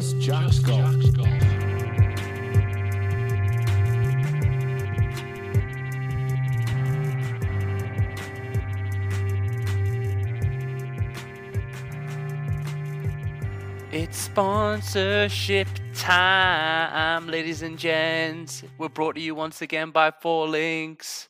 Just 0.00 0.18
Jack's 0.18 0.58
Golf. 0.60 0.94
It's 13.92 14.16
sponsorship 14.16 15.68
time, 15.92 17.26
ladies 17.26 17.60
and 17.60 17.78
gents. 17.78 18.62
We're 18.78 18.88
brought 18.88 19.16
to 19.16 19.20
you 19.20 19.34
once 19.34 19.60
again 19.60 19.90
by 19.90 20.12
Four 20.12 20.48
Links. 20.48 21.28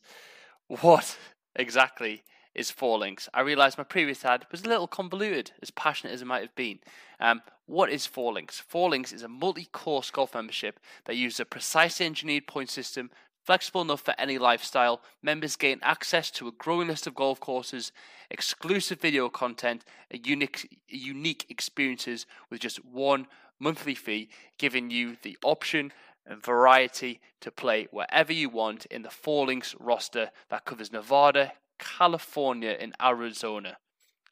What 0.69 1.19
exactly 1.57 2.23
is 2.61 2.71
Four 2.71 2.99
Links? 2.99 3.29
I 3.35 3.41
realised 3.41 3.79
my 3.79 3.85
previous 3.85 4.25
ad 4.25 4.47
was 4.53 4.63
a 4.63 4.69
little 4.69 4.87
convoluted, 4.87 5.53
as 5.61 5.73
passionate 5.73 6.13
as 6.13 6.23
it 6.23 6.27
might 6.27 6.43
have 6.43 6.55
been. 6.55 6.79
Um, 7.19 7.43
what 7.67 7.91
is 7.91 8.07
Four 8.07 8.33
Links? 8.33 8.61
Four 8.61 8.91
Links 8.91 9.13
is 9.13 9.23
a 9.23 9.29
multi-course 9.29 10.11
golf 10.11 10.35
membership 10.35 10.79
that 11.07 11.17
uses 11.17 11.41
a 11.41 11.45
precisely 11.45 12.07
engineered 12.07 12.47
point 12.47 12.71
system 12.71 13.11
Flexible 13.43 13.81
enough 13.81 14.03
for 14.03 14.15
any 14.19 14.39
lifestyle, 14.39 15.01
members 15.23 15.57
gain 15.57 15.81
access 15.83 16.31
to 16.31 16.47
a 16.47 16.53
growing 16.53 16.89
list 16.89 17.07
of 17.07 17.15
golf 17.15 17.41
courses, 17.41 17.91
exclusive 18.31 19.01
video 19.01 19.29
content, 19.29 19.85
unique, 20.13 20.79
unique 20.89 21.47
experiences 21.49 22.27
with 22.51 22.61
just 22.61 22.85
one 22.85 23.27
monthly 23.59 23.95
fee, 23.95 24.29
giving 24.59 24.91
you 24.91 25.17
the 25.23 25.39
option 25.43 25.93
and 26.27 26.45
variety 26.45 27.21
to 27.41 27.51
play 27.51 27.89
wherever 27.91 28.33
you 28.33 28.49
want 28.49 28.85
in 28.87 29.03
the 29.03 29.11
Four 29.11 29.47
Links 29.47 29.75
roster 29.81 30.31
that 30.51 30.67
covers 30.67 30.93
Nevada, 30.93 31.53
California, 31.81 32.77
and 32.79 32.95
Arizona. 33.03 33.77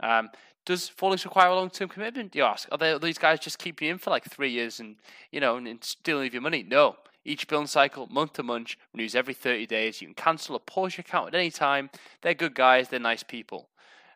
Um, 0.01 0.31
does 0.65 0.93
Links 1.01 1.25
require 1.25 1.49
a 1.49 1.57
long 1.57 1.71
term 1.71 1.89
commitment? 1.89 2.35
You 2.35 2.43
ask. 2.43 2.69
Are, 2.71 2.79
they, 2.79 2.93
are 2.93 2.99
these 2.99 3.19
guys 3.19 3.41
just 3.41 3.59
keeping 3.59 3.89
you 3.89 3.95
in 3.95 3.99
for 3.99 4.11
like 4.11 4.25
three 4.25 4.51
years 4.51 4.81
and 4.81 4.97
you 5.33 5.41
know 5.41 5.57
and, 5.57 5.67
and 5.67 5.83
still 5.83 6.19
leave 6.19 6.35
your 6.35 6.43
money? 6.43 6.63
No. 6.63 6.97
Each 7.25 7.47
billing 7.47 7.67
cycle, 7.67 8.07
month 8.07 8.35
to 8.35 8.43
month, 8.43 8.77
renews 8.95 9.15
every 9.15 9.35
30 9.35 9.67
days. 9.67 10.01
You 10.01 10.09
can 10.09 10.15
cancel 10.15 10.57
or 10.57 10.61
pause 10.61 10.97
your 10.97 11.03
account 11.03 11.29
at 11.29 11.35
any 11.35 11.51
time. 11.51 11.91
They're 12.23 12.33
good 12.33 12.55
guys, 12.55 12.89
they're 12.89 13.01
nice 13.01 13.23
people. 13.23 13.69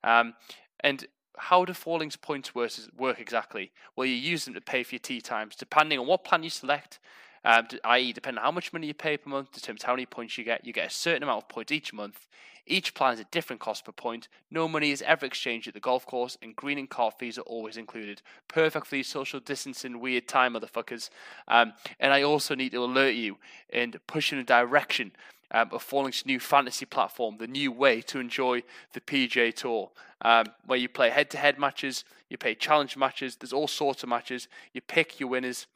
Um, 0.05 0.34
and 0.80 1.06
how 1.36 1.64
do 1.64 1.74
Four 1.74 1.98
Links' 1.98 2.17
points 2.17 2.55
work 2.55 3.20
exactly? 3.20 3.72
Well, 3.96 4.06
you 4.06 4.14
use 4.14 4.44
them 4.44 4.55
to 4.55 4.61
pay 4.61 4.83
for 4.83 4.94
your 4.94 5.00
tee 5.00 5.20
times, 5.20 5.56
depending 5.56 5.98
on 5.98 6.06
what 6.06 6.24
plan 6.24 6.42
you 6.42 6.50
select. 6.50 7.00
Um, 7.45 7.67
i.e., 7.85 8.12
depending 8.12 8.39
on 8.39 8.45
how 8.45 8.51
much 8.53 8.73
money 8.73 8.87
you 8.87 8.95
pay 8.95 9.17
per 9.17 9.29
month, 9.29 9.53
determines 9.53 9.83
how 9.83 9.93
many 9.93 10.07
points 10.07 10.39
you 10.39 10.45
get. 10.45 10.65
You 10.65 10.73
get 10.73 10.87
a 10.87 10.95
certain 10.95 11.23
amount 11.23 11.45
of 11.45 11.48
points 11.48 11.73
each 11.73 11.93
month. 11.93 12.27
Each 12.67 12.95
plan 12.95 13.15
is 13.15 13.21
a 13.21 13.25
different 13.25 13.61
cost 13.61 13.85
per 13.85 13.93
point. 13.93 14.29
No 14.51 14.69
money 14.69 14.93
is 14.93 15.03
ever 15.03 15.27
exchanged 15.27 15.67
at 15.67 15.75
the 15.75 15.81
golf 15.81 16.07
course, 16.07 16.39
and 16.41 16.55
green 16.55 16.79
and 16.79 16.89
cart 16.89 17.19
fees 17.19 17.37
are 17.37 17.43
always 17.43 17.77
included. 17.77 18.23
Perfect 18.47 18.87
for 18.87 18.95
these 18.95 19.09
social 19.09 19.41
distancing 19.41 19.98
weird 19.98 20.29
time, 20.29 20.55
motherfuckers. 20.55 21.11
Um, 21.48 21.73
and 21.98 22.13
I 22.13 22.23
also 22.23 22.55
need 22.55 22.70
to 22.73 22.85
alert 22.85 23.15
you 23.15 23.39
and 23.70 23.98
push 24.07 24.33
in 24.33 24.39
a 24.39 24.45
direction 24.45 25.13
um, 25.51 25.70
of 25.73 25.83
Four 25.83 26.05
Links' 26.05 26.25
new 26.25 26.39
fantasy 26.39 26.87
platform, 26.87 27.37
the 27.39 27.48
new 27.48 27.73
way 27.73 28.01
to 28.03 28.20
enjoy 28.20 28.63
the 28.93 29.01
PGA 29.01 29.53
Tour, 29.53 29.91
um, 30.23 30.47
where 30.65 30.79
you 30.79 30.89
play 30.89 31.11
head-to-head 31.11 31.59
matches, 31.59 32.05
you 32.29 32.39
play 32.39 32.55
challenge 32.55 32.97
matches. 32.97 33.37
There's 33.37 33.53
all 33.53 33.69
sorts 33.69 34.03
of 34.05 34.09
matches. 34.09 34.47
You 34.73 34.81
pick 34.81 35.19
your 35.19 35.29
winners 35.29 35.67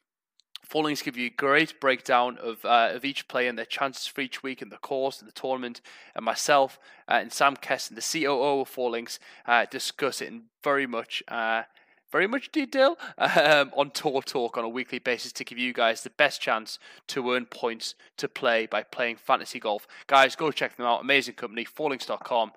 Four 0.67 0.83
Links 0.83 1.00
give 1.00 1.17
you 1.17 1.27
a 1.27 1.31
great 1.31 1.78
breakdown 1.81 2.39
of 2.42 2.64
uh, 2.64 2.91
of 2.92 3.05
each 3.05 3.28
player 3.28 3.48
and 3.48 3.56
their 3.56 3.64
chances 3.64 4.09
for 4.09 4.20
each 4.20 4.42
week 4.42 4.61
in 4.61 4.69
the 4.69 4.78
course 4.78 5.20
and 5.20 5.28
the 5.28 5.33
tournament. 5.33 5.81
And 6.14 6.25
myself 6.25 6.81
uh, 7.09 7.19
and 7.20 7.33
Sam 7.33 7.55
Keston, 7.55 7.95
the 7.95 8.03
COO 8.03 8.62
of 8.62 8.69
Four 8.69 8.91
Links, 8.91 9.20
uh, 9.47 9.67
discuss 9.70 10.20
it 10.20 10.27
in 10.28 10.42
very 10.64 10.87
much 10.87 11.22
uh, 11.28 11.62
very 12.10 12.26
much 12.26 12.50
detail 12.50 12.99
um, 13.19 13.71
on 13.76 13.91
Tour 13.93 14.22
Talk 14.22 14.59
on 14.59 14.65
a 14.65 14.69
weekly 14.69 14.99
basis 14.99 15.32
to 15.34 15.44
give 15.44 15.56
you 15.56 15.72
guys 15.72 16.03
the 16.03 16.10
best 16.10 16.41
chance 16.41 16.81
to 17.09 17.32
earn 17.32 17.47
points 17.47 17.94
to 18.16 18.28
play 18.28 18.66
by 18.66 18.82
playing 18.82 19.16
fantasy 19.16 19.60
golf. 19.60 19.87
Guys, 20.09 20.34
go 20.34 20.50
check 20.50 20.76
them 20.76 20.87
out. 20.87 21.00
Amazing 21.00 21.34
company, 21.34 21.65
fourlinks.com. 21.65 22.53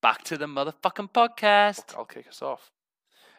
Back 0.00 0.24
to 0.24 0.38
the 0.38 0.46
motherfucking 0.46 1.10
podcast. 1.10 1.94
I'll 1.94 2.06
kick 2.06 2.26
us 2.26 2.40
off. 2.40 2.70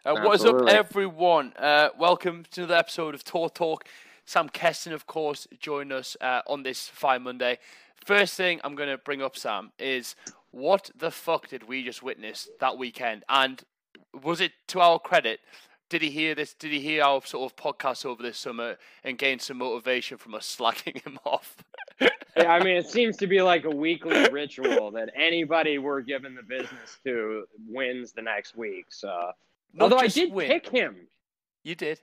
Uh, 0.05 0.15
what 0.21 0.35
is 0.35 0.45
up, 0.45 0.67
everyone? 0.67 1.53
Uh, 1.57 1.89
welcome 1.97 2.43
to 2.51 2.61
another 2.61 2.75
episode 2.75 3.15
of 3.15 3.23
Tour 3.23 3.49
Talk. 3.49 3.85
Sam 4.25 4.49
Keston, 4.49 4.93
of 4.93 5.07
course, 5.07 5.47
joined 5.59 5.91
us 5.91 6.15
uh, 6.21 6.41
on 6.47 6.63
this 6.63 6.87
Fine 6.87 7.23
Monday. 7.23 7.59
First 8.05 8.35
thing 8.35 8.59
I'm 8.63 8.75
going 8.75 8.89
to 8.89 8.97
bring 8.97 9.21
up, 9.21 9.37
Sam, 9.37 9.71
is 9.77 10.15
what 10.51 10.89
the 10.95 11.11
fuck 11.11 11.47
did 11.49 11.67
we 11.67 11.83
just 11.83 12.01
witness 12.03 12.49
that 12.59 12.77
weekend? 12.77 13.23
And 13.29 13.61
was 14.23 14.41
it 14.41 14.51
to 14.69 14.79
our 14.79 14.99
credit? 14.99 15.39
Did 15.89 16.01
he 16.01 16.09
hear 16.09 16.35
this? 16.35 16.53
Did 16.53 16.71
he 16.71 16.79
hear 16.79 17.03
our 17.03 17.21
sort 17.25 17.51
of 17.51 17.55
podcast 17.57 18.05
over 18.05 18.23
this 18.23 18.37
summer 18.37 18.77
and 19.03 19.17
gain 19.17 19.39
some 19.39 19.57
motivation 19.57 20.17
from 20.17 20.33
us 20.35 20.45
slacking 20.57 21.01
him 21.03 21.19
off? 21.25 21.57
yeah, 21.99 22.53
I 22.53 22.63
mean, 22.63 22.77
it 22.77 22.87
seems 22.87 23.17
to 23.17 23.27
be 23.27 23.41
like 23.41 23.65
a 23.65 23.69
weekly 23.69 24.29
ritual 24.29 24.91
that 24.91 25.09
anybody 25.15 25.77
we're 25.77 26.01
giving 26.01 26.33
the 26.33 26.43
business 26.43 26.97
to 27.03 27.43
wins 27.67 28.13
the 28.13 28.21
next 28.21 28.55
week. 28.55 28.85
So, 28.89 29.31
Not 29.73 29.83
although 29.83 29.97
I 29.97 30.07
did 30.07 30.31
win. 30.31 30.47
pick 30.47 30.69
him, 30.69 30.95
you 31.63 31.75
did. 31.75 31.99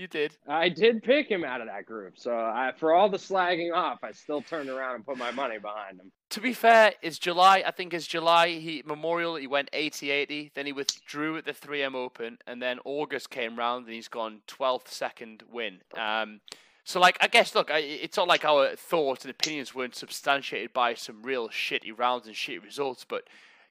You 0.00 0.08
did. 0.08 0.34
I 0.48 0.70
did 0.70 1.02
pick 1.02 1.28
him 1.28 1.44
out 1.44 1.60
of 1.60 1.66
that 1.66 1.84
group. 1.84 2.14
So 2.16 2.32
I, 2.32 2.72
for 2.74 2.94
all 2.94 3.10
the 3.10 3.18
slagging 3.18 3.74
off, 3.74 3.98
I 4.02 4.12
still 4.12 4.40
turned 4.40 4.70
around 4.70 4.94
and 4.94 5.04
put 5.04 5.18
my 5.18 5.30
money 5.30 5.58
behind 5.58 6.00
him. 6.00 6.10
To 6.30 6.40
be 6.40 6.54
fair, 6.54 6.94
it's 7.02 7.18
July. 7.18 7.62
I 7.66 7.70
think 7.70 7.92
it's 7.92 8.06
July. 8.06 8.48
He 8.48 8.82
Memorial. 8.86 9.36
He 9.36 9.46
went 9.46 9.70
80-80. 9.72 10.54
Then 10.54 10.64
he 10.64 10.72
withdrew 10.72 11.36
at 11.36 11.44
the 11.44 11.52
3M 11.52 11.94
Open, 11.94 12.38
and 12.46 12.62
then 12.62 12.78
August 12.86 13.28
came 13.28 13.56
round, 13.56 13.84
and 13.84 13.94
he's 13.94 14.08
gone 14.08 14.40
12th 14.48 14.88
second 14.88 15.42
win. 15.52 15.80
Um, 15.94 16.40
so 16.82 16.98
like 16.98 17.18
I 17.20 17.28
guess 17.28 17.54
look, 17.54 17.70
I, 17.70 17.80
it's 17.80 18.16
not 18.16 18.26
like 18.26 18.46
our 18.46 18.76
thoughts 18.76 19.26
and 19.26 19.30
opinions 19.30 19.74
weren't 19.74 19.94
substantiated 19.94 20.72
by 20.72 20.94
some 20.94 21.22
real 21.22 21.50
shitty 21.50 21.92
rounds 21.94 22.26
and 22.26 22.34
shitty 22.34 22.64
results, 22.64 23.04
but 23.06 23.24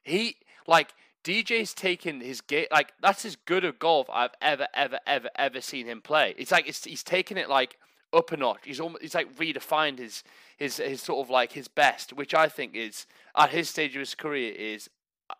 he 0.04 0.36
like 0.68 0.94
DJ's 1.22 1.74
taken 1.74 2.20
his 2.20 2.40
game 2.40 2.66
like 2.70 2.92
that's 3.02 3.24
as 3.24 3.36
good 3.36 3.64
a 3.64 3.72
golf 3.72 4.08
I've 4.12 4.34
ever, 4.40 4.68
ever, 4.74 4.98
ever, 5.06 5.28
ever 5.36 5.60
seen 5.60 5.86
him 5.86 6.00
play. 6.00 6.34
It's 6.38 6.50
like 6.50 6.68
it's, 6.68 6.84
he's 6.84 7.02
taken 7.02 7.36
it 7.36 7.48
like 7.48 7.78
up 8.12 8.32
a 8.32 8.36
notch. 8.36 8.60
He's 8.64 8.80
almost 8.80 9.02
he's 9.02 9.14
like 9.14 9.34
redefined 9.36 9.98
his 9.98 10.24
his 10.56 10.78
his 10.78 11.02
sort 11.02 11.24
of 11.24 11.30
like 11.30 11.52
his 11.52 11.68
best, 11.68 12.12
which 12.12 12.34
I 12.34 12.48
think 12.48 12.74
is 12.74 13.06
at 13.36 13.50
his 13.50 13.68
stage 13.68 13.94
of 13.94 14.00
his 14.00 14.14
career 14.14 14.52
is 14.52 14.88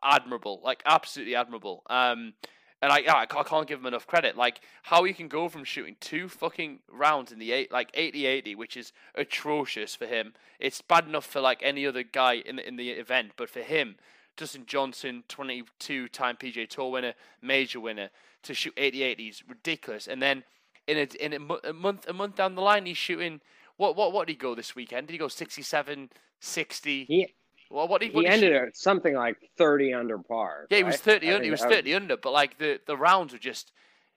admirable, 0.04 0.60
like 0.62 0.82
absolutely 0.84 1.34
admirable. 1.34 1.82
Um, 1.88 2.34
and 2.82 2.90
I, 2.90 3.02
I 3.10 3.26
can't 3.26 3.66
give 3.66 3.80
him 3.80 3.86
enough 3.86 4.06
credit. 4.06 4.36
Like 4.36 4.60
how 4.84 5.04
he 5.04 5.12
can 5.12 5.28
go 5.28 5.48
from 5.48 5.64
shooting 5.64 5.96
two 6.00 6.28
fucking 6.28 6.80
rounds 6.90 7.30
in 7.30 7.38
the 7.38 7.52
eight, 7.52 7.70
like 7.70 7.92
80-80, 7.92 8.56
which 8.56 8.74
is 8.74 8.92
atrocious 9.14 9.94
for 9.94 10.06
him. 10.06 10.32
It's 10.58 10.80
bad 10.80 11.06
enough 11.06 11.26
for 11.26 11.42
like 11.42 11.60
any 11.62 11.86
other 11.86 12.02
guy 12.02 12.34
in 12.34 12.58
in 12.58 12.76
the 12.76 12.90
event, 12.90 13.32
but 13.36 13.50
for 13.50 13.60
him 13.60 13.96
Dustin 14.40 14.64
Johnson, 14.66 15.22
22 15.28 16.08
time 16.08 16.36
PGA 16.36 16.66
Tour 16.66 16.90
winner, 16.90 17.12
major 17.42 17.78
winner, 17.78 18.08
to 18.42 18.54
shoot 18.54 18.72
88. 18.76 19.20
He's 19.20 19.42
ridiculous. 19.46 20.08
And 20.08 20.22
then 20.22 20.44
in 20.86 20.96
a, 20.96 21.24
in 21.24 21.32
a, 21.34 21.68
a, 21.68 21.72
month 21.74 22.08
a 22.08 22.14
month 22.14 22.36
down 22.36 22.54
the 22.54 22.62
line, 22.62 22.86
he's 22.86 22.96
shooting. 22.96 23.42
What 23.76 23.96
what 23.96 24.12
what 24.12 24.26
did 24.26 24.32
he 24.32 24.38
go 24.38 24.54
this 24.54 24.74
weekend? 24.74 25.06
Did 25.08 25.12
he 25.12 25.18
go 25.18 25.28
67, 25.28 26.08
60? 26.40 27.04
He, 27.04 27.34
well, 27.70 27.86
what 27.86 28.00
did, 28.00 28.14
what 28.14 28.24
he 28.24 28.30
ended 28.30 28.54
at 28.54 28.76
something 28.76 29.14
like 29.14 29.36
30 29.58 29.92
under 29.92 30.18
par. 30.18 30.66
Yeah, 30.70 30.78
he 30.78 30.84
was 30.84 30.96
30 30.96 31.32
under. 31.32 31.44
He 31.44 31.50
was 31.50 31.60
30 31.60 31.94
under, 31.94 32.16
but 32.16 32.32
like 32.32 32.58
the, 32.58 32.80
the 32.86 32.96
rounds 32.96 33.34
were 33.34 33.38
just 33.38 33.72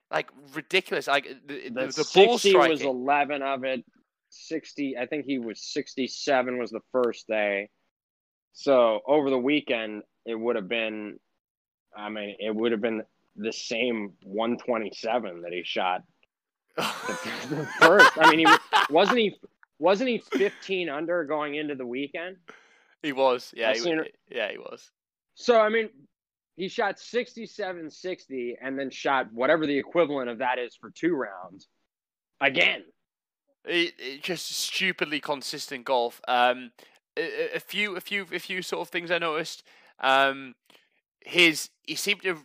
like 0.10 0.30
ridiculous. 0.54 1.08
Like 1.08 1.28
the, 1.46 1.70
the, 1.70 1.70
the, 1.70 1.88
the 1.88 2.10
ball 2.16 2.38
striking 2.38 2.72
was 2.72 2.82
11 2.82 3.42
of 3.42 3.66
it. 3.66 3.84
60, 4.30 4.98
I 4.98 5.06
think 5.06 5.26
he 5.26 5.38
was 5.38 5.62
67 5.62 6.58
was 6.58 6.72
the 6.72 6.80
first 6.92 7.28
day. 7.28 7.70
So 8.54 9.02
over 9.06 9.30
the 9.30 9.38
weekend, 9.38 10.04
it 10.26 10.36
would 10.36 10.56
have 10.56 10.68
been, 10.68 11.20
I 11.96 12.10
mean, 12.10 12.36
it 12.40 12.56
would 12.56 12.72
have 12.72 12.82
been 12.82 13.04
the 13.36 13.54
same 13.54 14.14
127 14.24 15.42
that 15.42 15.54
he 15.54 15.64
shot 15.64 16.04
the 16.76 17.68
first. 17.80 18.12
I 18.18 18.30
mean, 18.30 18.48
he 18.48 18.56
wasn't 18.90 19.20
he 19.20 19.36
wasn't 19.80 20.10
he 20.10 20.18
15 20.18 20.90
under 20.90 21.24
going 21.26 21.56
into 21.56 21.76
the 21.76 21.86
weekend. 21.86 22.38
He 23.02 23.12
was, 23.12 23.54
yeah, 23.56 23.74
he, 23.74 24.00
yeah, 24.32 24.50
he 24.50 24.58
was. 24.58 24.92
So 25.36 25.60
I 25.60 25.70
mean, 25.70 25.90
he 26.56 26.68
shot 26.68 27.00
67 27.00 27.90
60 27.90 28.58
and 28.62 28.78
then 28.78 28.90
shot 28.90 29.32
whatever 29.34 29.66
the 29.66 29.78
equivalent 29.78 30.30
of 30.30 30.38
that 30.40 30.60
is 30.60 30.76
for 30.76 30.90
two 30.92 31.16
rounds 31.16 31.68
again. 32.42 32.84
It, 33.66 33.94
it 33.98 34.24
just 34.24 34.50
stupidly 34.50 35.20
consistent 35.20 35.86
golf. 35.86 36.22
Um, 36.28 36.72
a, 37.18 37.56
a, 37.56 37.60
few, 37.60 37.96
a 37.96 38.02
few, 38.02 38.26
a 38.34 38.40
few 38.40 38.62
sort 38.62 38.82
of 38.82 38.90
things 38.90 39.10
I 39.10 39.20
noticed. 39.20 39.64
Um, 40.00 40.56
his 41.26 41.70
he 41.84 41.96
seemed 41.96 42.22
to 42.24 42.38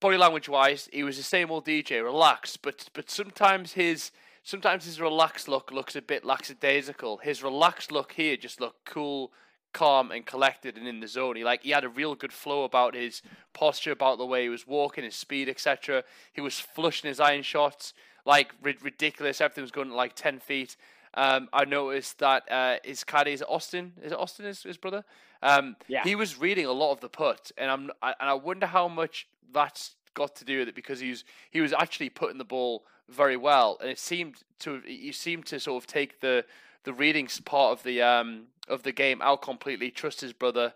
body 0.00 0.16
language 0.16 0.48
wise, 0.48 0.88
he 0.92 1.02
was 1.02 1.16
the 1.16 1.22
same 1.22 1.50
old 1.50 1.66
DJ, 1.66 2.02
relaxed, 2.02 2.62
but 2.62 2.88
but 2.94 3.10
sometimes 3.10 3.72
his 3.72 4.10
sometimes 4.42 4.84
his 4.86 5.00
relaxed 5.00 5.48
look 5.48 5.70
looks 5.70 5.94
a 5.94 6.02
bit 6.02 6.24
lackadaisical. 6.24 7.18
His 7.18 7.42
relaxed 7.42 7.92
look 7.92 8.12
here 8.12 8.36
just 8.36 8.60
looked 8.60 8.84
cool, 8.86 9.32
calm, 9.72 10.10
and 10.10 10.24
collected 10.26 10.76
and 10.76 10.88
in 10.88 11.00
the 11.00 11.08
zone. 11.08 11.36
He 11.36 11.44
like 11.44 11.62
he 11.62 11.70
had 11.70 11.84
a 11.84 11.88
real 11.88 12.14
good 12.14 12.32
flow 12.32 12.64
about 12.64 12.94
his 12.94 13.22
posture, 13.52 13.92
about 13.92 14.18
the 14.18 14.26
way 14.26 14.44
he 14.44 14.48
was 14.48 14.66
walking, 14.66 15.04
his 15.04 15.16
speed, 15.16 15.48
etc. 15.48 16.04
He 16.32 16.40
was 16.40 16.58
flushing 16.58 17.08
his 17.08 17.20
iron 17.20 17.42
shots. 17.42 17.92
like 18.26 18.52
ri- 18.62 18.76
ridiculous. 18.82 19.40
Everything 19.40 19.62
was 19.62 19.70
going 19.70 19.90
like 19.90 20.14
ten 20.14 20.38
feet. 20.40 20.76
Um, 21.14 21.48
I 21.52 21.64
noticed 21.64 22.20
that 22.20 22.50
uh, 22.50 22.76
his 22.84 23.02
caddy 23.04 23.32
is 23.32 23.42
Austin. 23.42 23.92
Is 24.02 24.12
it 24.12 24.18
Austin? 24.18 24.46
His, 24.46 24.62
his 24.62 24.76
brother. 24.76 25.04
Um, 25.42 25.76
Yeah. 25.88 26.02
He 26.04 26.14
was 26.14 26.38
reading 26.38 26.66
a 26.66 26.72
lot 26.72 26.92
of 26.92 27.00
the 27.00 27.08
putt, 27.08 27.52
and 27.56 27.70
I'm 27.70 27.90
I, 28.02 28.14
and 28.20 28.28
I 28.28 28.34
wonder 28.34 28.66
how 28.66 28.88
much 28.88 29.26
that's 29.52 29.96
got 30.14 30.36
to 30.36 30.44
do 30.44 30.58
with 30.58 30.68
it 30.68 30.74
because 30.74 31.00
he 31.00 31.10
was 31.10 31.24
he 31.50 31.60
was 31.60 31.72
actually 31.72 32.10
putting 32.10 32.38
the 32.38 32.44
ball 32.44 32.84
very 33.08 33.36
well, 33.36 33.78
and 33.80 33.90
it 33.90 33.98
seemed 33.98 34.36
to 34.60 34.80
he 34.86 35.12
seemed 35.12 35.46
to 35.46 35.58
sort 35.60 35.82
of 35.82 35.86
take 35.86 36.20
the 36.20 36.44
the 36.84 36.92
readings 36.92 37.40
part 37.40 37.72
of 37.72 37.82
the 37.82 38.02
um 38.02 38.46
of 38.68 38.82
the 38.82 38.92
game 38.92 39.20
out 39.22 39.42
completely, 39.42 39.90
trust 39.90 40.20
his 40.20 40.32
brother, 40.32 40.74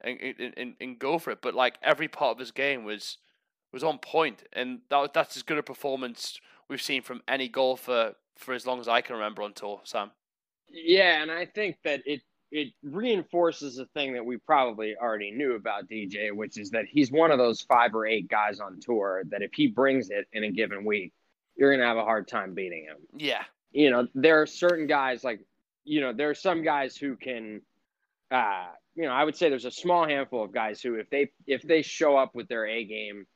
and 0.00 0.18
and, 0.20 0.54
and, 0.56 0.74
and 0.80 0.98
go 0.98 1.18
for 1.18 1.30
it. 1.30 1.42
But 1.42 1.54
like 1.54 1.78
every 1.82 2.08
part 2.08 2.32
of 2.32 2.38
his 2.38 2.50
game 2.50 2.84
was 2.84 3.18
was 3.72 3.84
on 3.84 3.98
point, 3.98 4.44
and 4.52 4.80
that 4.90 5.12
that's 5.12 5.36
as 5.36 5.42
good 5.42 5.58
a 5.58 5.62
performance 5.62 6.40
we've 6.68 6.82
seen 6.82 7.02
from 7.02 7.22
any 7.28 7.48
golfer 7.48 8.14
for 8.36 8.54
as 8.54 8.66
long 8.66 8.80
as 8.80 8.88
I 8.88 9.00
can 9.00 9.14
remember 9.16 9.42
on 9.42 9.52
tour. 9.52 9.80
Sam. 9.84 10.10
Yeah, 10.68 11.22
and 11.22 11.30
I 11.30 11.46
think 11.46 11.76
that 11.84 12.02
it 12.06 12.22
it 12.50 12.72
reinforces 12.82 13.78
a 13.78 13.86
thing 13.86 14.14
that 14.14 14.24
we 14.24 14.36
probably 14.36 14.94
already 14.96 15.32
knew 15.32 15.54
about 15.54 15.88
DJ, 15.88 16.32
which 16.32 16.58
is 16.58 16.70
that 16.70 16.84
he's 16.88 17.10
one 17.10 17.30
of 17.30 17.38
those 17.38 17.62
five 17.62 17.94
or 17.94 18.06
eight 18.06 18.28
guys 18.28 18.60
on 18.60 18.78
tour 18.80 19.22
that 19.30 19.42
if 19.42 19.52
he 19.52 19.66
brings 19.66 20.10
it 20.10 20.26
in 20.32 20.44
a 20.44 20.50
given 20.50 20.84
week, 20.84 21.12
you're 21.56 21.74
gonna 21.74 21.86
have 21.86 21.96
a 21.96 22.04
hard 22.04 22.28
time 22.28 22.54
beating 22.54 22.84
him. 22.84 22.96
Yeah. 23.16 23.42
You 23.72 23.90
know, 23.90 24.06
there 24.14 24.40
are 24.42 24.46
certain 24.46 24.86
guys 24.86 25.24
like 25.24 25.40
you 25.84 26.00
know, 26.00 26.12
there 26.12 26.30
are 26.30 26.34
some 26.34 26.62
guys 26.62 26.96
who 26.96 27.16
can 27.16 27.62
uh 28.30 28.66
you 28.94 29.04
know, 29.04 29.12
I 29.12 29.24
would 29.24 29.36
say 29.36 29.50
there's 29.50 29.66
a 29.66 29.70
small 29.70 30.06
handful 30.06 30.44
of 30.44 30.52
guys 30.52 30.80
who 30.80 30.94
if 30.94 31.10
they 31.10 31.30
if 31.46 31.62
they 31.62 31.82
show 31.82 32.16
up 32.16 32.34
with 32.34 32.48
their 32.48 32.66
A 32.66 32.84
game, 32.84 33.26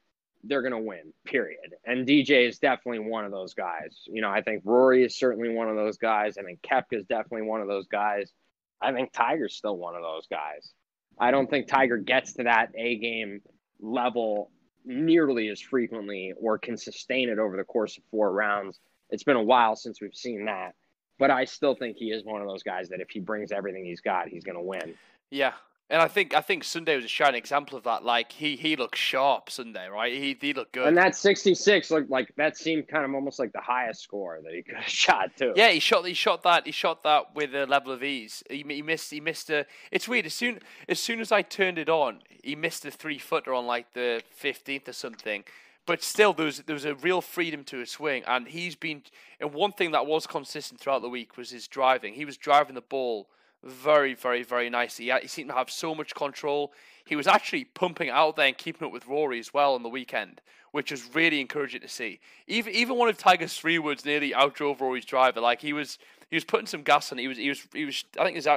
they're 0.44 0.62
gonna 0.62 0.80
win, 0.80 1.12
period. 1.26 1.74
And 1.84 2.06
DJ 2.06 2.48
is 2.48 2.58
definitely 2.58 3.00
one 3.00 3.24
of 3.24 3.32
those 3.32 3.54
guys. 3.54 4.04
You 4.06 4.22
know, 4.22 4.30
I 4.30 4.40
think 4.40 4.62
Rory 4.64 5.04
is 5.04 5.18
certainly 5.18 5.48
one 5.48 5.68
of 5.68 5.76
those 5.76 5.98
guys. 5.98 6.38
I 6.38 6.42
think 6.42 6.60
Koepka 6.62 6.98
is 7.00 7.06
definitely 7.06 7.42
one 7.42 7.60
of 7.60 7.68
those 7.68 7.88
guys. 7.88 8.32
I 8.80 8.92
think 8.92 9.12
Tiger's 9.12 9.56
still 9.56 9.76
one 9.76 9.94
of 9.94 10.02
those 10.02 10.26
guys. 10.28 10.72
I 11.18 11.30
don't 11.30 11.50
think 11.50 11.68
Tiger 11.68 11.98
gets 11.98 12.34
to 12.34 12.44
that 12.44 12.70
A 12.76 12.96
game 12.96 13.42
level 13.80 14.50
nearly 14.84 15.48
as 15.48 15.60
frequently 15.60 16.32
or 16.40 16.58
can 16.58 16.76
sustain 16.76 17.28
it 17.28 17.38
over 17.38 17.56
the 17.56 17.64
course 17.64 17.98
of 17.98 18.04
four 18.10 18.32
rounds. 18.32 18.78
It's 19.10 19.24
been 19.24 19.36
a 19.36 19.42
while 19.42 19.76
since 19.76 20.00
we've 20.00 20.14
seen 20.14 20.46
that. 20.46 20.74
But 21.18 21.30
I 21.30 21.44
still 21.44 21.74
think 21.74 21.98
he 21.98 22.06
is 22.06 22.24
one 22.24 22.40
of 22.40 22.48
those 22.48 22.62
guys 22.62 22.88
that 22.88 23.00
if 23.00 23.10
he 23.10 23.20
brings 23.20 23.52
everything 23.52 23.84
he's 23.84 24.00
got, 24.00 24.28
he's 24.28 24.44
going 24.44 24.56
to 24.56 24.62
win. 24.62 24.94
Yeah. 25.30 25.52
And 25.90 26.00
I 26.00 26.06
think 26.06 26.34
I 26.34 26.40
think 26.40 26.62
Sunday 26.62 26.94
was 26.94 27.04
a 27.04 27.08
shining 27.08 27.38
example 27.38 27.76
of 27.76 27.82
that. 27.82 28.04
Like 28.04 28.30
he 28.30 28.54
he 28.54 28.76
looked 28.76 28.96
sharp 28.96 29.50
Sunday, 29.50 29.88
right? 29.88 30.12
He 30.12 30.38
he 30.40 30.52
looked 30.52 30.72
good. 30.72 30.86
And 30.86 30.96
that 30.96 31.16
66 31.16 31.90
looked 31.90 32.08
like 32.08 32.32
that 32.36 32.56
seemed 32.56 32.86
kind 32.86 33.04
of 33.04 33.12
almost 33.12 33.40
like 33.40 33.52
the 33.52 33.60
highest 33.60 34.02
score 34.02 34.38
that 34.44 34.54
he 34.54 34.62
could 34.66 34.76
have 34.76 34.88
shot 34.88 35.36
too. 35.36 35.52
Yeah, 35.56 35.70
he 35.70 35.80
shot. 35.80 36.06
He 36.06 36.14
shot 36.14 36.44
that. 36.44 36.64
He 36.64 36.70
shot 36.70 37.02
that 37.02 37.34
with 37.34 37.56
a 37.56 37.66
level 37.66 37.90
of 37.92 38.04
ease. 38.04 38.44
He, 38.48 38.64
he 38.68 38.82
missed. 38.82 39.10
He 39.10 39.20
missed 39.20 39.50
a. 39.50 39.66
It's 39.90 40.06
weird. 40.06 40.26
As 40.26 40.34
soon 40.34 40.60
as 40.88 41.00
soon 41.00 41.20
as 41.20 41.32
I 41.32 41.42
turned 41.42 41.76
it 41.76 41.88
on, 41.88 42.20
he 42.44 42.54
missed 42.54 42.84
a 42.84 42.92
three 42.92 43.18
footer 43.18 43.52
on 43.52 43.66
like 43.66 43.92
the 43.92 44.22
fifteenth 44.30 44.88
or 44.88 44.92
something. 44.92 45.42
But 45.86 46.04
still, 46.04 46.32
there 46.32 46.46
was 46.46 46.58
there 46.58 46.74
was 46.74 46.84
a 46.84 46.94
real 46.94 47.20
freedom 47.20 47.64
to 47.64 47.78
his 47.78 47.90
swing, 47.90 48.22
and 48.28 48.46
he's 48.46 48.76
been. 48.76 49.02
And 49.40 49.52
one 49.52 49.72
thing 49.72 49.90
that 49.90 50.06
was 50.06 50.24
consistent 50.28 50.80
throughout 50.80 51.02
the 51.02 51.08
week 51.08 51.36
was 51.36 51.50
his 51.50 51.66
driving. 51.66 52.14
He 52.14 52.24
was 52.24 52.36
driving 52.36 52.76
the 52.76 52.80
ball 52.80 53.28
very, 53.62 54.14
very, 54.14 54.42
very 54.42 54.70
nice. 54.70 54.96
He, 54.96 55.12
he 55.20 55.28
seemed 55.28 55.50
to 55.50 55.54
have 55.54 55.70
so 55.70 55.94
much 55.94 56.14
control. 56.14 56.72
He 57.04 57.16
was 57.16 57.26
actually 57.26 57.64
pumping 57.64 58.08
out 58.08 58.36
there 58.36 58.46
and 58.46 58.56
keeping 58.56 58.86
up 58.86 58.92
with 58.92 59.06
Rory 59.06 59.38
as 59.38 59.52
well 59.52 59.74
on 59.74 59.82
the 59.82 59.88
weekend, 59.88 60.40
which 60.72 60.90
was 60.90 61.14
really 61.14 61.40
encouraging 61.40 61.80
to 61.80 61.88
see. 61.88 62.20
Even 62.46 62.72
even 62.72 62.96
one 62.96 63.08
of 63.08 63.18
Tiger's 63.18 63.54
three 63.54 63.78
woods 63.78 64.04
nearly 64.04 64.30
outdrove 64.30 64.80
Rory's 64.80 65.04
driver. 65.04 65.40
Like 65.40 65.60
he 65.60 65.72
was 65.72 65.98
he 66.30 66.36
was 66.36 66.44
putting 66.44 66.66
some 66.66 66.82
gas 66.82 67.12
on. 67.12 67.18
He 67.18 67.28
was 67.28 67.36
he 67.36 67.48
was 67.48 67.66
he 67.72 67.84
was. 67.84 68.04
I 68.18 68.24
think 68.24 68.36
his 68.36 68.48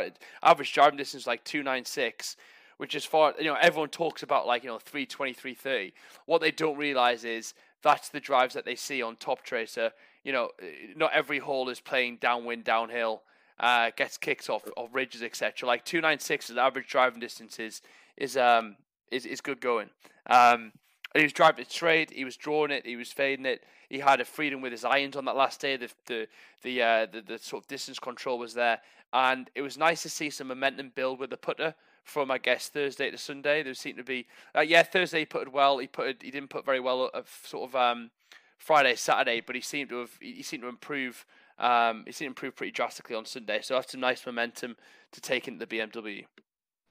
average 0.41 0.73
driving 0.73 0.97
distance 0.97 1.23
was 1.23 1.27
like 1.27 1.43
two 1.43 1.63
nine 1.63 1.85
six. 1.85 2.37
Which 2.77 2.95
is 2.95 3.05
far, 3.05 3.35
you 3.37 3.45
know, 3.45 3.55
everyone 3.61 3.89
talks 3.89 4.23
about 4.23 4.47
like, 4.47 4.63
you 4.63 4.69
know, 4.69 4.79
320, 4.79 5.33
330. 5.33 5.93
What 6.25 6.41
they 6.41 6.49
don't 6.49 6.75
realize 6.75 7.23
is 7.23 7.53
that's 7.83 8.09
the 8.09 8.19
drives 8.19 8.55
that 8.55 8.65
they 8.65 8.75
see 8.75 9.01
on 9.01 9.15
Top 9.15 9.43
Tracer. 9.43 9.91
You 10.23 10.33
know, 10.33 10.49
not 10.95 11.13
every 11.13 11.37
hole 11.37 11.69
is 11.69 11.79
playing 11.79 12.17
downwind, 12.17 12.63
downhill 12.63 13.21
uh, 13.59 13.91
gets 13.95 14.17
kicks 14.17 14.49
off 14.49 14.63
of 14.77 14.93
ridges, 14.93 15.23
etc. 15.23 15.67
Like 15.67 15.85
two 15.85 16.01
nine 16.01 16.19
six 16.19 16.49
is 16.49 16.57
average 16.57 16.87
driving 16.87 17.19
distance 17.19 17.59
is 17.59 17.81
is 18.17 18.37
um 18.37 18.77
is, 19.11 19.25
is 19.25 19.41
good 19.41 19.61
going. 19.61 19.89
Um, 20.27 20.71
he 21.15 21.23
was 21.23 21.33
driving 21.33 21.61
it 21.61 21.71
straight. 21.71 22.11
He 22.11 22.25
was 22.25 22.37
drawing 22.37 22.71
it. 22.71 22.85
He 22.85 22.95
was 22.95 23.11
fading 23.11 23.45
it. 23.45 23.63
He 23.89 23.99
had 23.99 24.19
a 24.19 24.25
freedom 24.25 24.61
with 24.61 24.71
his 24.71 24.83
irons 24.83 25.15
on 25.15 25.25
that 25.25 25.35
last 25.35 25.61
day. 25.61 25.77
The 25.77 25.91
the 26.07 26.27
the 26.63 26.81
uh, 26.81 27.05
the, 27.11 27.21
the 27.21 27.37
sort 27.37 27.63
of 27.63 27.67
distance 27.67 27.99
control 27.99 28.39
was 28.39 28.53
there, 28.53 28.79
and 29.11 29.49
it 29.55 29.61
was 29.61 29.77
nice 29.77 30.01
to 30.03 30.09
see 30.09 30.29
some 30.29 30.47
momentum 30.47 30.91
build 30.95 31.19
with 31.19 31.29
the 31.29 31.37
putter 31.37 31.75
from 32.03 32.31
I 32.31 32.37
guess 32.37 32.69
Thursday 32.69 33.11
to 33.11 33.17
Sunday. 33.17 33.63
There 33.63 33.73
seemed 33.73 33.97
to 33.97 34.03
be 34.03 34.27
uh, 34.55 34.61
yeah 34.61 34.83
Thursday 34.83 35.19
he 35.19 35.25
putted 35.25 35.53
well. 35.53 35.77
He 35.77 35.87
put 35.87 36.23
he 36.23 36.31
didn't 36.31 36.49
put 36.49 36.65
very 36.65 36.79
well 36.79 37.11
uh, 37.13 37.21
sort 37.43 37.69
of 37.69 37.75
um 37.75 38.09
Friday 38.57 38.95
Saturday, 38.95 39.41
but 39.41 39.55
he 39.55 39.61
seemed 39.61 39.89
to 39.89 39.99
have 39.99 40.11
he 40.19 40.41
seemed 40.41 40.63
to 40.63 40.69
improve 40.69 41.25
um, 41.59 42.03
seemed 42.05 42.15
to 42.15 42.25
improve 42.25 42.55
pretty 42.55 42.71
drastically 42.71 43.15
on 43.15 43.25
Sunday, 43.25 43.61
so 43.61 43.75
that's 43.75 43.91
some 43.91 44.01
nice 44.01 44.25
momentum 44.25 44.75
to 45.11 45.21
take 45.21 45.47
into 45.47 45.65
the 45.65 45.77
BMW. 45.77 46.25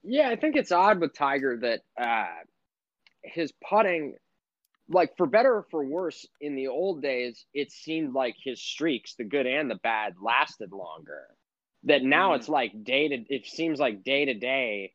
Yeah, 0.03 0.29
I 0.29 0.37
think 0.37 0.57
it's 0.57 0.73
odd 0.73 1.01
with 1.01 1.15
Tiger 1.15 1.59
that 1.59 1.81
uh, 2.01 2.27
his 3.23 3.53
putting, 3.69 4.17
like 4.89 5.17
for 5.17 5.27
better 5.27 5.57
or 5.57 5.67
for 5.71 5.85
worse, 5.85 6.27
in 6.41 6.57
the 6.57 6.69
old 6.69 7.03
days, 7.03 7.45
it 7.55 7.71
seemed 7.71 8.15
like 8.15 8.35
his 8.43 8.61
streaks, 8.61 9.15
the 9.15 9.25
good 9.25 9.47
and 9.47 9.71
the 9.71 9.77
bad, 9.77 10.15
lasted 10.21 10.73
longer. 10.73 11.27
That 11.85 12.03
now 12.03 12.33
mm. 12.33 12.37
it's 12.37 12.49
like 12.49 12.85
day 12.85 13.09
to, 13.09 13.25
it 13.29 13.47
seems 13.47 13.79
like 13.79 14.05
day 14.05 14.25
to 14.25 14.35
day, 14.35 14.93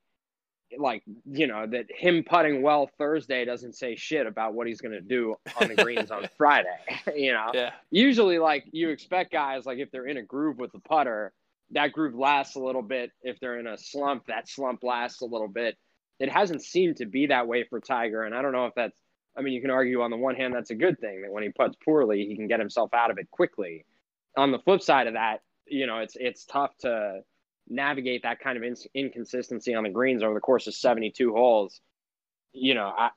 like 0.77 1.03
you 1.25 1.47
know 1.47 1.65
that 1.65 1.85
him 1.89 2.23
putting 2.27 2.61
well 2.61 2.89
Thursday 2.97 3.45
doesn't 3.45 3.73
say 3.73 3.95
shit 3.95 4.27
about 4.27 4.53
what 4.53 4.67
he's 4.67 4.81
going 4.81 4.93
to 4.93 5.01
do 5.01 5.35
on 5.61 5.69
the 5.69 5.75
greens 5.75 6.11
on 6.11 6.27
Friday. 6.37 6.77
you 7.15 7.33
know, 7.33 7.51
yeah. 7.53 7.71
Usually, 7.91 8.39
like 8.39 8.65
you 8.71 8.89
expect 8.89 9.31
guys 9.31 9.65
like 9.65 9.79
if 9.79 9.91
they're 9.91 10.07
in 10.07 10.17
a 10.17 10.23
groove 10.23 10.57
with 10.57 10.71
the 10.71 10.79
putter, 10.79 11.33
that 11.71 11.93
groove 11.93 12.15
lasts 12.15 12.55
a 12.55 12.59
little 12.59 12.81
bit. 12.81 13.11
If 13.21 13.39
they're 13.39 13.59
in 13.59 13.67
a 13.67 13.77
slump, 13.77 14.27
that 14.27 14.49
slump 14.49 14.83
lasts 14.83 15.21
a 15.21 15.25
little 15.25 15.47
bit. 15.47 15.77
It 16.19 16.29
hasn't 16.29 16.63
seemed 16.63 16.97
to 16.97 17.05
be 17.05 17.27
that 17.27 17.47
way 17.47 17.63
for 17.63 17.79
Tiger, 17.79 18.23
and 18.23 18.35
I 18.35 18.41
don't 18.41 18.51
know 18.51 18.65
if 18.65 18.73
that's. 18.75 18.99
I 19.37 19.41
mean, 19.41 19.53
you 19.53 19.61
can 19.61 19.69
argue 19.69 20.01
on 20.01 20.09
the 20.09 20.17
one 20.17 20.35
hand 20.35 20.55
that's 20.55 20.71
a 20.71 20.75
good 20.75 20.99
thing 20.99 21.21
that 21.21 21.31
when 21.31 21.43
he 21.43 21.49
puts 21.49 21.75
poorly, 21.85 22.25
he 22.25 22.35
can 22.35 22.47
get 22.47 22.59
himself 22.59 22.91
out 22.95 23.11
of 23.11 23.19
it 23.19 23.29
quickly. 23.29 23.85
On 24.35 24.51
the 24.51 24.57
flip 24.57 24.81
side 24.81 25.05
of 25.05 25.13
that, 25.13 25.41
you 25.67 25.85
know, 25.85 25.99
it's 25.99 26.15
it's 26.19 26.45
tough 26.45 26.75
to 26.79 27.21
navigate 27.69 28.23
that 28.23 28.39
kind 28.39 28.57
of 28.57 28.63
in- 28.63 28.75
inconsistency 28.93 29.73
on 29.73 29.83
the 29.83 29.89
greens 29.89 30.23
over 30.23 30.33
the 30.33 30.39
course 30.39 30.67
of 30.67 30.73
72 30.73 31.31
holes, 31.33 31.81
you 32.53 32.73
know, 32.73 32.93
I, 32.97 33.09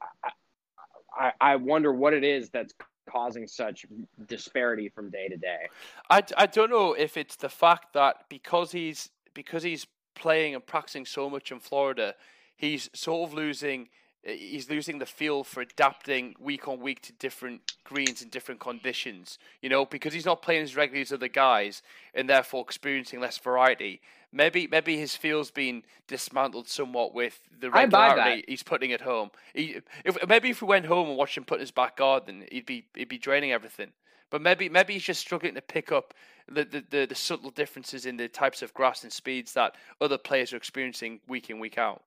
I, 1.18 1.32
I 1.40 1.56
wonder 1.56 1.92
what 1.92 2.14
it 2.14 2.24
is 2.24 2.50
that's 2.50 2.74
causing 3.08 3.46
such 3.46 3.86
disparity 4.26 4.88
from 4.88 5.10
day 5.10 5.28
to 5.28 5.36
day. 5.36 5.68
I, 6.08 6.22
I 6.36 6.46
don't 6.46 6.70
know 6.70 6.92
if 6.92 7.16
it's 7.16 7.36
the 7.36 7.48
fact 7.48 7.92
that 7.94 8.24
because 8.28 8.72
he's 8.72 9.10
because 9.34 9.62
he's 9.62 9.86
playing 10.14 10.54
and 10.54 10.66
practicing 10.66 11.06
so 11.06 11.30
much 11.30 11.52
in 11.52 11.60
Florida, 11.60 12.14
he's 12.56 12.90
sort 12.94 13.28
of 13.28 13.34
losing 13.34 13.88
he's 14.22 14.68
losing 14.68 14.98
the 14.98 15.06
feel 15.06 15.44
for 15.44 15.60
adapting 15.62 16.34
week 16.38 16.68
on 16.68 16.80
week 16.80 17.00
to 17.02 17.12
different 17.14 17.74
greens 17.84 18.22
and 18.22 18.30
different 18.30 18.60
conditions. 18.60 19.38
You 19.62 19.68
know, 19.68 19.84
because 19.84 20.12
he's 20.12 20.26
not 20.26 20.42
playing 20.42 20.62
as 20.62 20.76
regularly 20.76 21.02
as 21.02 21.12
other 21.12 21.28
guys 21.28 21.82
and 22.14 22.28
therefore 22.28 22.62
experiencing 22.62 23.20
less 23.20 23.38
variety. 23.38 24.00
Maybe 24.32 24.68
maybe 24.70 24.96
his 24.96 25.16
feel's 25.16 25.50
been 25.50 25.82
dismantled 26.06 26.68
somewhat 26.68 27.14
with 27.14 27.40
the 27.58 27.70
regularity 27.70 28.44
he's 28.46 28.62
putting 28.62 28.92
at 28.92 29.00
home. 29.00 29.30
He, 29.54 29.78
if, 30.04 30.16
maybe 30.28 30.50
if 30.50 30.62
we 30.62 30.68
went 30.68 30.86
home 30.86 31.08
and 31.08 31.16
watched 31.16 31.36
him 31.36 31.44
put 31.44 31.56
in 31.56 31.60
his 31.60 31.72
back 31.72 31.96
garden, 31.96 32.44
he'd 32.52 32.66
be 32.66 32.86
he'd 32.94 33.08
be 33.08 33.18
draining 33.18 33.52
everything. 33.52 33.90
But 34.30 34.42
maybe 34.42 34.68
maybe 34.68 34.92
he's 34.92 35.02
just 35.02 35.20
struggling 35.20 35.54
to 35.54 35.62
pick 35.62 35.90
up 35.90 36.14
the, 36.46 36.64
the, 36.64 36.84
the, 36.90 37.06
the 37.06 37.14
subtle 37.14 37.50
differences 37.50 38.06
in 38.06 38.16
the 38.16 38.28
types 38.28 38.62
of 38.62 38.74
grass 38.74 39.02
and 39.02 39.12
speeds 39.12 39.52
that 39.54 39.74
other 40.00 40.18
players 40.18 40.52
are 40.52 40.56
experiencing 40.56 41.20
week 41.26 41.50
in 41.50 41.58
week 41.58 41.78
out. 41.78 42.02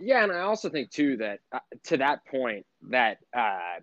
Yeah, 0.00 0.24
and 0.24 0.32
I 0.32 0.40
also 0.40 0.70
think 0.70 0.90
too 0.90 1.18
that 1.18 1.40
uh, 1.52 1.58
to 1.84 1.98
that 1.98 2.24
point 2.26 2.64
that 2.88 3.18
uh, 3.36 3.80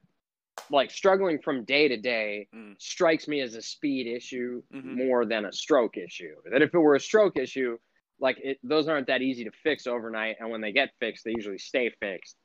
like 0.71 0.89
struggling 0.89 1.39
from 1.39 1.63
day 1.63 1.87
to 1.87 1.97
day 1.97 2.47
mm. 2.53 2.73
strikes 2.79 3.27
me 3.27 3.41
as 3.41 3.53
a 3.53 3.61
speed 3.61 4.07
issue 4.07 4.63
mm-hmm. 4.73 4.97
more 4.97 5.25
than 5.25 5.45
a 5.45 5.53
stroke 5.53 5.95
issue. 5.95 6.33
That 6.51 6.63
if 6.63 6.73
it 6.73 6.79
were 6.79 6.95
a 6.95 6.99
stroke 6.99 7.37
issue, 7.37 7.77
like 8.19 8.37
it, 8.43 8.57
those 8.63 8.87
aren't 8.87 9.07
that 9.07 9.21
easy 9.21 9.43
to 9.43 9.51
fix 9.63 9.85
overnight, 9.85 10.37
and 10.39 10.49
when 10.49 10.61
they 10.61 10.71
get 10.71 10.89
fixed, 10.99 11.23
they 11.23 11.33
usually 11.35 11.59
stay 11.59 11.91
fixed. 11.99 12.35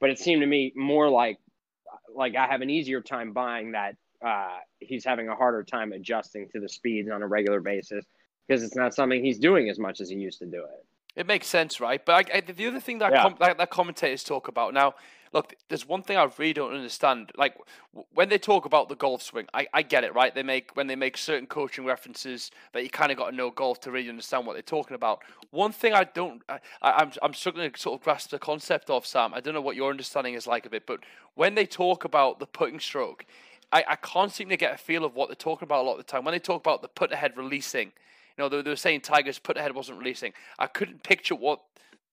But 0.00 0.10
it 0.10 0.18
seemed 0.18 0.40
to 0.40 0.46
me 0.46 0.72
more 0.74 1.10
like 1.10 1.38
like 2.14 2.34
I 2.34 2.46
have 2.46 2.62
an 2.62 2.70
easier 2.70 3.02
time 3.02 3.32
buying 3.34 3.72
that 3.72 3.96
uh, 4.24 4.56
he's 4.78 5.04
having 5.04 5.28
a 5.28 5.34
harder 5.34 5.62
time 5.62 5.92
adjusting 5.92 6.48
to 6.52 6.60
the 6.60 6.68
speeds 6.68 7.10
on 7.10 7.22
a 7.22 7.26
regular 7.26 7.60
basis 7.60 8.04
because 8.46 8.62
it's 8.62 8.74
not 8.76 8.94
something 8.94 9.22
he's 9.22 9.38
doing 9.38 9.68
as 9.68 9.78
much 9.78 10.00
as 10.00 10.08
he 10.08 10.16
used 10.16 10.38
to 10.38 10.46
do 10.46 10.64
it. 10.64 10.86
It 11.18 11.26
makes 11.26 11.48
sense, 11.48 11.80
right? 11.80 12.04
But 12.04 12.30
I, 12.32 12.36
I, 12.36 12.40
the 12.40 12.68
other 12.68 12.78
thing 12.78 12.98
that, 12.98 13.10
yeah. 13.12 13.22
com- 13.22 13.34
that, 13.40 13.58
that 13.58 13.70
commentators 13.70 14.22
talk 14.22 14.46
about 14.46 14.72
now, 14.72 14.94
look, 15.32 15.52
there's 15.68 15.84
one 15.84 16.00
thing 16.00 16.16
I 16.16 16.28
really 16.38 16.52
don't 16.52 16.72
understand. 16.72 17.32
Like 17.36 17.56
when 18.14 18.28
they 18.28 18.38
talk 18.38 18.66
about 18.66 18.88
the 18.88 18.94
golf 18.94 19.20
swing, 19.22 19.46
I, 19.52 19.66
I 19.74 19.82
get 19.82 20.04
it, 20.04 20.14
right? 20.14 20.32
They 20.32 20.44
make 20.44 20.76
when 20.76 20.86
they 20.86 20.94
make 20.94 21.16
certain 21.16 21.48
coaching 21.48 21.84
references 21.84 22.52
that 22.72 22.84
you 22.84 22.88
kind 22.88 23.10
of 23.10 23.18
got 23.18 23.30
to 23.30 23.36
know 23.36 23.50
golf 23.50 23.80
to 23.80 23.90
really 23.90 24.08
understand 24.08 24.46
what 24.46 24.52
they're 24.52 24.62
talking 24.62 24.94
about. 24.94 25.22
One 25.50 25.72
thing 25.72 25.92
I 25.92 26.04
don't, 26.04 26.40
I, 26.48 26.60
I'm 26.82 27.10
I'm 27.20 27.34
struggling 27.34 27.72
to 27.72 27.80
sort 27.80 27.98
of 27.98 28.04
grasp 28.04 28.30
the 28.30 28.38
concept 28.38 28.88
of 28.88 29.04
Sam. 29.04 29.34
I 29.34 29.40
don't 29.40 29.54
know 29.54 29.60
what 29.60 29.74
your 29.74 29.90
understanding 29.90 30.34
is 30.34 30.46
like 30.46 30.66
of 30.66 30.72
it, 30.72 30.86
but 30.86 31.00
when 31.34 31.56
they 31.56 31.66
talk 31.66 32.04
about 32.04 32.38
the 32.38 32.46
putting 32.46 32.78
stroke, 32.78 33.26
I, 33.72 33.84
I 33.88 33.96
can't 33.96 34.32
seem 34.32 34.48
to 34.50 34.56
get 34.56 34.72
a 34.72 34.78
feel 34.78 35.04
of 35.04 35.16
what 35.16 35.28
they're 35.28 35.34
talking 35.34 35.66
about 35.66 35.82
a 35.82 35.86
lot 35.86 35.98
of 35.98 35.98
the 35.98 36.04
time. 36.04 36.24
When 36.24 36.32
they 36.32 36.38
talk 36.38 36.60
about 36.60 36.80
the 36.80 36.88
putter 36.88 37.16
head 37.16 37.36
releasing, 37.36 37.92
know, 38.38 38.48
they, 38.48 38.62
they 38.62 38.70
were 38.70 38.76
saying 38.76 39.02
Tiger's 39.02 39.38
putter 39.38 39.60
head 39.60 39.74
wasn't 39.74 39.98
releasing. 39.98 40.32
I 40.58 40.66
couldn't 40.66 41.02
picture 41.02 41.34
what 41.34 41.60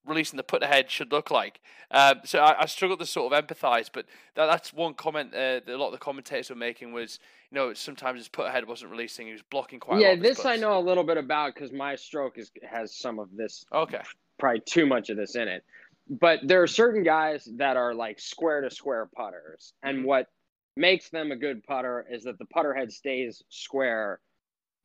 releasing 0.06 0.38
the 0.38 0.44
putter 0.44 0.68
head 0.68 0.90
should 0.90 1.12
look 1.12 1.32
like. 1.32 1.60
Um, 1.92 2.22
so 2.24 2.40
I, 2.40 2.64
I 2.64 2.66
struggle 2.66 2.98
to 2.98 3.06
sort 3.06 3.32
of 3.32 3.46
empathise, 3.46 3.90
but 3.92 4.06
that, 4.36 4.48
that's 4.48 4.74
one 4.74 4.94
comment 4.94 5.34
uh, 5.34 5.62
that 5.66 5.70
a 5.70 5.78
lot 5.78 5.88
of 5.88 5.94
the 5.94 5.98
commentators 5.98 6.50
were 6.50 6.56
making 6.56 6.94
was, 6.94 7.20
you 7.52 7.56
know, 7.56 7.74
sometimes 7.74 8.20
his 8.20 8.28
putter 8.28 8.52
head 8.52 8.68
wasn't 8.68 8.92
releasing; 8.92 9.28
he 9.28 9.34
was 9.34 9.44
blocking 9.44 9.80
quite. 9.80 9.98
A 9.98 10.00
bit. 10.00 10.18
Yeah, 10.18 10.22
this. 10.22 10.46
I 10.46 10.56
know 10.56 10.78
a 10.78 10.82
little 10.82 11.04
bit 11.04 11.18
about 11.18 11.54
because 11.54 11.72
my 11.72 11.96
stroke 11.96 12.38
is 12.38 12.52
has 12.70 12.96
some 12.96 13.20
of 13.20 13.30
this. 13.36 13.66
Okay. 13.72 14.02
Probably 14.38 14.62
too 14.62 14.86
much 14.86 15.10
of 15.10 15.18
this 15.18 15.36
in 15.36 15.48
it, 15.48 15.64
but 16.10 16.40
there 16.44 16.62
are 16.62 16.68
certain 16.68 17.04
guys 17.04 17.48
that 17.56 17.78
are 17.78 17.94
like 17.94 18.20
square 18.20 18.62
to 18.62 18.70
square 18.70 19.08
putters, 19.16 19.74
and 19.84 20.00
mm-hmm. 20.00 20.08
what 20.08 20.28
makes 20.76 21.10
them 21.10 21.32
a 21.32 21.36
good 21.36 21.64
putter 21.64 22.06
is 22.10 22.24
that 22.24 22.38
the 22.38 22.46
putter 22.46 22.74
head 22.74 22.92
stays 22.92 23.42
square 23.50 24.20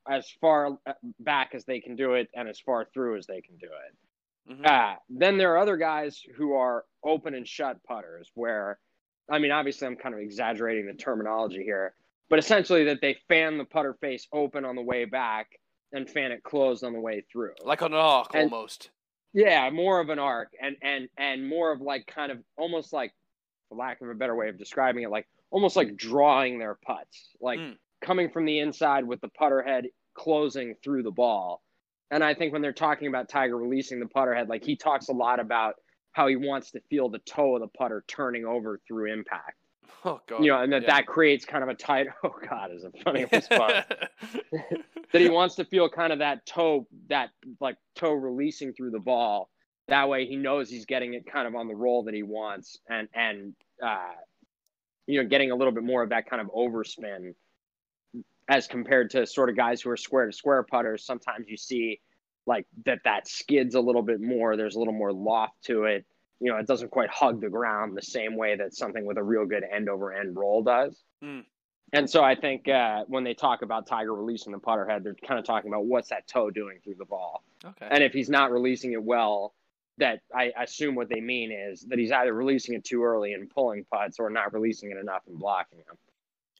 as 0.08 0.28
far 0.40 0.78
uh, 0.86 0.92
back 1.18 1.50
as 1.54 1.64
they 1.64 1.80
can 1.80 1.96
do 1.96 2.14
it 2.14 2.28
and 2.34 2.48
as 2.48 2.58
far 2.58 2.86
through 2.92 3.18
as 3.18 3.26
they 3.26 3.40
can 3.40 3.56
do 3.56 3.66
it. 3.66 4.52
Mm-hmm. 4.52 4.64
Uh, 4.64 4.94
then 5.10 5.38
there 5.38 5.52
are 5.54 5.58
other 5.58 5.76
guys 5.76 6.22
who 6.36 6.54
are 6.54 6.84
open 7.04 7.34
and 7.34 7.46
shut 7.46 7.82
putters, 7.84 8.30
where, 8.34 8.78
I 9.30 9.38
mean, 9.38 9.50
obviously 9.50 9.86
I'm 9.86 9.96
kind 9.96 10.14
of 10.14 10.20
exaggerating 10.20 10.86
the 10.86 10.94
terminology 10.94 11.62
here, 11.62 11.94
but 12.28 12.38
essentially 12.38 12.84
that 12.84 13.00
they 13.00 13.18
fan 13.28 13.58
the 13.58 13.64
putter 13.64 13.94
face 14.00 14.26
open 14.32 14.64
on 14.64 14.76
the 14.76 14.82
way 14.82 15.04
back 15.04 15.48
and 15.92 16.08
fan 16.08 16.32
it 16.32 16.42
closed 16.42 16.84
on 16.84 16.92
the 16.92 17.00
way 17.00 17.24
through, 17.30 17.52
like 17.64 17.82
on 17.82 17.92
an 17.92 17.98
arc 17.98 18.34
and, 18.34 18.52
almost. 18.52 18.90
Yeah, 19.32 19.68
more 19.70 20.00
of 20.00 20.08
an 20.08 20.18
arc, 20.18 20.52
and 20.60 20.76
and 20.82 21.08
and 21.18 21.48
more 21.48 21.70
of 21.70 21.80
like 21.80 22.06
kind 22.06 22.32
of 22.32 22.38
almost 22.56 22.92
like, 22.92 23.12
for 23.68 23.76
lack 23.76 24.00
of 24.00 24.08
a 24.08 24.14
better 24.14 24.34
way 24.34 24.48
of 24.48 24.58
describing 24.58 25.04
it, 25.04 25.10
like 25.10 25.28
almost 25.50 25.76
like 25.76 25.96
drawing 25.96 26.58
their 26.58 26.76
putts, 26.84 27.30
like 27.40 27.58
mm. 27.58 27.76
Coming 28.00 28.30
from 28.30 28.44
the 28.44 28.58
inside 28.58 29.04
with 29.04 29.20
the 29.20 29.28
putter 29.28 29.62
head 29.62 29.86
closing 30.14 30.74
through 30.82 31.02
the 31.02 31.10
ball 31.10 31.62
and 32.10 32.24
I 32.24 32.34
think 32.34 32.52
when 32.52 32.60
they're 32.62 32.72
talking 32.72 33.08
about 33.08 33.28
Tiger 33.28 33.56
releasing 33.56 34.00
the 34.00 34.06
putter 34.06 34.34
head, 34.34 34.48
like 34.48 34.64
he 34.64 34.76
talks 34.76 35.08
a 35.08 35.12
lot 35.12 35.38
about 35.38 35.74
how 36.12 36.26
he 36.26 36.36
wants 36.36 36.72
to 36.72 36.80
feel 36.90 37.08
the 37.08 37.20
toe 37.20 37.54
of 37.54 37.60
the 37.60 37.68
putter 37.68 38.04
turning 38.08 38.44
over 38.44 38.80
through 38.86 39.12
impact. 39.12 39.54
Oh 40.02 40.18
god. 40.26 40.42
You 40.42 40.52
know, 40.52 40.62
and 40.62 40.72
that 40.72 40.82
yeah. 40.82 40.96
that 40.96 41.06
creates 41.06 41.44
kind 41.44 41.62
of 41.62 41.68
a 41.68 41.74
tight. 41.74 42.06
Oh 42.24 42.32
god, 42.48 42.70
is 42.72 42.84
a 42.84 42.92
funny 43.04 43.26
response. 43.30 43.84
that 45.12 45.20
he 45.20 45.28
wants 45.28 45.56
to 45.56 45.64
feel 45.64 45.90
kind 45.90 46.10
of 46.10 46.20
that 46.20 46.46
toe, 46.46 46.86
that 47.08 47.30
like 47.60 47.76
toe 47.96 48.12
releasing 48.12 48.72
through 48.72 48.92
the 48.92 49.00
ball. 49.00 49.50
That 49.88 50.08
way, 50.08 50.26
he 50.26 50.36
knows 50.36 50.70
he's 50.70 50.86
getting 50.86 51.12
it 51.14 51.26
kind 51.30 51.46
of 51.46 51.54
on 51.54 51.68
the 51.68 51.74
roll 51.74 52.04
that 52.04 52.14
he 52.14 52.22
wants, 52.22 52.78
and 52.88 53.08
and 53.14 53.52
uh, 53.82 54.12
you 55.06 55.22
know, 55.22 55.28
getting 55.28 55.50
a 55.50 55.56
little 55.56 55.72
bit 55.72 55.82
more 55.82 56.02
of 56.02 56.10
that 56.10 56.30
kind 56.30 56.40
of 56.40 56.48
overspin 56.48 57.34
as 58.50 58.66
compared 58.66 59.10
to 59.10 59.24
sort 59.26 59.48
of 59.48 59.56
guys 59.56 59.80
who 59.80 59.90
are 59.90 59.96
square 59.96 60.26
to 60.26 60.32
square 60.32 60.62
putters. 60.64 61.06
Sometimes 61.06 61.46
you 61.48 61.56
see 61.56 62.00
like 62.46 62.66
that 62.84 62.98
that 63.04 63.28
skids 63.28 63.76
a 63.76 63.80
little 63.80 64.02
bit 64.02 64.20
more. 64.20 64.56
There's 64.56 64.74
a 64.74 64.78
little 64.78 64.92
more 64.92 65.12
loft 65.12 65.62
to 65.66 65.84
it. 65.84 66.04
You 66.40 66.50
know, 66.50 66.58
it 66.58 66.66
doesn't 66.66 66.90
quite 66.90 67.10
hug 67.10 67.40
the 67.40 67.48
ground 67.48 67.96
the 67.96 68.02
same 68.02 68.36
way 68.36 68.56
that 68.56 68.74
something 68.74 69.06
with 69.06 69.18
a 69.18 69.22
real 69.22 69.46
good 69.46 69.62
end 69.62 69.88
over 69.88 70.12
end 70.12 70.36
roll 70.36 70.64
does. 70.64 71.00
Mm. 71.22 71.44
And 71.92 72.10
so 72.10 72.24
I 72.24 72.34
think 72.34 72.68
uh, 72.68 73.04
when 73.06 73.24
they 73.24 73.34
talk 73.34 73.62
about 73.62 73.86
Tiger 73.86 74.14
releasing 74.14 74.52
the 74.52 74.58
putter 74.58 74.88
head, 74.88 75.04
they're 75.04 75.14
kind 75.26 75.38
of 75.38 75.44
talking 75.44 75.70
about 75.70 75.86
what's 75.86 76.08
that 76.10 76.26
toe 76.26 76.50
doing 76.50 76.78
through 76.82 76.96
the 76.98 77.04
ball. 77.04 77.44
Okay. 77.64 77.88
And 77.88 78.02
if 78.02 78.12
he's 78.12 78.30
not 78.30 78.50
releasing 78.50 78.92
it 78.92 79.02
well, 79.02 79.54
that 79.98 80.20
I 80.34 80.52
assume 80.60 80.94
what 80.94 81.08
they 81.08 81.20
mean 81.20 81.52
is 81.52 81.82
that 81.82 81.98
he's 81.98 82.10
either 82.10 82.32
releasing 82.32 82.74
it 82.74 82.84
too 82.84 83.04
early 83.04 83.34
and 83.34 83.50
pulling 83.50 83.84
putts 83.92 84.18
or 84.18 84.30
not 84.30 84.52
releasing 84.54 84.90
it 84.90 84.96
enough 84.96 85.22
and 85.28 85.38
blocking 85.38 85.78
them. 85.86 85.96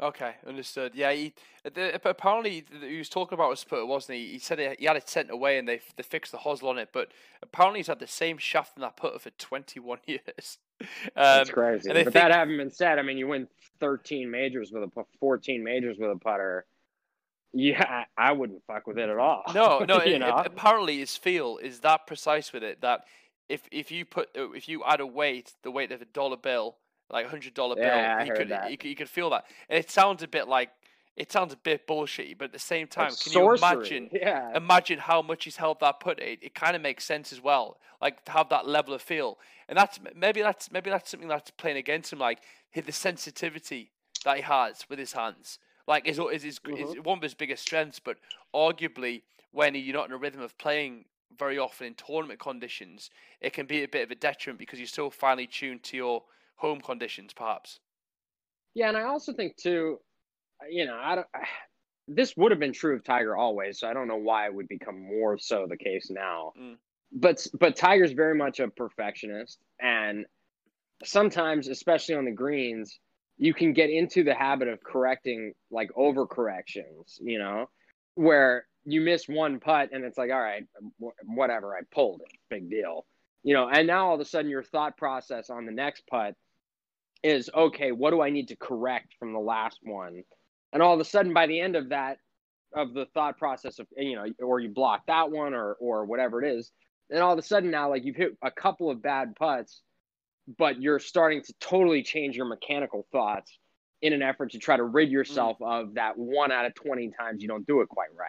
Okay, 0.01 0.33
understood. 0.47 0.93
Yeah, 0.95 1.13
he 1.13 1.35
the, 1.63 1.95
apparently 2.09 2.65
he 2.89 2.97
was 2.97 3.11
talking 3.11 3.35
about 3.37 3.51
his 3.51 3.65
putter, 3.65 3.85
wasn't 3.85 4.19
he? 4.19 4.29
He 4.29 4.39
said 4.39 4.59
he 4.79 4.87
had 4.87 4.97
it 4.97 5.09
sent 5.09 5.31
away 5.31 5.59
and 5.59 5.69
they 5.69 5.81
they 5.97 6.03
fixed 6.03 6.33
the 6.33 6.39
hosel 6.39 6.69
on 6.71 6.79
it, 6.79 6.89
but 6.93 7.09
apparently 7.43 7.81
he's 7.81 7.89
had 7.89 7.99
the 7.99 8.07
same 8.07 8.39
shaft 8.39 8.77
in 8.77 8.81
that 8.81 8.97
putter 8.97 9.19
for 9.19 9.31
twenty 9.31 9.79
one 9.79 9.99
years. 10.07 10.59
Um, 10.81 10.89
That's 11.15 11.51
crazy. 11.51 11.89
But 11.89 11.97
think, 11.97 12.13
that 12.13 12.33
having 12.33 12.57
been 12.57 12.71
said, 12.71 12.99
I 12.99 13.03
mean, 13.03 13.19
you 13.19 13.29
win 13.29 13.47
thirteen 13.79 14.31
majors 14.31 14.73
with 14.73 14.85
a 14.85 15.05
fourteen 15.19 15.63
majors 15.63 15.99
with 15.99 16.11
a 16.11 16.19
putter. 16.19 16.65
Yeah, 17.53 18.05
I 18.17 18.33
wouldn't 18.33 18.63
fuck 18.67 18.87
with 18.87 18.99
it 18.99 19.11
at 19.11 19.19
all. 19.19 19.43
No, 19.55 19.81
no. 19.89 20.03
you 20.03 20.15
it, 20.15 20.19
know? 20.21 20.39
It, 20.39 20.47
apparently, 20.47 20.99
his 20.99 21.17
feel 21.17 21.59
is 21.59 21.81
that 21.81 22.07
precise 22.07 22.55
with 22.55 22.63
it 22.63 22.81
that 22.81 23.05
if 23.51 23.69
if 23.71 23.91
you 23.91 24.07
put 24.07 24.31
if 24.35 24.67
you 24.67 24.83
add 24.87 25.01
a 25.01 25.07
weight, 25.07 25.53
the 25.63 25.71
weight 25.71 25.93
of 25.93 26.01
a 26.01 26.07
dollar 26.07 26.39
bill 26.39 26.77
like 27.11 27.27
hundred 27.27 27.55
dollar 27.55 27.77
bill. 27.77 27.85
Yeah, 27.85 28.25
you 28.25 28.33
could. 28.33 28.49
You 28.69 28.79
could 28.79 28.89
you 28.89 28.97
could 28.97 29.09
feel 29.09 29.31
that. 29.31 29.45
And 29.69 29.79
it 29.79 29.91
sounds 29.91 30.23
a 30.23 30.29
bit 30.29 30.49
like 30.49 30.71
it 31.17 31.31
sounds 31.31 31.53
a 31.53 31.57
bit 31.57 31.87
bullshitty, 31.87 32.39
but 32.39 32.47
at 32.47 32.53
the 32.53 32.59
same 32.59 32.87
time, 32.87 33.09
can 33.09 33.33
sorcery. 33.33 33.69
you 33.69 33.75
imagine? 33.75 34.11
Yeah. 34.21 34.57
Imagine 34.57 34.99
how 34.99 35.23
much 35.23 35.45
he's 35.45 35.57
held 35.57 35.81
that 35.81 36.01
put. 36.01 36.19
It, 36.21 36.39
it 36.43 36.55
kind 36.55 36.77
of 36.77 36.83
makes 36.83 37.05
sense 37.05 37.33
as 37.33 37.43
well. 37.43 37.79
Like 38.01 38.25
to 38.25 38.33
have 38.33 38.49
that 38.49 38.67
level 38.67 38.95
of 38.95 39.03
feel, 39.03 39.39
and 39.69 39.77
that's 39.77 39.99
maybe 40.17 40.41
that's 40.41 40.71
maybe 40.73 40.89
that's 40.89 41.11
something 41.11 41.29
that's 41.29 41.51
playing 41.51 41.77
against 41.77 42.13
him. 42.13 42.19
Like 42.19 42.41
the 42.75 42.93
sensitivity 42.93 43.91
that 44.25 44.37
he 44.37 44.43
has 44.43 44.85
with 44.89 44.99
his 44.99 45.13
hands. 45.13 45.59
Like 45.87 46.07
is 46.07 46.19
is, 46.19 46.45
is, 46.45 46.59
mm-hmm. 46.61 46.77
is 46.77 47.05
one 47.05 47.19
of 47.19 47.23
his 47.23 47.35
biggest 47.35 47.63
strengths, 47.63 47.99
but 47.99 48.17
arguably 48.55 49.23
when 49.53 49.75
you're 49.75 49.97
not 49.97 50.07
in 50.07 50.13
a 50.13 50.17
rhythm 50.17 50.41
of 50.41 50.57
playing 50.59 51.05
very 51.39 51.59
often 51.59 51.89
in 51.89 51.95
tournament 51.95 52.39
conditions, 52.39 53.11
it 53.41 53.53
can 53.53 53.67
be 53.67 53.83
a 53.83 53.89
bit 53.89 54.03
of 54.03 54.11
a 54.11 54.15
detriment 54.15 54.59
because 54.59 54.79
you're 54.79 54.87
so 54.87 55.11
finely 55.11 55.47
tuned 55.47 55.83
to 55.83 55.97
your 55.97 56.23
home 56.61 56.81
conditions, 56.81 57.33
perhaps. 57.33 57.81
Yeah, 58.75 58.89
and 58.89 58.97
I 58.97 59.03
also 59.03 59.33
think 59.33 59.57
too, 59.57 59.99
you 60.71 60.87
know, 60.87 60.99
I 61.01 61.17
don't. 61.17 61.27
This 62.13 62.37
would 62.37 62.51
have 62.51 62.59
been 62.59 62.73
true 62.73 62.97
of 62.97 63.05
Tiger 63.05 63.37
always, 63.37 63.79
so 63.79 63.89
I 63.89 63.95
don't 63.95 64.09
know 64.09 64.17
why 64.17 64.47
it 64.47 64.55
would 64.55 64.67
become 64.67 65.01
more 65.01 65.39
so 65.39 65.67
the 65.69 65.77
case 65.77 66.11
now. 66.11 66.53
Mm. 66.61 66.77
But 67.13 67.47
but 67.59 67.77
Tiger's 67.77 68.13
very 68.13 68.35
much 68.35 68.59
a 68.59 68.69
perfectionist, 68.69 69.59
and 69.81 70.27
sometimes, 71.05 71.69
especially 71.69 72.17
on 72.17 72.25
the 72.25 72.33
greens, 72.33 72.99
you 73.39 73.55
can 73.55 73.73
get 73.73 73.91
into 73.91 74.25
the 74.25 74.35
habit 74.35 74.69
of 74.69 74.83
correcting 74.83 75.53
like 75.71 75.91
over 75.97 76.27
corrections. 76.27 77.19
You 77.23 77.39
know, 77.39 77.71
where 78.15 78.67
you 78.85 79.01
miss 79.01 79.29
one 79.29 79.61
putt 79.61 79.91
and 79.93 80.05
it's 80.05 80.19
like, 80.19 80.31
all 80.31 80.41
right, 80.41 80.65
whatever, 81.25 81.77
I 81.77 81.81
pulled 81.93 82.23
it, 82.23 82.39
big 82.49 82.71
deal. 82.71 83.07
You 83.43 83.55
know, 83.55 83.69
and 83.69 83.87
now 83.87 84.09
all 84.09 84.15
of 84.15 84.21
a 84.21 84.25
sudden 84.25 84.51
your 84.51 84.63
thought 84.63 84.97
process 84.97 85.51
on 85.51 85.67
the 85.67 85.73
next 85.73 86.07
putt 86.09 86.35
is 87.23 87.51
okay, 87.55 87.93
what 87.93 88.11
do 88.11 88.23
I 88.23 88.31
need 88.31 88.49
to 88.49 88.57
correct 88.57 89.15
from 89.19 89.33
the 89.33 89.39
last 89.41 89.79
one? 89.83 90.23
And 90.73 90.83
all 90.83 90.95
of 90.95 91.01
a 91.01 91.05
sudden, 91.05 91.35
by 91.35 91.47
the 91.47 91.61
end 91.61 91.77
of 91.77 91.91
that, 91.91 92.19
of 92.73 92.95
the 92.95 93.07
thought 93.15 93.39
process 93.39 93.79
of 93.79 93.87
you 93.97 94.17
know, 94.17 94.27
or 94.41 94.61
you 94.61 94.69
block 94.69 95.03
that 95.07 95.31
one 95.31 95.55
or 95.55 95.75
or 95.75 96.05
whatever 96.05 96.43
it 96.43 96.57
is, 96.57 96.71
then 97.09 97.23
all 97.23 97.33
of 97.33 97.39
a 97.39 97.43
sudden 97.43 97.71
now, 97.71 97.91
like 97.91 98.05
you've 98.05 98.17
hit 98.17 98.37
a 98.43 98.51
couple 98.51 98.91
of 98.91 99.03
bad 99.03 99.35
putts, 99.37 99.83
but 100.59 100.81
you're 100.81 100.99
starting 100.99 101.43
to 101.43 101.53
totally 101.61 102.03
change 102.03 102.37
your 102.37 102.47
mechanical 102.47 103.07
thoughts 103.13 103.59
in 104.03 104.13
an 104.13 104.23
effort 104.23 104.53
to 104.53 104.59
try 104.59 104.77
to 104.77 104.85
rid 104.85 105.11
yourself 105.11 105.59
mm. 105.61 105.81
of 105.81 105.95
that 105.95 106.17
one 106.17 106.53
out 106.53 106.65
of 106.65 106.75
twenty 106.75 107.11
times 107.11 107.43
you 107.43 107.49
don't 107.49 107.67
do 107.67 107.81
it 107.81 107.89
quite 107.89 108.15
right. 108.17 108.29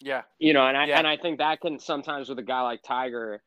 Yeah, 0.00 0.22
you 0.38 0.52
know, 0.52 0.66
and 0.66 0.76
I 0.76 0.86
yeah. 0.86 0.98
and 0.98 1.06
I 1.06 1.16
think 1.16 1.38
that 1.38 1.60
can 1.60 1.78
sometimes 1.78 2.28
with 2.28 2.38
a 2.38 2.42
guy 2.42 2.62
like 2.62 2.82
Tiger, 2.82 3.42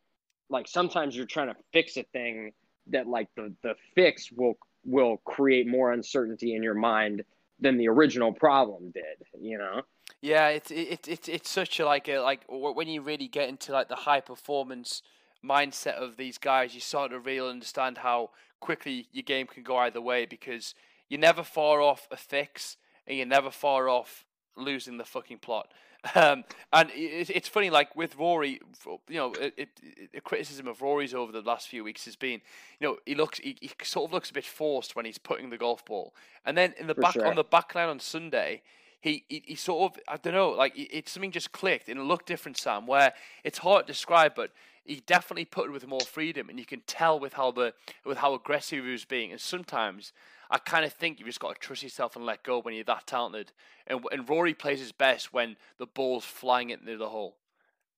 like 0.49 0.67
sometimes 0.67 1.15
you're 1.15 1.25
trying 1.25 1.47
to 1.47 1.55
fix 1.71 1.97
a 1.97 2.03
thing 2.03 2.51
that 2.91 3.07
like 3.07 3.27
the 3.35 3.53
the 3.63 3.75
fix 3.95 4.31
will 4.31 4.57
will 4.85 5.17
create 5.25 5.67
more 5.67 5.91
uncertainty 5.91 6.55
in 6.55 6.63
your 6.63 6.73
mind 6.73 7.23
than 7.59 7.77
the 7.77 7.87
original 7.87 8.31
problem 8.31 8.91
did 8.91 9.03
you 9.39 9.57
know? 9.57 9.81
Yeah 10.21 10.49
it's 10.49 10.71
it's 10.71 11.07
it's 11.07 11.27
it's 11.27 11.49
such 11.49 11.79
a 11.79 11.85
like 11.85 12.07
a 12.07 12.19
like 12.19 12.41
when 12.47 12.87
you 12.87 13.01
really 13.01 13.27
get 13.27 13.49
into 13.49 13.71
like 13.71 13.89
the 13.89 13.95
high 13.95 14.21
performance 14.21 15.01
mindset 15.43 15.93
of 15.93 16.17
these 16.17 16.37
guys 16.37 16.73
you 16.73 16.81
start 16.81 17.11
to 17.11 17.19
really 17.19 17.49
understand 17.49 17.99
how 17.99 18.31
quickly 18.59 19.07
your 19.11 19.23
game 19.23 19.47
can 19.47 19.63
go 19.63 19.77
either 19.77 20.01
way 20.01 20.25
because 20.25 20.73
you're 21.09 21.19
never 21.19 21.43
far 21.43 21.81
off 21.81 22.07
a 22.11 22.17
fix 22.17 22.77
and 23.05 23.17
you're 23.17 23.27
never 23.27 23.51
far 23.51 23.87
off 23.87 24.25
losing 24.55 24.97
the 24.97 25.05
fucking 25.05 25.37
plot 25.37 25.71
um, 26.15 26.43
and 26.73 26.89
it, 26.91 27.29
it's 27.29 27.47
funny, 27.47 27.69
like 27.69 27.95
with 27.95 28.15
Rory, 28.15 28.59
you 29.07 29.15
know, 29.15 29.33
it, 29.33 29.69
it, 30.13 30.23
criticism 30.23 30.67
of 30.67 30.81
Rory's 30.81 31.13
over 31.13 31.31
the 31.31 31.41
last 31.41 31.67
few 31.67 31.83
weeks 31.83 32.05
has 32.05 32.15
been, 32.15 32.41
you 32.79 32.87
know, 32.87 32.97
he 33.05 33.15
looks, 33.15 33.39
he, 33.39 33.57
he 33.61 33.71
sort 33.83 34.09
of 34.09 34.13
looks 34.13 34.29
a 34.29 34.33
bit 34.33 34.45
forced 34.45 34.95
when 34.95 35.05
he's 35.05 35.17
putting 35.17 35.49
the 35.49 35.57
golf 35.57 35.85
ball, 35.85 36.13
and 36.45 36.57
then 36.57 36.73
in 36.79 36.87
the 36.87 36.95
For 36.95 37.01
back 37.01 37.13
sure. 37.13 37.27
on 37.27 37.35
the 37.35 37.43
back 37.43 37.73
line 37.75 37.89
on 37.89 37.99
Sunday, 37.99 38.61
he, 38.99 39.23
he, 39.29 39.43
he 39.45 39.55
sort 39.55 39.91
of 39.91 39.99
I 40.07 40.17
don't 40.17 40.33
know, 40.33 40.49
like 40.49 40.77
it, 40.77 40.89
it 40.91 41.09
something 41.09 41.31
just 41.31 41.51
clicked 41.51 41.87
and 41.89 41.99
it 41.99 42.03
looked 42.03 42.27
different, 42.27 42.57
Sam. 42.57 42.87
Where 42.87 43.13
it's 43.43 43.59
hard 43.59 43.87
to 43.87 43.93
describe, 43.93 44.33
but 44.35 44.51
he 44.85 45.03
definitely 45.05 45.45
put 45.45 45.67
it 45.67 45.71
with 45.71 45.85
more 45.87 46.01
freedom, 46.01 46.49
and 46.49 46.57
you 46.57 46.65
can 46.65 46.81
tell 46.87 47.19
with 47.19 47.33
how 47.33 47.51
the 47.51 47.73
with 48.05 48.17
how 48.17 48.33
aggressive 48.33 48.83
he 48.83 48.91
was 48.91 49.05
being. 49.05 49.31
And 49.31 49.39
sometimes 49.39 50.13
I 50.49 50.57
kind 50.57 50.85
of 50.85 50.93
think 50.93 51.19
you've 51.19 51.27
just 51.27 51.39
got 51.39 51.53
to 51.53 51.59
trust 51.59 51.83
yourself 51.83 52.15
and 52.15 52.25
let 52.25 52.43
go 52.43 52.59
when 52.59 52.73
you're 52.73 52.83
that 52.85 53.07
talented. 53.07 53.51
And 53.85 54.03
and 54.11 54.27
Rory 54.27 54.53
plays 54.53 54.79
his 54.79 54.91
best 54.91 55.33
when 55.33 55.57
the 55.77 55.85
ball's 55.85 56.25
flying 56.25 56.69
into 56.69 56.97
the 56.97 57.09
hole, 57.09 57.35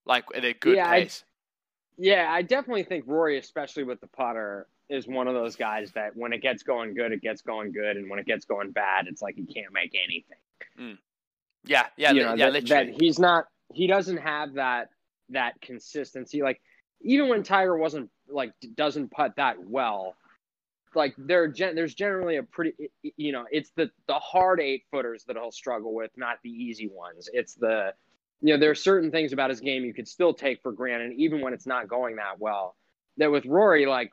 like 0.05 0.25
at 0.35 0.43
a 0.45 0.53
good 0.53 0.77
Yeah, 0.77 0.89
I- 0.89 1.09
Yeah, 1.97 2.27
I 2.31 2.41
definitely 2.41 2.83
think 2.83 3.05
Rory, 3.07 3.37
especially 3.37 3.83
with 3.83 3.99
the 4.01 4.07
putter, 4.07 4.67
is 4.89 5.07
one 5.07 5.27
of 5.27 5.33
those 5.33 5.55
guys 5.55 5.91
that 5.91 6.15
when 6.15 6.33
it 6.33 6.41
gets 6.41 6.63
going 6.63 6.93
good, 6.95 7.11
it 7.11 7.21
gets 7.21 7.41
going 7.41 7.71
good, 7.71 7.97
and 7.97 8.09
when 8.09 8.19
it 8.19 8.25
gets 8.25 8.45
going 8.45 8.71
bad, 8.71 9.07
it's 9.07 9.21
like 9.21 9.35
he 9.35 9.45
can't 9.45 9.71
make 9.73 9.95
anything. 9.95 10.37
Mm. 10.79 10.97
yeah, 11.65 11.87
yeah, 11.97 12.11
you 12.11 12.21
know, 12.23 12.33
yeah, 12.33 12.45
that, 12.45 12.63
literally. 12.63 12.91
that 12.91 13.01
he's 13.01 13.19
not. 13.19 13.45
He 13.73 13.85
doesn't 13.85 14.17
have 14.17 14.53
that 14.53 14.89
that 15.29 15.59
consistency. 15.61 16.41
Like 16.41 16.61
even 17.01 17.29
when 17.29 17.43
Tiger 17.43 17.77
wasn't 17.77 18.09
like 18.27 18.53
doesn't 18.75 19.11
putt 19.11 19.35
that 19.35 19.57
well, 19.63 20.15
like 20.95 21.13
there 21.17 21.47
gen- 21.47 21.75
there's 21.75 21.93
generally 21.93 22.37
a 22.37 22.43
pretty 22.43 22.73
you 23.15 23.31
know 23.31 23.45
it's 23.51 23.71
the 23.75 23.91
the 24.07 24.15
hard 24.15 24.59
eight 24.59 24.83
footers 24.91 25.23
that 25.25 25.35
he'll 25.35 25.51
struggle 25.51 25.93
with, 25.93 26.11
not 26.17 26.37
the 26.43 26.49
easy 26.49 26.87
ones. 26.87 27.29
It's 27.33 27.55
the 27.55 27.93
you 28.41 28.53
know 28.53 28.59
there 28.59 28.71
are 28.71 28.75
certain 28.75 29.11
things 29.11 29.33
about 29.33 29.49
his 29.49 29.59
game 29.59 29.85
you 29.85 29.93
could 29.93 30.07
still 30.07 30.33
take 30.33 30.61
for 30.61 30.71
granted, 30.71 31.13
even 31.17 31.41
when 31.41 31.53
it's 31.53 31.67
not 31.67 31.87
going 31.87 32.17
that 32.17 32.39
well. 32.39 32.75
That 33.17 33.31
with 33.31 33.45
Rory, 33.45 33.85
like 33.85 34.11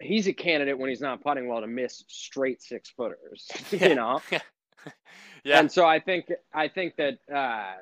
he's 0.00 0.26
a 0.28 0.32
candidate 0.32 0.78
when 0.78 0.88
he's 0.90 1.00
not 1.00 1.22
putting 1.22 1.48
well 1.48 1.60
to 1.60 1.66
miss 1.66 2.04
straight 2.08 2.62
six 2.62 2.90
footers. 2.90 3.48
Yeah. 3.72 3.88
you 3.88 3.94
know. 3.94 4.20
yeah, 5.44 5.60
And 5.60 5.70
so 5.70 5.86
I 5.86 6.00
think 6.00 6.26
I 6.54 6.68
think 6.68 6.96
that 6.96 7.18
uh, 7.34 7.74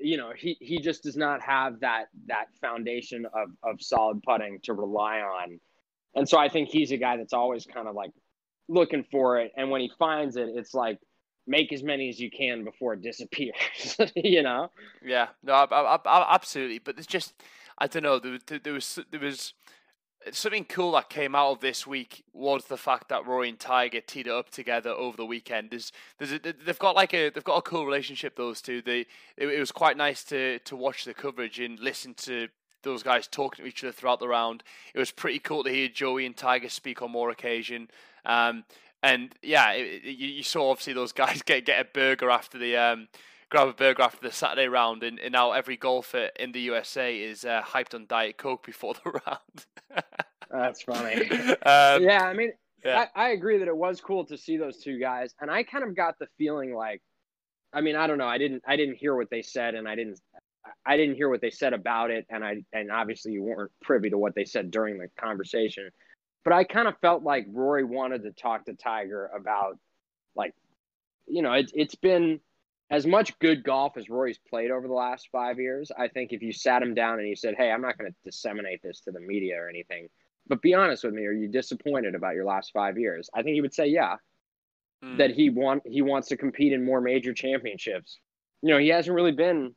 you 0.00 0.16
know 0.16 0.32
he 0.36 0.56
he 0.60 0.78
just 0.80 1.02
does 1.02 1.16
not 1.16 1.42
have 1.42 1.80
that 1.80 2.06
that 2.26 2.46
foundation 2.60 3.26
of 3.26 3.50
of 3.62 3.82
solid 3.82 4.22
putting 4.22 4.60
to 4.60 4.72
rely 4.72 5.20
on, 5.20 5.60
and 6.14 6.28
so 6.28 6.38
I 6.38 6.48
think 6.48 6.68
he's 6.68 6.90
a 6.92 6.96
guy 6.96 7.16
that's 7.16 7.32
always 7.32 7.66
kind 7.66 7.88
of 7.88 7.94
like 7.94 8.10
looking 8.68 9.04
for 9.10 9.38
it, 9.40 9.52
and 9.56 9.70
when 9.70 9.80
he 9.80 9.90
finds 9.98 10.36
it, 10.36 10.48
it's 10.54 10.74
like 10.74 10.98
make 11.46 11.72
as 11.72 11.82
many 11.82 12.08
as 12.08 12.18
you 12.20 12.30
can 12.30 12.64
before 12.64 12.94
it 12.94 13.02
disappears. 13.02 13.96
you 14.14 14.42
know? 14.42 14.70
Yeah, 15.04 15.28
no, 15.42 15.52
I, 15.52 15.64
I, 15.64 15.96
I, 15.96 16.34
absolutely. 16.34 16.78
But 16.78 16.96
it's 16.96 17.06
just, 17.06 17.34
I 17.78 17.86
don't 17.86 18.04
know. 18.04 18.18
There, 18.18 18.38
there, 18.46 18.58
there 18.58 18.72
was 18.72 18.98
there 19.10 19.20
was 19.20 19.52
something 20.32 20.64
cool 20.66 20.92
that 20.92 21.08
came 21.08 21.34
out 21.34 21.50
of 21.50 21.60
this 21.60 21.86
week 21.86 22.24
was 22.32 22.66
the 22.66 22.76
fact 22.76 23.08
that 23.08 23.26
Rory 23.26 23.48
and 23.48 23.58
Tiger 23.58 24.00
teed 24.00 24.26
it 24.26 24.32
up 24.32 24.50
together 24.50 24.90
over 24.90 25.16
the 25.16 25.24
weekend. 25.24 25.70
There's, 25.70 25.92
there's, 26.18 26.32
a, 26.32 26.38
they've 26.38 26.78
got 26.78 26.94
like 26.94 27.14
a, 27.14 27.30
they've 27.30 27.42
got 27.42 27.56
a 27.56 27.62
cool 27.62 27.86
relationship. 27.86 28.36
Those 28.36 28.60
two. 28.60 28.82
They, 28.82 29.00
it, 29.36 29.48
it 29.48 29.58
was 29.58 29.72
quite 29.72 29.96
nice 29.96 30.22
to 30.24 30.58
to 30.60 30.76
watch 30.76 31.04
the 31.04 31.14
coverage 31.14 31.58
and 31.58 31.78
listen 31.80 32.14
to 32.14 32.48
those 32.82 33.02
guys 33.02 33.26
talking 33.26 33.64
to 33.64 33.68
each 33.68 33.84
other 33.84 33.92
throughout 33.92 34.20
the 34.20 34.28
round. 34.28 34.62
It 34.94 34.98
was 34.98 35.10
pretty 35.10 35.38
cool 35.38 35.64
to 35.64 35.70
hear 35.70 35.88
Joey 35.88 36.26
and 36.26 36.36
Tiger 36.36 36.68
speak 36.68 37.02
on 37.02 37.10
more 37.10 37.30
occasion. 37.30 37.88
Um, 38.24 38.64
and 39.02 39.34
yeah, 39.42 39.72
it, 39.72 40.04
it, 40.04 40.16
you, 40.16 40.28
you 40.28 40.42
saw 40.42 40.70
obviously 40.70 40.92
those 40.92 41.12
guys 41.14 41.42
get 41.42 41.64
get 41.64 41.80
a 41.80 41.84
burger 41.84 42.30
after 42.30 42.58
the 42.58 42.76
um, 42.76 43.08
grab 43.50 43.68
a 43.68 43.72
burger 43.72 44.02
after 44.02 44.26
the 44.26 44.32
Saturday 44.32 44.68
round, 44.68 45.02
and, 45.02 45.18
and 45.18 45.32
now 45.32 45.52
every 45.52 45.76
golfer 45.76 46.30
in 46.38 46.52
the 46.52 46.60
USA 46.60 47.16
is 47.18 47.44
uh, 47.44 47.62
hyped 47.62 47.94
on 47.94 48.06
Diet 48.06 48.38
Coke 48.38 48.64
before 48.64 48.94
the 48.94 49.10
round. 49.26 50.04
That's 50.50 50.82
funny. 50.82 51.28
um, 51.30 52.02
yeah, 52.02 52.24
I 52.24 52.32
mean, 52.32 52.52
yeah. 52.84 53.06
I, 53.14 53.26
I 53.26 53.28
agree 53.30 53.58
that 53.58 53.68
it 53.68 53.76
was 53.76 54.00
cool 54.00 54.24
to 54.26 54.38
see 54.38 54.56
those 54.56 54.78
two 54.78 54.98
guys, 54.98 55.34
and 55.40 55.50
I 55.50 55.64
kind 55.64 55.84
of 55.84 55.94
got 55.94 56.18
the 56.18 56.28
feeling 56.38 56.74
like, 56.74 57.02
I 57.72 57.80
mean, 57.80 57.96
I 57.96 58.06
don't 58.06 58.18
know, 58.18 58.26
I 58.26 58.38
didn't, 58.38 58.62
I 58.66 58.76
didn't 58.76 58.96
hear 58.96 59.14
what 59.14 59.30
they 59.30 59.42
said, 59.42 59.74
and 59.74 59.88
I 59.88 59.94
didn't, 59.94 60.20
I 60.84 60.96
didn't 60.96 61.16
hear 61.16 61.28
what 61.28 61.40
they 61.40 61.50
said 61.50 61.72
about 61.72 62.10
it, 62.10 62.26
and 62.28 62.44
I, 62.44 62.62
and 62.72 62.90
obviously 62.90 63.32
you 63.32 63.42
weren't 63.42 63.70
privy 63.82 64.10
to 64.10 64.18
what 64.18 64.34
they 64.34 64.44
said 64.44 64.70
during 64.70 64.98
the 64.98 65.08
conversation, 65.18 65.90
but 66.44 66.52
I 66.52 66.64
kind 66.64 66.88
of 66.88 66.98
felt 67.00 67.22
like 67.22 67.46
Rory 67.50 67.84
wanted 67.84 68.22
to 68.24 68.32
talk 68.32 68.66
to 68.66 68.74
Tiger 68.74 69.30
about, 69.34 69.78
like, 70.34 70.54
you 71.26 71.42
know, 71.42 71.52
it, 71.52 71.70
it's 71.74 71.94
been 71.94 72.40
as 72.90 73.06
much 73.06 73.38
good 73.38 73.62
golf 73.62 73.96
as 73.96 74.10
Rory's 74.10 74.38
played 74.48 74.70
over 74.70 74.86
the 74.86 74.94
last 74.94 75.28
five 75.30 75.58
years. 75.58 75.90
I 75.96 76.08
think 76.08 76.32
if 76.32 76.42
you 76.42 76.52
sat 76.52 76.82
him 76.82 76.94
down 76.94 77.20
and 77.20 77.28
you 77.28 77.36
said, 77.36 77.54
"Hey, 77.56 77.70
I'm 77.70 77.82
not 77.82 77.96
going 77.96 78.10
to 78.10 78.16
disseminate 78.24 78.82
this 78.82 79.00
to 79.02 79.12
the 79.12 79.20
media 79.20 79.56
or 79.56 79.68
anything." 79.68 80.08
But 80.48 80.60
be 80.60 80.74
honest 80.74 81.04
with 81.04 81.14
me, 81.14 81.24
are 81.26 81.32
you 81.32 81.48
disappointed 81.48 82.14
about 82.14 82.34
your 82.34 82.44
last 82.44 82.72
five 82.72 82.98
years? 82.98 83.30
I 83.32 83.42
think 83.42 83.54
he 83.54 83.60
would 83.60 83.74
say, 83.74 83.86
yeah, 83.86 84.16
Mm. 85.02 85.16
that 85.16 85.30
he 85.30 85.48
want 85.48 85.82
he 85.86 86.02
wants 86.02 86.28
to 86.28 86.36
compete 86.36 86.72
in 86.74 86.84
more 86.84 87.00
major 87.00 87.32
championships. 87.32 88.18
You 88.60 88.70
know, 88.70 88.78
he 88.78 88.88
hasn't 88.88 89.14
really 89.14 89.32
been 89.32 89.74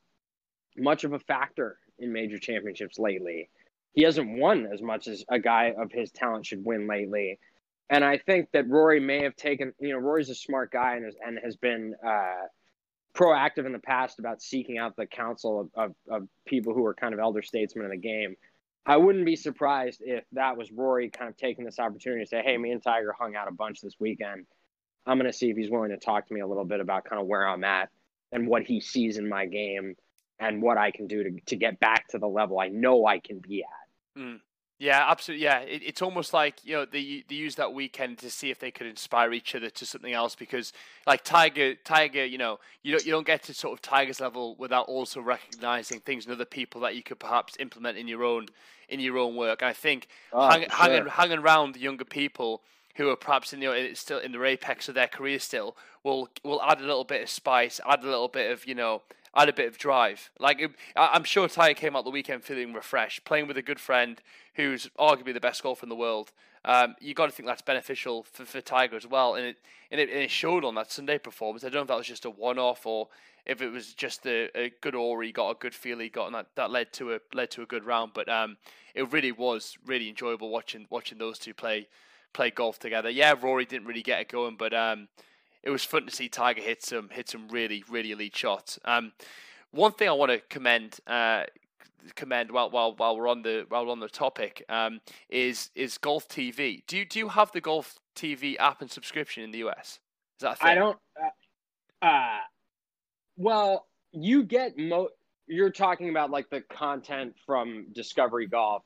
much 0.77 1.03
of 1.03 1.13
a 1.13 1.19
factor 1.19 1.77
in 1.99 2.11
major 2.11 2.37
championships 2.37 2.99
lately. 2.99 3.49
He 3.93 4.03
hasn't 4.03 4.39
won 4.39 4.67
as 4.71 4.81
much 4.81 5.07
as 5.07 5.23
a 5.29 5.39
guy 5.39 5.73
of 5.77 5.91
his 5.91 6.11
talent 6.11 6.45
should 6.45 6.65
win 6.65 6.87
lately. 6.87 7.39
And 7.89 8.03
I 8.03 8.17
think 8.17 8.49
that 8.53 8.67
Rory 8.67 8.99
may 8.99 9.21
have 9.23 9.35
taken, 9.35 9.73
you 9.79 9.89
know, 9.89 9.99
Rory's 9.99 10.29
a 10.29 10.35
smart 10.35 10.71
guy 10.71 10.95
and 10.95 11.05
has, 11.05 11.15
and 11.23 11.39
has 11.43 11.55
been 11.55 11.93
uh, 12.05 12.47
proactive 13.15 13.65
in 13.65 13.71
the 13.71 13.79
past 13.79 14.19
about 14.19 14.41
seeking 14.41 14.77
out 14.77 14.95
the 14.95 15.05
counsel 15.05 15.61
of, 15.61 15.69
of, 15.75 15.95
of 16.09 16.27
people 16.45 16.73
who 16.73 16.85
are 16.85 16.93
kind 16.93 17.13
of 17.13 17.19
elder 17.19 17.41
statesmen 17.41 17.85
in 17.85 17.91
the 17.91 17.97
game. 17.97 18.35
I 18.85 18.97
wouldn't 18.97 19.25
be 19.25 19.35
surprised 19.35 20.01
if 20.03 20.25
that 20.33 20.57
was 20.57 20.71
Rory 20.71 21.09
kind 21.09 21.29
of 21.29 21.37
taking 21.37 21.63
this 21.63 21.79
opportunity 21.79 22.23
to 22.23 22.27
say, 22.27 22.41
"Hey, 22.43 22.57
me 22.57 22.71
and 22.71 22.83
Tiger 22.83 23.13
hung 23.17 23.35
out 23.35 23.47
a 23.47 23.51
bunch 23.51 23.79
this 23.79 23.95
weekend. 23.99 24.45
I'm 25.05 25.17
going 25.17 25.31
to 25.31 25.37
see 25.37 25.49
if 25.49 25.57
he's 25.57 25.69
willing 25.69 25.91
to 25.91 25.97
talk 25.97 26.27
to 26.27 26.33
me 26.33 26.41
a 26.41 26.47
little 26.47 26.65
bit 26.65 26.79
about 26.79 27.05
kind 27.05 27.21
of 27.21 27.27
where 27.27 27.47
I'm 27.47 27.63
at 27.63 27.89
and 28.31 28.47
what 28.47 28.63
he 28.63 28.81
sees 28.81 29.17
in 29.17 29.29
my 29.29 29.45
game 29.45 29.95
and 30.39 30.61
what 30.61 30.77
I 30.77 30.91
can 30.91 31.07
do 31.07 31.23
to 31.23 31.31
to 31.47 31.55
get 31.55 31.79
back 31.79 32.07
to 32.09 32.19
the 32.19 32.27
level 32.27 32.59
I 32.59 32.69
know 32.69 33.05
I 33.05 33.19
can 33.19 33.39
be 33.39 33.63
at." 33.63 34.21
Mm. 34.21 34.39
Yeah, 34.79 35.05
absolutely. 35.09 35.45
Yeah, 35.45 35.59
it, 35.59 35.81
it's 35.83 36.01
almost 36.01 36.33
like 36.33 36.55
you 36.65 36.73
know 36.73 36.85
they 36.85 37.23
they 37.29 37.35
use 37.35 37.55
that 37.55 37.73
weekend 37.73 38.17
to 38.19 38.29
see 38.29 38.49
if 38.49 38.59
they 38.59 38.71
could 38.71 38.87
inspire 38.87 39.31
each 39.31 39.55
other 39.55 39.69
to 39.69 39.85
something 39.85 40.11
else 40.11 40.35
because 40.35 40.73
like 41.07 41.23
Tiger, 41.23 41.75
Tiger, 41.75 42.25
you 42.25 42.37
know, 42.37 42.59
you 42.81 42.91
don't 42.91 43.05
you 43.05 43.11
don't 43.11 43.25
get 43.25 43.43
to 43.43 43.53
sort 43.53 43.73
of 43.73 43.81
Tiger's 43.81 44.19
level 44.19 44.55
without 44.57 44.87
also 44.87 45.21
recognizing 45.21 45.99
things 45.99 46.25
in 46.25 46.31
other 46.31 46.43
people 46.43 46.81
that 46.81 46.95
you 46.95 47.03
could 47.03 47.19
perhaps 47.19 47.55
implement 47.59 47.97
in 47.97 48.07
your 48.07 48.23
own 48.23 48.47
in 48.89 48.99
your 48.99 49.17
own 49.19 49.35
work. 49.35 49.61
And 49.61 49.69
I 49.69 49.73
think 49.73 50.07
Oh, 50.33 50.49
hang, 50.49 50.67
for 50.69 50.75
hanging 50.75 51.05
hanging 51.05 51.39
around 51.39 51.75
the 51.75 51.79
younger 51.79 52.05
people 52.05 52.63
who 52.95 53.09
are 53.09 53.15
perhaps 53.15 53.53
in 53.53 53.63
it's 53.63 54.01
still 54.01 54.19
in 54.19 54.31
the 54.31 54.43
apex 54.43 54.89
of 54.89 54.95
their 54.95 55.07
career 55.07 55.39
still 55.39 55.77
will 56.03 56.29
will 56.43 56.61
add 56.61 56.79
a 56.79 56.85
little 56.85 57.05
bit 57.05 57.23
of 57.23 57.29
spice, 57.29 57.79
add 57.87 58.03
a 58.03 58.09
little 58.09 58.27
bit 58.27 58.51
of 58.51 58.67
you 58.67 58.75
know 58.75 59.03
add 59.35 59.49
a 59.49 59.53
bit 59.53 59.67
of 59.67 59.77
drive. 59.77 60.29
Like 60.39 60.61
I- 60.95 61.09
I'm 61.13 61.23
sure 61.23 61.47
Tiger 61.47 61.77
came 61.79 61.95
out 61.95 62.05
the 62.05 62.11
weekend 62.11 62.43
feeling 62.43 62.73
refreshed, 62.73 63.25
playing 63.25 63.47
with 63.47 63.57
a 63.57 63.61
good 63.61 63.79
friend 63.79 64.21
who's 64.55 64.89
arguably 64.99 65.33
the 65.33 65.39
best 65.39 65.63
golfer 65.63 65.85
in 65.85 65.89
the 65.89 65.95
world. 65.95 66.31
Um, 66.65 66.95
you 67.01 67.13
got 67.13 67.25
to 67.25 67.31
think 67.31 67.47
that's 67.47 67.61
beneficial 67.61 68.23
for, 68.23 68.45
for 68.45 68.61
Tiger 68.61 68.95
as 68.95 69.05
well, 69.05 69.35
and 69.35 69.45
it, 69.45 69.57
and 69.91 69.99
it 69.99 70.09
and 70.09 70.19
it 70.19 70.31
showed 70.31 70.63
on 70.63 70.75
that 70.75 70.91
Sunday 70.91 71.17
performance. 71.17 71.63
I 71.63 71.67
don't 71.67 71.75
know 71.75 71.81
if 71.81 71.87
that 71.89 71.97
was 71.97 72.07
just 72.07 72.25
a 72.25 72.29
one-off 72.29 72.85
or 72.85 73.09
if 73.45 73.61
it 73.61 73.69
was 73.69 73.93
just 73.93 74.25
a, 74.25 74.49
a 74.57 74.71
good 74.79 74.95
aura 74.95 75.25
he 75.25 75.33
got, 75.33 75.49
a 75.49 75.55
good 75.55 75.75
feel 75.75 75.99
he 75.99 76.07
got, 76.07 76.27
and 76.27 76.35
that, 76.35 76.47
that 76.55 76.71
led 76.71 76.93
to 76.93 77.15
a 77.15 77.19
led 77.33 77.51
to 77.51 77.63
a 77.63 77.65
good 77.65 77.83
round. 77.83 78.11
But 78.13 78.29
um, 78.29 78.55
it 78.95 79.11
really 79.11 79.33
was 79.33 79.77
really 79.85 80.07
enjoyable 80.07 80.49
watching 80.49 80.87
watching 80.89 81.17
those 81.17 81.37
two 81.37 81.53
play 81.53 81.87
play 82.31 82.49
golf 82.49 82.79
together. 82.79 83.09
Yeah, 83.09 83.35
Rory 83.39 83.65
didn't 83.65 83.87
really 83.87 84.01
get 84.01 84.21
it 84.21 84.29
going, 84.29 84.55
but 84.55 84.73
um, 84.73 85.09
it 85.63 85.69
was 85.69 85.83
fun 85.83 86.05
to 86.05 86.11
see 86.11 86.29
Tiger 86.29 86.61
hit 86.61 86.83
some 86.83 87.09
hit 87.09 87.29
some 87.29 87.47
really 87.47 87.83
really 87.89 88.11
elite 88.11 88.35
shots. 88.35 88.79
Um, 88.85 89.13
one 89.71 89.93
thing 89.93 90.07
I 90.09 90.13
want 90.13 90.31
to 90.31 90.39
commend 90.49 90.99
uh, 91.07 91.43
commend 92.15 92.51
while 92.51 92.69
while 92.69 92.95
while 92.95 93.17
we're 93.17 93.27
on 93.27 93.41
the 93.41 93.65
while 93.69 93.85
we're 93.85 93.91
on 93.91 93.99
the 93.99 94.09
topic 94.09 94.63
um, 94.69 95.01
is 95.29 95.69
is 95.75 95.97
Golf 95.97 96.27
TV. 96.27 96.83
Do 96.87 96.97
you 96.97 97.05
do 97.05 97.19
you 97.19 97.29
have 97.29 97.51
the 97.51 97.61
Golf 97.61 97.97
TV 98.15 98.57
app 98.59 98.81
and 98.81 98.91
subscription 98.91 99.43
in 99.43 99.51
the 99.51 99.59
US? 99.59 99.99
Is 100.39 100.41
that 100.41 100.53
a 100.53 100.55
thing? 100.55 100.69
I 100.71 100.75
don't. 100.75 100.97
Uh, 102.01 102.05
uh, 102.05 102.39
well, 103.37 103.87
you 104.11 104.43
get 104.43 104.77
mo. 104.77 105.09
You're 105.47 105.71
talking 105.71 106.09
about 106.09 106.29
like 106.29 106.49
the 106.49 106.61
content 106.61 107.33
from 107.45 107.87
Discovery 107.93 108.47
Golf. 108.47 108.83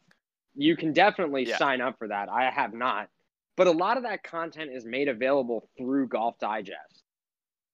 You 0.55 0.75
can 0.75 0.91
definitely 0.91 1.45
Yeah. 1.47 1.57
sign 1.57 1.81
up 1.81 1.97
for 1.99 2.07
that. 2.07 2.29
I 2.29 2.49
have 2.49 2.73
not, 2.73 3.09
but 3.57 3.67
a 3.67 3.71
lot 3.71 3.97
of 3.97 4.03
that 4.03 4.23
content 4.23 4.71
is 4.71 4.85
made 4.85 5.09
available 5.09 5.67
through 5.77 6.07
Golf 6.07 6.39
Digest, 6.39 7.03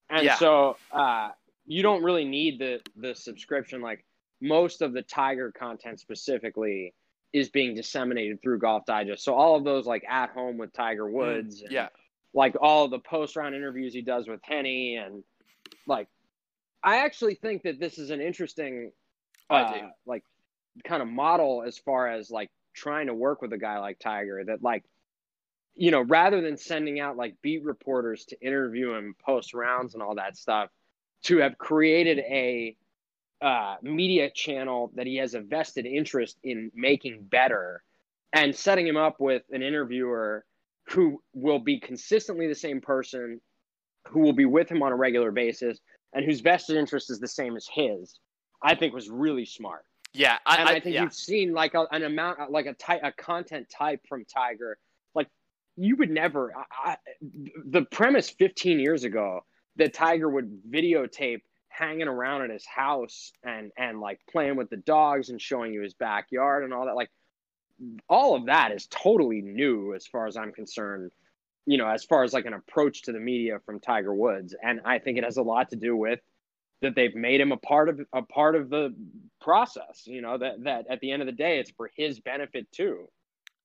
and 0.10 0.26
Yeah. 0.26 0.38
so 0.38 0.78
uh, 0.92 1.30
you 1.66 1.84
don't 1.84 2.04
really 2.04 2.26
need 2.26 2.58
the 2.60 2.82
the 2.96 3.14
subscription. 3.14 3.82
Like 3.82 4.04
most 4.42 4.82
of 4.82 4.94
the 4.94 5.04
Tiger 5.04 5.52
content 5.52 6.00
specifically 6.00 6.94
is 7.32 7.50
being 7.50 7.76
disseminated 7.76 8.42
through 8.42 8.60
Golf 8.60 8.86
Digest. 8.86 9.24
So 9.24 9.34
all 9.36 9.56
of 9.56 9.64
those 9.64 9.86
like 9.86 10.04
at 10.10 10.30
home 10.32 10.58
with 10.58 10.74
Tiger 10.74 11.10
Woods, 11.10 11.62
Mm, 11.62 11.72
Yeah, 11.72 11.90
like 12.34 12.56
all 12.60 12.88
the 12.88 13.00
post 13.00 13.36
round 13.36 13.54
interviews 13.56 13.94
he 13.94 14.02
does 14.02 14.28
with 14.28 14.42
Henni 14.42 14.98
and 14.98 15.24
like 15.88 16.08
I 16.84 16.98
actually 16.98 17.36
think 17.36 17.64
that 17.64 17.80
this 17.80 17.98
is 17.98 18.10
an 18.10 18.22
interesting 18.22 18.92
I 19.50 19.62
uh, 19.62 19.90
like 20.06 20.24
kind 20.84 21.02
of 21.02 21.08
model 21.08 21.64
as 21.66 21.78
far 21.78 22.08
as 22.08 22.30
like 22.32 22.50
trying 22.74 23.08
to 23.08 23.14
work 23.14 23.42
with 23.42 23.54
a 23.54 23.58
guy 23.58 23.80
like 23.80 24.00
Tiger 24.00 24.44
that 24.46 24.62
like 24.64 24.84
you 25.76 25.92
know, 25.92 26.02
rather 26.02 26.42
than 26.42 26.58
sending 26.58 27.00
out 27.00 27.18
like 27.18 27.36
beat 27.42 27.64
reporters 27.64 28.26
to 28.26 28.40
interview 28.42 28.94
him 28.94 29.16
post 29.24 29.54
rounds 29.54 29.94
and 29.94 30.04
all 30.04 30.16
that 30.16 30.38
stuff, 30.38 30.70
to 31.24 31.38
have 31.38 31.58
created 31.58 32.20
a 32.20 32.76
uh, 33.42 33.76
media 33.82 34.30
channel 34.30 34.92
that 34.96 35.08
he 35.08 35.18
has 35.18 35.34
a 35.34 35.42
vested 35.42 35.86
interest 35.86 36.38
in 36.44 36.72
making 36.74 37.24
better 37.24 37.84
and 38.32 38.56
setting 38.56 38.88
him 38.88 38.98
up 38.98 39.20
with 39.20 39.44
an 39.52 39.62
interviewer 39.62 40.46
who 40.90 41.22
will 41.34 41.60
be 41.60 41.80
consistently 41.80 42.48
the 42.48 42.56
same 42.56 42.82
person, 42.82 43.40
who 44.08 44.20
will 44.20 44.34
be 44.34 44.46
with 44.46 44.70
him 44.70 44.82
on 44.84 44.92
a 44.92 44.96
regular 44.96 45.32
basis, 45.32 45.80
and 46.14 46.26
whose 46.26 46.42
vested 46.42 46.76
interest 46.78 47.10
is 47.10 47.20
the 47.20 47.28
same 47.28 47.56
as 47.56 47.68
his, 47.74 48.20
I 48.62 48.76
think 48.76 48.94
was 48.94 49.10
really 49.10 49.46
smart. 49.46 49.86
Yeah, 50.14 50.38
I, 50.46 50.58
and 50.58 50.70
I, 50.70 50.74
I 50.74 50.80
think 50.80 50.96
yeah. 50.96 51.04
you've 51.04 51.14
seen 51.14 51.54
like 51.54 51.74
a, 51.74 51.86
an 51.92 52.04
amount, 52.04 52.52
like 52.52 52.66
a 52.66 52.74
type, 52.74 53.02
a 53.04 53.12
content 53.12 53.68
type 53.70 54.02
from 54.08 54.26
Tiger. 54.26 54.78
You 55.76 55.96
would 55.98 56.12
never. 56.12 56.54
I, 56.72 56.98
the 57.66 57.84
premise 57.84 58.30
15 58.30 58.80
years 58.80 59.04
ago 59.04 59.42
that 59.78 59.94
Tiger 59.94 60.30
would 60.30 60.62
videotape 60.70 61.42
hanging 61.74 62.08
around 62.08 62.44
at 62.44 62.52
his 62.52 62.66
house 62.66 63.32
and 63.44 63.72
and 63.78 64.00
like 64.00 64.20
playing 64.30 64.56
with 64.56 64.70
the 64.70 64.78
dogs 64.78 65.30
and 65.30 65.42
showing 65.42 65.74
you 65.74 65.82
his 65.82 65.96
backyard 65.96 66.64
and 66.64 66.72
all 66.74 66.86
that 66.86 66.96
like 66.96 67.10
all 68.08 68.36
of 68.36 68.46
that 68.46 68.72
is 68.72 68.88
totally 68.88 69.42
new 69.42 69.96
as 69.96 70.06
far 70.06 70.28
as 70.28 70.38
I'm 70.38 70.52
concerned 70.52 71.12
you 71.66 71.80
know 71.80 71.88
as 71.88 72.04
far 72.04 72.24
as 72.24 72.32
like 72.32 72.46
an 72.46 72.54
approach 72.54 73.02
to 73.04 73.12
the 73.12 73.20
media 73.20 73.58
from 73.66 73.80
Tiger 73.80 74.14
Woods 74.14 74.54
and 74.62 74.82
I 74.86 75.00
think 75.00 75.18
it 75.18 75.24
has 75.24 75.38
a 75.38 75.42
lot 75.42 75.72
to 75.72 75.76
do 75.76 75.98
with 75.98 76.20
that 76.82 76.94
they've 76.96 77.16
made 77.16 77.42
him 77.42 77.52
a 77.52 77.58
part 77.58 77.90
of 77.90 78.02
a 78.14 78.22
part 78.22 78.56
of 78.56 78.70
the 78.70 78.94
process 79.42 80.04
you 80.06 80.22
know 80.22 80.38
that 80.38 80.64
that 80.66 80.86
at 80.92 81.00
the 81.00 81.12
end 81.12 81.24
of 81.24 81.26
the 81.26 81.32
day 81.32 81.58
it's 81.58 81.72
for 81.72 81.90
his 81.96 82.20
benefit 82.20 82.72
too 82.72 83.08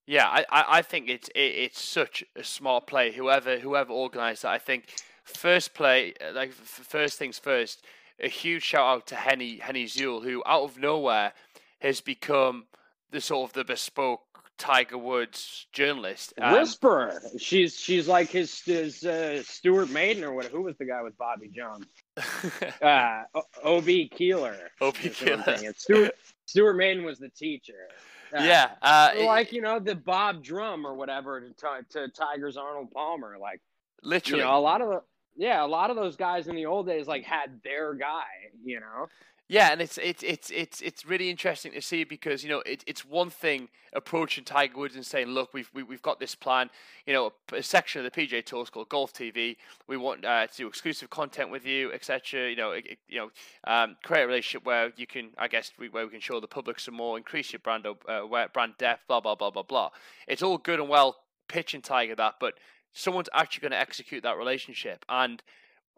Yeah, 0.09 0.27
I, 0.27 0.65
I 0.79 0.83
think 0.83 1.11
it's 1.11 1.29
it, 1.35 1.39
it's 1.39 1.83
such 1.83 2.25
a 2.35 2.43
smart 2.43 2.87
play. 2.87 3.13
Whoever 3.13 3.59
whoever 3.59 3.93
organised 3.93 4.41
that, 4.41 4.53
I 4.53 4.59
think 4.59 4.87
first 5.23 5.75
play 5.75 6.15
uh, 6.27 6.33
like 6.33 6.53
first 6.53 7.19
things 7.19 7.39
first. 7.39 7.85
A 8.19 8.29
huge 8.29 8.63
shout 8.63 8.87
out 8.87 9.07
to 9.09 9.17
Henni 9.17 9.61
Henni 9.61 9.85
Zuel, 9.85 10.25
who 10.25 10.43
out 10.47 10.63
of 10.63 10.79
nowhere 10.79 11.35
has 11.81 12.01
become 12.01 12.65
the 13.11 13.21
sort 13.21 13.51
of 13.51 13.53
the 13.53 13.65
bespoke 13.65 14.23
Tiger 14.57 14.97
Woods 14.97 15.67
journalist. 15.75 16.33
Um, 16.41 16.55
Whisperer 16.55 17.21
she's 17.39 17.79
she's 17.79 18.09
like 18.09 18.31
his 18.31 18.63
his 18.63 19.05
uh, 19.05 19.43
Stewart 19.43 19.91
Maiden 19.91 20.25
or 20.25 20.33
what 20.33 20.47
who 20.47 20.63
was 20.63 20.79
the 20.79 20.87
guy 20.87 21.03
with 21.03 21.19
Bobby 21.19 21.49
Jones 21.49 21.85
uh 22.83 23.25
O- 23.35 23.77
OB 23.77 23.87
Keeler 24.11 24.57
O.B. 24.81 24.99
is 25.03 25.21
what 25.21 25.47
I'm 25.47 25.59
Keeler. 25.59 25.75
Stewart 25.77 26.15
Stewart 26.47 26.77
Maiden 26.77 27.05
was 27.05 27.19
the 27.19 27.29
teacher 27.29 27.89
Uh, 28.37 28.43
yeah, 28.43 28.71
uh, 28.83 29.13
like 29.25 29.53
you 29.53 29.61
know 29.61 29.79
the 29.79 29.95
Bob 29.95 30.43
Drum 30.43 30.87
or 30.87 30.95
whatever 30.95 31.41
to, 31.41 31.69
to 31.91 32.09
Tiger's 32.09 32.57
Arnold 32.57 32.91
Palmer. 32.91 33.37
Like 33.41 33.61
you 34.03 34.11
literally. 34.11 34.43
know 34.43 34.59
a 34.59 34.61
lot 34.61 34.81
of 34.81 34.89
the 34.89 35.03
yeah 35.37 35.65
a 35.65 35.67
lot 35.67 35.91
of 35.91 35.97
those 35.97 36.17
guys 36.17 36.49
in 36.49 36.55
the 36.55 36.67
old 36.67 36.87
days 36.87 37.07
like 37.07 37.25
had 37.25 37.61
their 37.65 37.95
guy. 37.95 38.25
You 38.65 38.81
know 38.81 39.07
Yeah, 39.51 39.73
and 39.73 39.81
it's 39.81 39.97
it's 39.97 40.23
it's 40.23 40.51
it's 40.51 40.83
it's 40.83 41.07
really 41.07 41.31
interesting 41.31 41.73
to 41.73 41.81
see 41.81 42.05
because 42.05 42.45
you 42.45 42.51
know 42.51 42.61
it, 42.67 42.85
it's 42.87 43.03
one 43.03 43.31
thing 43.31 43.71
approaching 43.95 44.45
Tiger 44.45 44.77
Woods 44.77 44.95
and 44.95 45.07
saying, 45.07 45.29
look, 45.29 45.55
we've 45.55 45.71
we, 45.73 45.83
we've 45.83 46.03
got 46.03 46.21
this 46.21 46.35
plan. 46.35 46.69
You 47.07 47.15
know, 47.15 47.33
a, 47.55 47.63
section 47.63 48.05
of 48.05 48.13
the 48.13 48.21
PGA 48.21 48.45
Tour 48.45 48.63
is 48.63 48.69
called 48.69 48.91
Golf 48.91 49.15
TV. 49.15 49.57
We 49.87 49.97
want 49.97 50.27
uh, 50.27 50.47
to 50.49 50.55
do 50.55 50.67
exclusive 50.67 51.09
content 51.09 51.51
with 51.51 51.65
you, 51.65 51.91
etc. 51.95 52.51
You 52.51 52.57
know, 52.57 52.73
it- 52.73 52.99
you 53.09 53.21
know, 53.21 53.31
um, 53.65 53.97
create 54.05 54.25
a 54.25 54.27
relationship 54.27 54.67
where 54.67 54.93
you 54.97 55.07
can, 55.07 55.31
I 55.39 55.49
guess, 55.49 55.73
we, 55.79 55.89
where 55.89 56.05
we 56.05 56.11
can 56.11 56.21
show 56.21 56.41
the 56.41 56.47
public 56.47 56.79
some 56.79 56.95
more, 56.95 57.17
increase 57.17 57.51
your 57.51 57.61
brand 57.61 57.87
uh, 57.87 58.47
brand 58.53 58.75
depth, 58.77 59.09
blah 59.09 59.21
blah 59.21 59.35
blah 59.35 59.51
blah 59.51 59.63
blah. 59.63 59.89
It's 60.27 60.43
all 60.43 60.59
good 60.59 60.79
and 60.79 60.91
well 60.91 61.17
pitching 61.49 61.81
Tiger 61.81 62.15
that, 62.17 62.35
but 62.39 62.53
someone's 62.93 63.31
actually 63.33 63.63
going 63.63 63.73
to 63.73 63.79
execute 63.79 64.23
that 64.25 64.37
relationship 64.37 65.07
and 65.09 65.43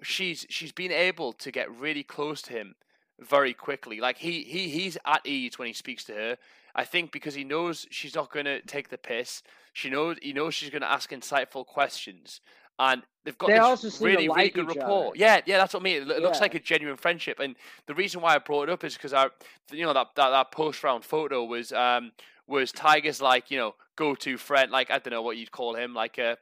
she's 0.03 0.47
she's 0.49 0.73
been 0.73 0.93
able 0.93 1.33
to 1.33 1.51
get 1.51 1.71
really 1.75 2.03
close 2.03 2.43
to 2.43 2.53
him 2.53 2.75
very 3.21 3.53
quickly. 3.55 4.01
Like 4.01 4.19
he 4.19 4.43
he 4.45 4.69
he's 4.69 4.97
at 5.07 5.25
ease 5.27 5.59
when 5.59 5.69
he 5.69 5.75
speaks 5.75 6.05
to 6.05 6.15
her. 6.15 6.39
I 6.75 6.85
think 6.85 7.13
because 7.13 7.35
he 7.35 7.45
knows 7.45 7.87
she's 7.91 8.15
not 8.15 8.33
going 8.33 8.47
to 8.47 8.61
take 8.63 8.89
the 8.91 8.99
piss. 8.99 9.43
She 9.73 9.91
knows 9.91 10.17
he 10.23 10.33
knows 10.33 10.55
she's 10.55 10.71
going 10.71 10.83
to 10.83 10.91
ask 10.91 11.11
insightful 11.11 11.67
questions, 11.67 12.41
and 12.79 13.03
they've 13.25 13.37
got 13.37 13.49
They 13.49 13.55
this 13.55 13.63
also 13.63 13.89
seem 13.89 13.99
to 13.99 14.05
really 14.05 14.29
really 14.29 14.51
good 14.51 14.69
rapport. 14.69 15.09
other. 15.09 15.17
Yeah, 15.17 15.41
yeah, 15.47 15.59
that's 15.59 15.75
what 15.75 15.81
I 15.81 15.85
mean. 15.85 16.03
It, 16.03 16.11
it 16.11 16.23
looks 16.23 16.41
like 16.41 16.55
a 16.55 16.61
genuine 16.61 16.97
friendship, 16.97 17.39
and 17.41 17.57
the 17.87 17.95
reason 17.95 18.21
why 18.21 18.35
I 18.35 18.39
brought 18.39 18.69
it 18.69 18.73
up 18.73 18.85
is 18.85 18.95
because 18.95 19.13
I, 19.13 19.29
you 19.73 19.85
know, 19.85 19.93
that 19.93 20.09
that, 20.17 20.31
that 20.31 20.53
post 20.53 20.83
round 20.85 21.05
photo 21.05 21.45
was 21.45 21.73
um 21.73 22.13
was 22.47 22.73
Tiger's 22.73 23.21
like 23.21 23.51
you 23.51 23.59
know 23.59 23.75
go 23.97 24.15
to 24.17 24.37
friend 24.39 24.71
like 24.71 24.91
I 24.91 24.99
don't 24.99 25.13
know 25.13 25.23
what 25.23 25.37
you'd 25.37 25.53
call 25.53 25.75
him 25.75 25.95
like 25.95 26.19
uh 26.19 26.37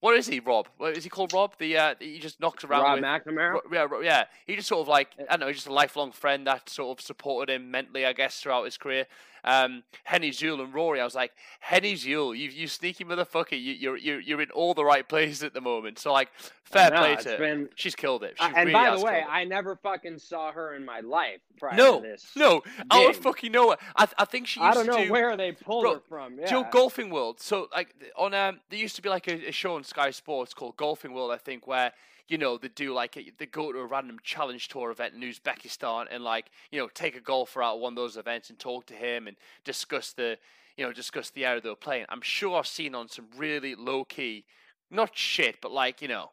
what 0.00 0.16
is 0.16 0.26
he 0.26 0.40
Rob? 0.40 0.68
What 0.78 0.96
is 0.96 1.04
he 1.04 1.10
called 1.10 1.32
Rob? 1.32 1.52
The 1.58 1.76
uh 1.76 1.94
he 2.00 2.18
just 2.18 2.40
knocks 2.40 2.64
around 2.64 2.82
Rob 2.82 2.94
with. 2.96 3.04
McNamara. 3.04 3.60
Yeah, 3.72 3.86
yeah. 4.02 4.24
He 4.46 4.56
just 4.56 4.68
sort 4.68 4.80
of 4.80 4.88
like 4.88 5.08
I 5.18 5.36
don't 5.36 5.40
know, 5.40 5.46
He's 5.48 5.56
just 5.56 5.68
a 5.68 5.72
lifelong 5.72 6.12
friend 6.12 6.46
that 6.46 6.68
sort 6.68 6.98
of 6.98 7.04
supported 7.04 7.52
him 7.52 7.70
mentally, 7.70 8.06
I 8.06 8.12
guess, 8.12 8.40
throughout 8.40 8.64
his 8.64 8.76
career. 8.76 9.06
Um, 9.44 9.82
Henni 10.08 10.30
Zuel 10.30 10.62
and 10.62 10.72
Rory, 10.74 11.00
I 11.00 11.04
was 11.04 11.14
like, 11.14 11.32
Henni 11.68 11.94
Zuel, 11.94 12.36
you 12.36 12.48
you 12.50 12.66
sneaky 12.68 13.04
motherfucker, 13.04 13.52
you, 13.52 13.72
you're 13.72 13.96
you're 13.96 14.20
you're 14.20 14.40
in 14.42 14.50
all 14.50 14.74
the 14.74 14.84
right 14.84 15.08
places 15.08 15.42
at 15.42 15.54
the 15.54 15.60
moment. 15.60 15.98
So 15.98 16.12
like, 16.12 16.28
fair 16.64 16.90
No, 16.90 16.98
play 16.98 17.16
to 17.16 17.28
her. 17.30 17.38
been- 17.38 17.68
She's 17.74 17.94
killed 17.94 18.22
it. 18.24 18.34
She 18.38 18.44
I- 18.44 18.48
and 18.48 18.56
really 18.68 18.72
by 18.72 18.96
the 18.96 19.02
way. 19.04 19.24
I 19.28 19.44
never 19.44 19.76
fucking 19.76 20.18
saw 20.18 20.52
her 20.52 20.74
in 20.74 20.84
my 20.84 21.00
life 21.00 21.40
prior 21.58 21.76
no, 21.76 22.00
to 22.00 22.06
this. 22.06 22.30
no, 22.36 22.62
I 22.90 23.02
don't 23.02 23.16
fucking 23.16 23.50
know 23.52 23.70
her. 23.70 23.76
I 23.96 24.06
I 24.18 24.24
think 24.24 24.46
she. 24.46 24.60
Used 24.60 24.70
I 24.70 24.74
don't 24.74 24.86
know 24.86 25.04
do, 25.04 25.10
where 25.12 25.36
they 25.36 25.52
pulled 25.52 25.84
Bro, 25.84 25.94
her 25.94 26.00
from. 26.08 26.36
Know 26.36 26.42
Yeah. 26.46 26.68
Golfing 26.70 27.10
World? 27.10 27.40
So 27.40 27.68
like 27.74 27.94
on 28.16 28.34
um, 28.34 28.60
there 28.68 28.78
used 28.78 28.96
to 28.96 29.02
be 29.02 29.08
like 29.08 29.26
a, 29.28 29.48
a 29.48 29.52
show 29.52 29.74
on 29.76 29.84
Sky 29.84 30.10
Sports 30.10 30.54
called 30.54 30.76
Golfing 30.76 31.12
World, 31.12 31.30
I 31.32 31.36
think, 31.38 31.66
where 31.66 31.92
you 32.28 32.38
know 32.38 32.56
they 32.56 32.68
do 32.68 32.92
like 32.92 33.16
a, 33.16 33.32
they 33.38 33.46
go 33.46 33.72
to 33.72 33.78
a 33.78 33.86
random 33.86 34.18
challenge 34.22 34.68
tour 34.68 34.90
event 34.90 35.14
in 35.14 35.20
Uzbekistan 35.20 36.06
and 36.10 36.24
like 36.24 36.50
you 36.70 36.78
know 36.78 36.88
take 36.92 37.16
a 37.16 37.20
golfer 37.20 37.62
out 37.62 37.76
of 37.76 37.80
one 37.80 37.92
of 37.92 37.96
those 37.96 38.16
events 38.16 38.50
and 38.50 38.58
talk 38.58 38.86
to 38.86 38.94
him 38.94 39.26
and 39.26 39.36
discuss 39.64 40.12
the 40.12 40.38
you 40.76 40.84
know 40.84 40.92
discuss 40.92 41.30
the 41.30 41.44
area 41.44 41.60
they 41.60 41.68
were 41.68 41.76
playing. 41.76 42.06
I'm 42.08 42.22
sure 42.22 42.56
I've 42.56 42.66
seen 42.66 42.94
on 42.94 43.08
some 43.08 43.26
really 43.36 43.74
low 43.74 44.04
key, 44.04 44.44
not 44.90 45.16
shit, 45.16 45.60
but 45.60 45.72
like 45.72 46.00
you 46.02 46.08
know, 46.08 46.30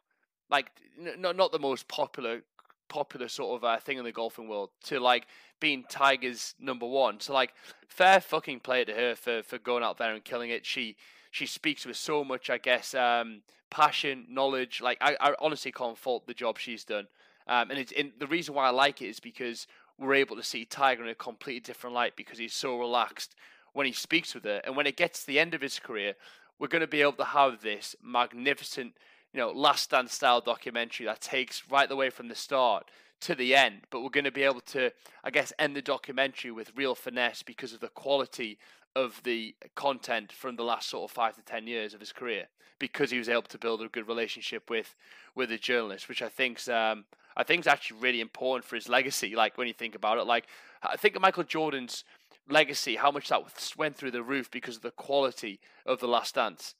like 0.50 0.70
not 1.18 1.36
not 1.36 1.52
the 1.52 1.58
most 1.58 1.88
popular 1.88 2.42
popular 2.88 3.28
sort 3.28 3.56
of 3.56 3.64
uh, 3.64 3.78
thing 3.78 3.98
in 3.98 4.04
the 4.04 4.12
golfing 4.12 4.48
world 4.48 4.70
to 4.84 4.98
like 4.98 5.26
being 5.60 5.84
Tiger's 5.88 6.54
number 6.58 6.86
one. 6.86 7.20
So 7.20 7.34
like 7.34 7.52
fair 7.86 8.20
fucking 8.20 8.60
play 8.60 8.84
to 8.84 8.94
her 8.94 9.14
for 9.14 9.42
for 9.42 9.58
going 9.58 9.82
out 9.82 9.98
there 9.98 10.14
and 10.14 10.24
killing 10.24 10.50
it. 10.50 10.64
She 10.64 10.96
she 11.30 11.46
speaks 11.46 11.84
with 11.84 11.96
so 11.96 12.24
much, 12.24 12.48
I 12.48 12.58
guess, 12.58 12.94
um, 12.94 13.42
passion, 13.70 14.26
knowledge. 14.28 14.80
Like 14.80 14.98
I, 15.00 15.16
I 15.20 15.34
honestly 15.40 15.72
can't 15.72 15.98
fault 15.98 16.26
the 16.26 16.34
job 16.34 16.58
she's 16.58 16.84
done. 16.84 17.06
Um, 17.46 17.70
and 17.70 17.78
it's 17.78 17.92
and 17.96 18.12
the 18.18 18.26
reason 18.26 18.54
why 18.54 18.66
I 18.66 18.70
like 18.70 19.00
it 19.02 19.08
is 19.08 19.20
because 19.20 19.66
we're 19.98 20.14
able 20.14 20.36
to 20.36 20.42
see 20.42 20.64
Tiger 20.64 21.02
in 21.02 21.08
a 21.08 21.14
completely 21.14 21.60
different 21.60 21.94
light 21.94 22.14
because 22.16 22.38
he's 22.38 22.54
so 22.54 22.78
relaxed 22.78 23.34
when 23.72 23.86
he 23.86 23.92
speaks 23.92 24.34
with 24.34 24.44
her. 24.44 24.60
And 24.64 24.76
when 24.76 24.86
it 24.86 24.96
gets 24.96 25.20
to 25.20 25.26
the 25.26 25.38
end 25.38 25.54
of 25.54 25.60
his 25.60 25.78
career, 25.78 26.14
we're 26.58 26.68
going 26.68 26.80
to 26.80 26.86
be 26.86 27.02
able 27.02 27.12
to 27.12 27.24
have 27.24 27.62
this 27.62 27.96
magnificent, 28.02 28.94
you 29.32 29.40
know, 29.40 29.50
last 29.50 29.84
stand 29.84 30.10
style 30.10 30.40
documentary 30.40 31.06
that 31.06 31.20
takes 31.20 31.62
right 31.70 31.88
the 31.88 31.96
way 31.96 32.10
from 32.10 32.28
the 32.28 32.34
start 32.34 32.88
to 33.20 33.34
the 33.34 33.54
end. 33.54 33.82
But 33.90 34.02
we're 34.02 34.10
going 34.10 34.24
to 34.24 34.30
be 34.30 34.44
able 34.44 34.60
to, 34.60 34.92
I 35.24 35.30
guess, 35.30 35.52
end 35.58 35.74
the 35.74 35.82
documentary 35.82 36.50
with 36.50 36.72
real 36.76 36.94
finesse 36.94 37.42
because 37.42 37.72
of 37.72 37.80
the 37.80 37.88
quality 37.88 38.58
of 38.96 39.22
the 39.24 39.54
content 39.74 40.32
from 40.32 40.56
the 40.56 40.64
last 40.64 40.88
sort 40.88 41.10
of 41.10 41.14
five 41.14 41.34
to 41.36 41.42
ten 41.42 41.66
years 41.66 41.94
of 41.94 42.00
his 42.00 42.12
career 42.12 42.48
because 42.78 43.10
he 43.10 43.18
was 43.18 43.28
able 43.28 43.42
to 43.42 43.58
build 43.58 43.82
a 43.82 43.88
good 43.88 44.08
relationship 44.08 44.68
with 44.70 44.94
with 45.34 45.48
the 45.50 45.58
journalist, 45.58 46.08
which 46.08 46.22
I 46.22 46.28
think's 46.28 46.68
um 46.68 47.04
I 47.36 47.44
think 47.44 47.60
is 47.60 47.66
actually 47.66 48.00
really 48.00 48.20
important 48.20 48.64
for 48.64 48.74
his 48.76 48.88
legacy. 48.88 49.34
Like 49.36 49.56
when 49.56 49.68
you 49.68 49.74
think 49.74 49.94
about 49.94 50.18
it, 50.18 50.24
like 50.26 50.46
I 50.82 50.96
think 50.96 51.14
of 51.16 51.22
Michael 51.22 51.44
Jordan's 51.44 52.04
legacy, 52.48 52.96
how 52.96 53.10
much 53.10 53.28
that 53.28 53.42
went 53.76 53.96
through 53.96 54.10
the 54.12 54.22
roof 54.22 54.50
because 54.50 54.76
of 54.76 54.82
the 54.82 54.90
quality 54.90 55.60
of 55.86 56.00
the 56.00 56.08
Last 56.08 56.34
Dance. 56.34 56.74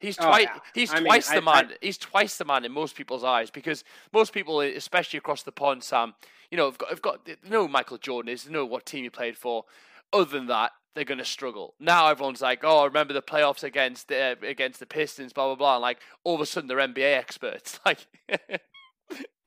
He's 0.00 0.18
Oh, 0.20 0.26
twice 0.26 0.42
yeah. 0.44 0.58
he's 0.74 0.90
I 0.92 0.96
mean, 0.96 1.04
twice 1.06 1.28
the 1.30 1.36
I- 1.36 1.40
man. 1.40 1.72
He's 1.80 1.98
twice 1.98 2.36
the 2.36 2.44
man 2.44 2.64
in 2.64 2.72
most 2.72 2.94
people's 2.96 3.24
eyes 3.24 3.50
because 3.50 3.84
most 4.12 4.32
people, 4.32 4.60
especially 4.60 5.18
across 5.18 5.42
the 5.42 5.52
pond, 5.52 5.82
Sam, 5.82 6.14
you 6.50 6.56
know, 6.58 6.66
have 6.66 6.78
got 6.78 6.90
have 6.90 7.02
got 7.02 7.28
know 7.48 7.66
Michael 7.68 7.98
Jordan 7.98 8.32
is, 8.32 8.44
they 8.44 8.52
know 8.52 8.66
what 8.66 8.84
team 8.86 9.04
he 9.04 9.10
played 9.10 9.36
for. 9.36 9.64
Other 10.12 10.30
than 10.30 10.46
that, 10.46 10.72
they're 10.94 11.04
going 11.04 11.18
to 11.18 11.24
struggle. 11.24 11.74
Now 11.80 12.08
everyone's 12.08 12.40
like, 12.42 12.60
"Oh, 12.62 12.80
I 12.80 12.84
remember 12.86 13.12
the 13.12 13.22
playoffs 13.22 13.64
against 13.64 14.12
uh, 14.12 14.36
against 14.42 14.80
the 14.80 14.86
Pistons, 14.86 15.32
blah 15.32 15.46
blah 15.46 15.56
blah." 15.56 15.74
And 15.74 15.82
like 15.82 16.00
all 16.22 16.34
of 16.34 16.40
a 16.40 16.46
sudden, 16.46 16.68
they're 16.68 16.78
NBA 16.78 17.16
experts. 17.16 17.80
Like, 17.86 18.06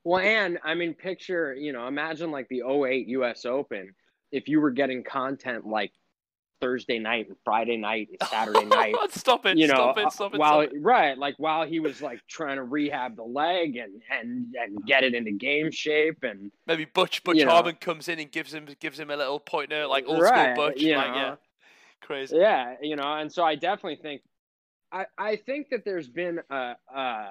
Well, 0.07 0.21
and 0.21 0.57
I 0.63 0.73
mean, 0.73 0.93
picture, 0.93 1.53
you 1.53 1.73
know, 1.73 1.85
imagine 1.85 2.31
like 2.31 2.47
the 2.47 2.61
08 2.61 3.09
US 3.09 3.43
Open 3.43 3.93
if 4.31 4.47
you 4.47 4.61
were 4.61 4.71
getting 4.71 5.03
content 5.03 5.65
like 5.67 5.91
Thursday 6.59 6.99
night 6.99 7.27
and 7.27 7.37
Friday 7.43 7.77
night 7.77 8.09
and 8.19 8.29
Saturday 8.29 8.65
night. 8.65 8.95
stop 9.11 9.45
it! 9.45 9.57
You 9.57 9.67
know, 9.67 9.73
stop 9.75 9.97
uh, 9.97 10.01
it! 10.01 10.11
Stop 10.11 10.33
it! 10.33 10.39
while 10.39 10.61
stop 10.63 10.73
it. 10.73 10.81
right, 10.81 11.17
like 11.17 11.35
while 11.37 11.65
he 11.65 11.79
was 11.79 12.01
like 12.01 12.19
trying 12.27 12.57
to 12.57 12.63
rehab 12.63 13.15
the 13.15 13.23
leg 13.23 13.75
and 13.77 14.01
and 14.11 14.53
and 14.55 14.85
get 14.85 15.03
it 15.03 15.13
into 15.13 15.31
game 15.31 15.71
shape 15.71 16.23
and 16.23 16.51
Maybe 16.65 16.85
Butch 16.85 17.23
Butch 17.23 17.37
you 17.37 17.45
know. 17.45 17.51
Harmon 17.51 17.75
comes 17.75 18.07
in 18.07 18.19
and 18.19 18.31
gives 18.31 18.53
him 18.53 18.67
gives 18.79 18.99
him 18.99 19.09
a 19.09 19.17
little 19.17 19.39
pointer, 19.39 19.85
like 19.87 20.05
old 20.07 20.21
Right, 20.21 20.53
school 20.55 20.67
Butch. 20.67 20.81
you 20.81 20.95
like, 20.95 21.07
know. 21.09 21.15
yeah, 21.15 21.35
crazy. 22.01 22.37
yeah, 22.37 22.75
you 22.81 22.95
know, 22.95 23.13
and 23.15 23.31
so 23.31 23.43
I 23.43 23.55
definitely 23.55 23.97
think 24.01 24.21
I, 24.91 25.05
I 25.17 25.35
think 25.35 25.69
that 25.69 25.83
there's 25.85 26.07
been 26.07 26.39
a, 26.49 26.75
a 26.95 27.25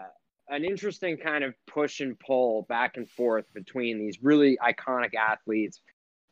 an 0.49 0.65
interesting 0.65 1.17
kind 1.17 1.43
of 1.43 1.55
push 1.67 2.01
and 2.01 2.19
pull 2.21 2.63
back 2.69 2.97
and 2.97 3.11
forth 3.11 3.47
between 3.53 3.99
these 3.99 4.23
really 4.23 4.57
iconic 4.65 5.15
athletes 5.15 5.81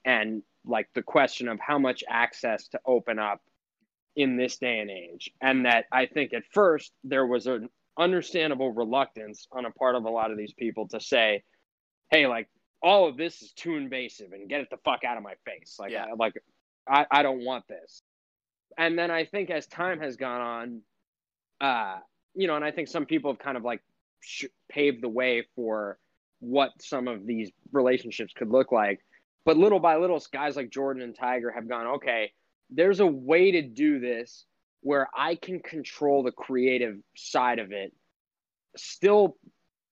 and 0.05 0.43
like 0.65 0.89
the 0.95 1.03
question 1.03 1.49
of 1.49 1.59
how 1.61 1.79
much 1.79 2.05
access 2.09 2.69
to 2.69 2.81
open 2.87 3.19
up 3.19 3.41
in 4.17 4.37
this 4.37 4.57
day 4.59 4.79
and 4.79 4.91
age. 4.91 5.31
And 5.41 5.67
that 5.67 5.87
I 5.93 6.07
think 6.07 6.33
at 6.33 6.45
first 6.53 6.93
there 7.03 7.27
was 7.27 7.47
an 7.47 7.69
understandable 7.99 8.73
reluctance 8.73 9.47
on 9.53 9.65
a 9.67 9.71
part 9.71 9.95
of 9.95 10.05
a 10.05 10.11
lot 10.11 10.31
of 10.31 10.39
these 10.39 10.53
people 10.53 10.89
to 10.89 11.01
say, 11.01 11.43
hey, 12.11 12.27
like 12.27 12.49
all 12.83 13.09
of 13.09 13.17
this 13.17 13.43
is 13.43 13.53
too 13.53 13.77
invasive 13.77 14.33
and 14.33 14.49
get 14.49 14.61
it 14.61 14.69
the 14.71 14.77
fuck 14.85 15.05
out 15.05 15.17
of 15.17 15.23
my 15.23 15.35
face. 15.45 15.77
Like, 15.79 15.93
Yeah. 15.93 16.07
I, 16.07 16.15
like 16.19 16.35
I, 16.89 17.07
I 17.11 17.23
don't 17.23 17.45
want 17.45 17.67
this. 17.69 18.03
And 18.77 18.99
then 18.99 19.11
I 19.11 19.25
think 19.25 19.51
as 19.51 19.67
time 19.67 20.01
has 20.01 20.17
gone 20.17 20.41
on, 20.41 20.81
uh, 21.61 21.99
you 22.35 22.47
know, 22.47 22.57
and 22.57 22.65
I 22.65 22.73
think 22.73 22.89
some 22.89 23.07
people 23.07 23.33
have 23.33 23.39
kind 23.39 23.57
of 23.57 23.65
like 23.65 23.81
sh- 24.21 24.47
paved 24.69 25.03
the 25.03 25.09
way 25.09 25.47
for 25.55 25.99
what 26.41 26.71
some 26.81 27.09
of 27.09 27.27
these 27.27 27.51
relationships 27.73 28.33
could 28.37 28.51
look 28.51 28.73
like. 28.73 29.01
But 29.45 29.57
little 29.57 29.81
by 29.81 29.97
little, 29.97 30.23
guys 30.33 30.57
like 30.57 30.71
Jordan 30.71 31.03
and 31.03 31.15
Tiger 31.15 31.51
have 31.51 31.69
gone, 31.69 31.87
okay, 31.97 32.33
there's 32.71 33.01
a 33.01 33.07
way 33.07 33.53
to 33.53 33.63
do 33.63 34.01
this 34.01 34.47
where 34.81 35.09
I 35.17 35.35
can 35.35 35.61
control 35.61 36.23
the 36.23 36.33
creative 36.33 36.97
side 37.17 37.59
of 37.59 37.73
it, 37.73 37.93
still 38.77 39.37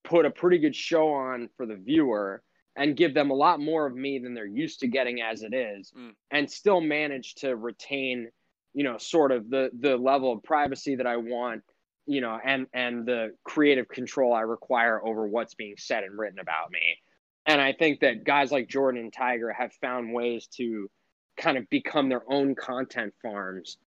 put 0.04 0.26
a 0.26 0.30
pretty 0.30 0.58
good 0.58 0.74
show 0.76 1.12
on 1.12 1.48
for 1.56 1.66
the 1.66 1.76
viewer, 1.76 2.42
and 2.76 2.96
give 2.96 3.12
them 3.14 3.30
a 3.30 3.34
lot 3.34 3.60
more 3.60 3.86
of 3.86 3.94
me 3.94 4.18
than 4.18 4.32
they're 4.34 4.46
used 4.46 4.80
to 4.80 4.86
getting 4.86 5.20
as 5.20 5.42
it 5.42 5.52
is, 5.54 5.92
Mm. 5.94 6.14
and 6.30 6.50
still 6.50 6.80
manage 6.80 7.34
to 7.36 7.54
retain, 7.54 8.30
you 8.72 8.84
know, 8.84 8.96
sort 8.96 9.30
of 9.32 9.50
the 9.50 9.70
the 9.78 9.96
level 9.96 10.32
of 10.32 10.42
privacy 10.42 10.94
that 10.96 11.06
I 11.06 11.18
want, 11.18 11.62
you 12.06 12.22
know, 12.22 12.40
and 12.42 12.66
and 12.72 13.04
the 13.06 13.36
creative 13.44 13.88
control 13.88 14.32
I 14.32 14.40
require 14.40 15.04
over 15.04 15.26
what's 15.26 15.54
being 15.54 15.76
said 15.76 16.04
and 16.04 16.18
written 16.18 16.38
about 16.38 16.70
me. 16.70 17.01
And 17.46 17.60
I 17.60 17.72
think 17.72 18.00
that 18.00 18.24
guys 18.24 18.52
like 18.52 18.68
Jordan 18.68 19.00
and 19.00 19.12
Tiger 19.12 19.52
have 19.52 19.72
found 19.74 20.12
ways 20.12 20.46
to 20.58 20.88
kind 21.36 21.58
of 21.58 21.68
become 21.70 22.08
their 22.08 22.22
own 22.30 22.54
content 22.54 23.14
farms 23.22 23.78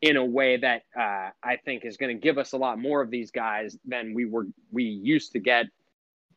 in 0.00 0.16
a 0.16 0.24
way 0.24 0.56
that 0.56 0.82
uh, 0.98 1.30
I 1.42 1.56
think 1.64 1.84
is 1.84 1.96
going 1.96 2.16
to 2.16 2.20
give 2.20 2.38
us 2.38 2.52
a 2.52 2.56
lot 2.56 2.78
more 2.78 3.02
of 3.02 3.10
these 3.10 3.30
guys 3.30 3.76
than 3.84 4.14
we 4.14 4.24
were 4.24 4.46
we 4.70 4.84
used 4.84 5.32
to 5.32 5.38
get 5.38 5.66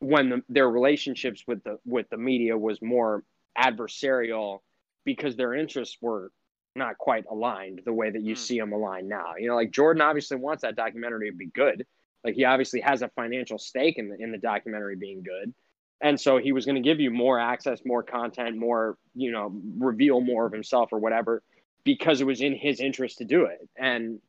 when 0.00 0.28
the, 0.28 0.42
their 0.48 0.68
relationships 0.70 1.42
with 1.46 1.62
the 1.64 1.78
with 1.84 2.08
the 2.10 2.16
media 2.16 2.56
was 2.56 2.80
more 2.82 3.24
adversarial 3.58 4.58
because 5.04 5.36
their 5.36 5.54
interests 5.54 5.96
were 6.00 6.30
not 6.74 6.98
quite 6.98 7.24
aligned 7.30 7.80
the 7.84 7.92
way 7.92 8.10
that 8.10 8.22
you 8.22 8.34
Mm. 8.34 8.38
see 8.38 8.58
them 8.58 8.72
aligned 8.72 9.08
now. 9.08 9.34
You 9.38 9.48
know, 9.48 9.56
like 9.56 9.70
Jordan 9.70 10.02
obviously 10.02 10.36
wants 10.36 10.62
that 10.62 10.76
documentary 10.76 11.30
to 11.30 11.36
be 11.36 11.46
good. 11.46 11.86
Like 12.22 12.34
he 12.34 12.44
obviously 12.44 12.80
has 12.80 13.02
a 13.02 13.08
financial 13.10 13.58
stake 13.58 13.98
in 13.98 14.08
the 14.10 14.16
in 14.18 14.30
the 14.32 14.38
documentary 14.38 14.96
being 14.96 15.22
good. 15.22 15.54
And 16.00 16.20
so 16.20 16.36
he 16.38 16.52
was 16.52 16.66
going 16.66 16.76
to 16.76 16.82
give 16.82 17.00
you 17.00 17.10
more 17.10 17.38
access, 17.38 17.80
more 17.84 18.02
content, 18.02 18.56
more, 18.56 18.98
you 19.14 19.32
know, 19.32 19.52
reveal 19.78 20.20
more 20.20 20.46
of 20.46 20.52
himself 20.52 20.92
or 20.92 20.98
whatever 20.98 21.42
because 21.84 22.20
it 22.20 22.24
was 22.24 22.40
in 22.40 22.54
his 22.54 22.80
interest 22.80 23.18
to 23.18 23.24
do 23.24 23.44
it. 23.44 23.66
And 23.76 24.20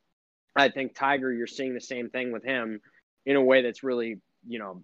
I 0.56 0.70
think 0.70 0.96
Tiger, 0.96 1.32
you're 1.32 1.48
seeing 1.48 1.74
the 1.74 1.82
same 1.82 2.10
thing 2.10 2.32
with 2.32 2.44
him 2.44 2.80
in 3.26 3.36
a 3.36 3.42
way 3.42 3.62
that's 3.62 3.84
really, 3.84 4.20
you 4.48 4.60
know, 4.60 4.82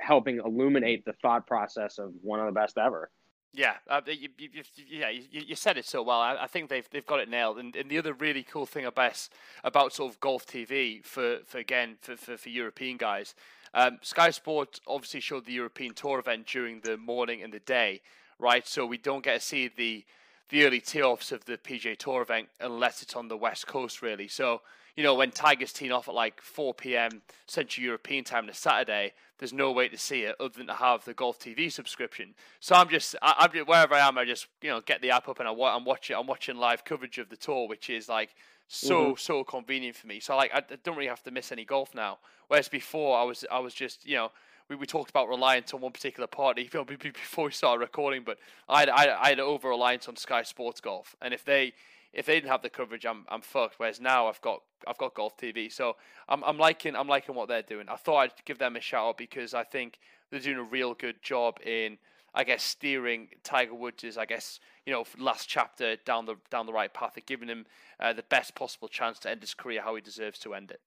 helping 0.00 0.38
illuminate 0.38 1.04
the 1.04 1.12
thought 1.14 1.46
process 1.46 1.98
of 1.98 2.12
one 2.22 2.40
of 2.40 2.46
the 2.46 2.52
best 2.52 2.78
ever. 2.78 3.10
Yeah, 3.52 3.74
uh, 3.88 4.00
you, 4.06 4.30
you, 4.36 4.48
you, 4.52 4.62
yeah, 4.88 5.10
you, 5.10 5.42
you 5.46 5.54
said 5.54 5.78
it 5.78 5.84
so 5.84 6.02
well. 6.02 6.18
I, 6.20 6.36
I 6.40 6.46
think 6.48 6.68
they've 6.68 6.88
they've 6.90 7.06
got 7.06 7.20
it 7.20 7.28
nailed. 7.28 7.58
And, 7.58 7.76
and 7.76 7.88
the 7.88 7.98
other 7.98 8.12
really 8.12 8.42
cool 8.42 8.66
thing 8.66 8.84
about 8.84 9.28
about 9.62 9.92
sort 9.92 10.12
of 10.12 10.18
golf 10.18 10.44
TV 10.44 11.04
for, 11.04 11.38
for 11.46 11.58
again 11.58 11.96
for, 12.00 12.16
for, 12.16 12.36
for 12.36 12.48
European 12.48 12.96
guys, 12.96 13.36
um, 13.74 13.98
Sky 14.02 14.30
Sports 14.30 14.80
obviously 14.86 15.20
showed 15.20 15.44
the 15.44 15.52
European 15.52 15.94
Tour 15.94 16.20
event 16.20 16.46
during 16.46 16.80
the 16.80 16.96
morning 16.96 17.42
and 17.42 17.52
the 17.52 17.58
day, 17.58 18.00
right? 18.38 18.66
So 18.66 18.86
we 18.86 18.98
don't 18.98 19.24
get 19.24 19.34
to 19.34 19.46
see 19.46 19.68
the 19.68 20.04
the 20.50 20.66
early 20.66 20.80
tee-offs 20.80 21.32
of 21.32 21.46
the 21.46 21.56
PGA 21.56 21.96
Tour 21.96 22.20
event 22.20 22.48
unless 22.60 23.02
it's 23.02 23.16
on 23.16 23.28
the 23.28 23.36
West 23.36 23.66
Coast, 23.66 24.02
really. 24.02 24.28
So 24.28 24.60
you 24.96 25.02
know 25.02 25.14
when 25.14 25.32
Tigers 25.32 25.72
teeing 25.72 25.90
off 25.90 26.08
at 26.08 26.14
like 26.14 26.40
4 26.40 26.74
p.m. 26.74 27.22
Central 27.46 27.84
European 27.84 28.22
time 28.22 28.44
on 28.44 28.50
a 28.50 28.54
Saturday, 28.54 29.12
there's 29.38 29.52
no 29.52 29.72
way 29.72 29.88
to 29.88 29.98
see 29.98 30.22
it 30.22 30.36
other 30.38 30.54
than 30.56 30.68
to 30.68 30.74
have 30.74 31.04
the 31.04 31.14
Golf 31.14 31.40
TV 31.40 31.72
subscription. 31.72 32.34
So 32.60 32.76
I'm 32.76 32.88
just, 32.88 33.16
I, 33.20 33.48
just, 33.52 33.66
wherever 33.66 33.94
I 33.94 34.06
am, 34.06 34.16
I 34.18 34.24
just 34.24 34.46
you 34.62 34.70
know 34.70 34.80
get 34.82 35.02
the 35.02 35.10
app 35.10 35.28
up 35.28 35.40
and 35.40 35.48
I, 35.48 35.52
I'm 35.52 35.84
watching, 35.84 36.14
I'm 36.14 36.28
watching 36.28 36.56
live 36.56 36.84
coverage 36.84 37.18
of 37.18 37.28
the 37.28 37.36
tour, 37.36 37.66
which 37.66 37.90
is 37.90 38.08
like 38.08 38.36
so 38.68 39.06
mm-hmm. 39.06 39.16
so 39.16 39.44
convenient 39.44 39.96
for 39.96 40.06
me. 40.06 40.20
So 40.20 40.36
like 40.36 40.50
I, 40.54 40.58
I 40.58 40.76
don't 40.82 40.96
really 40.96 41.08
have 41.08 41.22
to 41.24 41.30
miss 41.30 41.52
any 41.52 41.64
golf 41.64 41.94
now. 41.94 42.18
Whereas 42.48 42.68
before 42.68 43.18
I 43.18 43.22
was 43.24 43.44
I 43.50 43.58
was 43.58 43.74
just 43.74 44.06
you 44.06 44.16
know. 44.16 44.30
We, 44.66 44.76
we 44.76 44.86
talked 44.86 45.10
about 45.10 45.28
reliance 45.28 45.74
on 45.74 45.82
one 45.82 45.92
particular 45.92 46.26
party 46.26 46.62
you 46.72 46.78
know, 46.78 46.86
be- 46.86 46.96
be- 46.96 47.10
before 47.10 47.44
we 47.44 47.50
started 47.50 47.80
recording, 47.80 48.22
but 48.24 48.38
I 48.66 48.80
had, 48.80 48.88
I 48.88 49.00
had, 49.00 49.08
I 49.10 49.28
had 49.28 49.38
over 49.38 49.68
reliance 49.68 50.08
on 50.08 50.16
Sky 50.16 50.42
Sports 50.42 50.80
Golf, 50.80 51.14
and 51.20 51.34
if 51.34 51.44
they 51.44 51.74
if 52.14 52.26
they 52.26 52.34
didn't 52.34 52.50
have 52.50 52.62
the 52.62 52.70
coverage, 52.70 53.04
I'm 53.04 53.26
I'm 53.28 53.42
fucked. 53.42 53.74
Whereas 53.78 54.00
now 54.00 54.26
I've 54.26 54.40
got 54.40 54.62
I've 54.86 54.98
got 54.98 55.14
Golf 55.14 55.36
TV, 55.36 55.70
so 55.70 55.96
I'm 56.28 56.42
I'm 56.44 56.56
liking 56.56 56.96
I'm 56.96 57.08
liking 57.08 57.34
what 57.34 57.48
they're 57.48 57.62
doing. 57.62 57.88
I 57.88 57.96
thought 57.96 58.18
I'd 58.18 58.32
give 58.44 58.58
them 58.58 58.76
a 58.76 58.80
shout 58.80 59.06
out 59.06 59.18
because 59.18 59.52
I 59.52 59.64
think 59.64 59.98
they're 60.30 60.40
doing 60.40 60.56
a 60.56 60.62
real 60.62 60.94
good 60.94 61.22
job 61.22 61.58
in 61.64 61.98
I 62.34 62.44
guess 62.44 62.62
steering 62.62 63.28
Tiger 63.42 63.74
Woods' 63.74 64.18
I 64.18 64.24
guess 64.24 64.58
you 64.86 64.92
know 64.92 65.04
last 65.18 65.48
chapter 65.48 65.96
down 66.04 66.26
the 66.26 66.36
down 66.50 66.66
the 66.66 66.72
right 66.72 66.92
path, 66.92 67.12
and 67.16 67.26
giving 67.26 67.48
him 67.48 67.66
uh, 68.00 68.12
the 68.12 68.24
best 68.24 68.54
possible 68.54 68.88
chance 68.88 69.18
to 69.20 69.30
end 69.30 69.40
his 69.40 69.54
career 69.54 69.82
how 69.82 69.94
he 69.94 70.00
deserves 70.00 70.38
to 70.40 70.54
end 70.54 70.70
it. 70.70 70.80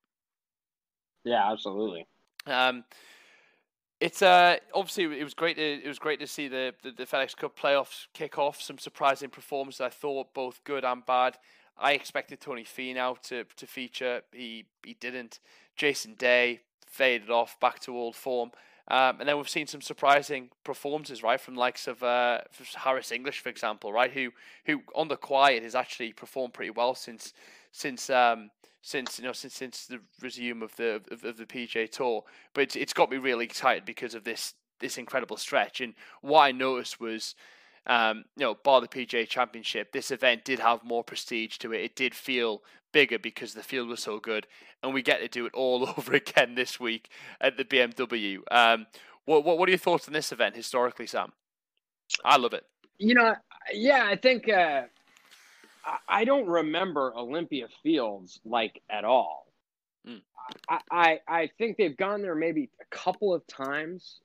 Yeah, 1.23 1.51
absolutely. 1.51 2.05
Um, 2.45 2.83
it's 3.99 4.21
uh 4.21 4.57
obviously 4.73 5.05
it 5.19 5.23
was 5.23 5.33
great 5.33 5.55
to 5.57 5.63
it 5.83 5.87
was 5.87 5.99
great 5.99 6.19
to 6.19 6.27
see 6.27 6.47
the, 6.47 6.73
the, 6.83 6.91
the 6.91 7.05
FedEx 7.05 7.35
Cup 7.35 7.57
playoffs 7.57 8.07
kick 8.13 8.37
off. 8.37 8.61
Some 8.61 8.77
surprising 8.77 9.29
performances 9.29 9.81
I 9.81 9.89
thought 9.89 10.33
both 10.33 10.63
good 10.63 10.85
and 10.85 11.05
bad. 11.05 11.37
I 11.77 11.93
expected 11.93 12.39
Tony 12.39 12.63
Finau 12.63 13.19
to 13.23 13.45
to 13.55 13.67
feature. 13.67 14.21
He 14.31 14.65
he 14.83 14.93
didn't. 14.93 15.39
Jason 15.75 16.15
Day 16.15 16.61
faded 16.85 17.29
off 17.29 17.59
back 17.59 17.79
to 17.81 17.95
old 17.95 18.15
form. 18.15 18.51
Um, 18.89 19.19
and 19.19 19.27
then 19.27 19.35
we've 19.35 19.49
seen 19.49 19.67
some 19.67 19.81
surprising 19.81 20.49
performances, 20.63 21.21
right, 21.21 21.41
from 21.41 21.55
likes 21.55 21.87
of 21.87 22.01
uh, 22.03 22.39
Harris 22.75 23.11
English, 23.11 23.41
for 23.41 23.49
example, 23.49 23.91
right, 23.91 24.11
who 24.11 24.31
who 24.65 24.81
on 24.95 25.09
the 25.09 25.17
quiet 25.17 25.63
has 25.63 25.75
actually 25.75 26.13
performed 26.13 26.53
pretty 26.53 26.71
well 26.71 26.95
since 26.95 27.33
since 27.71 28.09
um, 28.09 28.49
since 28.81 29.19
you 29.19 29.25
know 29.25 29.33
since 29.33 29.53
since 29.53 29.87
the 29.87 29.99
resume 30.21 30.61
of 30.61 30.73
the 30.77 31.01
of, 31.11 31.25
of 31.25 31.37
the 31.37 31.45
PGA 31.45 31.89
Tour. 31.89 32.23
But 32.53 32.61
it's, 32.61 32.75
it's 32.77 32.93
got 32.93 33.11
me 33.11 33.17
really 33.17 33.43
excited 33.43 33.83
because 33.83 34.15
of 34.15 34.23
this 34.23 34.53
this 34.79 34.97
incredible 34.97 35.37
stretch. 35.37 35.81
And 35.81 35.93
what 36.21 36.41
I 36.41 36.51
noticed 36.51 36.99
was, 36.99 37.35
um, 37.87 38.23
you 38.37 38.45
know, 38.45 38.55
bar 38.55 38.79
the 38.79 38.87
PGA 38.87 39.27
Championship, 39.27 39.91
this 39.91 40.11
event 40.11 40.45
did 40.45 40.59
have 40.59 40.83
more 40.83 41.03
prestige 41.03 41.57
to 41.57 41.73
it. 41.73 41.83
It 41.83 41.95
did 41.95 42.15
feel 42.15 42.63
bigger 42.91 43.19
because 43.19 43.53
the 43.53 43.63
field 43.63 43.87
was 43.87 44.01
so 44.01 44.19
good, 44.19 44.47
and 44.81 44.93
we 44.93 45.01
get 45.01 45.19
to 45.19 45.27
do 45.27 45.45
it 45.45 45.53
all 45.53 45.87
over 45.97 46.13
again 46.13 46.55
this 46.55 46.79
week 46.79 47.09
at 47.39 47.57
the 47.57 47.65
BMW. 47.65 48.39
Um, 48.51 48.87
what 49.25 49.43
what 49.43 49.57
what 49.57 49.67
are 49.67 49.71
your 49.71 49.79
thoughts 49.79 50.07
on 50.07 50.13
this 50.13 50.31
event 50.31 50.55
historically, 50.55 51.07
Sam? 51.07 51.33
I 52.23 52.37
love 52.37 52.53
it. 52.53 52.63
You 52.97 53.13
know, 53.13 53.35
yeah, 53.73 54.05
I 54.07 54.15
think 54.15 54.49
uh, 54.49 54.83
I, 56.07 56.25
don't 56.25 56.47
remember 56.47 57.13
Olympia 57.15 57.67
Fields 57.83 58.39
like 58.45 58.81
at 58.89 59.03
all. 59.03 59.47
Mm. 60.07 60.21
I, 60.69 60.79
I 60.89 61.19
I 61.27 61.49
think 61.57 61.77
they've 61.77 61.95
gone 61.95 62.21
there 62.21 62.35
maybe 62.35 62.69
a 62.81 62.95
couple 62.95 63.33
of 63.33 63.45
times. 63.47 64.19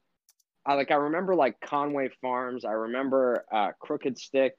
I 0.64 0.75
like 0.75 0.90
I 0.90 0.94
remember 0.94 1.35
like 1.35 1.61
Conway 1.61 2.11
Farms. 2.20 2.64
I 2.64 2.70
remember 2.70 3.44
uh, 3.53 3.72
Crooked 3.81 4.18
Stick. 4.18 4.55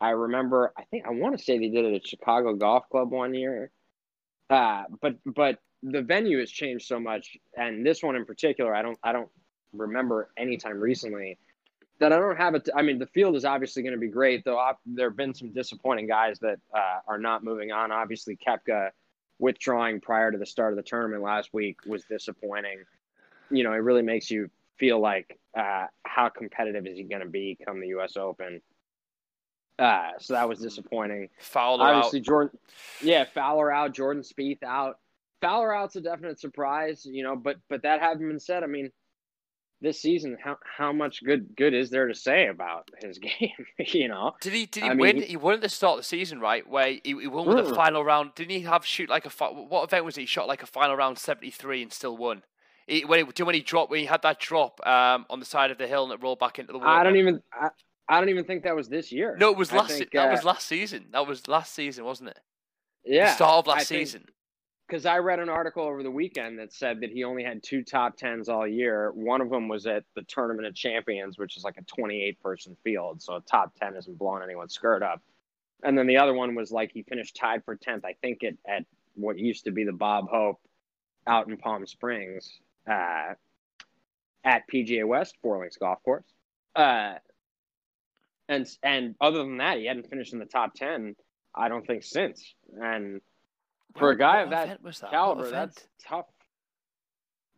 I 0.00 0.10
remember. 0.10 0.72
I 0.76 0.84
think 0.84 1.06
I 1.06 1.10
want 1.10 1.36
to 1.36 1.44
say 1.44 1.58
they 1.58 1.68
did 1.68 1.84
it 1.84 1.94
at 1.94 2.06
Chicago 2.06 2.54
Golf 2.54 2.88
Club 2.90 3.10
one 3.10 3.34
year. 3.34 3.70
Uh, 4.48 4.84
but 5.00 5.16
but 5.24 5.58
the 5.82 6.02
venue 6.02 6.38
has 6.38 6.50
changed 6.50 6.86
so 6.86 6.98
much, 6.98 7.36
and 7.56 7.84
this 7.84 8.02
one 8.02 8.16
in 8.16 8.24
particular, 8.24 8.74
I 8.74 8.82
don't 8.82 8.98
I 9.02 9.12
don't 9.12 9.28
remember 9.72 10.30
any 10.36 10.56
time 10.56 10.80
recently 10.80 11.38
that 11.98 12.12
I 12.12 12.18
don't 12.18 12.36
have 12.36 12.54
it. 12.54 12.68
I 12.74 12.82
mean, 12.82 12.98
the 12.98 13.06
field 13.06 13.36
is 13.36 13.44
obviously 13.44 13.82
going 13.82 13.94
to 13.94 13.98
be 13.98 14.08
great, 14.08 14.44
though. 14.44 14.72
There 14.86 15.08
have 15.08 15.16
been 15.16 15.34
some 15.34 15.52
disappointing 15.52 16.06
guys 16.06 16.38
that 16.40 16.58
uh, 16.74 17.00
are 17.06 17.18
not 17.18 17.42
moving 17.42 17.72
on. 17.72 17.90
Obviously, 17.90 18.36
Koepka 18.36 18.90
withdrawing 19.38 20.00
prior 20.00 20.30
to 20.30 20.38
the 20.38 20.46
start 20.46 20.72
of 20.72 20.76
the 20.76 20.82
tournament 20.82 21.22
last 21.22 21.52
week 21.52 21.78
was 21.86 22.04
disappointing. 22.04 22.84
You 23.50 23.64
know, 23.64 23.72
it 23.72 23.78
really 23.78 24.02
makes 24.02 24.30
you 24.30 24.50
feel 24.78 25.00
like 25.00 25.38
uh, 25.56 25.86
how 26.04 26.28
competitive 26.28 26.86
is 26.86 26.96
he 26.96 27.04
going 27.04 27.22
to 27.22 27.28
be 27.28 27.58
come 27.64 27.80
the 27.80 27.88
U.S. 27.88 28.16
Open. 28.16 28.60
Uh, 29.78 30.10
so 30.18 30.34
that 30.34 30.48
was 30.48 30.58
disappointing. 30.58 31.28
Fowler 31.40 31.84
Obviously, 31.86 32.18
out. 32.20 32.24
Jordan, 32.24 32.58
yeah, 33.02 33.24
Fowler 33.32 33.72
out, 33.72 33.94
Jordan 33.94 34.22
Spieth 34.22 34.62
out. 34.62 34.98
Fowler 35.40 35.72
out's 35.74 35.94
a 35.96 36.00
definite 36.00 36.40
surprise, 36.40 37.06
you 37.08 37.22
know. 37.22 37.36
But 37.36 37.56
but 37.68 37.82
that 37.82 38.00
having 38.00 38.26
been 38.28 38.40
said, 38.40 38.64
I 38.64 38.66
mean, 38.66 38.90
this 39.80 40.00
season, 40.02 40.36
how 40.42 40.56
how 40.64 40.92
much 40.92 41.22
good 41.22 41.54
good 41.56 41.74
is 41.74 41.90
there 41.90 42.08
to 42.08 42.14
say 42.14 42.48
about 42.48 42.88
his 43.00 43.18
game? 43.38 43.52
you 43.78 44.08
know, 44.08 44.34
Did 44.40 44.52
he? 44.52 44.66
Did 44.66 44.82
he 44.82 44.88
I 44.88 44.94
mean, 44.94 44.98
win? 44.98 45.16
he- 45.18 45.22
he 45.28 45.36
won 45.36 45.54
at 45.54 45.60
the 45.60 45.68
start 45.68 45.92
of 45.92 45.98
the 45.98 46.02
season, 46.04 46.40
right? 46.40 46.68
Where 46.68 46.88
he, 46.88 47.00
he 47.04 47.26
won 47.28 47.46
with 47.46 47.64
the 47.66 47.72
Mm. 47.72 47.76
final 47.76 48.04
round. 48.04 48.34
Didn't 48.34 48.50
he 48.50 48.60
have 48.62 48.84
shoot 48.84 49.08
like 49.08 49.26
a 49.26 49.30
what 49.44 49.84
event 49.84 50.04
was? 50.04 50.16
He 50.16 50.26
shot 50.26 50.48
like 50.48 50.64
a 50.64 50.66
final 50.66 50.96
round 50.96 51.18
seventy 51.18 51.52
three 51.52 51.82
and 51.82 51.92
still 51.92 52.16
won. 52.16 52.42
He, 52.88 53.04
when 53.04 53.24
he, 53.24 53.42
when 53.44 53.54
he 53.54 53.60
dropped 53.60 53.90
when 53.90 54.00
he 54.00 54.06
had 54.06 54.22
that 54.22 54.40
drop 54.40 54.84
um, 54.84 55.26
on 55.30 55.38
the 55.40 55.46
side 55.46 55.70
of 55.70 55.76
the 55.78 55.86
hill 55.86 56.04
and 56.04 56.12
it 56.12 56.20
rolled 56.22 56.38
back 56.40 56.58
into 56.58 56.72
the 56.72 56.78
water. 56.78 56.90
I 56.90 57.04
don't 57.04 57.16
even 57.16 57.42
I, 57.52 57.68
I 58.08 58.20
don't 58.20 58.30
even 58.30 58.44
think 58.44 58.62
that 58.64 58.74
was 58.74 58.88
this 58.88 59.12
year. 59.12 59.36
No, 59.38 59.50
it 59.50 59.56
was 59.56 59.72
last. 59.72 59.98
think, 59.98 60.10
that 60.12 60.28
uh, 60.28 60.32
was 60.32 60.44
last 60.44 60.66
season. 60.66 61.06
That 61.12 61.26
was 61.26 61.46
last 61.46 61.74
season, 61.74 62.04
wasn't 62.04 62.30
it? 62.30 62.40
yeah 63.08 63.26
the 63.26 63.32
start 63.32 63.58
of 63.58 63.66
last 63.66 63.80
I 63.80 63.84
season. 63.84 64.24
because 64.86 65.06
I 65.06 65.18
read 65.18 65.38
an 65.38 65.48
article 65.48 65.82
over 65.82 66.02
the 66.02 66.10
weekend 66.10 66.58
that 66.58 66.72
said 66.72 67.00
that 67.00 67.10
he 67.10 67.24
only 67.24 67.42
had 67.42 67.62
two 67.62 67.82
top 67.82 68.16
tens 68.16 68.48
all 68.48 68.66
year. 68.66 69.12
One 69.12 69.40
of 69.40 69.50
them 69.50 69.68
was 69.68 69.86
at 69.86 70.04
the 70.14 70.22
Tournament 70.22 70.66
of 70.66 70.74
Champions, 70.74 71.38
which 71.38 71.56
is 71.56 71.64
like 71.64 71.76
a 71.78 71.82
28 71.82 72.40
person 72.40 72.76
field, 72.84 73.22
so 73.22 73.36
a 73.36 73.40
top 73.40 73.72
10 73.80 73.96
isn't 73.96 74.18
blowing 74.18 74.42
anyone's 74.42 74.74
skirt 74.74 75.02
up. 75.02 75.22
And 75.82 75.96
then 75.96 76.06
the 76.06 76.18
other 76.18 76.34
one 76.34 76.54
was 76.54 76.70
like 76.72 76.90
he 76.92 77.02
finished 77.02 77.36
tied 77.36 77.64
for 77.64 77.76
10th, 77.76 78.04
I 78.04 78.14
think, 78.20 78.42
at, 78.42 78.54
at 78.68 78.84
what 79.14 79.38
used 79.38 79.64
to 79.64 79.70
be 79.70 79.84
the 79.84 79.92
Bob 79.92 80.28
Hope 80.28 80.60
out 81.26 81.48
in 81.48 81.56
Palm 81.56 81.86
Springs 81.86 82.58
uh, 82.90 83.34
at 84.44 84.62
PGA 84.72 85.06
West, 85.06 85.36
Four 85.40 85.60
Links 85.60 85.76
Golf 85.76 86.02
Course. 86.02 86.24
Uh, 86.74 87.14
and 88.48 88.66
and 88.82 89.14
other 89.20 89.38
than 89.38 89.58
that, 89.58 89.78
he 89.78 89.86
hadn't 89.86 90.08
finished 90.08 90.32
in 90.32 90.38
the 90.38 90.46
top 90.46 90.74
10, 90.74 91.14
I 91.54 91.68
don't 91.68 91.86
think, 91.86 92.02
since. 92.02 92.54
And 92.80 93.20
for 93.96 94.10
a 94.10 94.18
guy 94.18 94.40
of 94.40 94.50
that 94.50 94.80
that? 94.82 95.10
Caliber, 95.10 95.50
that's 95.50 95.86
tough. 96.06 96.26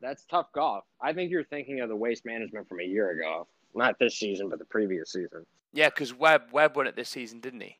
That's 0.01 0.25
tough 0.25 0.47
golf. 0.55 0.85
I 1.03 1.13
think 1.13 1.31
you're 1.31 1.45
thinking 1.45 1.81
of 1.81 1.89
the 1.89 1.97
waste 1.97 2.25
management 2.25 2.69
from 2.69 2.81
a 2.81 2.85
year 2.85 3.11
ago, 3.11 3.47
not 3.75 3.99
this 3.99 4.19
season, 4.19 4.49
but 4.49 4.59
the 4.59 4.65
previous 4.65 5.13
season. 5.13 5.45
yeah, 5.73 5.89
because 5.89 6.15
Webb 6.15 6.45
Webb 6.53 6.77
won 6.77 6.87
it 6.87 6.97
this 6.97 7.09
season, 7.09 7.41
didn't 7.41 7.61
he? 7.61 7.77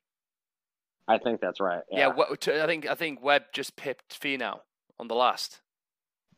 I 1.09 1.19
think 1.19 1.41
that's 1.41 1.61
right. 1.61 1.83
Yeah, 1.91 2.13
t- 2.39 2.61
I 2.61 2.67
think 2.67 2.89
I 2.89 2.95
think 2.95 3.23
Webb 3.23 3.45
just 3.53 3.75
pipped 3.77 4.21
Finau 4.21 4.61
on 4.99 5.09
the 5.09 5.15
last. 5.15 5.61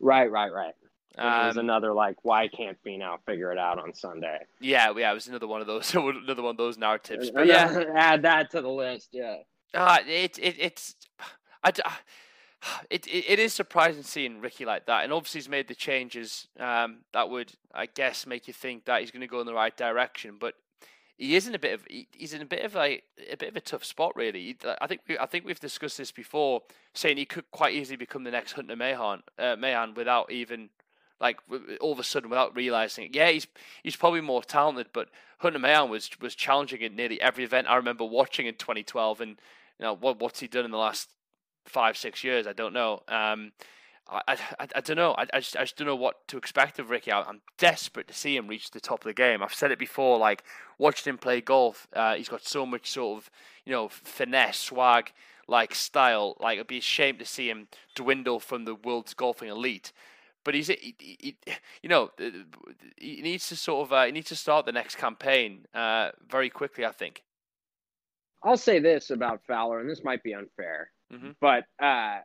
right, 0.01 0.31
right, 0.31 0.53
right. 0.53 0.75
And 1.19 1.45
it 1.45 1.47
was 1.49 1.57
Um, 1.59 1.65
another 1.65 1.93
like, 1.93 2.17
why 2.23 2.49
can't 2.49 2.79
Finau 2.85 3.19
figure 3.27 3.53
it 3.53 3.59
out 3.59 3.79
on 3.79 3.93
Sunday? 3.95 4.39
yeah, 4.61 4.93
yeah, 4.97 5.11
it 5.11 5.15
was 5.15 5.27
another 5.29 5.47
one 5.47 5.61
of 5.61 5.67
those 5.67 5.95
another 5.95 6.43
one 6.43 6.53
of 6.53 6.57
those 6.57 6.79
narratives. 6.79 7.31
But 7.31 7.47
yeah, 7.47 7.85
add 7.97 8.23
that 8.23 8.51
to 8.53 8.63
the 8.63 8.71
list. 8.71 9.11
Yeah, 9.13 9.39
Uh, 9.75 9.99
it, 10.07 10.39
it 10.39 10.57
it's 10.59 10.95
I, 11.65 11.71
it, 12.91 13.07
it 13.07 13.25
it 13.29 13.39
is 13.39 13.53
surprising 13.53 14.03
seeing 14.05 14.41
Rickie 14.41 14.65
like 14.65 14.87
that, 14.87 15.05
and 15.05 15.13
obviously 15.13 15.39
he's 15.41 15.49
made 15.49 15.69
the 15.69 15.75
changes 15.75 16.49
um, 16.59 16.99
that 17.13 17.29
would 17.29 17.53
I 17.75 17.87
guess 17.87 18.27
make 18.27 18.47
you 18.49 18.55
think 18.55 18.85
that 18.87 19.01
he's 19.01 19.11
going 19.11 19.21
to 19.21 19.27
go 19.27 19.41
in 19.41 19.47
the 19.47 19.55
right 19.55 19.77
direction. 19.77 20.37
But 20.41 20.55
he 21.19 21.37
is 21.37 21.47
in 21.47 21.55
a 21.55 21.59
bit 21.59 21.75
of 21.75 21.85
he, 21.89 22.09
he's 22.13 22.33
in 22.35 22.43
a 22.43 22.47
bit 22.47 22.65
of 22.65 22.75
like 22.75 23.05
a 23.31 23.37
bit 23.37 23.49
of 23.51 23.57
a 23.57 23.61
tough 23.61 23.85
spot 23.85 24.17
really. 24.17 24.57
I 24.81 24.87
think 24.87 25.03
we, 25.09 25.19
I 25.19 25.27
think 25.27 25.45
we've 25.45 25.61
discussed 25.61 25.99
this 25.99 26.11
before, 26.13 26.63
saying 26.95 27.17
he 27.19 27.27
could 27.27 27.51
quite 27.51 27.75
easily 27.75 27.97
become 27.97 28.25
the 28.25 28.31
next 28.31 28.53
Hunter 28.53 28.77
Mahan 28.77 29.23
uh, 29.39 29.57
Mahan 29.57 29.95
without 29.95 30.33
even 30.33 30.71
like 31.23 31.39
all 31.81 31.93
of 31.93 32.01
a 32.01 32.05
sudden 32.05 32.29
without 32.29 32.55
realizing 32.55 33.07
it. 33.07 33.15
Yeah, 33.15 33.31
he's 33.31 33.47
he's 33.83 33.97
probably 33.97 34.21
more 34.21 34.43
talented, 34.43 34.89
but 34.93 35.09
Hunter 35.39 35.61
Mahan 35.61 35.89
was 35.89 36.11
was 36.21 36.35
challenging 36.35 36.83
at 36.83 36.93
nearly 36.93 37.21
every 37.21 37.45
event 37.45 37.69
I 37.71 37.77
remember 37.77 38.05
watching 38.05 38.47
in 38.47 38.57
2012, 38.57 39.21
and 39.21 39.31
you 39.31 39.85
know 39.85 39.95
what 39.95 40.19
what's 40.21 40.41
he 40.41 40.49
done 40.49 40.65
in 40.65 40.73
the 40.73 40.77
last 40.77 41.11
five 41.65 41.97
six 41.97 42.25
years? 42.25 42.47
I 42.47 42.53
don't 42.53 42.75
know. 42.75 43.05
Um, 43.07 43.53
I, 44.09 44.37
I, 44.59 44.69
I, 44.75 44.81
don't 44.81 44.97
know. 44.97 45.13
I, 45.13 45.27
I 45.33 45.39
just 45.39 45.57
I 45.57 45.61
just 45.61 45.77
don't 45.77 45.87
know 45.87 45.97
what 45.97 46.27
to 46.29 46.37
expect 46.37 46.81
of 46.81 46.91
Rickie. 46.91 47.13
I, 47.13 47.23
I'm 47.23 47.41
desperate 47.57 48.09
to 48.09 48.15
see 48.15 48.37
him 48.37 48.49
reach 48.49 48.73
the 48.73 48.81
top 48.81 49.01
of 49.01 49.05
the 49.05 49.15
game. 49.15 49.43
I've 49.43 49.55
said 49.55 49.71
it 49.71 49.79
before. 49.79 50.19
Like 50.19 50.43
watched 50.77 51.07
him 51.07 51.19
play 51.19 51.41
golf. 51.41 51.87
Uh, 51.93 52.17
he's 52.17 52.29
got 52.29 52.45
so 52.45 52.67
much 52.67 52.91
sort 52.91 53.19
of 53.23 53.31
you 53.65 53.73
know 53.73 53.89
finesse, 53.89 54.59
swag, 54.59 55.13
like 55.47 55.73
style. 55.75 56.37
Like 56.41 56.57
it'd 56.57 56.67
be 56.67 56.79
a 56.79 56.83
shame 56.83 57.17
to 57.19 57.25
see 57.25 57.49
him 57.49 57.69
dwindle 57.95 58.41
from 58.41 58.65
the 58.65 58.75
world's 58.75 59.15
golfing 59.15 59.49
elite. 59.49 59.93
But 60.45 60.55
he's, 60.55 60.67
he, 60.69 60.95
he, 60.99 61.37
you 61.83 61.89
know, 61.89 62.11
he 62.99 63.23
needs 63.23 63.49
to 63.49 63.57
sort 63.57 63.87
of, 63.87 63.93
uh, 63.93 64.05
he 64.07 64.13
needs 64.13 64.29
to 64.29 64.37
start 64.37 64.67
the 64.67 64.73
next 64.73 64.97
campaign 64.97 65.67
uh, 65.75 66.11
very 66.29 66.51
quickly. 66.51 66.85
I 66.85 66.93
think. 66.93 67.23
I'll 68.45 68.57
say 68.57 68.81
this 68.81 69.11
about 69.11 69.43
Fowler, 69.47 69.79
and 69.81 69.89
this 69.89 70.03
might 70.03 70.23
be 70.25 70.35
unfair, 70.35 70.91
Mhm. 71.13 71.37
but 71.41 71.65
uh, 71.81 72.19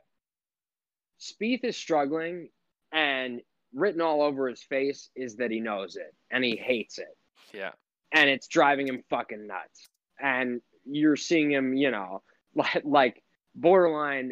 Spieth 1.19 1.63
is 1.63 1.77
struggling, 1.77 2.49
and 2.91 3.41
written 3.73 4.01
all 4.01 4.21
over 4.21 4.47
his 4.47 4.63
face 4.63 5.09
is 5.15 5.35
that 5.35 5.51
he 5.51 5.59
knows 5.59 5.95
it 5.97 6.15
and 6.31 6.43
he 6.43 6.55
hates 6.55 6.97
it. 6.99 7.15
Yeah. 7.53 7.71
and 8.13 8.29
it's 8.29 8.47
driving 8.47 8.87
him 8.87 9.03
fucking 9.09 9.45
nuts. 9.47 9.89
And 10.19 10.61
you're 10.85 11.17
seeing 11.17 11.51
him, 11.51 11.73
you 11.75 11.91
know, 11.91 12.23
like, 12.55 12.81
like 12.85 13.23
borderline, 13.55 14.31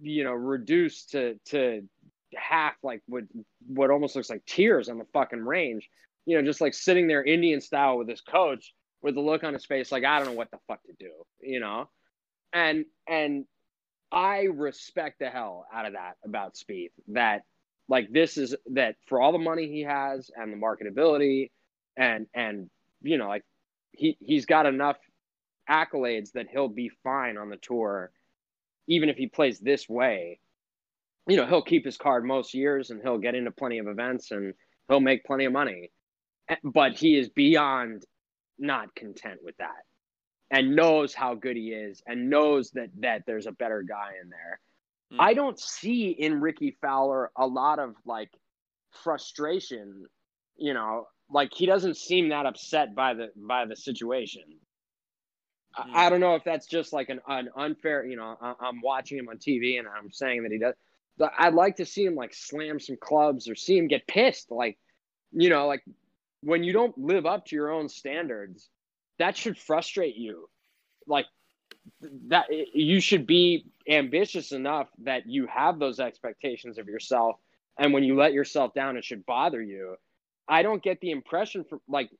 you 0.00 0.24
know, 0.24 0.32
reduced 0.32 1.10
to 1.10 1.38
to 1.46 1.86
half 2.34 2.74
like 2.82 3.02
what 3.06 3.24
what 3.66 3.90
almost 3.90 4.16
looks 4.16 4.30
like 4.30 4.44
tears 4.46 4.88
on 4.88 4.98
the 4.98 5.06
fucking 5.12 5.44
range. 5.44 5.88
You 6.26 6.36
know, 6.36 6.44
just 6.44 6.60
like 6.60 6.74
sitting 6.74 7.08
there 7.08 7.24
Indian 7.24 7.60
style 7.60 7.98
with 7.98 8.08
his 8.08 8.20
coach 8.20 8.72
with 9.02 9.14
the 9.14 9.20
look 9.20 9.44
on 9.44 9.54
his 9.54 9.64
face 9.64 9.90
like 9.90 10.04
I 10.04 10.18
don't 10.18 10.28
know 10.28 10.34
what 10.34 10.50
the 10.50 10.58
fuck 10.68 10.82
to 10.84 10.92
do, 10.98 11.10
you 11.40 11.60
know? 11.60 11.88
And 12.52 12.84
and 13.08 13.44
I 14.12 14.42
respect 14.52 15.18
the 15.20 15.30
hell 15.30 15.66
out 15.72 15.86
of 15.86 15.92
that 15.92 16.16
about 16.24 16.54
Spieth 16.54 16.90
that 17.08 17.42
like 17.88 18.10
this 18.10 18.36
is 18.36 18.54
that 18.72 18.96
for 19.06 19.20
all 19.20 19.32
the 19.32 19.38
money 19.38 19.68
he 19.68 19.82
has 19.82 20.30
and 20.34 20.52
the 20.52 20.56
marketability 20.56 21.50
and 21.96 22.26
and 22.34 22.70
you 23.02 23.18
know 23.18 23.28
like 23.28 23.44
he 23.92 24.16
he's 24.20 24.46
got 24.46 24.66
enough 24.66 24.96
accolades 25.68 26.32
that 26.32 26.46
he'll 26.50 26.68
be 26.68 26.90
fine 27.02 27.36
on 27.36 27.50
the 27.50 27.56
tour 27.56 28.10
even 28.88 29.08
if 29.08 29.16
he 29.16 29.26
plays 29.26 29.58
this 29.58 29.88
way 29.88 30.40
you 31.28 31.36
know 31.36 31.46
he'll 31.46 31.62
keep 31.62 31.84
his 31.84 31.96
card 31.96 32.24
most 32.24 32.54
years 32.54 32.90
and 32.90 33.00
he'll 33.02 33.18
get 33.18 33.34
into 33.34 33.50
plenty 33.50 33.78
of 33.78 33.86
events 33.88 34.30
and 34.30 34.54
he'll 34.88 35.00
make 35.00 35.24
plenty 35.24 35.44
of 35.44 35.52
money 35.52 35.90
Eh, 36.48 36.56
but 36.64 36.92
he 36.96 37.16
is 37.16 37.28
beyond 37.28 38.04
not 38.58 38.94
content 38.94 39.38
with 39.44 39.56
that 39.58 39.84
and 40.50 40.74
knows 40.74 41.14
how 41.14 41.34
good 41.34 41.56
he 41.56 41.68
is 41.68 42.02
and 42.06 42.28
knows 42.28 42.70
that 42.72 42.88
that 43.00 43.22
there's 43.26 43.46
a 43.46 43.52
better 43.52 43.82
guy 43.82 44.12
in 44.22 44.30
there 44.30 44.60
Mm. 45.12 45.16
i 45.18 45.34
don't 45.34 45.58
see 45.58 46.10
in 46.10 46.40
rickie 46.40 46.76
fowler 46.80 47.32
a 47.36 47.44
lot 47.44 47.80
of 47.80 47.96
like 48.06 48.30
frustration 49.02 50.06
you 50.56 50.72
know 50.74 51.08
like 51.28 51.52
he 51.52 51.66
doesn't 51.66 51.96
seem 51.96 52.28
that 52.28 52.46
upset 52.46 52.94
by 52.94 53.14
the 53.14 53.28
by 53.36 53.64
the 53.66 53.74
situation 53.76 54.42
I- 55.76 55.82
Hmm. 55.82 55.96
I, 55.96 56.10
don't 56.10 56.20
know 56.20 56.34
if 56.34 56.42
that's 56.44 56.66
just 56.66 56.92
like 56.92 57.08
an, 57.10 57.20
an 57.28 57.48
unfair 57.56 58.04
you 58.04 58.16
know 58.16 58.36
I, 58.40 58.54
i'm 58.60 58.80
watching 58.82 59.18
him 59.18 59.28
on 59.28 59.38
tv 59.38 59.78
and 59.80 59.88
i'm 59.88 60.10
saying 60.12 60.42
that 60.44 60.52
he 60.52 60.58
does 60.58 60.74
i'd 61.38 61.54
like 61.54 61.76
to 61.76 61.86
see 61.86 62.04
him 62.04 62.14
like 62.14 62.34
slam 62.34 62.80
some 62.80 62.96
clubs 63.00 63.48
or 63.48 63.54
see 63.54 63.76
him 63.76 63.88
get 63.88 64.06
pissed. 64.06 64.50
Like 64.50 64.78
you 65.32 65.50
know 65.50 65.66
like 65.66 65.82
when 66.42 66.64
you 66.64 66.72
don't 66.72 66.96
live 66.96 67.26
up 67.26 67.46
to 67.46 67.56
your 67.56 67.70
own 67.70 67.88
standards 67.88 68.68
that 69.18 69.36
should 69.36 69.58
frustrate 69.58 70.16
you. 70.16 70.48
Like 71.06 71.26
that 72.28 72.46
you 72.74 73.00
should 73.00 73.26
be 73.26 73.66
ambitious 73.88 74.52
enough 74.52 74.88
that 75.04 75.26
you 75.26 75.46
have 75.46 75.78
those 75.78 76.00
expectations 76.00 76.78
of 76.78 76.88
yourself 76.88 77.36
and 77.78 77.92
when 77.92 78.02
you 78.02 78.16
let 78.16 78.32
yourself 78.32 78.74
down 78.74 78.96
it 78.96 79.04
should 79.04 79.24
bother 79.26 79.62
you. 79.62 79.96
I 80.48 80.62
don't 80.62 80.82
get 80.82 81.00
the 81.00 81.10
impression 81.10 81.64
from 81.64 81.80
like 81.88 82.10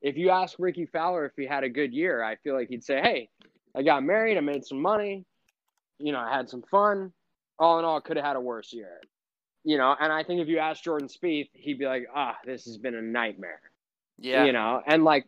if 0.00 0.16
you 0.16 0.30
ask 0.30 0.56
rickie 0.58 0.86
fowler 0.86 1.26
if 1.26 1.32
he 1.36 1.46
had 1.46 1.64
a 1.64 1.68
good 1.68 1.92
year 1.92 2.22
i 2.22 2.36
feel 2.36 2.54
like 2.54 2.68
he'd 2.68 2.84
say 2.84 3.00
hey 3.00 3.28
i 3.74 3.82
got 3.82 4.04
married 4.04 4.36
i 4.36 4.40
made 4.40 4.64
some 4.64 4.80
money 4.80 5.24
you 5.98 6.12
know 6.12 6.18
i 6.18 6.34
had 6.34 6.48
some 6.48 6.62
fun 6.70 7.12
all 7.58 7.78
in 7.78 7.84
all 7.84 8.00
could 8.00 8.16
have 8.16 8.26
had 8.26 8.36
a 8.36 8.40
worse 8.40 8.72
year. 8.72 9.00
You 9.64 9.78
know 9.78 9.94
and 9.98 10.12
i 10.12 10.22
think 10.22 10.42
if 10.42 10.48
you 10.48 10.58
ask 10.58 10.82
jordan 10.82 11.08
Spieth, 11.08 11.48
he'd 11.54 11.78
be 11.78 11.86
like 11.86 12.06
ah 12.14 12.36
this 12.44 12.66
has 12.66 12.76
been 12.76 12.94
a 12.94 13.02
nightmare. 13.02 13.60
Yeah. 14.18 14.44
you 14.44 14.52
know 14.52 14.82
and 14.86 15.04
like 15.04 15.26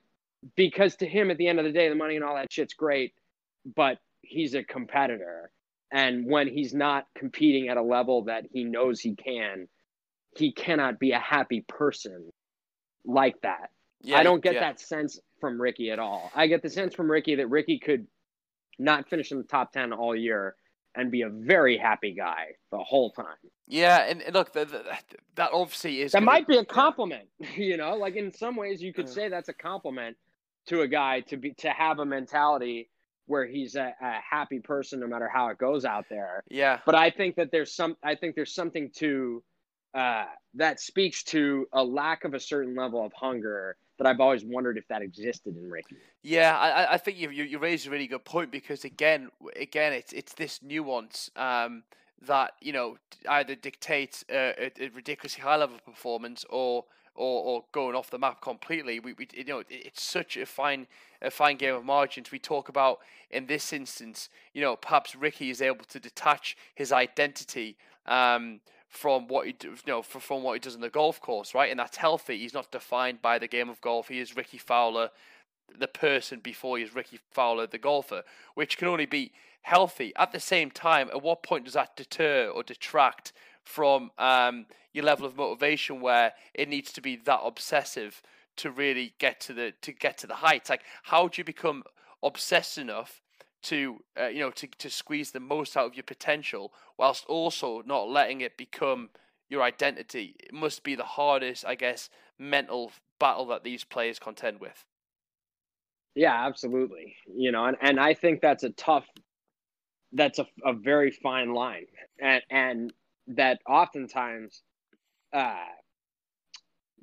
because 0.55 0.97
to 0.97 1.07
him 1.07 1.31
at 1.31 1.39
the 1.39 1.49
end 1.49 1.59
of 1.59 1.65
the 1.65 1.73
day 1.73 1.89
the 1.89 1.95
money 1.95 2.17
and 2.17 2.25
all 2.25 2.37
that 2.37 2.53
shit's 2.53 2.75
great 2.75 3.15
but 3.75 3.99
he's 4.23 4.55
a 4.55 4.63
competitor. 4.63 5.51
And 5.93 6.27
when 6.27 6.49
he's 6.49 6.75
not 6.75 7.07
competing 7.17 7.69
at 7.69 7.77
a 7.77 7.83
level 7.83 8.25
that 8.25 8.45
he 8.53 8.65
knows 8.65 9.01
he 9.01 9.15
can 9.15 9.69
he 10.37 10.53
cannot 10.53 10.99
be 10.99 11.13
a 11.13 11.19
happy 11.19 11.63
person 11.67 12.31
like 13.05 13.41
that. 13.43 13.71
Yeah 14.03 14.19
i 14.19 14.23
don't 14.23 14.43
get 14.43 14.55
yeah. 14.55 14.61
that 14.61 14.81
sense 14.81 15.19
from 15.41 15.61
rickie 15.61 15.91
at 15.91 15.99
all. 15.99 16.31
I 16.35 16.47
get 16.47 16.63
the 16.63 16.71
sense 16.71 16.95
from 16.95 17.11
rickie 17.11 17.37
that 17.37 17.49
rickie 17.49 17.79
could 17.79 18.07
not 18.79 19.09
finish 19.09 19.33
in 19.33 19.39
the 19.39 19.45
top 19.45 19.73
10 19.73 19.93
all 19.93 20.15
year 20.15 20.55
and 20.97 21.11
be 21.11 21.23
a 21.23 21.29
very 21.29 21.77
happy 21.77 22.13
guy 22.13 22.47
the 22.73 22.79
whole 22.79 23.11
time 23.13 23.37
Yeah, 23.69 23.99
and, 24.09 24.23
and 24.23 24.35
look, 24.35 24.53
the, 24.53 24.65
the, 24.65 24.83
that 25.37 25.51
obviously 25.53 26.01
is 26.03 26.13
that 26.13 26.19
gonna- 26.19 26.27
might 26.27 26.47
be 26.47 26.55
a 26.57 26.59
yeah. 26.59 26.65
compliment 26.65 27.29
you 27.57 27.77
know 27.77 27.95
like 27.97 28.17
in 28.17 28.33
some 28.33 28.57
ways 28.57 28.83
you 28.83 28.93
could 28.93 29.07
Yeah. 29.09 29.13
say 29.15 29.29
that's 29.29 29.49
a 29.49 29.55
compliment 29.55 30.17
to 30.67 30.81
a 30.81 30.89
guy 30.89 31.21
to 31.21 31.37
be 31.37 31.53
to 31.59 31.71
have 31.71 31.99
a 32.01 32.05
mentality 32.07 32.91
where 33.27 33.45
he's 33.47 33.75
a, 33.77 33.93
a 34.01 34.15
happy 34.29 34.61
person 34.61 35.01
no 35.01 35.07
matter 35.07 35.29
how 35.33 35.49
it 35.49 35.59
goes 35.59 35.85
out 35.85 36.05
there 36.11 36.43
Yeah, 36.51 36.81
but 36.87 36.95
i 36.95 37.11
think 37.11 37.37
that 37.37 37.51
there's 37.53 37.73
some 37.75 37.97
i 38.03 38.15
think 38.15 38.35
there's 38.35 38.55
something 38.55 38.91
to 38.97 39.43
uh, 39.97 40.27
that 40.55 40.79
speaks 40.79 41.23
to 41.23 41.67
a 41.73 41.83
lack 41.83 42.25
of 42.25 42.35
a 42.35 42.41
certain 42.41 42.75
level 42.77 43.03
of 43.03 43.13
hunger 43.15 43.77
that 43.97 44.07
I've 44.07 44.21
always 44.21 44.45
wondered 44.45 44.77
if 44.77 44.87
that 44.89 45.01
existed 45.01 45.57
in 45.57 45.71
Rickie. 45.71 45.97
Yeah, 46.23 46.55
I, 46.55 46.95
I 46.95 46.99
think 46.99 47.17
you, 47.17 47.31
you 47.31 47.45
you 47.45 47.59
raised 47.59 47.87
a 47.87 47.91
really 47.91 48.07
good 48.07 48.25
point 48.25 48.53
because 48.53 48.85
again, 48.85 49.31
again, 49.59 49.95
it's 49.95 50.13
it's 50.13 50.35
this 50.35 50.63
nuance 50.63 51.31
um, 51.35 51.83
that 52.27 52.53
you 52.61 52.75
know 52.75 52.99
either 53.27 53.55
dictates 53.55 54.23
a, 54.31 54.71
a 54.79 54.89
ridiculously 54.95 55.43
high 55.43 55.57
level 55.57 55.77
of 55.77 55.85
performance 55.87 56.45
or 56.51 56.85
or, 57.15 57.45
or 57.45 57.65
going 57.73 57.95
off 57.95 58.11
the 58.11 58.19
map 58.19 58.43
completely. 58.43 59.01
We, 59.01 59.15
we 59.15 59.29
you 59.33 59.45
know 59.45 59.63
it's 59.71 60.03
such 60.03 60.37
a 60.37 60.45
fine 60.45 60.89
a 61.23 61.31
fine 61.31 61.57
game 61.57 61.75
of 61.75 61.87
margins. 61.87 62.31
We 62.31 62.39
talk 62.39 62.69
about 62.69 62.99
in 63.31 63.47
this 63.47 63.73
instance, 63.73 64.29
you 64.53 64.61
know, 64.61 64.77
perhaps 64.77 65.17
Ricky 65.17 65.49
is 65.49 65.63
able 65.63 65.87
to 65.87 65.99
detach 65.99 66.55
his 66.75 66.93
identity 66.93 67.79
um, 68.05 68.61
from 68.89 69.29
what 69.29 69.47
he 69.47 69.53
do, 69.53 69.71
you 69.71 69.77
know 69.87 70.03
from 70.03 70.43
what 70.43 70.55
he 70.55 70.61
does 70.61 70.75
in 70.75 70.81
the 70.81 70.89
golf 70.89 71.21
course, 71.21 71.55
right? 71.55 71.71
And 71.71 71.79
that's 71.79 71.97
healthy. 71.97 72.39
He's 72.39 72.55
not 72.55 72.71
defined 72.71 73.21
by 73.21 73.39
the 73.39 73.49
game 73.49 73.69
of 73.69 73.81
golf. 73.81 74.09
He 74.09 74.21
is 74.21 74.37
Rickie 74.37 74.59
Fowler, 74.59 75.11
the 75.79 75.89
person 75.89 76.41
before 76.41 76.79
he 76.79 76.85
is 76.85 76.95
Rickie 76.95 77.21
Fowler, 77.33 77.67
the 77.67 77.79
golfer, 77.79 78.23
which 78.55 78.79
can 78.79 78.89
only 78.89 79.07
be 79.07 79.33
healthy. 79.63 80.13
At 80.17 80.33
the 80.33 80.41
same 80.41 80.71
time, 80.71 81.09
at 81.09 81.23
what 81.23 81.43
point 81.43 81.65
does 81.65 81.75
that 81.75 81.97
deter 81.97 82.49
or 82.49 82.63
detract 82.63 83.33
from 83.65 84.13
um, 84.17 84.67
your 84.93 85.05
level 85.05 85.27
of 85.27 85.37
motivation 85.37 86.01
where 86.01 86.33
it 86.55 86.69
needs 86.69 86.93
to 86.93 87.01
be 87.01 87.17
that 87.17 87.41
obsessive 87.43 88.23
to 88.57 88.71
really 88.71 89.15
get 89.19 89.41
to 89.41 89.53
the 89.53 89.73
to 89.83 89.93
get 89.93 90.19
to 90.19 90.27
the 90.27 90.37
heights? 90.37 90.71
Like, 90.71 90.83
how 91.03 91.29
do 91.29 91.41
you 91.41 91.45
become 91.45 91.83
obsessed 92.23 92.79
enough 92.79 93.21
to 93.67 93.99
uh, 94.21 94.27
you 94.27 94.41
know 94.41 94.51
to, 94.51 94.67
to 94.79 94.91
squeeze 94.91 95.31
the 95.33 95.41
most 95.41 95.77
out 95.77 95.87
of 95.87 95.95
your 95.95 96.05
potential 96.05 96.73
whilst 96.97 97.25
also 97.27 97.83
not 97.87 98.09
letting 98.09 98.41
it 98.41 98.57
become 98.57 99.11
your 99.49 99.63
identity. 99.63 100.35
It 100.41 100.53
must 100.53 100.83
be 100.83 100.95
the 100.95 101.05
hardest 101.05 101.65
i 101.65 101.75
guess 101.75 102.11
mental 102.39 102.93
battle 103.19 103.47
that 103.47 103.65
these 103.65 103.85
players 103.85 104.19
contend 104.19 104.61
with. 104.61 104.85
Yeah 106.15 106.47
absolutely. 106.47 107.17
You 107.35 107.53
know 107.53 107.65
and, 107.67 107.77
and 107.81 108.01
i 108.01 108.15
think 108.15 108.41
that's 108.41 108.65
a 108.65 108.71
tough 108.71 109.07
that's 110.13 110.39
a, 110.39 110.47
a 110.65 110.73
very 110.73 111.11
fine 111.11 111.53
line. 111.53 111.87
And 112.21 112.43
and 112.51 112.93
that 113.29 113.59
oftentimes 113.69 114.63
uh 115.33 115.57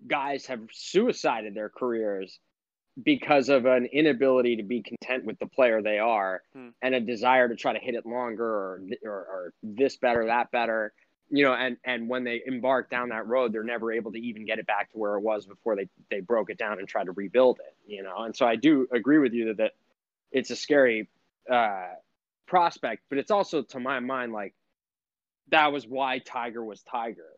guys 0.07 0.45
have 0.45 0.61
suicided 0.71 1.53
their 1.55 1.69
careers 1.69 2.39
because 3.01 3.49
of 3.49 3.65
an 3.65 3.85
inability 3.85 4.57
to 4.57 4.63
be 4.63 4.81
content 4.81 5.25
with 5.25 5.39
the 5.39 5.47
player 5.47 5.81
they 5.81 5.97
are 5.97 6.41
hmm. 6.53 6.69
and 6.81 6.93
a 6.93 6.99
desire 6.99 7.49
to 7.49 7.55
try 7.55 7.73
to 7.73 7.79
hit 7.79 7.95
it 7.95 8.05
longer 8.05 8.45
or, 8.45 8.81
or, 9.03 9.11
or 9.11 9.53
this 9.63 9.97
better 9.97 10.27
that 10.27 10.51
better 10.51 10.93
you 11.29 11.43
know 11.43 11.53
and 11.53 11.77
and 11.83 12.07
when 12.07 12.23
they 12.23 12.41
embark 12.45 12.89
down 12.89 13.09
that 13.09 13.27
road 13.27 13.51
they're 13.51 13.63
never 13.63 13.91
able 13.91 14.11
to 14.11 14.19
even 14.19 14.45
get 14.45 14.59
it 14.59 14.67
back 14.67 14.91
to 14.91 14.97
where 14.97 15.15
it 15.15 15.21
was 15.21 15.45
before 15.45 15.75
they 15.75 15.87
they 16.11 16.19
broke 16.19 16.49
it 16.51 16.57
down 16.57 16.77
and 16.77 16.87
tried 16.87 17.05
to 17.05 17.11
rebuild 17.13 17.59
it 17.59 17.75
you 17.87 18.03
know 18.03 18.23
and 18.23 18.35
so 18.35 18.45
i 18.45 18.55
do 18.55 18.87
agree 18.93 19.17
with 19.17 19.33
you 19.33 19.47
that, 19.47 19.57
that 19.57 19.71
it's 20.31 20.51
a 20.51 20.55
scary 20.55 21.09
uh 21.51 21.87
prospect 22.45 23.01
but 23.09 23.17
it's 23.17 23.31
also 23.31 23.63
to 23.63 23.79
my 23.79 23.99
mind 23.99 24.31
like 24.31 24.53
that 25.49 25.71
was 25.71 25.87
why 25.87 26.19
tiger 26.19 26.63
was 26.63 26.83
tiger 26.83 27.29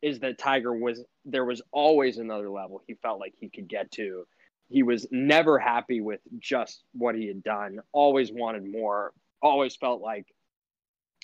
is 0.00 0.20
that 0.20 0.38
tiger 0.38 0.72
was 0.72 1.02
there 1.26 1.44
was 1.44 1.60
always 1.70 2.16
another 2.16 2.48
level 2.48 2.80
he 2.86 2.94
felt 2.94 3.20
like 3.20 3.34
he 3.38 3.50
could 3.50 3.68
get 3.68 3.90
to 3.90 4.26
he 4.68 4.82
was 4.82 5.06
never 5.10 5.58
happy 5.58 6.00
with 6.00 6.20
just 6.38 6.82
what 6.92 7.14
he 7.14 7.26
had 7.26 7.42
done, 7.42 7.80
always 7.92 8.32
wanted 8.32 8.64
more, 8.70 9.12
always 9.42 9.76
felt 9.76 10.00
like 10.00 10.26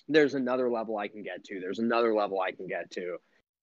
there's 0.09 0.34
another 0.34 0.70
level 0.70 0.99
I 0.99 1.09
can 1.09 1.22
get 1.22 1.45
to. 1.45 1.61
There's 1.61 1.78
another 1.78 2.14
level 2.14 2.41
I 2.41 2.53
can 2.53 2.66
get 2.66 2.91
to. 2.93 3.16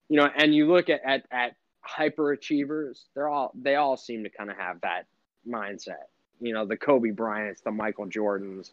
You 0.09 0.17
know, 0.17 0.29
and 0.35 0.55
you 0.55 0.67
look 0.67 0.89
at 0.89 1.01
at, 1.03 1.25
at 1.31 1.55
hyperachievers, 1.87 3.03
they're 3.13 3.27
all 3.27 3.51
they 3.53 3.75
all 3.75 3.97
seem 3.97 4.23
to 4.23 4.29
kind 4.29 4.49
of 4.49 4.57
have 4.57 4.81
that 4.81 5.03
mindset. 5.47 6.07
You 6.39 6.53
know, 6.53 6.65
the 6.65 6.77
Kobe 6.77 7.11
Bryants, 7.11 7.61
the 7.61 7.71
Michael 7.71 8.07
Jordans, 8.07 8.71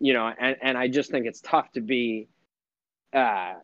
you 0.00 0.14
know, 0.14 0.32
and, 0.38 0.56
and 0.62 0.78
I 0.78 0.88
just 0.88 1.10
think 1.10 1.26
it's 1.26 1.40
tough 1.40 1.70
to 1.72 1.80
be 1.80 2.28
uh 3.12 3.54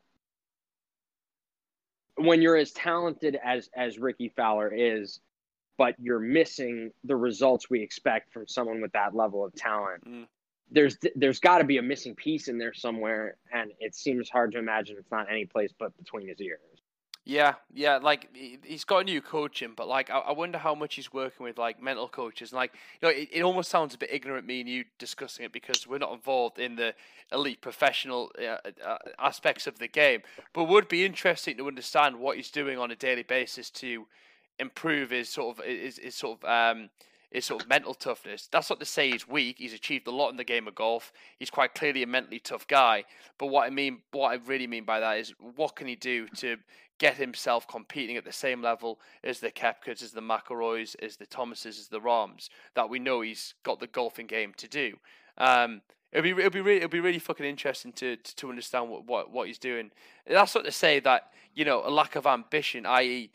when 2.16 2.42
you're 2.42 2.56
as 2.56 2.72
talented 2.72 3.38
as 3.42 3.70
as 3.74 3.98
Rickie 3.98 4.32
Fowler 4.36 4.72
is, 4.72 5.20
but 5.80 5.94
you're 5.98 6.20
missing 6.20 6.90
the 7.04 7.16
results 7.16 7.70
we 7.70 7.80
expect 7.80 8.30
from 8.34 8.46
someone 8.46 8.82
with 8.82 8.92
that 8.92 9.14
level 9.14 9.42
of 9.42 9.54
talent. 9.54 10.04
Mm. 10.06 10.26
There's 10.70 10.98
there's 11.16 11.40
got 11.40 11.58
to 11.58 11.64
be 11.64 11.78
a 11.78 11.82
missing 11.82 12.14
piece 12.14 12.48
in 12.48 12.58
there 12.58 12.74
somewhere, 12.74 13.38
and 13.50 13.72
it 13.80 13.94
seems 13.94 14.28
hard 14.28 14.52
to 14.52 14.58
imagine 14.58 14.96
it's 14.98 15.10
not 15.10 15.28
any 15.30 15.46
place 15.46 15.72
but 15.78 15.96
between 15.96 16.28
his 16.28 16.38
ears. 16.38 16.60
Yeah, 17.24 17.54
yeah, 17.72 17.96
like 17.96 18.28
he's 18.62 18.84
got 18.84 18.98
a 18.98 19.04
new 19.04 19.22
coaching, 19.22 19.72
but 19.74 19.88
like 19.88 20.10
I 20.10 20.32
wonder 20.32 20.58
how 20.58 20.74
much 20.74 20.96
he's 20.96 21.14
working 21.14 21.44
with 21.44 21.56
like 21.56 21.82
mental 21.82 22.08
coaches. 22.08 22.52
And 22.52 22.58
like 22.58 22.74
you 23.00 23.08
know, 23.08 23.14
it, 23.14 23.30
it 23.32 23.42
almost 23.42 23.70
sounds 23.70 23.94
a 23.94 23.98
bit 23.98 24.10
ignorant 24.12 24.46
me 24.46 24.60
and 24.60 24.68
you 24.68 24.84
discussing 24.98 25.46
it 25.46 25.52
because 25.52 25.86
we're 25.86 25.96
not 25.96 26.12
involved 26.12 26.58
in 26.58 26.76
the 26.76 26.94
elite 27.32 27.62
professional 27.62 28.30
uh, 28.38 28.58
uh, 28.86 28.98
aspects 29.18 29.66
of 29.66 29.78
the 29.78 29.88
game. 29.88 30.20
But 30.52 30.64
would 30.64 30.88
be 30.88 31.06
interesting 31.06 31.56
to 31.56 31.68
understand 31.68 32.20
what 32.20 32.36
he's 32.36 32.50
doing 32.50 32.78
on 32.78 32.90
a 32.90 32.96
daily 32.96 33.22
basis 33.22 33.70
to 33.70 34.06
improve 34.60 35.10
his 35.10 35.28
sort 35.28 35.58
of 35.58 35.64
his, 35.64 35.98
his 35.98 36.14
sort 36.14 36.42
of 36.42 36.76
um, 36.76 36.90
his 37.30 37.44
sort 37.44 37.62
of 37.62 37.68
mental 37.68 37.94
toughness. 37.94 38.48
That's 38.50 38.70
not 38.70 38.80
to 38.80 38.86
say 38.86 39.10
he's 39.10 39.28
weak. 39.28 39.56
He's 39.58 39.72
achieved 39.72 40.06
a 40.06 40.10
lot 40.10 40.30
in 40.30 40.36
the 40.36 40.44
game 40.44 40.66
of 40.66 40.74
golf. 40.74 41.12
He's 41.38 41.50
quite 41.50 41.74
clearly 41.74 42.02
a 42.02 42.06
mentally 42.06 42.40
tough 42.40 42.66
guy. 42.66 43.04
But 43.38 43.46
what 43.46 43.66
I 43.66 43.70
mean, 43.70 44.02
what 44.10 44.30
I 44.30 44.34
really 44.34 44.66
mean 44.66 44.84
by 44.84 45.00
that 45.00 45.18
is, 45.18 45.32
what 45.38 45.76
can 45.76 45.86
he 45.86 45.94
do 45.94 46.26
to 46.36 46.56
get 46.98 47.16
himself 47.16 47.66
competing 47.66 48.16
at 48.16 48.24
the 48.24 48.32
same 48.32 48.60
level 48.60 49.00
as 49.24 49.40
the 49.40 49.50
Koepkas, 49.50 50.02
as 50.02 50.12
the 50.12 50.20
McIlroys, 50.20 50.96
as 51.02 51.16
the 51.16 51.24
Thomases, 51.24 51.78
as 51.78 51.88
the 51.88 52.00
Rams 52.00 52.50
that 52.74 52.90
we 52.90 52.98
know 52.98 53.22
he's 53.22 53.54
got 53.62 53.80
the 53.80 53.86
golfing 53.86 54.26
game 54.26 54.52
to 54.58 54.68
do. 54.68 54.98
Um, 55.38 55.82
it'll 56.12 56.24
be 56.24 56.30
it'll 56.30 56.50
be 56.50 56.60
really 56.60 56.78
it'll 56.78 56.90
be 56.90 57.00
really 57.00 57.20
fucking 57.20 57.46
interesting 57.46 57.92
to 57.92 58.16
to, 58.16 58.36
to 58.36 58.50
understand 58.50 58.90
what, 58.90 59.06
what 59.06 59.30
what 59.30 59.46
he's 59.46 59.58
doing. 59.58 59.92
That's 60.26 60.54
not 60.54 60.64
to 60.64 60.72
say 60.72 60.98
that 61.00 61.30
you 61.54 61.64
know 61.64 61.82
a 61.84 61.90
lack 61.90 62.16
of 62.16 62.26
ambition, 62.26 62.86
i.e 62.86 63.30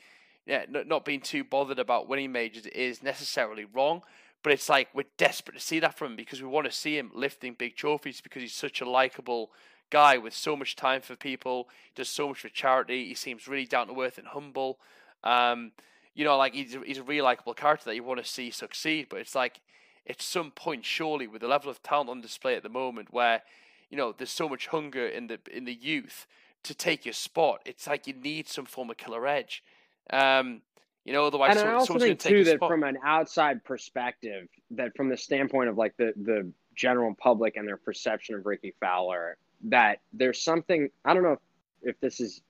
yeah, 0.45 0.65
not 0.69 1.05
being 1.05 1.21
too 1.21 1.43
bothered 1.43 1.79
about 1.79 2.07
winning 2.07 2.31
majors 2.31 2.67
is 2.67 3.01
necessarily 3.01 3.65
wrong. 3.65 4.03
But 4.43 4.53
it's 4.53 4.69
like 4.69 4.89
we're 4.93 5.05
desperate 5.17 5.55
to 5.55 5.59
see 5.59 5.79
that 5.79 5.97
from 5.97 6.11
him 6.11 6.15
because 6.15 6.39
we 6.39 6.47
want 6.47 6.67
to 6.67 6.71
see 6.71 6.97
him 6.97 7.09
lifting 7.15 7.55
big 7.55 7.75
trophies 7.75 8.21
because 8.21 8.43
he's 8.43 8.53
such 8.53 8.79
a 8.79 8.87
likable 8.87 9.51
guy 9.89 10.17
with 10.17 10.35
so 10.35 10.55
much 10.55 10.75
time 10.75 11.01
for 11.01 11.15
people. 11.15 11.67
Does 11.95 12.09
so 12.09 12.27
much 12.27 12.41
for 12.41 12.49
charity. 12.49 13.07
He 13.07 13.15
seems 13.15 13.47
really 13.47 13.65
down 13.65 13.87
to 13.87 14.01
earth 14.01 14.19
and 14.19 14.27
humble. 14.27 14.77
Um, 15.23 15.71
you 16.13 16.23
know, 16.23 16.37
like 16.37 16.53
he's 16.53 16.75
a, 16.75 16.81
he's 16.85 16.99
a 16.99 17.03
really 17.03 17.21
likable 17.21 17.55
character 17.55 17.85
that 17.85 17.95
you 17.95 18.03
want 18.03 18.23
to 18.23 18.29
see 18.29 18.51
succeed. 18.51 19.07
But 19.09 19.19
it's 19.19 19.33
like 19.33 19.61
at 20.07 20.21
some 20.21 20.51
point, 20.51 20.85
surely, 20.85 21.25
with 21.25 21.41
the 21.41 21.47
level 21.47 21.71
of 21.71 21.81
talent 21.81 22.11
on 22.11 22.21
display 22.21 22.55
at 22.55 22.61
the 22.61 22.69
moment, 22.69 23.11
where 23.11 23.41
you 23.89 23.97
know 23.97 24.13
there's 24.15 24.29
so 24.29 24.47
much 24.47 24.67
hunger 24.67 25.07
in 25.07 25.25
the 25.25 25.39
in 25.51 25.65
the 25.65 25.73
youth 25.73 26.27
to 26.65 26.73
take 26.73 27.05
your 27.05 27.13
spot, 27.13 27.61
it's 27.65 27.87
like 27.87 28.07
you 28.07 28.13
need 28.13 28.47
some 28.47 28.65
form 28.65 28.89
of 28.89 28.97
killer 28.97 29.27
edge. 29.27 29.63
Um, 30.11 30.61
you 31.03 31.13
know, 31.13 31.25
otherwise, 31.25 31.57
and 31.57 31.69
I 31.69 31.73
also 31.73 31.99
think 31.99 32.19
too 32.19 32.43
that 32.43 32.57
spot. 32.57 32.69
from 32.69 32.83
an 32.83 32.97
outside 33.03 33.63
perspective, 33.63 34.47
that 34.71 34.95
from 34.95 35.09
the 35.09 35.17
standpoint 35.17 35.69
of 35.69 35.77
like 35.77 35.95
the 35.97 36.13
the 36.15 36.51
general 36.75 37.13
public 37.15 37.57
and 37.57 37.67
their 37.67 37.77
perception 37.77 38.35
of 38.35 38.45
Rickie 38.45 38.73
Fowler, 38.79 39.37
that 39.65 39.99
there's 40.13 40.41
something 40.41 40.89
I 41.03 41.13
don't 41.13 41.23
know 41.23 41.33
if, 41.33 41.39
if 41.83 41.99
this 41.99 42.19
is 42.19 42.41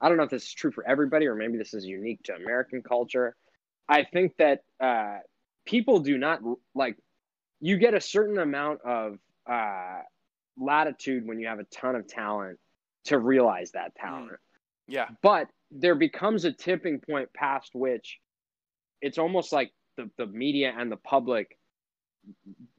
I 0.00 0.08
don't 0.08 0.18
know 0.18 0.24
if 0.24 0.30
this 0.30 0.44
is 0.44 0.52
true 0.52 0.70
for 0.70 0.86
everybody 0.86 1.26
or 1.26 1.34
maybe 1.34 1.58
this 1.58 1.74
is 1.74 1.86
unique 1.86 2.22
to 2.24 2.34
American 2.34 2.82
culture. 2.82 3.34
I 3.88 4.04
think 4.04 4.36
that 4.36 4.62
uh, 4.78 5.18
people 5.64 6.00
do 6.00 6.18
not 6.18 6.40
like 6.74 6.96
you 7.60 7.78
get 7.78 7.94
a 7.94 8.00
certain 8.00 8.38
amount 8.38 8.80
of 8.82 9.18
uh, 9.46 10.00
latitude 10.58 11.26
when 11.26 11.38
you 11.38 11.48
have 11.48 11.58
a 11.58 11.64
ton 11.64 11.96
of 11.96 12.06
talent 12.06 12.58
to 13.04 13.18
realize 13.18 13.72
that 13.72 13.94
talent. 13.94 14.32
Yeah. 14.86 15.08
But 15.22 15.48
there 15.70 15.94
becomes 15.94 16.44
a 16.44 16.52
tipping 16.52 17.00
point 17.00 17.32
past 17.32 17.70
which 17.74 18.18
it's 19.00 19.18
almost 19.18 19.52
like 19.52 19.72
the, 19.96 20.10
the 20.18 20.26
media 20.26 20.72
and 20.76 20.90
the 20.90 20.96
public 20.96 21.56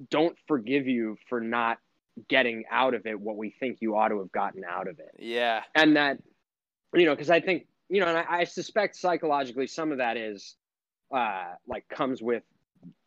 don't 0.09 0.37
forgive 0.47 0.87
you 0.87 1.17
for 1.29 1.41
not 1.41 1.77
getting 2.27 2.63
out 2.69 2.93
of 2.93 3.05
it 3.05 3.19
what 3.19 3.37
we 3.37 3.49
think 3.59 3.77
you 3.81 3.95
ought 3.95 4.09
to 4.09 4.19
have 4.19 4.31
gotten 4.31 4.63
out 4.69 4.87
of 4.87 4.99
it. 4.99 5.11
Yeah. 5.17 5.61
And 5.75 5.95
that, 5.95 6.17
you 6.93 7.05
know, 7.05 7.15
because 7.15 7.29
I 7.29 7.39
think, 7.39 7.67
you 7.89 8.01
know, 8.01 8.07
and 8.07 8.17
I, 8.17 8.25
I, 8.29 8.43
suspect 8.43 8.95
psychologically 8.95 9.67
some 9.67 9.91
of 9.91 9.97
that 9.99 10.17
is 10.17 10.55
uh, 11.13 11.45
like 11.67 11.87
comes 11.89 12.21
with 12.21 12.43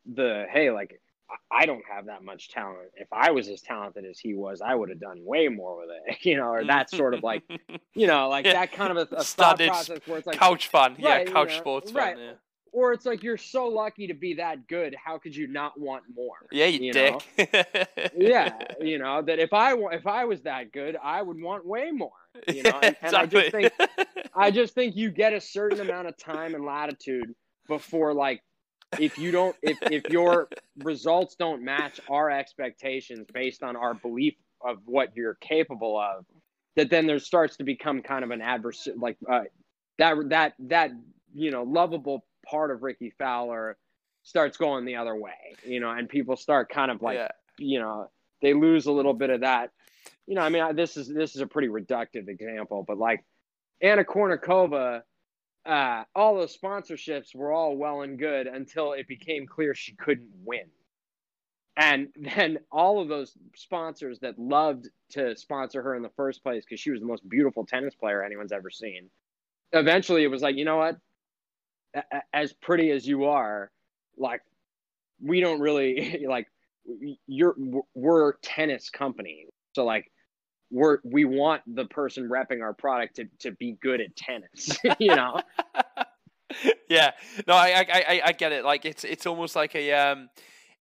the, 0.06 0.46
hey, 0.50 0.70
like 0.70 1.00
I 1.50 1.66
don't 1.66 1.84
have 1.90 2.06
that 2.06 2.22
much 2.22 2.50
talent. 2.50 2.90
If 2.96 3.08
I 3.12 3.30
was 3.30 3.48
as 3.48 3.62
talented 3.62 4.04
as 4.04 4.18
he 4.18 4.34
was, 4.34 4.60
I 4.60 4.74
would 4.74 4.90
have 4.90 5.00
done 5.00 5.24
way 5.24 5.48
more 5.48 5.76
with 5.76 5.88
it, 5.90 6.18
you 6.24 6.36
know, 6.36 6.48
or 6.48 6.64
that 6.64 6.90
sort 6.90 7.14
of 7.14 7.22
like, 7.22 7.42
you 7.94 8.06
know, 8.06 8.28
like 8.28 8.46
yeah. 8.46 8.54
that 8.54 8.72
kind 8.72 8.96
of 8.96 9.10
a, 9.10 9.14
a 9.16 9.24
thought 9.24 9.58
process 9.58 10.00
where 10.06 10.18
it's 10.18 10.26
like 10.26 10.38
couch 10.38 10.68
fun, 10.68 10.92
right, 10.92 11.26
yeah, 11.26 11.32
couch 11.32 11.50
you 11.50 11.56
know, 11.56 11.60
sports 11.60 11.92
right. 11.92 12.16
fun, 12.16 12.24
yeah. 12.24 12.32
Or 12.72 12.92
it's 12.92 13.06
like 13.06 13.22
you're 13.22 13.36
so 13.36 13.68
lucky 13.68 14.08
to 14.08 14.14
be 14.14 14.34
that 14.34 14.66
good. 14.66 14.96
How 15.02 15.16
could 15.16 15.34
you 15.34 15.46
not 15.46 15.78
want 15.78 16.02
more? 16.12 16.48
Yeah, 16.50 16.66
you, 16.66 16.86
you 16.86 16.92
dick. 16.92 18.12
yeah, 18.16 18.52
you 18.80 18.98
know 18.98 19.22
that 19.22 19.38
if 19.38 19.52
I 19.52 19.74
if 19.92 20.08
I 20.08 20.24
was 20.24 20.42
that 20.42 20.72
good, 20.72 20.96
I 21.00 21.22
would 21.22 21.40
want 21.40 21.64
way 21.64 21.92
more. 21.92 22.10
You 22.48 22.64
know, 22.64 22.80
and, 22.82 22.96
and 23.00 23.14
I 23.14 23.26
just 23.26 23.52
think 23.52 23.72
I 24.34 24.50
just 24.50 24.74
think 24.74 24.96
you 24.96 25.12
get 25.12 25.32
a 25.32 25.40
certain 25.40 25.80
amount 25.80 26.08
of 26.08 26.16
time 26.16 26.56
and 26.56 26.64
latitude 26.64 27.32
before 27.68 28.12
like 28.12 28.42
if 29.00 29.18
you 29.18 29.30
don't 29.30 29.56
if 29.62 29.78
if 29.90 30.08
your 30.10 30.48
results 30.78 31.34
don't 31.36 31.62
match 31.62 32.00
our 32.08 32.30
expectations 32.30 33.26
based 33.32 33.62
on 33.62 33.76
our 33.76 33.94
belief 33.94 34.34
of 34.60 34.78
what 34.86 35.14
you're 35.16 35.34
capable 35.34 35.98
of 35.98 36.24
that 36.76 36.90
then 36.90 37.06
there 37.06 37.18
starts 37.18 37.56
to 37.56 37.64
become 37.64 38.02
kind 38.02 38.24
of 38.24 38.30
an 38.30 38.40
adverse 38.40 38.88
like 38.96 39.16
uh, 39.30 39.42
that 39.98 40.16
that 40.28 40.54
that 40.58 40.90
you 41.34 41.50
know 41.50 41.62
lovable 41.62 42.24
part 42.46 42.70
of 42.70 42.82
Rickie 42.82 43.12
Fowler 43.18 43.76
starts 44.22 44.56
going 44.56 44.84
the 44.84 44.96
other 44.96 45.14
way 45.14 45.54
you 45.64 45.80
know 45.80 45.90
and 45.90 46.08
people 46.08 46.36
start 46.36 46.68
kind 46.68 46.90
of 46.90 47.02
like 47.02 47.16
yeah. 47.16 47.28
you 47.58 47.78
know 47.78 48.10
they 48.42 48.54
lose 48.54 48.86
a 48.86 48.92
little 48.92 49.14
bit 49.14 49.30
of 49.30 49.40
that 49.40 49.70
you 50.26 50.34
know 50.34 50.40
i 50.40 50.48
mean 50.48 50.62
I- 50.62 50.72
this 50.72 50.96
is 50.96 51.08
this 51.08 51.34
is 51.34 51.42
a 51.42 51.46
pretty 51.46 51.68
reductive 51.68 52.28
example 52.28 52.84
but 52.86 52.98
like 52.98 53.24
anna 53.82 54.02
kournikova 54.04 55.02
uh, 55.66 56.04
all 56.14 56.36
those 56.36 56.56
sponsorships 56.56 57.34
were 57.34 57.52
all 57.52 57.76
well 57.76 58.02
and 58.02 58.18
good 58.18 58.46
until 58.46 58.92
it 58.92 59.08
became 59.08 59.46
clear 59.46 59.74
she 59.74 59.94
couldn't 59.94 60.32
win. 60.44 60.66
And 61.76 62.08
then 62.16 62.58
all 62.70 63.00
of 63.00 63.08
those 63.08 63.32
sponsors 63.56 64.20
that 64.20 64.38
loved 64.38 64.88
to 65.10 65.36
sponsor 65.36 65.82
her 65.82 65.96
in 65.96 66.02
the 66.02 66.10
first 66.16 66.42
place 66.42 66.64
because 66.64 66.80
she 66.80 66.90
was 66.90 67.00
the 67.00 67.06
most 67.06 67.28
beautiful 67.28 67.66
tennis 67.66 67.94
player 67.94 68.22
anyone's 68.22 68.52
ever 68.52 68.70
seen 68.70 69.10
eventually 69.74 70.22
it 70.22 70.28
was 70.28 70.42
like 70.42 70.56
you 70.56 70.64
know 70.64 70.78
what? 70.78 70.96
As 72.32 72.52
pretty 72.52 72.90
as 72.90 73.06
you 73.06 73.24
are 73.24 73.70
like 74.16 74.40
we 75.22 75.40
don't 75.40 75.60
really 75.60 76.24
like 76.28 76.48
you're 77.26 77.54
we're 77.94 78.34
tennis 78.42 78.90
company. 78.90 79.46
So 79.74 79.84
like 79.84 80.10
we're 80.74 80.98
we 81.04 81.24
want 81.24 81.62
the 81.66 81.84
person 81.86 82.28
repping 82.28 82.60
our 82.60 82.74
product 82.74 83.16
to, 83.16 83.24
to 83.38 83.52
be 83.52 83.72
good 83.80 84.00
at 84.00 84.14
tennis 84.16 84.76
you 84.98 85.14
know? 85.14 85.40
Yeah, 86.88 87.12
no, 87.48 87.54
I, 87.54 87.68
I, 87.68 87.84
I, 87.90 88.20
I 88.26 88.32
get 88.32 88.52
it. 88.52 88.64
Like 88.64 88.84
it's, 88.84 89.02
it's 89.02 89.26
almost 89.26 89.56
like 89.56 89.74
a, 89.74 89.92
um, 89.92 90.28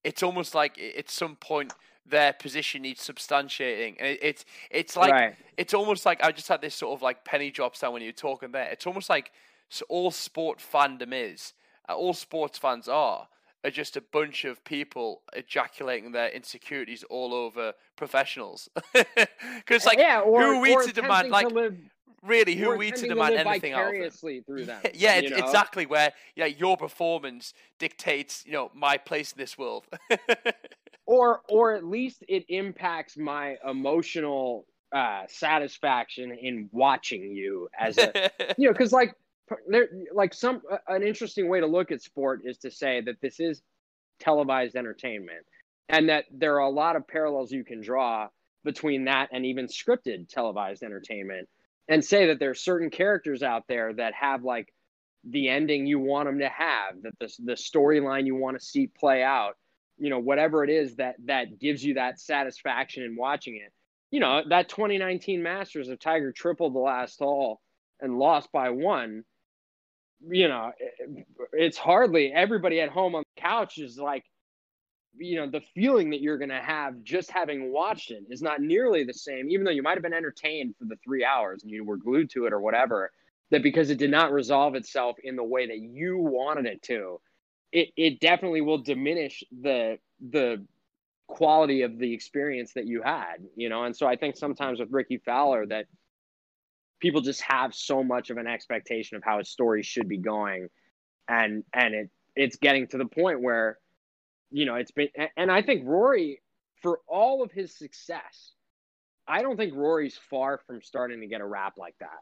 it's 0.04 0.22
almost 0.22 0.54
like 0.54 0.78
at 0.78 1.10
some 1.10 1.36
point 1.36 1.74
their 2.06 2.34
position 2.34 2.84
needs 2.84 3.02
substantiating, 3.02 3.96
and 3.98 4.10
it, 4.10 4.20
it's, 4.22 4.46
it's 4.70 4.96
like, 4.96 5.12
right. 5.12 5.36
it's 5.58 5.74
almost 5.74 6.06
like 6.06 6.24
I 6.24 6.32
just 6.32 6.48
had 6.48 6.62
this 6.62 6.76
sort 6.76 6.96
of 6.96 7.02
like 7.02 7.26
penny 7.26 7.50
drop 7.50 7.76
sound 7.76 7.94
when 7.94 8.04
you 8.04 8.10
were 8.10 8.14
talking 8.14 8.52
there. 8.52 8.70
It's 8.72 8.86
almost 8.86 9.10
like 9.10 9.32
all 9.90 10.12
sport 10.12 10.60
fandom 10.60 11.10
is, 11.12 11.54
uh, 11.90 11.96
all 11.96 12.14
sports 12.14 12.60
fans 12.60 12.88
are, 12.88 13.28
are 13.64 13.72
just 13.72 13.96
a 13.96 14.02
bunch 14.02 14.46
of 14.46 14.64
people 14.64 15.22
ejaculating 15.34 16.12
their 16.12 16.30
insecurities 16.30 17.04
all 17.10 17.34
over 17.34 17.74
professionals. 17.96 18.70
Because 19.58 19.86
like, 19.86 19.98
yeah 19.98 20.20
or, 20.20 20.42
who 20.42 20.48
are 20.48 20.60
we 20.60 20.86
to 20.86 20.92
demand, 20.92 21.30
like, 21.30 21.48
to 21.48 21.54
live, 21.54 21.78
really, 22.22 22.56
who 22.56 22.70
are 22.70 22.78
we 22.78 22.92
to 22.92 23.08
demand 23.08 23.36
live 23.36 23.48
anything 23.48 23.74
out 23.74 23.94
of 23.94 24.00
them? 24.02 24.44
through 24.46 24.66
them 24.66 24.82
yeah, 24.94 25.16
it's 25.16 25.32
exactly 25.32 25.86
where 25.86 26.12
yeah 26.36 26.46
your 26.46 26.78
performance 26.78 27.54
dictates 27.80 28.44
you 28.46 28.54
know 28.54 28.72
my 28.74 28.98
place 28.98 29.32
in 29.32 29.38
this 29.38 29.58
world. 29.58 29.86
or 31.06 31.42
or 31.50 31.74
at 31.76 31.84
least 31.86 32.24
it 32.28 32.46
impacts 32.50 33.18
my 33.18 33.58
emotional 33.68 34.66
uh 34.94 35.24
satisfaction 35.28 36.32
in 36.32 36.70
watching 36.72 37.32
you 37.32 37.68
as 37.80 37.98
a 37.98 38.32
you 38.58 38.68
know 38.68 38.74
because 38.74 38.92
like 38.92 39.16
there 39.68 39.90
like 40.14 40.34
some 40.34 40.62
an 40.88 41.04
interesting 41.04 41.50
way 41.50 41.60
to 41.60 41.68
look 41.68 41.92
at 41.92 42.02
sport 42.02 42.42
is 42.46 42.58
to 42.60 42.72
say 42.72 43.02
that 43.02 43.22
this 43.22 43.40
is 43.40 43.62
televised 44.20 44.76
entertainment 44.76 45.46
and 45.90 46.10
that 46.10 46.26
there 46.32 46.56
are 46.56 46.68
a 46.68 46.70
lot 46.70 46.96
of 46.96 47.08
parallels 47.08 47.52
you 47.52 47.64
can 47.64 47.82
draw 47.82 48.28
between 48.64 49.06
that 49.06 49.30
and 49.32 49.46
even 49.46 49.68
scripted 49.68 50.30
televised 50.30 50.84
entertainment 50.84 51.48
and 51.90 52.04
say 52.04 52.28
that 52.28 52.40
there 52.40 52.52
are 52.52 52.56
certain 52.56 52.90
characters 52.90 53.44
out 53.44 53.64
there 53.68 53.94
that 53.94 54.14
have 54.14 54.44
like 54.44 54.74
the 55.30 55.50
ending 55.50 55.86
you 55.86 56.00
want 56.00 56.28
them 56.28 56.40
to 56.40 56.50
have 56.50 57.02
that 57.02 57.14
the, 57.20 57.30
the 57.46 57.54
storyline 57.54 58.26
you 58.26 58.36
want 58.36 58.58
to 58.58 58.66
see 58.66 58.88
play 58.88 59.22
out 59.24 59.56
you 59.98 60.10
know 60.10 60.20
whatever 60.20 60.64
it 60.64 60.70
is 60.70 60.96
that 60.96 61.16
that 61.26 61.60
gives 61.60 61.84
you 61.84 61.96
that 61.96 62.20
satisfaction 62.20 63.04
in 63.04 63.16
watching 63.16 63.56
it. 63.56 63.72
You 64.12 64.20
know 64.20 64.42
that 64.50 64.70
2019 64.70 65.42
masters 65.42 65.90
of 65.90 66.00
tiger 66.00 66.32
tripled 66.32 66.76
the 66.76 66.80
last 66.80 67.20
hole 67.20 67.62
and 68.00 68.18
lost 68.18 68.52
by 68.52 68.70
one 68.70 69.24
you 70.30 70.48
know 70.48 70.72
it- 70.80 71.28
it's 71.54 71.78
hardly 71.78 72.32
everybody 72.32 72.82
at 72.82 72.90
home 72.90 73.16
on 73.16 73.24
the 73.36 73.42
couch 73.42 73.78
is 73.78 73.98
like 74.00 74.24
you 75.18 75.38
know 75.38 75.50
the 75.50 75.62
feeling 75.76 76.12
that 76.12 76.22
you're 76.22 76.38
going 76.38 76.50
to 76.50 76.62
have 76.62 77.02
just 77.04 77.32
having 77.32 77.72
watched 77.72 78.12
it 78.12 78.24
is 78.30 78.42
not 78.42 78.62
nearly 78.62 79.04
the 79.04 79.14
same 79.14 79.50
even 79.50 79.66
though 79.66 79.72
you 79.72 79.84
might 79.84 79.96
have 79.96 80.04
been 80.04 80.14
entertained 80.14 80.76
for 80.78 80.86
the 80.86 80.98
three 81.04 81.26
hours 81.26 81.64
and 81.64 81.72
you 81.72 81.84
were 81.84 81.98
glued 81.98 82.30
to 82.32 82.46
it 82.46 82.54
or 82.54 82.60
whatever 82.60 83.12
that 83.52 83.64
because 83.64 83.90
it 83.90 83.98
did 84.00 84.12
not 84.12 84.32
resolve 84.34 84.76
itself 84.76 85.18
in 85.24 85.36
the 85.36 85.44
way 85.44 85.68
that 85.68 85.80
you 85.80 86.18
wanted 86.18 86.66
it 86.66 86.82
to 86.84 87.20
it, 87.72 87.90
it 87.98 88.20
definitely 88.20 88.62
will 88.62 88.80
diminish 88.80 89.44
the 89.62 89.98
the 90.32 90.66
quality 91.28 91.84
of 91.84 91.98
the 92.00 92.14
experience 92.14 92.74
that 92.74 92.86
you 92.88 93.02
had 93.02 93.38
you 93.56 93.70
know? 93.70 93.84
And 93.86 93.96
so 93.96 94.08
i 94.08 94.16
think 94.16 94.38
sometimes 94.38 94.80
with 94.80 94.92
rickie 94.92 95.22
fowler 95.26 95.66
that 95.68 95.86
people 97.04 97.20
just 97.20 97.42
have 97.42 97.76
so 97.76 98.02
much 98.02 98.30
of 98.30 98.38
an 98.38 98.48
expectation 98.48 99.18
of 99.18 99.24
how 99.24 99.38
a 99.38 99.44
story 99.44 99.84
should 99.84 100.08
be 100.08 100.18
going. 100.18 100.70
And 101.28 101.66
and 101.74 101.94
it 101.94 102.10
it's 102.36 102.56
getting 102.56 102.88
to 102.88 102.98
the 102.98 103.06
point 103.06 103.42
where 103.42 103.78
you 104.50 104.66
know 104.66 104.76
it's 104.76 104.92
been 104.92 105.10
and 105.38 105.52
i 105.52 105.62
think 105.62 105.84
rory 105.86 106.42
for 106.82 107.00
all 107.08 107.44
of 107.44 107.52
his 107.52 107.78
success 107.78 108.54
i 109.28 109.42
don't 109.42 109.56
think 109.56 109.74
rory's 109.76 110.18
far 110.30 110.60
from 110.66 110.82
starting 110.82 111.22
to 111.22 111.28
get 111.28 111.42
a 111.42 111.46
rap 111.46 111.74
like 111.78 111.96
that. 112.00 112.22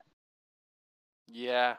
Yeah, 1.28 1.76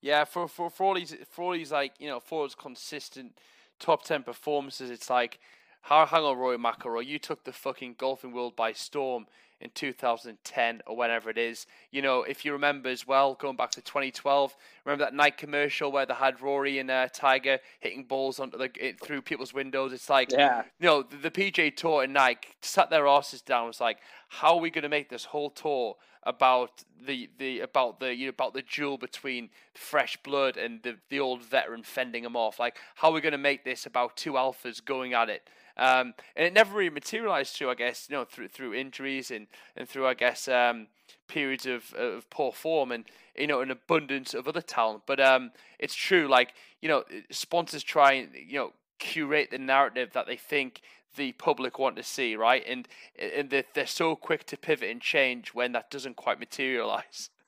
yeah. 0.00 0.24
For 0.24 0.48
for 0.48 0.70
for 0.70 0.86
all 0.86 0.94
these 0.94 1.14
for 1.30 1.44
all 1.44 1.52
these 1.52 1.72
like 1.72 1.92
you 1.98 2.08
know 2.08 2.20
for 2.20 2.44
his 2.44 2.54
consistent 2.54 3.38
top 3.78 4.04
ten 4.04 4.22
performances, 4.22 4.90
it's 4.90 5.10
like 5.10 5.38
how 5.82 6.06
hang 6.06 6.22
on 6.22 6.38
Rory 6.38 6.58
McIlroy, 6.58 7.06
you 7.06 7.18
took 7.18 7.44
the 7.44 7.52
fucking 7.52 7.96
golfing 7.98 8.32
world 8.32 8.56
by 8.56 8.72
storm 8.72 9.26
in 9.60 9.70
2010 9.74 10.82
or 10.86 10.96
whenever 10.96 11.30
it 11.30 11.38
is. 11.38 11.66
You 11.90 12.02
know, 12.02 12.22
if 12.22 12.44
you 12.44 12.52
remember 12.52 12.88
as 12.88 13.06
well, 13.06 13.34
going 13.34 13.56
back 13.56 13.70
to 13.72 13.80
2012, 13.80 14.56
remember 14.84 15.04
that 15.04 15.14
Nike 15.14 15.36
commercial 15.38 15.90
where 15.90 16.06
they 16.06 16.14
had 16.14 16.40
Rory 16.40 16.78
and 16.78 16.90
uh, 16.90 17.08
Tiger 17.12 17.58
hitting 17.80 18.04
balls 18.04 18.38
onto 18.38 18.58
the 18.58 18.70
it, 18.78 19.00
through 19.00 19.22
people's 19.22 19.54
windows. 19.54 19.92
It's 19.92 20.10
like 20.10 20.30
yeah 20.32 20.64
you 20.78 20.86
know, 20.86 21.02
the, 21.02 21.16
the 21.16 21.30
PGA 21.30 21.74
Tour 21.74 22.02
and 22.02 22.12
Nike 22.12 22.48
sat 22.60 22.90
their 22.90 23.06
asses 23.06 23.42
down. 23.42 23.66
Was 23.66 23.80
like, 23.80 23.98
how 24.28 24.56
are 24.56 24.60
we 24.60 24.70
going 24.70 24.82
to 24.82 24.88
make 24.88 25.08
this 25.08 25.24
whole 25.24 25.50
tour 25.50 25.96
about 26.22 26.84
the 27.06 27.30
the 27.38 27.60
about 27.60 28.00
the 28.00 28.14
you 28.14 28.26
know 28.26 28.30
about 28.30 28.52
the 28.52 28.62
duel 28.62 28.98
between 28.98 29.48
fresh 29.74 30.16
blood 30.18 30.56
and 30.56 30.82
the 30.82 30.96
the 31.08 31.20
old 31.20 31.42
veteran 31.42 31.82
fending 31.82 32.22
them 32.22 32.36
off? 32.36 32.58
Like, 32.58 32.76
how 32.96 33.08
are 33.08 33.14
we 33.14 33.20
going 33.20 33.32
to 33.32 33.38
make 33.38 33.64
this 33.64 33.86
about 33.86 34.16
two 34.16 34.32
alphas 34.32 34.84
going 34.84 35.14
at 35.14 35.30
it? 35.30 35.48
Um, 35.76 36.14
and 36.34 36.46
it 36.46 36.52
never 36.52 36.76
really 36.76 36.90
materialized 36.90 37.54
through, 37.56 37.70
I 37.70 37.74
guess, 37.74 38.08
you 38.08 38.16
know, 38.16 38.24
through 38.24 38.48
through 38.48 38.74
injuries 38.74 39.30
and 39.30 39.46
and 39.76 39.88
through, 39.88 40.06
I 40.06 40.14
guess, 40.14 40.48
um, 40.48 40.88
periods 41.28 41.66
of 41.66 41.92
of 41.94 42.28
poor 42.30 42.52
form 42.52 42.92
and 42.92 43.04
you 43.36 43.46
know 43.46 43.60
an 43.60 43.70
abundance 43.70 44.34
of 44.34 44.48
other 44.48 44.62
talent. 44.62 45.02
But 45.06 45.20
um, 45.20 45.52
it's 45.78 45.94
true, 45.94 46.28
like 46.28 46.54
you 46.80 46.88
know, 46.88 47.04
sponsors 47.30 47.82
try 47.82 48.12
and 48.12 48.34
you 48.34 48.58
know 48.58 48.72
curate 48.98 49.50
the 49.50 49.58
narrative 49.58 50.12
that 50.14 50.26
they 50.26 50.36
think 50.36 50.80
the 51.16 51.32
public 51.32 51.78
want 51.78 51.96
to 51.96 52.02
see, 52.02 52.36
right? 52.36 52.62
And 52.66 52.88
and 53.18 53.50
they're, 53.50 53.64
they're 53.74 53.86
so 53.86 54.16
quick 54.16 54.44
to 54.46 54.56
pivot 54.56 54.90
and 54.90 55.00
change 55.00 55.54
when 55.54 55.72
that 55.72 55.90
doesn't 55.90 56.16
quite 56.16 56.38
materialize. 56.40 57.30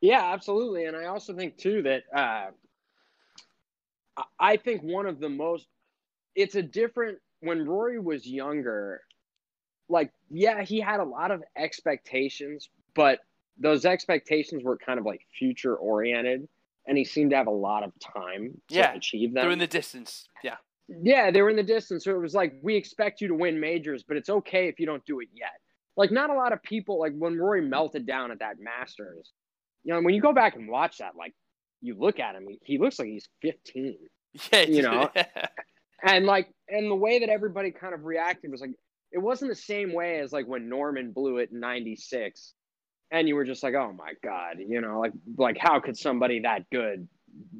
Yeah, 0.00 0.32
absolutely. 0.32 0.84
And 0.84 0.96
I 0.96 1.06
also 1.06 1.34
think 1.34 1.56
too 1.56 1.82
that 1.82 2.04
uh, 2.14 2.50
I- 4.16 4.24
I 4.38 4.56
think 4.56 4.82
one 4.82 5.06
of 5.06 5.18
the 5.18 5.28
most 5.28 5.66
it's 6.38 6.54
a 6.54 6.62
different 6.62 7.18
when 7.40 7.66
Rory 7.66 7.98
was 7.98 8.26
younger. 8.26 9.02
Like, 9.88 10.12
yeah, 10.30 10.62
he 10.62 10.80
had 10.80 11.00
a 11.00 11.04
lot 11.04 11.30
of 11.30 11.42
expectations, 11.56 12.68
but 12.94 13.20
those 13.58 13.84
expectations 13.84 14.62
were 14.62 14.76
kind 14.76 15.00
of 15.00 15.04
like 15.04 15.22
future 15.36 15.74
oriented, 15.74 16.48
and 16.86 16.96
he 16.96 17.04
seemed 17.04 17.30
to 17.30 17.36
have 17.36 17.48
a 17.48 17.50
lot 17.50 17.82
of 17.82 17.92
time 17.98 18.60
to 18.68 18.74
Yeah, 18.74 18.94
achieve 18.94 19.34
them. 19.34 19.42
They're 19.42 19.50
in 19.50 19.58
the 19.58 19.66
distance. 19.66 20.28
Yeah. 20.44 20.56
Yeah, 20.88 21.30
they 21.30 21.42
were 21.42 21.50
in 21.50 21.56
the 21.56 21.62
distance. 21.62 22.04
So 22.04 22.14
it 22.14 22.20
was 22.20 22.34
like, 22.34 22.54
we 22.62 22.76
expect 22.76 23.20
you 23.20 23.28
to 23.28 23.34
win 23.34 23.58
majors, 23.58 24.04
but 24.04 24.16
it's 24.16 24.30
okay 24.30 24.68
if 24.68 24.78
you 24.78 24.86
don't 24.86 25.04
do 25.04 25.20
it 25.20 25.28
yet. 25.34 25.52
Like, 25.96 26.12
not 26.12 26.30
a 26.30 26.34
lot 26.34 26.52
of 26.52 26.62
people, 26.62 27.00
like 27.00 27.14
when 27.18 27.36
Rory 27.36 27.62
melted 27.62 28.06
down 28.06 28.30
at 28.30 28.38
that 28.38 28.60
Masters, 28.60 29.32
you 29.84 29.92
know, 29.92 30.00
when 30.00 30.14
you 30.14 30.20
go 30.20 30.32
back 30.32 30.54
and 30.54 30.68
watch 30.68 30.98
that, 30.98 31.16
like, 31.16 31.34
you 31.80 31.94
look 31.98 32.20
at 32.20 32.36
him, 32.36 32.46
he, 32.48 32.58
he 32.62 32.78
looks 32.78 32.98
like 32.98 33.08
he's 33.08 33.28
15. 33.42 33.96
Yeah. 34.52 34.60
You 34.66 34.82
know? 34.82 35.10
And 36.02 36.26
like, 36.26 36.48
and 36.68 36.90
the 36.90 36.94
way 36.94 37.20
that 37.20 37.28
everybody 37.28 37.70
kind 37.70 37.94
of 37.94 38.04
reacted 38.04 38.50
was 38.50 38.60
like, 38.60 38.70
it 39.10 39.18
wasn't 39.18 39.50
the 39.50 39.56
same 39.56 39.92
way 39.92 40.20
as 40.20 40.32
like 40.32 40.46
when 40.46 40.68
Norman 40.68 41.12
blew 41.12 41.38
it 41.38 41.50
in 41.50 41.60
96. 41.60 42.54
And 43.10 43.26
you 43.26 43.36
were 43.36 43.44
just 43.44 43.62
like, 43.62 43.74
oh 43.74 43.92
my 43.92 44.12
God, 44.22 44.56
you 44.58 44.80
know, 44.80 45.00
like, 45.00 45.12
like 45.36 45.56
how 45.58 45.80
could 45.80 45.96
somebody 45.96 46.40
that 46.40 46.68
good 46.70 47.08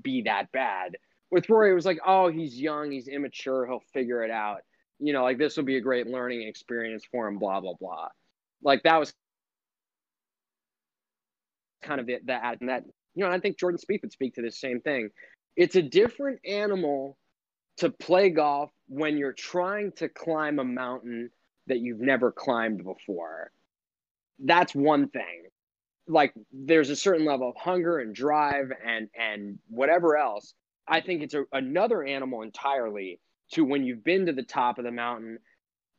be 0.03 0.23
that 0.23 0.53
bad? 0.53 0.97
With 1.31 1.49
Rory, 1.49 1.71
it 1.71 1.75
was 1.75 1.87
like, 1.87 2.01
oh, 2.07 2.29
he's 2.29 2.61
young, 2.61 2.91
he's 2.91 3.09
immature, 3.09 3.67
he'll 3.67 3.83
figure 3.93 4.23
it 4.23 4.31
out. 4.31 4.59
You 4.99 5.13
know, 5.13 5.23
like 5.23 5.39
this 5.39 5.57
will 5.57 5.65
be 5.65 5.77
a 5.77 5.81
great 5.81 6.07
learning 6.07 6.47
experience 6.47 7.05
for 7.11 7.27
him, 7.27 7.39
blah, 7.39 7.61
blah, 7.61 7.75
blah. 7.81 8.09
Like 8.63 8.83
that 8.83 8.99
was 8.99 9.13
kind 11.83 12.01
of 12.01 12.07
the, 12.07 12.19
that 12.27 12.61
and 12.61 12.69
that 12.69 12.85
you 13.15 13.25
know 13.25 13.31
I 13.31 13.39
think 13.41 13.59
Jordan 13.59 13.79
Spieth 13.79 14.03
would 14.03 14.13
speak 14.13 14.35
to 14.35 14.43
the 14.43 14.51
same 14.51 14.81
thing. 14.81 15.11
It's 15.57 15.77
a 15.77 15.83
different 15.83 16.41
animal 16.47 17.17
to 17.79 17.91
play 17.91 18.31
golf 18.31 18.71
when 18.89 19.17
you're 19.17 19.33
trying 19.33 19.93
to 19.93 20.09
climb 20.09 20.59
a 20.59 20.65
mountain 20.65 21.31
that 21.67 21.79
you've 21.79 22.01
never 22.01 22.33
climbed 22.33 22.85
before. 22.85 23.51
That's 24.39 24.75
one 24.75 25.09
thing. 25.09 25.45
Like 26.07 26.33
there's 26.53 26.91
a 26.91 26.97
certain 26.97 27.27
level 27.27 27.51
of 27.51 27.57
hunger 27.57 27.99
and 27.99 28.15
drive 28.15 28.73
and 28.85 29.09
and 29.15 29.59
whatever 29.69 30.17
else. 30.17 30.55
I 30.87 31.01
think 31.01 31.23
it's 31.23 31.35
a, 31.35 31.45
another 31.53 32.03
animal 32.03 32.43
entirely 32.43 33.21
to 33.53 33.65
when 33.65 33.85
you've 33.85 34.05
been 34.05 34.27
to 34.27 34.33
the 34.33 34.43
top 34.43 34.79
of 34.79 34.85
the 34.85 34.91
mountain 34.91 35.39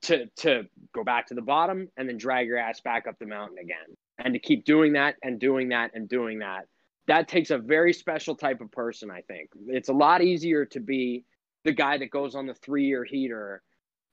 to 0.02 0.26
to 0.38 0.64
go 0.94 1.04
back 1.04 1.28
to 1.28 1.34
the 1.34 1.42
bottom 1.42 1.90
and 1.98 2.08
then 2.08 2.18
drag 2.18 2.48
your 2.48 2.58
ass 2.58 2.82
back 2.82 3.08
up 3.08 3.18
the 3.20 3.26
mountain 3.26 3.58
again 3.60 3.96
and 4.18 4.34
to 4.34 4.40
keep 4.40 4.66
doing 4.66 4.94
that 4.94 5.16
and 5.24 5.40
doing 5.40 5.70
that 5.70 5.92
and 5.94 6.08
doing 6.08 6.40
that 6.40 6.66
that 7.08 7.28
takes 7.28 7.50
a 7.50 7.58
very 7.58 7.92
special 7.92 8.34
type 8.34 8.62
of 8.62 8.72
person 8.72 9.12
i 9.12 9.22
think 9.22 9.50
it's 9.68 9.90
a 9.90 9.94
lot 9.94 10.22
easier 10.22 10.66
to 10.66 10.80
be 10.80 11.26
the 11.64 11.72
guy 11.72 11.98
that 11.98 12.10
goes 12.10 12.36
on 12.36 12.48
the 12.48 12.54
three 12.54 12.86
year 12.86 13.04
heater 13.04 13.62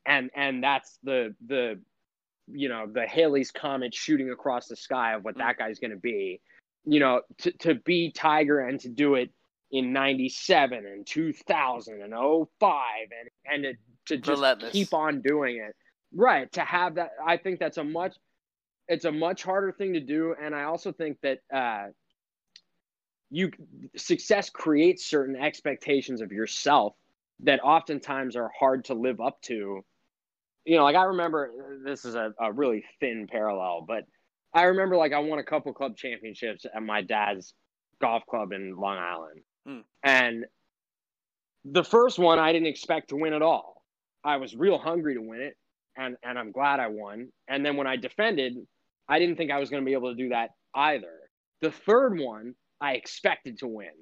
and 0.06 0.30
and 0.34 0.62
that's 0.62 0.98
the 1.02 1.34
the 1.46 1.80
you 2.48 2.68
know 2.68 2.86
the 2.86 3.06
Halley's 3.06 3.50
comet 3.50 3.94
shooting 3.94 4.30
across 4.30 4.68
the 4.68 4.76
sky 4.76 5.14
of 5.14 5.24
what 5.24 5.34
mm. 5.34 5.38
that 5.38 5.58
guy's 5.58 5.78
going 5.78 5.90
to 5.90 5.96
be 5.96 6.40
you 6.84 7.00
know 7.00 7.22
to, 7.38 7.52
to 7.58 7.74
be 7.74 8.10
tiger 8.12 8.60
and 8.60 8.80
to 8.80 8.88
do 8.88 9.14
it 9.16 9.30
in 9.72 9.92
97 9.92 10.86
and 10.86 11.06
2000 11.06 12.02
and 12.02 12.14
05 12.14 12.82
and 13.10 13.64
and 13.66 13.76
to, 14.06 14.16
to 14.16 14.22
just 14.22 14.38
Relentless. 14.38 14.72
keep 14.72 14.94
on 14.94 15.20
doing 15.20 15.56
it 15.56 15.74
right 16.14 16.50
to 16.52 16.60
have 16.60 16.94
that 16.94 17.10
i 17.26 17.36
think 17.36 17.58
that's 17.58 17.78
a 17.78 17.84
much 17.84 18.14
it's 18.86 19.04
a 19.04 19.10
much 19.10 19.42
harder 19.42 19.72
thing 19.72 19.94
to 19.94 20.00
do 20.00 20.34
and 20.40 20.54
i 20.54 20.62
also 20.62 20.92
think 20.92 21.18
that 21.22 21.40
uh 21.52 21.86
you 23.28 23.50
success 23.96 24.50
creates 24.50 25.04
certain 25.04 25.34
expectations 25.34 26.20
of 26.20 26.30
yourself 26.30 26.94
that 27.40 27.60
oftentimes 27.62 28.36
are 28.36 28.50
hard 28.58 28.84
to 28.86 28.94
live 28.94 29.20
up 29.20 29.40
to 29.42 29.84
you 30.64 30.76
know 30.76 30.84
like 30.84 30.96
i 30.96 31.04
remember 31.04 31.78
this 31.84 32.04
is 32.04 32.14
a, 32.14 32.32
a 32.40 32.52
really 32.52 32.84
thin 33.00 33.26
parallel 33.30 33.84
but 33.86 34.04
i 34.54 34.62
remember 34.62 34.96
like 34.96 35.12
i 35.12 35.18
won 35.18 35.38
a 35.38 35.44
couple 35.44 35.72
club 35.72 35.96
championships 35.96 36.64
at 36.64 36.82
my 36.82 37.02
dad's 37.02 37.54
golf 38.00 38.24
club 38.26 38.52
in 38.52 38.76
long 38.76 38.96
island 38.96 39.40
Hmm. 39.66 39.80
And 40.02 40.44
the 41.64 41.84
first 41.84 42.18
one 42.18 42.38
I 42.38 42.52
didn't 42.52 42.68
expect 42.68 43.08
to 43.08 43.16
win 43.16 43.32
at 43.32 43.42
all. 43.42 43.82
I 44.24 44.36
was 44.36 44.54
real 44.54 44.78
hungry 44.78 45.14
to 45.14 45.20
win 45.20 45.40
it, 45.40 45.56
and 45.96 46.16
and 46.22 46.38
I'm 46.38 46.52
glad 46.52 46.80
I 46.80 46.86
won. 46.86 47.28
And 47.48 47.66
then 47.66 47.76
when 47.76 47.86
I 47.86 47.96
defended, 47.96 48.54
I 49.08 49.18
didn't 49.18 49.36
think 49.36 49.50
I 49.50 49.58
was 49.58 49.70
going 49.70 49.82
to 49.82 49.86
be 49.86 49.92
able 49.92 50.10
to 50.14 50.22
do 50.22 50.30
that 50.30 50.50
either. 50.74 51.12
The 51.60 51.70
third 51.70 52.18
one 52.18 52.54
I 52.80 52.92
expected 52.94 53.58
to 53.58 53.66
win, 53.66 53.92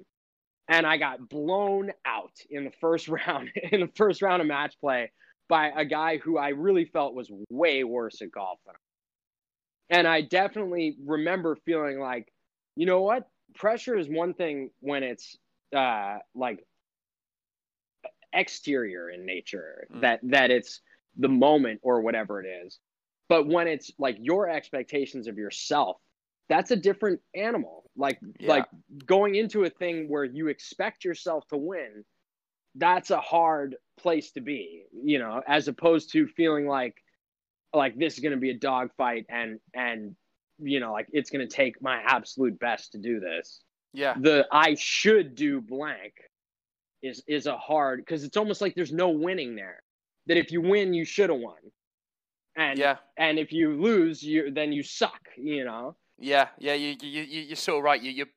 and 0.67 0.85
I 0.85 0.97
got 0.97 1.29
blown 1.29 1.91
out 2.05 2.33
in 2.49 2.65
the 2.65 2.71
first 2.81 3.07
round 3.27 3.49
in 3.71 3.81
the 3.81 3.91
first 3.95 4.21
round 4.21 4.41
of 4.41 4.47
match 4.47 4.75
play 4.79 5.11
by 5.47 5.71
a 5.75 5.85
guy 5.85 6.17
who 6.17 6.37
I 6.37 6.49
really 6.49 6.85
felt 6.85 7.13
was 7.13 7.31
way 7.49 7.83
worse 7.83 8.21
at 8.21 8.31
golf 8.31 8.59
than 8.65 8.75
I. 8.75 9.97
And 9.97 10.07
I 10.07 10.21
definitely 10.21 10.97
remember 11.05 11.55
feeling 11.55 11.99
like, 11.99 12.31
you 12.75 12.87
know 12.87 13.01
what? 13.01 13.29
Pressure 13.53 13.95
is 13.95 14.09
one 14.09 14.33
thing 14.33 14.71
when 14.79 15.03
it's 15.03 15.37
uh, 15.75 16.17
like 16.33 16.65
exterior 18.33 19.09
in 19.09 19.25
nature 19.25 19.87
mm. 19.93 20.01
that 20.01 20.19
that 20.23 20.51
it's 20.51 20.81
the 21.17 21.29
moment 21.29 21.79
or 21.83 22.01
whatever 22.01 22.41
it 22.41 22.47
is 22.65 22.79
but 23.29 23.47
when 23.47 23.67
it's 23.67 23.91
like 23.97 24.17
your 24.19 24.49
expectations 24.49 25.27
of 25.27 25.37
yourself 25.37 25.97
that's 26.49 26.71
a 26.71 26.75
different 26.75 27.19
animal 27.35 27.83
like 27.95 28.19
yeah. 28.39 28.49
like 28.49 28.65
going 29.05 29.35
into 29.35 29.63
a 29.63 29.69
thing 29.69 30.09
where 30.09 30.23
you 30.23 30.47
expect 30.47 31.03
yourself 31.03 31.47
to 31.47 31.57
win 31.57 32.03
that's 32.75 33.11
a 33.11 33.19
hard 33.19 33.75
place 33.97 34.31
to 34.31 34.41
be 34.41 34.83
you 34.91 35.19
know 35.19 35.41
as 35.47 35.67
opposed 35.67 36.11
to 36.11 36.27
feeling 36.27 36.67
like 36.67 36.95
like 37.73 37.97
this 37.97 38.13
is 38.13 38.19
going 38.19 38.31
to 38.31 38.37
be 38.37 38.51
a 38.51 38.57
dogfight 38.57 39.25
and 39.29 39.59
and 39.73 40.15
you 40.59 40.79
know 40.79 40.91
like 40.91 41.07
it's 41.11 41.29
going 41.29 41.45
to 41.45 41.53
take 41.53 41.81
my 41.81 42.01
absolute 42.05 42.57
best 42.59 42.91
to 42.91 42.97
do 42.97 43.19
this 43.19 43.61
yeah. 43.95 44.13
The 44.19 44.45
I 44.51 44.75
should 44.75 45.35
do 45.35 45.61
blank 45.61 46.13
is 47.01 47.23
is 47.27 47.47
a 47.47 47.57
hard 47.57 47.99
because 47.99 48.23
it's 48.23 48.37
almost 48.37 48.61
like 48.61 48.75
there's 48.75 48.91
no 48.91 49.09
winning 49.09 49.55
there. 49.55 49.81
That 50.27 50.37
if 50.37 50.51
you 50.51 50.61
win, 50.61 50.93
you 50.93 51.05
should 51.05 51.29
have 51.29 51.39
won. 51.39 51.57
And 52.57 52.77
yeah. 52.77 52.97
and 53.17 53.39
if 53.39 53.51
you 53.51 53.81
lose, 53.81 54.21
you 54.21 54.51
then 54.51 54.73
you 54.73 54.83
suck, 54.83 55.21
you 55.37 55.63
know. 55.63 55.95
Yeah, 56.17 56.47
yeah, 56.57 56.73
you 56.73 56.95
you 57.01 57.23
you 57.23 57.41
you're 57.41 57.55
so 57.57 57.77
right. 57.79 58.01
You 58.01 58.09
you're 58.11 58.27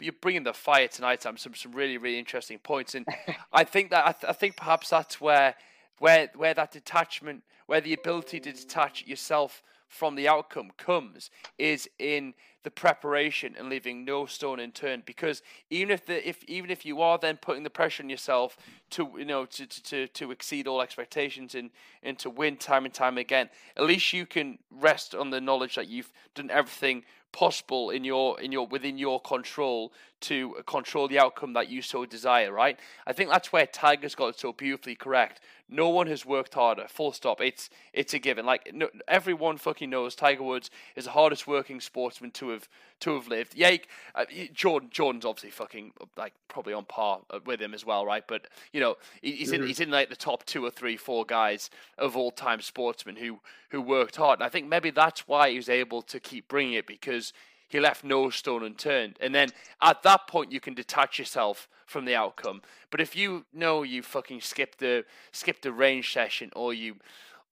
you're 0.00 0.14
bringing 0.20 0.44
the 0.44 0.54
fire 0.54 0.88
tonight. 0.88 1.22
Sam. 1.22 1.36
Some 1.36 1.54
some 1.54 1.72
really 1.72 1.98
really 1.98 2.18
interesting 2.18 2.58
points, 2.58 2.94
and 2.94 3.06
I 3.52 3.64
think 3.72 3.90
that 3.90 4.06
I, 4.06 4.12
th- 4.12 4.30
I 4.30 4.32
think 4.32 4.56
perhaps 4.56 4.88
that's 4.88 5.20
where 5.20 5.54
where 5.98 6.30
where 6.34 6.54
that 6.54 6.72
detachment, 6.72 7.42
where 7.66 7.82
the 7.82 7.92
ability 7.92 8.40
to 8.40 8.52
detach 8.52 9.06
yourself 9.06 9.62
from 9.88 10.14
the 10.14 10.28
outcome 10.28 10.70
comes 10.76 11.30
is 11.58 11.88
in 11.98 12.34
the 12.66 12.70
preparation 12.72 13.54
and 13.56 13.68
leaving 13.68 14.04
no 14.04 14.26
stone 14.26 14.58
unturned. 14.58 15.04
Because 15.04 15.40
even 15.70 15.92
if 15.92 16.04
the 16.04 16.28
if 16.28 16.42
even 16.44 16.68
if 16.68 16.84
you 16.84 17.00
are 17.00 17.16
then 17.16 17.36
putting 17.36 17.62
the 17.62 17.70
pressure 17.70 18.02
on 18.02 18.10
yourself 18.10 18.56
to 18.90 19.08
you 19.16 19.24
know 19.24 19.46
to 19.46 19.66
to, 19.66 20.08
to 20.08 20.30
exceed 20.32 20.66
all 20.66 20.82
expectations 20.82 21.54
and 21.54 21.70
and 22.02 22.18
to 22.18 22.28
win 22.28 22.56
time 22.56 22.84
and 22.84 22.92
time 22.92 23.18
again 23.18 23.48
at 23.76 23.84
least 23.84 24.12
you 24.12 24.26
can 24.26 24.58
rest 24.70 25.14
on 25.14 25.30
the 25.30 25.40
knowledge 25.40 25.76
that 25.76 25.86
you've 25.86 26.12
done 26.34 26.50
everything 26.50 27.04
possible 27.30 27.90
in 27.90 28.02
your 28.02 28.40
in 28.40 28.50
your 28.50 28.66
within 28.66 28.98
your 28.98 29.20
control 29.20 29.92
to 30.20 30.56
control 30.66 31.06
the 31.06 31.18
outcome 31.18 31.52
that 31.52 31.68
you 31.68 31.82
so 31.82 32.04
desire 32.04 32.50
right? 32.52 32.80
I 33.06 33.12
think 33.12 33.30
that's 33.30 33.52
where 33.52 33.66
tiger's 33.66 34.14
got 34.14 34.28
it 34.28 34.40
so 34.40 34.52
beautifully 34.52 34.96
correct 34.96 35.40
no 35.68 35.88
one 35.88 36.06
has 36.06 36.24
worked 36.24 36.54
harder. 36.54 36.86
Full 36.88 37.12
stop. 37.12 37.40
It's 37.40 37.70
it's 37.92 38.14
a 38.14 38.18
given. 38.18 38.46
Like 38.46 38.72
no, 38.72 38.88
everyone 39.08 39.56
fucking 39.58 39.90
knows 39.90 40.14
tiger 40.14 40.42
woods 40.42 40.70
is 40.94 41.04
the 41.04 41.10
hardest 41.10 41.46
working 41.46 41.80
sportsman 41.80 42.30
to 42.32 42.50
have 42.50 42.68
to 43.00 43.14
have 43.14 43.28
lived. 43.28 43.54
Yeah 43.54 43.76
uh, 44.14 44.24
jordan 44.52 44.88
jordan's 44.90 45.24
obviously 45.24 45.50
fucking 45.50 45.92
like 46.16 46.32
probably 46.48 46.72
on 46.72 46.84
par 46.84 47.20
uh, 47.30 47.40
with 47.44 47.60
him 47.60 47.74
as 47.74 47.84
well 47.84 48.06
right? 48.06 48.24
But 48.26 48.46
you 48.72 48.80
know 48.80 48.96
he's 49.22 49.52
in 49.52 49.60
mm-hmm. 49.60 49.68
he's 49.68 49.80
in 49.80 49.90
like 49.90 50.08
the 50.08 50.16
top 50.16 50.44
two 50.46 50.64
or 50.64 50.70
three 50.70 50.96
four 50.96 51.24
guys 51.24 51.70
of 51.98 52.16
all 52.16 52.30
time 52.30 52.60
sportsmen 52.60 53.16
who 53.16 53.40
who 53.70 53.80
worked 53.80 54.16
hard. 54.16 54.38
And 54.38 54.46
i 54.46 54.48
think 54.48 54.68
maybe 54.68 54.90
that's 54.90 55.26
why 55.26 55.50
he 55.50 55.56
was 55.56 55.68
able 55.68 56.02
to 56.02 56.20
keep 56.20 56.48
bringing 56.48 56.74
it 56.74 56.86
because 56.86 57.32
he 57.68 57.80
left 57.80 58.04
no 58.04 58.30
stone 58.30 58.62
unturned. 58.62 59.16
And 59.20 59.34
then 59.34 59.48
at 59.82 60.02
that 60.02 60.26
point, 60.26 60.52
you 60.52 60.60
can 60.60 60.74
detach 60.74 61.18
yourself 61.18 61.68
from 61.86 62.04
the 62.04 62.14
outcome. 62.14 62.62
But 62.90 63.00
if 63.00 63.16
you 63.16 63.44
know 63.52 63.82
you 63.82 64.02
fucking 64.02 64.40
skipped 64.40 64.78
the 64.78 65.04
skipped 65.32 65.62
the 65.62 65.72
range 65.72 66.12
session, 66.12 66.50
or 66.54 66.74
you 66.74 66.96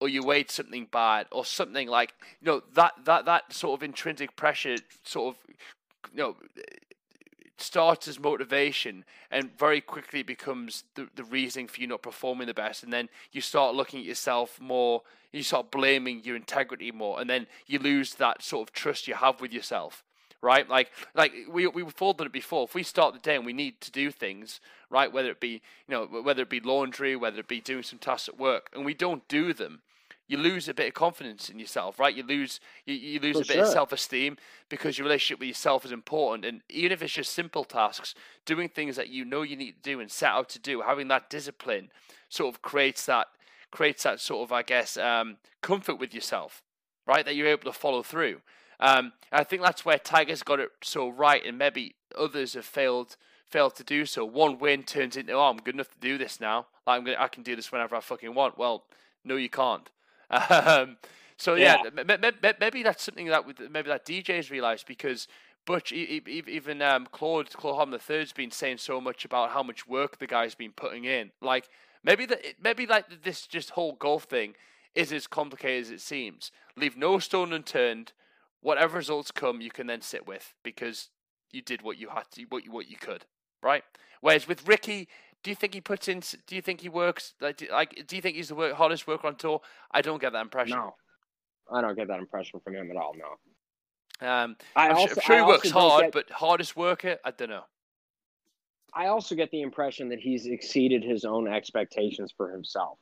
or 0.01 0.09
you 0.09 0.23
weighed 0.23 0.51
something 0.51 0.89
bad, 0.91 1.27
or 1.31 1.45
something 1.45 1.89
like 1.89 2.13
you 2.41 2.47
know 2.47 2.63
that 2.75 2.93
that 3.05 3.25
that 3.25 3.53
sort 3.53 3.79
of 3.79 3.83
intrinsic 3.83 4.37
pressure, 4.37 4.77
sort 5.05 5.35
of 5.35 5.57
you 6.13 6.19
know 6.19 6.37
starts 7.57 8.09
as 8.09 8.19
motivation 8.19 9.05
and 9.31 9.57
very 9.59 9.81
quickly 9.81 10.23
becomes 10.23 10.85
the, 10.95 11.09
the 11.15 11.25
reasoning 11.25 11.69
for 11.69 11.81
you 11.81 11.87
not 11.87 12.03
performing 12.03 12.47
the 12.47 12.55
best 12.55 12.83
and 12.83 12.93
then 12.93 13.09
you 13.33 13.41
start 13.41 13.75
looking 13.75 14.01
at 14.01 14.07
yourself 14.07 14.61
more 14.61 15.03
you 15.35 15.43
start 15.43 15.71
blaming 15.71 16.23
your 16.23 16.37
integrity 16.37 16.93
more, 16.93 17.21
and 17.21 17.29
then 17.29 17.47
you 17.67 17.79
lose 17.79 18.15
that 18.15 18.43
sort 18.43 18.69
of 18.69 18.73
trust 18.73 19.09
you 19.09 19.15
have 19.15 19.41
with 19.41 19.53
yourself, 19.53 20.05
right? 20.41 20.69
Like, 20.69 20.93
like 21.15 21.33
we 21.51 21.67
we 21.67 21.83
have 21.83 22.01
all 22.01 22.13
done 22.13 22.29
it 22.29 22.33
before. 22.33 22.65
If 22.65 22.75
we 22.75 22.83
start 22.83 23.15
the 23.15 23.21
day 23.21 23.37
and 23.37 23.45
we 23.45 23.53
need 23.53 23.81
to 23.81 23.91
do 23.91 24.11
things, 24.11 24.61
right, 24.91 25.13
whether 25.13 25.31
it 25.31 25.41
be 25.41 25.61
you 25.89 25.95
know 25.95 26.05
whether 26.07 26.43
it 26.43 26.51
be 26.51 26.61
laundry, 26.61 27.17
whether 27.17 27.41
it 27.41 27.49
be 27.49 27.61
doing 27.61 27.83
some 27.83 27.99
tasks 27.99 28.29
at 28.29 28.39
work, 28.39 28.71
and 28.73 28.85
we 28.85 28.95
don't 28.95 29.27
do 29.29 29.53
them, 29.53 29.83
you 30.27 30.39
lose 30.39 30.69
a 30.69 30.75
bit 30.75 30.89
of 30.89 30.95
confidence 30.95 31.49
in 31.49 31.59
yourself, 31.59 31.99
right? 31.99 32.15
You 32.15 32.23
lose 32.23 32.61
you, 32.87 32.95
you 32.95 33.21
lose 33.21 33.37
For 33.37 33.43
a 33.43 33.47
bit 33.47 33.55
sure. 33.55 33.65
of 33.65 33.69
self 33.69 33.93
esteem 33.93 34.37
because 34.69 34.97
your 34.99 35.05
relationship 35.05 35.41
with 35.41 35.49
yourself 35.49 35.85
is 35.85 35.93
important. 35.93 36.45
And 36.45 36.63
even 36.71 36.93
if 36.93 37.03
it's 37.03 37.13
just 37.13 37.33
simple 37.33 37.65
tasks, 37.65 38.15
doing 38.47 38.69
things 38.69 38.97
that 38.97 39.09
you 39.09 39.25
know 39.25 39.43
you 39.43 39.57
need 39.57 39.73
to 39.73 39.91
do 39.91 40.01
and 40.01 40.11
set 40.11 40.31
out 40.31 40.49
to 40.51 40.59
do, 40.59 40.81
having 40.81 41.09
that 41.09 41.29
discipline 41.29 41.91
sort 42.29 42.55
of 42.55 42.63
creates 42.63 43.07
that 43.07 43.27
creates 43.71 44.05
that 44.05 44.21
sort 44.21 44.49
of, 44.49 44.53
I 44.53 44.63
guess, 44.63 44.97
um, 44.97 45.37
comfort 45.61 45.97
with 45.97 46.15
yourself, 46.15 46.63
right? 47.07 47.25
That 47.25 47.35
you're 47.35 47.49
able 47.49 47.65
to 47.65 47.73
follow 47.73 48.03
through. 48.03 48.41
Um, 48.81 49.13
I 49.33 49.45
think 49.45 49.63
that's 49.63 49.85
where 49.85 49.99
Tiger's 49.99 50.43
got 50.43 50.61
it 50.61 50.71
so 50.83 51.09
right, 51.09 51.45
and 51.45 51.59
maybe 51.59 51.97
others 52.17 52.55
have 52.55 52.65
failed 52.65 53.17
failed 53.47 53.77
to 53.77 53.85
do 53.85 54.07
so. 54.07 54.25
One 54.25 54.59
win 54.59 54.83
turns 54.83 55.17
into, 55.17 55.33
oh, 55.33 55.43
I'm 55.43 55.59
good 55.59 55.75
enough 55.75 55.91
to 55.91 55.99
do 56.01 56.19
this 56.19 56.41
now. 56.41 56.67
Like 56.87 56.99
I'm 56.99 57.05
gonna, 57.05 57.17
I 57.21 57.29
can 57.29 57.43
do 57.43 57.55
this 57.55 57.71
whenever 57.71 57.95
I 57.95 58.01
fucking 58.01 58.35
want. 58.35 58.59
Well, 58.59 58.85
no, 59.25 59.37
you 59.37 59.49
can't. 59.49 59.89
Um, 60.51 60.97
so 61.37 61.55
yeah, 61.55 61.79
yeah. 61.97 62.31
maybe 62.61 62.83
that's 62.83 63.03
something 63.03 63.27
that 63.27 63.45
maybe 63.71 63.89
that 63.89 64.07
DJ's 64.07 64.51
realised 64.51 64.87
because 64.87 65.27
Butch, 65.67 65.93
even 65.93 66.81
um, 66.81 67.07
Claude 67.11 67.51
Claude 67.51 67.77
Harmon 67.77 68.01
III's 68.09 68.33
been 68.33 68.51
saying 68.51 68.79
so 68.79 69.01
much 69.01 69.25
about 69.25 69.51
how 69.51 69.63
much 69.63 69.87
work 69.89 70.19
the 70.19 70.27
guy's 70.27 70.55
been 70.55 70.73
putting 70.73 71.05
in. 71.05 71.33
Like 71.41 71.69
Maybe 72.05 72.27
that 72.27 72.45
maybe 72.63 72.87
like 72.87 73.23
this 73.23 73.47
just 73.47 73.71
whole 73.71 73.93
golf 73.93 74.25
thing 74.25 74.55
is 74.95 75.13
as 75.13 75.27
complicated 75.27 75.87
as 75.87 75.91
it 75.91 76.01
seems. 76.03 76.53
Leave 76.77 76.97
no 76.97 77.19
stone 77.19 77.53
unturned. 77.53 78.13
Whatever 78.61 78.99
results 78.99 79.31
come, 79.31 79.61
you 79.61 79.71
can 79.71 79.87
then 79.87 80.03
sit 80.03 80.27
with 80.27 80.55
because 80.63 81.09
you 81.51 81.63
did 81.63 81.83
what 81.83 81.99
you 81.99 82.11
had 82.11 82.25
to, 82.33 82.45
what 82.51 82.65
you 82.65 82.71
what 82.71 82.89
you 82.89 82.97
could, 82.97 83.25
right? 83.63 83.85
Whereas 84.21 84.47
with 84.47 84.69
Rickie, 84.69 85.09
do 85.45 85.51
you 85.51 85.55
think 85.55 85.75
he 85.75 85.81
puts 85.81 86.09
in? 86.09 86.21
Do 86.47 86.57
you 86.57 86.63
think 86.63 86.81
he 86.81 86.89
works? 86.89 87.35
Like, 87.41 87.59
do, 87.59 87.67
like, 87.71 88.05
do 88.09 88.17
you 88.17 88.23
think 88.23 88.35
he's 88.35 88.49
the 88.49 88.55
work, 88.55 88.73
hardest 88.75 89.07
worker 89.07 89.29
on 89.29 89.37
tour? 89.37 89.61
I 89.93 90.01
don't 90.01 90.21
get 90.21 90.33
that 90.33 90.41
impression. 90.41 90.77
No, 90.77 90.95
I 91.71 91.83
don't 91.83 91.95
get 91.95 92.09
that 92.09 92.19
impression 92.19 92.61
from 92.61 92.75
him 92.75 92.91
at 92.91 92.97
all. 92.97 93.15
No. 93.15 94.27
Um, 94.27 94.57
I 94.75 94.89
I'm, 94.89 94.97
also, 94.97 95.15
sure, 95.15 95.23
I'm 95.23 95.27
sure 95.27 95.37
he 95.37 95.43
works 95.43 95.71
hard, 95.71 96.05
get- 96.05 96.13
but 96.13 96.31
hardest 96.31 96.77
worker, 96.77 97.19
I 97.25 97.31
don't 97.31 97.51
know. 97.51 97.65
I 98.97 99.09
also 99.09 99.35
get 99.35 99.51
the 99.51 99.61
impression 99.61 100.09
that 100.11 100.21
he's 100.21 100.47
exceeded 100.47 101.03
his 101.03 101.25
own 101.25 101.49
expectations 101.49 102.33
for 102.37 102.51
himself. 102.51 102.97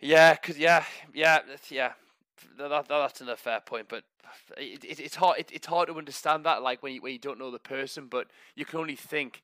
Yeah, 0.00 0.34
cause 0.34 0.58
yeah, 0.58 0.84
yeah, 1.14 1.40
yeah. 1.70 1.92
That, 2.58 2.70
that, 2.70 2.88
that's 2.88 3.20
another 3.20 3.36
fair 3.36 3.60
point, 3.60 3.86
but 3.88 4.02
it, 4.56 4.84
it, 4.84 4.98
it's 4.98 5.14
hard. 5.14 5.38
It, 5.38 5.50
it's 5.52 5.66
hard 5.66 5.88
to 5.88 5.94
understand 5.94 6.44
that, 6.44 6.62
like 6.62 6.82
when 6.82 6.92
you 6.94 7.02
when 7.02 7.12
you 7.12 7.18
don't 7.18 7.38
know 7.38 7.52
the 7.52 7.60
person, 7.60 8.08
but 8.08 8.26
you 8.56 8.64
can 8.64 8.80
only 8.80 8.96
think 8.96 9.42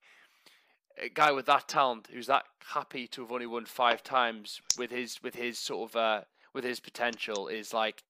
a 1.02 1.08
guy 1.08 1.32
with 1.32 1.46
that 1.46 1.68
talent, 1.68 2.08
who's 2.12 2.26
that 2.26 2.44
happy 2.72 3.06
to 3.08 3.22
have 3.22 3.32
only 3.32 3.46
won 3.46 3.64
five 3.66 4.02
times 4.02 4.60
with 4.78 4.90
his 4.90 5.22
with 5.22 5.34
his 5.34 5.58
sort 5.58 5.90
of 5.90 5.96
uh, 5.96 6.20
with 6.54 6.64
his 6.64 6.80
potential, 6.80 7.48
is 7.48 7.72
like 7.74 8.02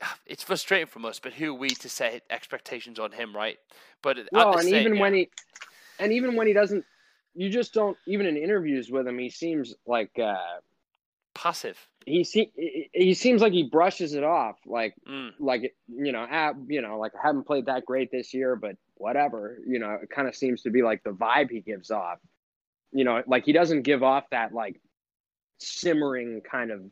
it's 0.26 0.42
frustrating 0.42 0.86
from 0.86 1.04
us. 1.04 1.18
But 1.18 1.34
who 1.34 1.50
are 1.50 1.58
we 1.58 1.68
to 1.70 1.88
set 1.88 2.22
expectations 2.30 2.98
on 2.98 3.12
him, 3.12 3.34
right? 3.34 3.58
But 4.02 4.18
at 4.18 4.28
the 4.32 4.48
and 4.58 4.62
same- 4.62 4.74
even 4.80 4.94
yeah. 4.96 5.00
when 5.00 5.14
he, 5.14 5.30
and 5.98 6.12
even 6.12 6.36
when 6.36 6.46
he 6.46 6.52
doesn't, 6.52 6.84
you 7.34 7.50
just 7.50 7.74
don't. 7.74 7.96
Even 8.06 8.26
in 8.26 8.36
interviews 8.36 8.90
with 8.90 9.06
him, 9.06 9.18
he 9.18 9.30
seems 9.30 9.74
like 9.86 10.18
uh, 10.18 10.36
passive, 11.34 11.78
he 12.06 12.24
se- 12.24 12.52
he- 12.56 12.90
he 12.94 13.14
seems 13.14 13.42
like 13.42 13.52
he 13.52 13.64
brushes 13.64 14.14
it 14.14 14.24
off, 14.24 14.56
like 14.64 14.94
mm, 15.08 15.32
like 15.38 15.74
you 15.88 16.12
know, 16.12 16.26
ah, 16.30 16.52
you 16.66 16.80
know, 16.80 16.98
like 16.98 17.12
I 17.14 17.26
haven't 17.26 17.46
played 17.46 17.66
that 17.66 17.84
great 17.84 18.10
this 18.10 18.32
year, 18.32 18.56
but 18.56 18.76
whatever. 18.96 19.58
You 19.66 19.78
know, 19.78 19.98
it 20.02 20.10
kind 20.10 20.28
of 20.28 20.34
seems 20.34 20.62
to 20.62 20.70
be 20.70 20.82
like 20.82 21.02
the 21.04 21.10
vibe 21.10 21.50
he 21.50 21.60
gives 21.60 21.90
off. 21.90 22.18
You 22.92 23.04
know, 23.04 23.22
like 23.26 23.44
he 23.44 23.52
doesn't 23.52 23.82
give 23.82 24.02
off 24.02 24.24
that 24.30 24.52
like 24.52 24.80
simmering 25.58 26.40
kind 26.40 26.70
of 26.70 26.82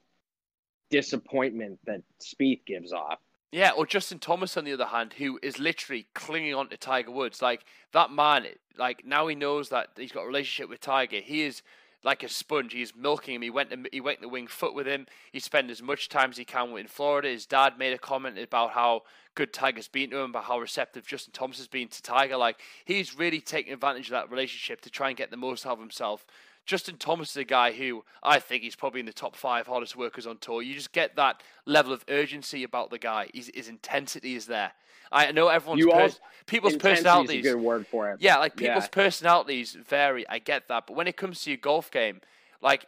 disappointment 0.91 1.79
that 1.87 2.03
Spieth 2.23 2.65
gives 2.67 2.93
off. 2.93 3.19
Yeah, 3.53 3.71
or 3.71 3.87
Justin 3.87 4.19
Thomas 4.19 4.57
on 4.57 4.65
the 4.65 4.73
other 4.73 4.87
hand, 4.87 5.13
who 5.13 5.39
is 5.41 5.61
literally 5.61 6.09
clinging 6.15 6.55
on 6.55 6.69
to 6.71 6.77
Tiger 6.77 7.13
Woods. 7.13 7.41
Like 7.41 7.65
that 7.93 8.11
man, 8.11 8.47
like 8.77 9.05
now 9.07 9.29
he 9.29 9.37
knows 9.37 9.69
that 9.69 9.91
he's 9.97 10.11
got 10.11 10.25
a 10.25 10.27
relationship 10.27 10.69
with 10.69 10.81
Tiger. 10.81 11.19
He 11.19 11.43
is 11.43 11.63
like 12.05 12.23
a 12.23 12.29
sponge. 12.29 12.73
He's 12.73 12.95
milking 12.95 13.35
him. 13.35 13.43
He 13.43 13.51
went 13.51 13.71
to, 13.71 13.79
he 13.91 14.01
went 14.01 14.21
the 14.21 14.29
wing 14.29 14.47
foot 14.47 14.75
with 14.75 14.87
him. 14.87 15.07
He 15.33 15.41
spent 15.41 15.71
as 15.71 15.83
much 15.83 16.09
time 16.09 16.31
as 16.31 16.37
he 16.37 16.45
can 16.45 16.77
in 16.77 16.87
Florida. 16.87 17.29
His 17.29 17.47
dad 17.47 17.79
made 17.79 17.93
a 17.93 17.99
comment 17.99 18.39
about 18.39 18.73
how 18.73 19.03
good 19.35 19.53
Tiger's 19.53 19.89
been 19.89 20.11
to 20.11 20.19
him, 20.19 20.31
about 20.31 20.45
how 20.45 20.61
receptive 20.61 21.07
Justin 21.07 21.33
Thomas 21.33 21.59
has 21.59 21.67
been 21.67 21.89
to 21.89 22.03
Tiger. 22.03 22.37
Like 22.37 22.61
he's 22.85 23.19
really 23.19 23.41
taking 23.41 23.73
advantage 23.73 24.07
of 24.07 24.13
that 24.13 24.31
relationship 24.31 24.83
to 24.83 24.91
try 24.91 25.09
and 25.09 25.17
get 25.17 25.31
the 25.31 25.37
most 25.37 25.67
out 25.67 25.73
of 25.73 25.81
himself. 25.81 26.27
Justin 26.67 26.97
Thomas 26.97 27.31
is 27.31 27.37
a 27.37 27.45
guy 27.45 27.73
who 27.73 28.05
I 28.23 28.39
think 28.39 28.63
he's 28.63 28.77
probably 28.77 29.01
in 29.01 29.07
the 29.07 29.13
top 29.13 29.37
five 29.37 29.67
hardest 29.67 29.97
workers 29.97 30.27
on 30.27 30.39
tour. 30.39 30.63
You 30.63 30.75
just 30.75 30.93
get 30.93 31.17
that 31.17 31.43
level 31.67 31.93
of 31.93 32.05
urgency 32.09 32.63
about 32.65 32.91
the 32.91 32.99
guy. 32.99 33.29
His, 33.35 33.51
his 33.55 33.69
intensity 33.69 34.35
is 34.35 34.47
there. 34.47 34.73
I 35.13 35.31
know 35.33 35.49
everyone's 35.49 35.81
You 35.81 35.91
pers- 35.93 36.21
people's 36.47 36.73
Intensity 36.75 36.95
is 36.95 37.01
a 37.01 37.05
personalities. 37.11 37.43
good 37.43 37.61
word 37.61 37.87
for 37.87 38.11
it. 38.11 38.17
Yeah, 38.21 38.39
like 38.39 38.57
people's 38.57 38.85
Yeah. 38.85 38.89
personalities 38.91 39.75
vary. 39.75 40.27
I 40.29 40.39
get 40.39 40.69
that, 40.69 40.87
but 40.87 40.97
when 40.97 41.07
it 41.07 41.17
comes 41.17 41.43
to 41.43 41.51
your 41.51 41.59
golf 41.59 41.91
game, 41.91 42.21
like 42.63 42.87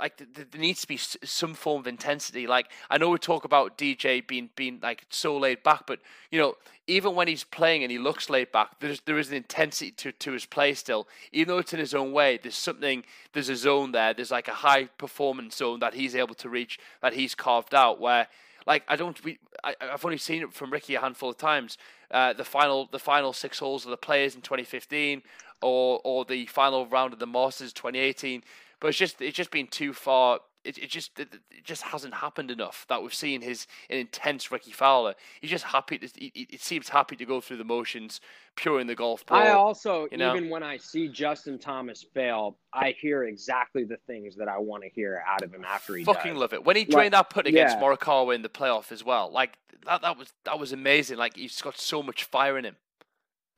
like 0.00 0.16
th- 0.16 0.30
th- 0.34 0.48
there 0.50 0.60
needs 0.60 0.80
to 0.80 0.88
be 0.88 0.96
some 0.96 1.54
form 1.54 1.80
of 1.80 1.86
intensity. 1.86 2.46
Like 2.46 2.70
I 2.88 2.98
know 2.98 3.10
we 3.10 3.18
talk 3.18 3.44
about 3.44 3.78
DJ 3.78 4.26
being 4.26 4.50
being 4.56 4.80
like 4.82 5.04
so 5.10 5.36
laid 5.36 5.62
back, 5.62 5.86
but 5.86 6.00
you 6.30 6.40
know 6.40 6.56
even 6.86 7.14
when 7.14 7.28
he's 7.28 7.44
playing 7.44 7.84
and 7.84 7.92
he 7.92 7.98
looks 7.98 8.28
laid 8.28 8.50
back, 8.50 8.80
there's 8.80 9.00
there 9.02 9.18
is 9.18 9.28
an 9.28 9.36
intensity 9.36 9.92
to 9.92 10.12
to 10.12 10.32
his 10.32 10.46
play 10.46 10.74
still. 10.74 11.06
Even 11.32 11.54
though 11.54 11.58
it's 11.58 11.72
in 11.72 11.78
his 11.78 11.94
own 11.94 12.12
way, 12.12 12.38
there's 12.42 12.56
something. 12.56 13.04
There's 13.32 13.48
a 13.48 13.56
zone 13.56 13.92
there. 13.92 14.12
There's 14.12 14.30
like 14.30 14.48
a 14.48 14.54
high 14.54 14.84
performance 14.84 15.56
zone 15.56 15.80
that 15.80 15.94
he's 15.94 16.16
able 16.16 16.34
to 16.36 16.48
reach 16.48 16.78
that 17.02 17.14
he's 17.14 17.34
carved 17.34 17.74
out 17.74 18.00
where. 18.00 18.26
Like 18.66 18.84
I 18.88 18.96
don't, 18.96 19.22
we, 19.24 19.38
I, 19.64 19.74
I've 19.80 20.04
only 20.04 20.18
seen 20.18 20.42
it 20.42 20.52
from 20.52 20.70
Rickie 20.70 20.94
a 20.94 21.00
handful 21.00 21.30
of 21.30 21.38
times. 21.38 21.78
Uh, 22.10 22.34
the 22.34 22.44
final, 22.44 22.88
the 22.92 22.98
final 22.98 23.32
six 23.32 23.58
holes 23.58 23.86
of 23.86 23.90
the 23.90 23.96
Players 23.96 24.34
in 24.34 24.42
2015, 24.42 25.22
or 25.62 26.00
or 26.04 26.24
the 26.26 26.44
final 26.46 26.86
round 26.86 27.14
of 27.14 27.18
the 27.18 27.26
Masters 27.26 27.72
2018. 27.72 28.42
But 28.80 28.88
it's 28.88 28.98
just 28.98 29.20
it's 29.20 29.36
just 29.36 29.50
been 29.50 29.66
too 29.66 29.92
far. 29.92 30.40
It, 30.62 30.76
it 30.76 30.90
just 30.90 31.18
it, 31.18 31.28
it 31.50 31.64
just 31.64 31.80
hasn't 31.82 32.12
happened 32.12 32.50
enough 32.50 32.84
that 32.90 33.02
we've 33.02 33.14
seen 33.14 33.40
his 33.40 33.66
an 33.88 33.96
intense 33.96 34.50
Rickie 34.52 34.72
Fowler. 34.72 35.14
He's 35.40 35.50
just 35.50 35.64
happy. 35.64 35.96
To, 35.98 36.06
he, 36.14 36.30
he- 36.34 36.48
it 36.50 36.60
seems 36.60 36.90
happy 36.90 37.16
to 37.16 37.24
go 37.24 37.40
through 37.40 37.56
the 37.56 37.64
motions, 37.64 38.20
pure 38.56 38.78
in 38.78 38.86
the 38.86 38.94
golf 38.94 39.24
ball. 39.24 39.38
I 39.38 39.50
also, 39.50 40.06
you 40.10 40.18
know? 40.18 40.36
even 40.36 40.50
when 40.50 40.62
I 40.62 40.76
see 40.76 41.08
Justin 41.08 41.58
Thomas 41.58 42.04
fail, 42.14 42.58
I 42.74 42.94
hear 43.00 43.24
exactly 43.24 43.84
the 43.84 43.96
things 44.06 44.36
that 44.36 44.48
I 44.48 44.58
want 44.58 44.82
to 44.82 44.90
hear 44.90 45.22
out 45.26 45.42
of 45.42 45.52
him 45.54 45.64
after 45.64 45.96
he 45.96 46.04
fucking 46.04 46.34
love 46.36 46.52
it 46.52 46.62
when 46.62 46.76
he 46.76 46.82
Like, 46.82 46.90
drained 46.90 47.14
that 47.14 47.30
putt 47.30 47.46
against 47.46 47.76
yeah. 47.76 47.82
Morikawa 47.82 48.34
in 48.34 48.42
the 48.42 48.50
playoff 48.50 48.92
as 48.92 49.02
well. 49.02 49.32
Like 49.32 49.56
that, 49.86 50.02
that 50.02 50.18
was 50.18 50.32
that 50.44 50.58
was 50.58 50.72
amazing. 50.72 51.16
Like 51.16 51.36
he's 51.36 51.60
got 51.62 51.78
so 51.78 52.02
much 52.02 52.24
fire 52.24 52.58
in 52.58 52.66
him. 52.66 52.76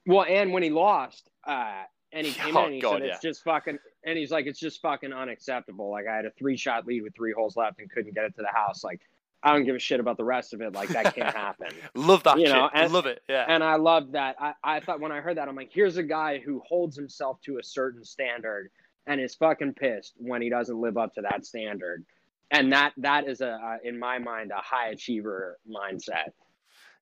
Well, 0.07 0.25
and 0.29 0.53
when 0.53 0.63
he 0.63 0.71
lost, 0.71 1.31
uh, 1.47 1.83
and 2.13 2.27
he 2.27 2.33
came 2.41 2.57
Oh, 2.57 2.61
in, 2.61 2.67
and 2.67 2.75
he 2.75 2.81
God, 2.81 2.99
said 3.01 3.03
it's 3.09 3.21
just 3.23 3.43
fucking, 3.43 3.79
and 4.05 4.19
he's 4.19 4.31
like, 4.31 4.47
it's 4.47 4.59
just 4.61 4.81
fucking 4.83 5.13
unacceptable. 5.13 5.91
Like 5.91 6.07
I 6.07 6.17
had 6.17 6.25
a 6.27 6.31
three 6.33 6.57
shot 6.57 6.87
lead 6.87 7.03
with 7.03 7.15
three 7.15 7.33
holes 7.33 7.57
left 7.57 7.79
and 7.81 7.91
couldn't 7.91 8.15
get 8.15 8.25
it 8.25 8.35
to 8.37 8.43
the 8.43 8.49
house. 8.53 8.83
Like 8.85 9.01
I 9.43 9.53
don't 9.53 9.65
give 9.65 9.75
a 9.77 9.79
shit 9.81 9.99
about 10.01 10.17
the 10.17 10.25
rest 10.25 10.55
of 10.55 10.61
it. 10.61 10.73
Like 10.73 10.89
that 10.91 11.15
can't 11.15 11.35
happen. 11.37 11.69
Love 11.95 12.23
that 12.25 12.39
You 12.39 12.47
shit. 12.47 12.55
know, 12.55 12.71
and- 12.73 12.93
love 12.93 13.07
it. 13.07 13.23
Yeah. 13.29 13.45
and 13.49 13.63
I 13.65 13.77
loved 13.77 14.13
that. 14.13 14.37
I, 14.41 14.53
I 14.63 14.81
thought 14.81 15.01
when 15.01 15.13
I 15.13 15.21
heard 15.21 15.37
that, 15.37 15.49
I'm 15.49 15.57
like, 15.57 15.71
here's 15.73 15.97
a 15.97 16.03
guy 16.03 16.39
who 16.39 16.63
holds 16.67 16.97
himself 16.97 17.41
to 17.43 17.59
a 17.59 17.63
certain 17.63 18.05
standard 18.05 18.71
and 19.07 19.21
is 19.21 19.35
fucking 19.35 19.75
pissed 19.75 20.15
when 20.17 20.43
he 20.43 20.49
doesn't 20.51 20.81
live 20.81 20.97
up 20.97 21.15
to 21.15 21.23
that 21.23 21.45
standard. 21.45 22.05
And 22.53 22.73
that 22.73 22.93
that 22.99 23.27
is 23.27 23.41
a, 23.41 23.49
uh, 23.53 23.77
in 23.83 23.99
my 23.99 24.19
mind, 24.19 24.51
a 24.53 24.61
high 24.61 24.89
achiever 24.91 25.59
mindset. 25.69 26.33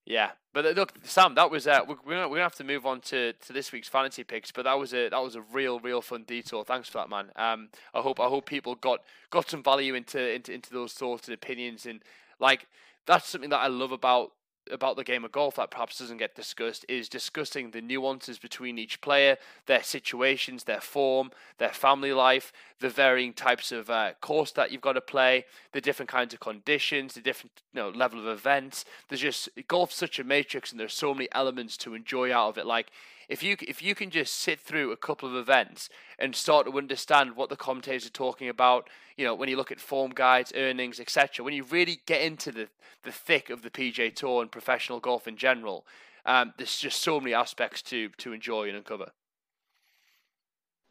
Yeah, 0.07 0.30
but 0.53 0.64
look, 0.76 0.94
Sam, 1.05 1.34
that 1.36 1.51
was 1.51 1.66
uh, 1.66 1.80
we're 1.86 1.96
we're 2.05 2.14
gonna, 2.14 2.28
we're 2.28 2.36
gonna 2.36 2.42
have 2.44 2.55
to 2.57 2.64
move 2.64 2.86
on 2.86 3.01
to, 3.03 3.32
to 3.32 3.53
this 3.53 3.70
week's 3.70 3.88
fantasy 3.88 4.24
picks, 4.24 4.51
but 4.51 4.64
that 4.64 4.78
was 4.78 4.92
a 4.92 5.09
that 5.09 5.22
was 5.22 5.36
a 5.36 5.42
real 5.42 5.78
real 5.78 6.01
fun 6.01 6.24
detour. 6.26 6.64
Thanks 6.64 6.88
for 6.88 6.98
that, 6.98 7.09
man. 7.11 7.30
Um, 7.36 7.68
I 7.94 8.01
hope 8.01 8.18
I 8.18 8.26
hope 8.26 8.46
people 8.46 8.74
got 8.74 9.01
got 9.30 9.48
some 9.48 9.62
value 9.62 9.94
into 9.94 10.34
into 10.34 10.53
into 10.53 10.72
those 10.72 10.94
thoughts 10.94 11.28
and 11.28 11.34
opinions, 11.34 11.86
and 11.86 12.03
like 12.40 12.66
that's 13.07 13.28
something 13.28 13.51
that 13.51 13.59
I 13.59 13.68
love 13.68 13.92
about 13.92 14.32
about 14.70 14.96
the 14.96 15.04
game 15.04 15.24
of 15.24 15.32
golf 15.32 15.56
that 15.56 15.70
perhaps 15.70 15.98
doesn't 15.98 16.18
get 16.18 16.34
discussed 16.34 16.84
is 16.88 17.08
discussing 17.08 17.70
the 17.70 17.80
nuances 17.80 18.38
between 18.38 18.78
each 18.78 19.00
player, 19.00 19.36
their 19.66 19.82
situations, 19.82 20.64
their 20.64 20.80
form, 20.80 21.30
their 21.58 21.70
family 21.70 22.12
life, 22.12 22.52
the 22.78 22.88
varying 22.88 23.32
types 23.32 23.72
of 23.72 23.90
uh, 23.90 24.12
course 24.20 24.52
that 24.52 24.70
you've 24.70 24.80
got 24.80 24.94
to 24.94 25.00
play, 25.00 25.44
the 25.72 25.80
different 25.80 26.08
kinds 26.08 26.34
of 26.34 26.40
conditions, 26.40 27.14
the 27.14 27.20
different 27.20 27.52
you 27.72 27.80
know 27.80 27.90
level 27.90 28.20
of 28.20 28.26
events. 28.26 28.84
There's 29.08 29.20
just 29.20 29.48
golf's 29.68 29.96
such 29.96 30.18
a 30.18 30.24
matrix, 30.24 30.70
and 30.70 30.80
there's 30.80 30.94
so 30.94 31.14
many 31.14 31.28
elements 31.32 31.76
to 31.78 31.94
enjoy 31.94 32.32
out 32.32 32.50
of 32.50 32.58
it. 32.58 32.66
Like 32.66 32.90
if 33.31 33.45
you 33.45 33.57
if 33.62 33.81
you 33.81 33.95
can 33.95 34.11
just 34.11 34.35
sit 34.35 34.61
through 34.61 34.91
a 34.91 34.97
couple 34.97 35.28
of 35.28 35.37
events 35.37 35.89
and 36.18 36.35
start 36.35 36.66
to 36.66 36.76
understand 36.76 37.37
what 37.37 37.49
the 37.49 37.57
commentators 37.57 38.05
are 38.05 38.11
talking 38.11 38.49
about, 38.49 38.91
you 39.16 39.24
know, 39.24 39.37
when 39.37 39.49
you 39.49 39.57
look 39.57 39.70
at 39.70 39.81
form 39.81 40.11
guides, 40.11 40.53
earnings, 40.57 40.99
etc., 40.99 41.45
when 41.45 41.55
you 41.55 41.62
really 41.62 42.01
get 42.07 42.20
into 42.20 42.51
the 42.51 42.68
the 43.05 43.12
thick 43.12 43.49
of 43.49 43.62
the 43.62 43.70
PGA 43.70 44.12
Tour 44.14 44.43
and 44.43 44.51
professional 44.51 44.99
golf 44.99 45.28
in 45.28 45.37
general, 45.37 45.87
um, 46.26 46.53
there's 46.59 46.76
just 46.76 47.01
so 47.01 47.20
many 47.20 47.33
aspects 47.33 47.83
to 47.83 48.09
to 48.18 48.33
enjoy 48.33 48.66
and 48.66 48.76
uncover. 48.76 49.12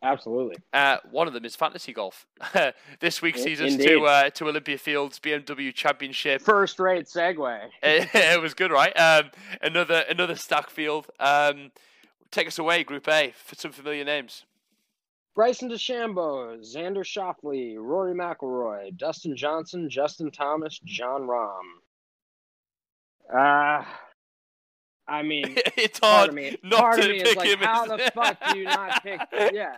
Absolutely. 0.02 0.56
Uh, 0.72 0.96
one 1.12 1.28
of 1.28 1.34
them 1.34 1.44
is 1.44 1.58
fantasy 1.58 1.92
golf. 1.92 2.26
this 3.02 3.22
week 3.22 3.38
sees 3.38 3.60
us 3.60 3.74
indeed. 3.74 3.88
to 3.88 4.06
uh, 4.06 4.30
to 4.30 4.48
Olympia 4.48 4.78
Fields 4.78 5.20
BMW 5.20 5.74
Championship. 5.74 6.42
First 6.42 6.80
rate 6.80 7.06
segue. 7.06 7.60
it 7.84 8.42
was 8.42 8.54
good, 8.54 8.72
right? 8.72 8.98
Um, 8.98 9.32
another 9.62 10.06
another 10.10 10.36
stack 10.36 10.70
field. 10.70 11.08
Um, 11.20 11.72
take 12.32 12.48
us 12.48 12.60
away, 12.60 12.84
Group 12.84 13.08
A, 13.08 13.34
for 13.36 13.56
some 13.56 13.72
familiar 13.72 14.04
names. 14.04 14.46
Bryson 15.36 15.70
DeChambeau, 15.70 16.60
Xander 16.60 17.04
Schauffele, 17.04 17.78
Rory 17.80 18.14
McIlroy, 18.14 18.96
Dustin 18.98 19.36
Johnson, 19.38 19.90
Justin 19.90 20.32
Thomas, 20.32 20.80
Jon 20.84 21.22
Rahm. 21.22 21.60
Uh, 23.34 23.86
I 25.08 25.24
mean, 25.24 25.56
it's 25.78 26.00
part 26.00 26.14
hard 26.14 26.30
of 26.30 26.36
me, 26.36 26.58
not 26.64 26.80
part 26.80 26.96
to 26.96 27.02
of 27.04 27.08
me 27.10 27.20
pick 27.20 27.28
is 27.28 27.36
like, 27.36 27.48
him. 27.48 27.60
how 27.60 27.86
the 27.86 28.12
fuck 28.14 28.38
do 28.52 28.60
you 28.60 28.66
not 28.66 29.04
pick? 29.04 29.22
Yeah, 29.54 29.76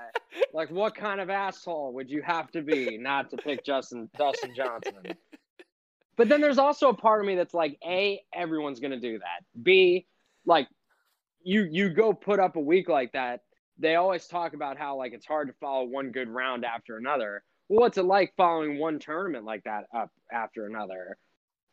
like 0.54 0.72
what 0.72 0.96
kind 0.96 1.22
of 1.22 1.30
asshole 1.30 1.94
would 1.94 2.10
you 2.10 2.22
have 2.22 2.52
to 2.52 2.62
be 2.62 2.98
not 2.98 3.30
to 3.30 3.38
pick 3.38 3.64
Justin 3.64 4.10
Dustin 4.18 4.54
Johnson? 4.56 4.96
But 6.18 6.30
then 6.30 6.42
there's 6.42 6.60
also 6.60 6.90
a 6.90 6.94
part 6.94 7.22
of 7.22 7.26
me 7.26 7.36
that's 7.36 7.54
like, 7.54 7.80
a, 7.84 8.22
everyone's 8.32 8.80
gonna 8.80 9.00
do 9.00 9.18
that. 9.18 9.64
B, 9.64 10.06
like, 10.46 10.68
you 11.44 11.68
you 11.72 11.90
go 11.90 12.14
put 12.14 12.40
up 12.40 12.56
a 12.56 12.60
week 12.60 12.90
like 12.90 13.12
that. 13.14 13.42
They 13.78 13.96
always 13.96 14.28
talk 14.28 14.54
about 14.54 14.78
how 14.78 14.98
like 14.98 15.14
it's 15.14 15.26
hard 15.26 15.48
to 15.48 15.54
follow 15.60 15.86
one 15.86 16.12
good 16.12 16.30
round 16.30 16.66
after 16.66 16.98
another. 16.98 17.44
Well, 17.70 17.80
what's 17.82 17.98
it 17.98 18.06
like 18.06 18.34
following 18.38 18.78
one 18.78 19.00
tournament 19.00 19.46
like 19.46 19.64
that 19.64 19.86
up 19.96 20.10
after 20.32 20.66
another? 20.66 21.18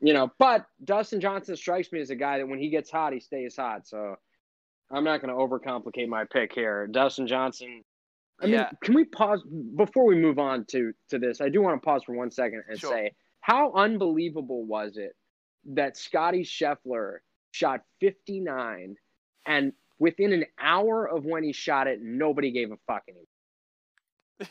You 0.01 0.15
know, 0.15 0.31
but 0.39 0.65
Dustin 0.85 1.21
Johnson 1.21 1.57
strikes 1.57 1.91
me 1.91 2.01
as 2.01 2.11
a 2.11 2.15
guy 2.15 2.39
that 2.39 2.47
when 2.47 2.61
he 2.61 2.71
gets 2.71 2.91
hot, 2.91 3.13
he 3.13 3.21
stays 3.21 3.57
hot. 3.57 3.87
So 3.89 4.15
I'm 4.91 5.03
not 5.05 5.21
going 5.21 5.35
to 5.35 5.41
overcomplicate 5.41 6.09
my 6.09 6.25
pick 6.25 6.55
here. 6.55 6.87
Dustin 6.87 7.27
Johnson. 7.27 7.83
I 8.41 8.47
mean, 8.47 8.65
can 8.83 8.95
we 8.95 9.05
pause 9.05 9.43
before 9.77 10.05
we 10.05 10.15
move 10.15 10.39
on 10.39 10.65
to 10.67 10.93
to 11.11 11.19
this? 11.19 11.41
I 11.41 11.49
do 11.49 11.61
want 11.61 11.83
to 11.83 11.85
pause 11.85 12.05
for 12.05 12.15
one 12.15 12.31
second 12.31 12.63
and 12.69 12.79
Sure. 12.79 12.91
say 12.93 13.13
how 13.41 13.73
unbelievable 13.73 14.65
was 14.65 14.97
it 14.97 15.17
that 15.73 15.97
Scottie 15.97 16.45
Scheffler 16.45 17.19
shot 17.51 17.83
59 18.01 18.95
and 19.49 19.73
within 19.99 20.33
an 20.33 20.45
hour 20.61 21.09
of 21.09 21.25
when 21.25 21.43
he 21.43 21.53
shot 21.53 21.89
it, 21.89 22.01
nobody 22.01 22.53
gave 22.53 22.71
a 22.71 22.77
fuck 22.87 23.03
anymore. 23.09 23.25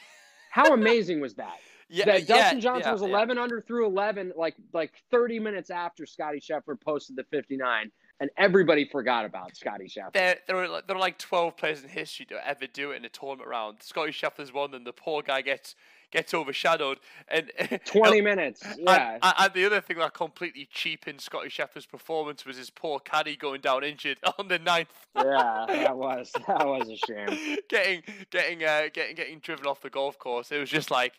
How 0.51 0.73
amazing 0.73 1.21
was 1.21 1.35
that? 1.35 1.57
Yeah, 1.89 2.05
that 2.05 2.27
yeah, 2.27 2.35
Dustin 2.35 2.59
Johnson 2.59 2.89
yeah, 2.89 2.93
was 2.93 3.01
yeah. 3.01 3.07
11 3.07 3.37
under 3.37 3.61
through 3.61 3.85
11, 3.85 4.33
like 4.35 4.55
like 4.73 4.91
30 5.11 5.39
minutes 5.39 5.69
after 5.69 6.05
Scottie 6.05 6.41
Scheffler 6.41 6.79
posted 6.79 7.15
the 7.15 7.23
59, 7.31 7.89
and 8.19 8.29
everybody 8.37 8.89
forgot 8.91 9.23
about 9.23 9.55
Scottie 9.55 9.85
Scheffler. 9.85 10.11
There, 10.13 10.35
there 10.47 10.57
are 10.57 10.67
like, 10.67 10.87
there 10.87 10.97
like 10.97 11.17
twelve 11.17 11.55
players 11.55 11.83
in 11.83 11.89
history 11.89 12.25
to 12.25 12.45
ever 12.45 12.67
do 12.67 12.91
it 12.91 12.97
in 12.97 13.05
a 13.05 13.09
tournament 13.09 13.49
round. 13.49 13.77
Scottie 13.81 14.11
Scheffler's 14.11 14.51
one, 14.51 14.73
and 14.73 14.85
the 14.85 14.91
poor 14.91 15.21
guy 15.21 15.41
gets 15.41 15.75
gets 16.11 16.33
overshadowed. 16.33 16.99
And 17.27 17.51
20 17.85 18.21
minutes, 18.21 18.63
yeah. 18.77 19.17
And, 19.21 19.33
and 19.37 19.53
the 19.53 19.65
other 19.65 19.81
thing 19.81 19.97
that 19.97 20.13
completely 20.13 20.67
cheapened 20.71 21.21
Scottie 21.21 21.49
Scheffler's 21.49 21.85
performance 21.85 22.45
was 22.45 22.57
his 22.57 22.69
poor 22.69 22.99
caddy 22.99 23.35
going 23.35 23.61
down 23.61 23.83
injured 23.83 24.17
on 24.39 24.47
the 24.47 24.59
ninth. 24.59 24.89
yeah, 25.15 25.65
that 25.67 25.97
was 25.97 26.31
that 26.47 26.65
was 26.67 26.89
a 26.89 26.97
shame. 26.97 27.57
getting 27.69 28.03
getting 28.31 28.63
uh, 28.63 28.83
getting 28.93 29.15
getting 29.15 29.39
driven 29.39 29.65
off 29.65 29.81
the 29.81 29.89
golf 29.89 30.17
course. 30.17 30.51
It 30.51 30.59
was 30.59 30.69
just 30.69 30.91
like 30.91 31.13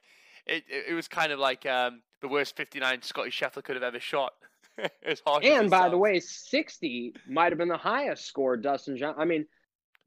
it. 0.46 0.64
It, 0.68 0.94
was 0.94 1.08
kind 1.08 1.32
of 1.32 1.38
like 1.38 1.66
um, 1.66 2.02
the 2.20 2.28
worst 2.28 2.56
fifty 2.56 2.78
nine 2.80 3.02
Scottie 3.02 3.30
Scheffler 3.30 3.62
could 3.62 3.76
have 3.76 3.82
ever 3.82 4.00
shot. 4.00 4.32
harsh 4.78 4.90
as 5.04 5.22
And 5.60 5.70
by 5.70 5.88
the 5.88 5.98
way, 5.98 6.20
60 6.20 7.12
might 7.28 7.50
have 7.50 7.58
been 7.58 7.68
the 7.68 7.76
highest 7.76 8.26
score 8.26 8.56
Dustin 8.56 8.96
Johnson. 8.96 9.20
I 9.20 9.24
mean, 9.24 9.44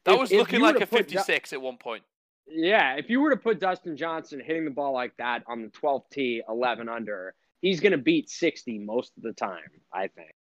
that 0.06 0.14
if- 0.14 0.20
was 0.20 0.32
looking 0.32 0.62
like 0.62 0.76
a 0.78 0.80
put 0.80 0.90
Du- 0.90 0.98
fifty 0.98 1.18
six 1.20 1.54
at 1.54 1.62
one 1.62 1.78
point. 1.78 2.04
Yeah, 2.48 2.96
if 2.96 3.10
you 3.10 3.22
were 3.22 3.30
to 3.30 3.38
put 3.38 3.60
Dustin 3.60 3.96
Johnson 3.96 4.42
hitting 4.44 4.66
the 4.66 4.72
ball 4.72 4.94
like 4.94 5.16
that 5.18 5.44
on 5.48 5.62
the 5.62 5.70
12th 5.70 6.10
tee, 6.12 6.42
11 6.50 6.90
under, 6.90 7.34
he's 7.62 7.80
going 7.80 7.94
to 7.94 7.98
beat 7.98 8.30
60 8.30 8.80
most 8.80 9.14
of 9.18 9.24
the 9.24 9.34
time, 9.34 9.60
I 9.94 10.08
think. 10.08 10.34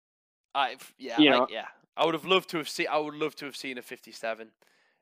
I 0.54 0.76
yeah 0.98 1.20
I- 1.42 1.46
yeah. 1.50 1.66
I 1.96 2.04
would 2.04 2.14
have 2.14 2.24
loved 2.24 2.48
to 2.50 2.56
have 2.56 2.68
seen. 2.68 2.86
I 2.90 2.98
would 2.98 3.14
love 3.14 3.36
to 3.36 3.44
have 3.44 3.54
seen 3.56 3.76
a 3.76 3.82
fifty 3.82 4.10
seven. 4.10 4.52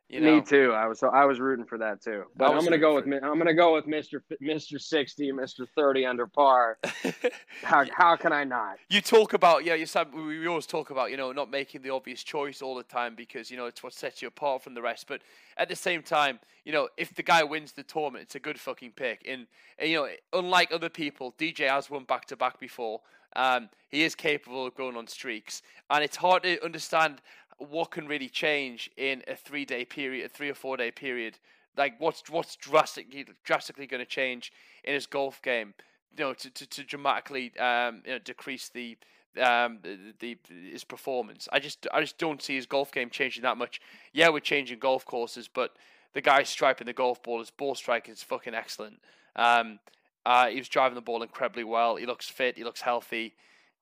You 0.08 0.20
know, 0.20 0.36
Me 0.36 0.40
too. 0.40 0.72
I 0.72 0.86
was 0.86 0.98
so 0.98 1.08
I 1.08 1.26
was 1.26 1.38
rooting 1.38 1.66
for 1.66 1.76
that 1.78 2.00
too. 2.00 2.24
But 2.34 2.50
I'm 2.50 2.60
going 2.60 2.70
to 2.72 2.78
go 2.78 2.94
with 2.94 3.04
rooting 3.04 3.22
I'm 3.22 3.34
going 3.34 3.46
to 3.46 3.54
go 3.54 3.74
with 3.74 3.86
Mr. 3.86 4.20
Mr. 4.42 4.80
60, 4.80 5.32
Mr. 5.32 5.66
30 5.76 6.06
under 6.06 6.26
par. 6.26 6.78
How 7.62 7.84
how 7.94 8.16
can 8.16 8.32
I 8.32 8.44
not? 8.44 8.78
you 8.88 9.00
talk 9.00 9.34
about 9.34 9.64
yeah 9.64 9.74
you 9.74 9.84
said 9.86 10.06
we 10.14 10.38
we 10.38 10.46
always 10.46 10.66
talk 10.66 10.90
about 10.90 11.10
you 11.10 11.16
know 11.16 11.32
not 11.32 11.50
making 11.50 11.82
the 11.82 11.90
obvious 11.90 12.22
choice 12.22 12.62
all 12.62 12.74
the 12.74 12.82
time 12.82 13.14
because 13.14 13.50
you 13.50 13.56
know 13.56 13.66
it's 13.66 13.82
what 13.82 13.92
sets 13.92 14.22
you 14.22 14.28
apart 14.28 14.62
from 14.62 14.74
the 14.74 14.80
rest 14.80 15.06
but 15.08 15.20
at 15.56 15.68
the 15.68 15.76
same 15.76 16.02
time 16.02 16.38
you 16.64 16.72
know 16.72 16.88
if 16.96 17.14
the 17.14 17.22
guy 17.22 17.42
wins 17.42 17.72
the 17.72 17.82
tournament 17.82 18.22
it's 18.22 18.34
a 18.34 18.40
good 18.40 18.58
fucking 18.58 18.92
pick 18.92 19.26
and, 19.28 19.46
and 19.78 19.90
you 19.90 19.96
know 19.96 20.08
unlike 20.32 20.72
other 20.72 20.88
people 20.88 21.34
dj 21.38 21.68
has 21.68 21.90
won 21.90 22.04
back 22.04 22.24
to 22.24 22.36
back 22.36 22.58
before 22.58 23.00
um 23.36 23.68
he 23.90 24.02
is 24.02 24.14
capable 24.14 24.66
of 24.66 24.74
going 24.74 24.96
on 24.96 25.06
streaks 25.06 25.62
and 25.90 26.02
it's 26.02 26.16
hard 26.16 26.42
to 26.42 26.62
understand 26.64 27.20
what 27.58 27.90
can 27.90 28.06
really 28.06 28.28
change 28.28 28.90
in 28.96 29.22
a 29.28 29.34
three 29.34 29.64
day 29.64 29.84
period 29.84 30.26
a 30.26 30.28
three 30.28 30.48
or 30.48 30.54
four 30.54 30.76
day 30.76 30.90
period 30.90 31.38
like 31.76 31.94
what's 31.98 32.22
what's 32.30 32.56
drastically 32.56 33.26
drastically 33.44 33.86
going 33.86 34.00
to 34.00 34.06
change 34.06 34.52
in 34.84 34.94
his 34.94 35.06
golf 35.06 35.42
game 35.42 35.74
you 36.16 36.24
know, 36.24 36.34
to, 36.34 36.50
to, 36.50 36.66
to 36.66 36.84
dramatically 36.84 37.52
um, 37.58 38.02
you 38.04 38.12
know, 38.12 38.18
decrease 38.18 38.68
the, 38.68 38.96
um, 39.40 39.78
the, 39.82 39.98
the 40.18 40.38
his 40.70 40.84
performance. 40.84 41.48
I 41.52 41.58
just 41.58 41.86
I 41.92 42.00
just 42.00 42.18
don't 42.18 42.42
see 42.42 42.56
his 42.56 42.66
golf 42.66 42.92
game 42.92 43.10
changing 43.10 43.42
that 43.42 43.56
much. 43.56 43.80
Yeah, 44.12 44.30
we're 44.30 44.40
changing 44.40 44.78
golf 44.78 45.04
courses, 45.04 45.48
but 45.48 45.76
the 46.14 46.20
guy 46.20 46.42
striping 46.42 46.86
the 46.86 46.92
golf 46.92 47.22
ball, 47.22 47.38
his 47.38 47.50
ball 47.50 47.74
striking 47.74 48.14
is 48.14 48.22
fucking 48.22 48.54
excellent. 48.54 49.00
Um, 49.36 49.78
uh, 50.26 50.48
he 50.48 50.58
was 50.58 50.68
driving 50.68 50.96
the 50.96 51.00
ball 51.00 51.22
incredibly 51.22 51.64
well. 51.64 51.96
He 51.96 52.06
looks 52.06 52.28
fit. 52.28 52.56
He 52.56 52.64
looks 52.64 52.80
healthy. 52.80 53.34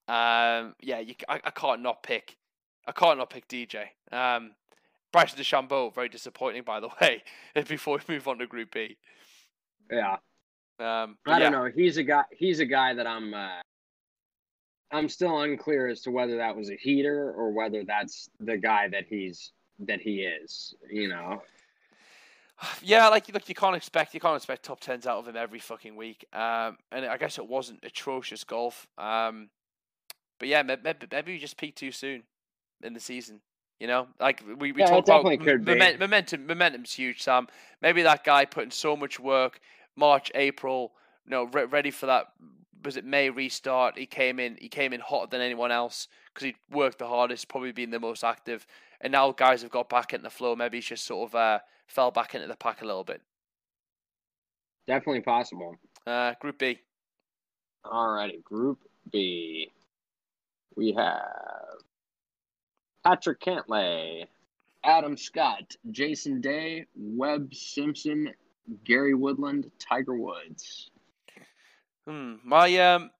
Um, 0.08 0.74
yeah, 0.80 1.00
you, 1.00 1.14
I, 1.28 1.40
I 1.44 1.50
can't 1.50 1.82
not 1.82 2.02
pick. 2.02 2.36
I 2.86 2.92
can't 2.92 3.18
not 3.18 3.30
pick 3.30 3.48
DJ. 3.48 3.86
Um, 4.12 4.52
Bryson 5.12 5.38
DeChambeau, 5.38 5.94
very 5.94 6.08
disappointing, 6.08 6.62
by 6.62 6.80
the 6.80 6.88
way. 7.00 7.22
Before 7.66 7.98
we 8.08 8.14
move 8.14 8.28
on 8.28 8.38
to 8.38 8.46
Group 8.46 8.72
B, 8.72 8.96
Yeah. 9.90 10.16
um, 10.78 11.16
I 11.26 11.38
don't 11.38 11.52
know. 11.52 11.70
He's 11.74 11.96
a 11.96 12.02
guy. 12.04 12.24
He's 12.30 12.60
a 12.60 12.66
guy 12.66 12.94
that 12.94 13.06
I'm. 13.06 13.34
Uh, 13.34 13.60
I'm 14.92 15.08
still 15.08 15.40
unclear 15.40 15.88
as 15.88 16.02
to 16.02 16.12
whether 16.12 16.36
that 16.36 16.54
was 16.56 16.70
a 16.70 16.76
heater 16.76 17.32
or 17.32 17.50
whether 17.50 17.82
that's 17.82 18.30
the 18.38 18.56
guy 18.56 18.88
that 18.88 19.06
he's 19.08 19.52
that 19.80 20.00
he 20.00 20.22
is. 20.22 20.74
You 20.90 21.08
know. 21.08 21.42
Yeah, 22.82 23.08
like 23.08 23.30
look, 23.34 23.46
you 23.50 23.54
can't 23.54 23.76
expect 23.76 24.14
you 24.14 24.20
can't 24.20 24.34
expect 24.36 24.62
top 24.62 24.80
tens 24.80 25.06
out 25.06 25.18
of 25.18 25.28
him 25.28 25.36
every 25.36 25.58
fucking 25.58 25.94
week. 25.94 26.24
Um, 26.32 26.78
and 26.90 27.04
I 27.04 27.18
guess 27.18 27.36
it 27.36 27.46
wasn't 27.46 27.80
atrocious 27.84 28.44
golf. 28.44 28.86
Um, 28.96 29.50
but 30.38 30.48
yeah, 30.48 30.62
maybe, 30.62 30.80
maybe 31.12 31.32
you 31.34 31.38
just 31.38 31.58
peaked 31.58 31.76
too 31.76 31.92
soon 31.92 32.22
in 32.82 32.94
the 32.94 33.00
season. 33.00 33.40
You 33.80 33.86
know, 33.88 34.06
like 34.18 34.42
we 34.58 34.72
we 34.72 34.80
Yeah, 34.80 34.86
it 34.86 34.88
talk 34.88 35.04
about 35.04 35.24
definitely 35.24 35.44
could 35.44 35.98
momentum. 35.98 36.46
Momentum's 36.46 36.92
huge, 36.92 37.22
Sam. 37.22 37.46
Maybe 37.82 38.02
that 38.02 38.24
guy 38.24 38.46
put 38.46 38.64
in 38.64 38.70
so 38.70 38.96
much 38.96 39.20
work, 39.20 39.60
March, 39.96 40.32
April, 40.34 40.92
you 41.26 41.30
know, 41.30 41.44
re- 41.44 41.64
ready 41.66 41.90
for 41.90 42.06
that. 42.06 42.32
Was 42.84 42.96
it 42.96 43.04
May 43.04 43.28
restart? 43.28 43.98
He 43.98 44.06
came 44.06 44.38
in. 44.40 44.56
He 44.60 44.68
came 44.68 44.92
in 44.92 45.00
hotter 45.00 45.28
than 45.30 45.40
anyone 45.42 45.72
else 45.72 46.08
because 46.32 46.46
he 46.46 46.56
worked 46.70 46.98
the 46.98 47.06
hardest, 47.06 47.48
probably 47.48 47.72
being 47.72 47.90
the 47.90 48.00
most 48.00 48.24
active. 48.24 48.66
And 49.00 49.12
now 49.12 49.30
guys 49.32 49.60
have 49.60 49.70
got 49.70 49.90
back 49.90 50.14
into 50.14 50.22
the 50.22 50.30
flow. 50.30 50.56
Maybe 50.56 50.78
he's 50.78 50.86
just 50.86 51.04
sort 51.04 51.28
of 51.28 51.34
uh, 51.34 51.58
fell 51.86 52.10
back 52.10 52.34
into 52.34 52.46
the 52.46 52.56
pack 52.56 52.80
a 52.80 52.86
little 52.86 53.04
bit. 53.04 53.20
Definitely 54.86 55.20
possible. 55.22 55.76
Uh, 56.06 56.32
Group 56.40 56.58
B. 56.58 56.78
Alrighty, 57.84 58.42
Group 58.42 58.78
B. 59.12 59.70
We 60.76 60.92
have 60.92 61.20
Patrick 63.06 63.40
Cantlay, 63.40 64.26
Adam 64.82 65.16
Scott, 65.16 65.76
Jason 65.92 66.40
Day, 66.40 66.86
Webb 66.96 67.54
Simpson, 67.54 68.34
Gary 68.84 69.14
Woodland, 69.14 69.70
Tiger 69.78 70.16
Woods. 70.16 70.90
Hmm. 72.04 72.34
My 72.42 72.76
um. 72.78 73.10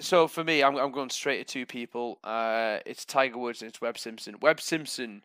So 0.00 0.26
for 0.26 0.42
me, 0.42 0.64
I'm 0.64 0.76
I'm 0.76 0.90
going 0.90 1.10
straight 1.10 1.46
to 1.46 1.52
two 1.52 1.64
people. 1.64 2.18
Uh, 2.24 2.78
it's 2.86 3.04
Tiger 3.04 3.38
Woods 3.38 3.62
and 3.62 3.68
it's 3.68 3.80
Webb 3.80 3.98
Simpson. 3.98 4.34
Webb 4.42 4.60
Simpson 4.60 5.22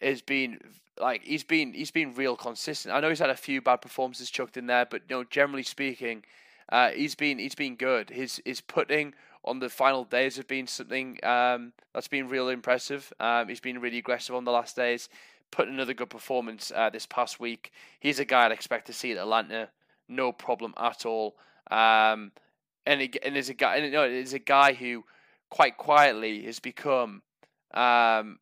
has 0.00 0.22
been 0.22 0.58
like 0.98 1.22
he's 1.24 1.44
been 1.44 1.74
he's 1.74 1.90
been 1.90 2.14
real 2.14 2.36
consistent. 2.36 2.94
I 2.94 3.00
know 3.00 3.10
he's 3.10 3.18
had 3.18 3.28
a 3.28 3.36
few 3.36 3.60
bad 3.60 3.82
performances 3.82 4.30
chucked 4.30 4.56
in 4.56 4.66
there, 4.66 4.86
but 4.86 5.02
you 5.10 5.16
know, 5.16 5.24
generally 5.24 5.62
speaking, 5.62 6.24
uh, 6.70 6.88
he's 6.88 7.14
been 7.14 7.38
he's 7.38 7.54
been 7.54 7.76
good. 7.76 8.08
His 8.08 8.40
his 8.46 8.62
putting 8.62 9.12
on 9.48 9.58
the 9.58 9.68
final 9.68 10.04
days 10.04 10.36
have 10.36 10.46
been 10.46 10.66
something 10.66 11.18
um 11.24 11.72
that's 11.92 12.08
been 12.08 12.28
really 12.28 12.52
impressive. 12.52 13.12
Um, 13.18 13.48
he's 13.48 13.60
been 13.60 13.80
really 13.80 13.98
aggressive 13.98 14.34
on 14.34 14.44
the 14.44 14.52
last 14.52 14.76
days. 14.76 15.08
Put 15.50 15.68
another 15.68 15.94
good 15.94 16.10
performance 16.10 16.70
uh, 16.74 16.90
this 16.90 17.06
past 17.06 17.40
week. 17.40 17.72
He's 17.98 18.18
a 18.18 18.24
guy 18.24 18.44
I'd 18.44 18.52
expect 18.52 18.86
to 18.88 18.92
see 18.92 19.12
at 19.12 19.18
Atlanta, 19.18 19.70
no 20.06 20.30
problem 20.30 20.74
at 20.76 21.06
all. 21.06 21.36
Um, 21.70 22.32
and 22.84 23.00
he, 23.00 23.10
and 23.24 23.36
is 23.36 23.48
a 23.48 23.54
guy, 23.54 23.76
and 23.76 23.86
you 23.86 23.92
know, 23.92 24.04
is 24.04 24.34
a 24.34 24.38
guy 24.38 24.74
who 24.74 25.04
quite 25.50 25.76
quietly 25.76 26.42
has 26.44 26.58
become, 26.58 27.22
um, 27.72 28.38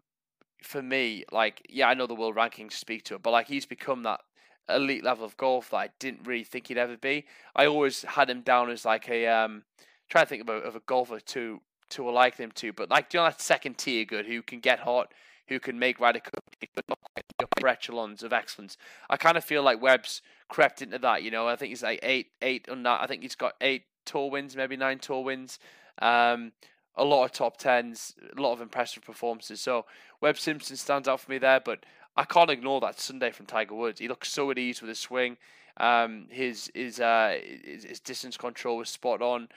for 0.62 0.82
me, 0.82 1.24
like 1.32 1.66
yeah, 1.68 1.88
I 1.88 1.94
know 1.94 2.06
the 2.06 2.14
world 2.14 2.36
rankings 2.36 2.72
speak 2.72 3.04
to 3.04 3.14
it, 3.14 3.22
but 3.22 3.30
like 3.30 3.46
he's 3.46 3.66
become 3.66 4.02
that 4.02 4.20
elite 4.68 5.04
level 5.04 5.24
of 5.24 5.36
golf 5.36 5.70
that 5.70 5.76
I 5.76 5.88
didn't 5.98 6.26
really 6.26 6.44
think 6.44 6.68
he'd 6.68 6.78
ever 6.78 6.96
be. 6.96 7.24
I 7.54 7.66
always 7.66 8.02
had 8.02 8.28
him 8.28 8.42
down 8.42 8.70
as 8.70 8.84
like 8.84 9.08
a 9.08 9.26
um, 9.26 9.62
trying 10.08 10.24
to 10.24 10.28
think 10.28 10.48
of 10.48 10.76
a 10.76 10.80
golfer 10.80 11.20
to 11.20 11.60
to 11.88 12.10
like 12.10 12.36
him 12.36 12.50
too, 12.50 12.72
but 12.72 12.90
like 12.90 13.12
you 13.12 13.20
know 13.20 13.24
that 13.24 13.40
second 13.40 13.78
tier 13.78 14.04
good 14.04 14.26
who 14.26 14.42
can 14.42 14.60
get 14.60 14.80
hot, 14.80 15.12
who 15.48 15.60
can 15.60 15.78
make 15.78 16.00
radical, 16.00 16.32
but 16.74 16.88
not 16.88 16.98
quite 17.14 17.24
upper 17.40 17.68
echelons 17.68 18.22
of 18.22 18.32
excellence. 18.32 18.76
I 19.08 19.16
kind 19.16 19.36
of 19.36 19.44
feel 19.44 19.62
like 19.62 19.80
Webb's 19.80 20.22
crept 20.48 20.82
into 20.82 20.98
that. 20.98 21.22
You 21.22 21.30
know, 21.30 21.48
I 21.48 21.56
think 21.56 21.70
he's 21.70 21.82
like 21.82 22.00
eight, 22.02 22.28
eight 22.42 22.68
on 22.68 22.82
that. 22.84 23.00
I 23.00 23.06
think 23.06 23.22
he's 23.22 23.34
got 23.34 23.54
eight 23.60 23.84
tour 24.04 24.30
wins, 24.30 24.56
maybe 24.56 24.76
nine 24.76 24.98
tour 24.98 25.22
wins. 25.22 25.58
Um, 26.00 26.52
a 26.96 27.04
lot 27.04 27.24
of 27.24 27.32
top 27.32 27.58
tens, 27.58 28.14
a 28.36 28.40
lot 28.40 28.52
of 28.52 28.60
impressive 28.60 29.04
performances. 29.04 29.60
So 29.60 29.84
Webb 30.20 30.38
Simpson 30.38 30.76
stands 30.76 31.06
out 31.08 31.20
for 31.20 31.30
me 31.30 31.38
there, 31.38 31.60
but 31.60 31.84
I 32.16 32.24
can't 32.24 32.50
ignore 32.50 32.80
that 32.80 32.98
Sunday 32.98 33.30
from 33.30 33.46
Tiger 33.46 33.74
Woods. 33.74 34.00
He 34.00 34.08
looks 34.08 34.32
so 34.32 34.50
at 34.50 34.58
ease 34.58 34.80
with 34.80 34.88
his 34.88 34.98
swing. 34.98 35.36
Um, 35.78 36.26
his 36.30 36.70
his 36.74 37.00
uh 37.00 37.36
his, 37.62 37.84
his 37.84 38.00
distance 38.00 38.38
control 38.38 38.78
was 38.78 38.88
spot 38.88 39.20
on. 39.20 39.48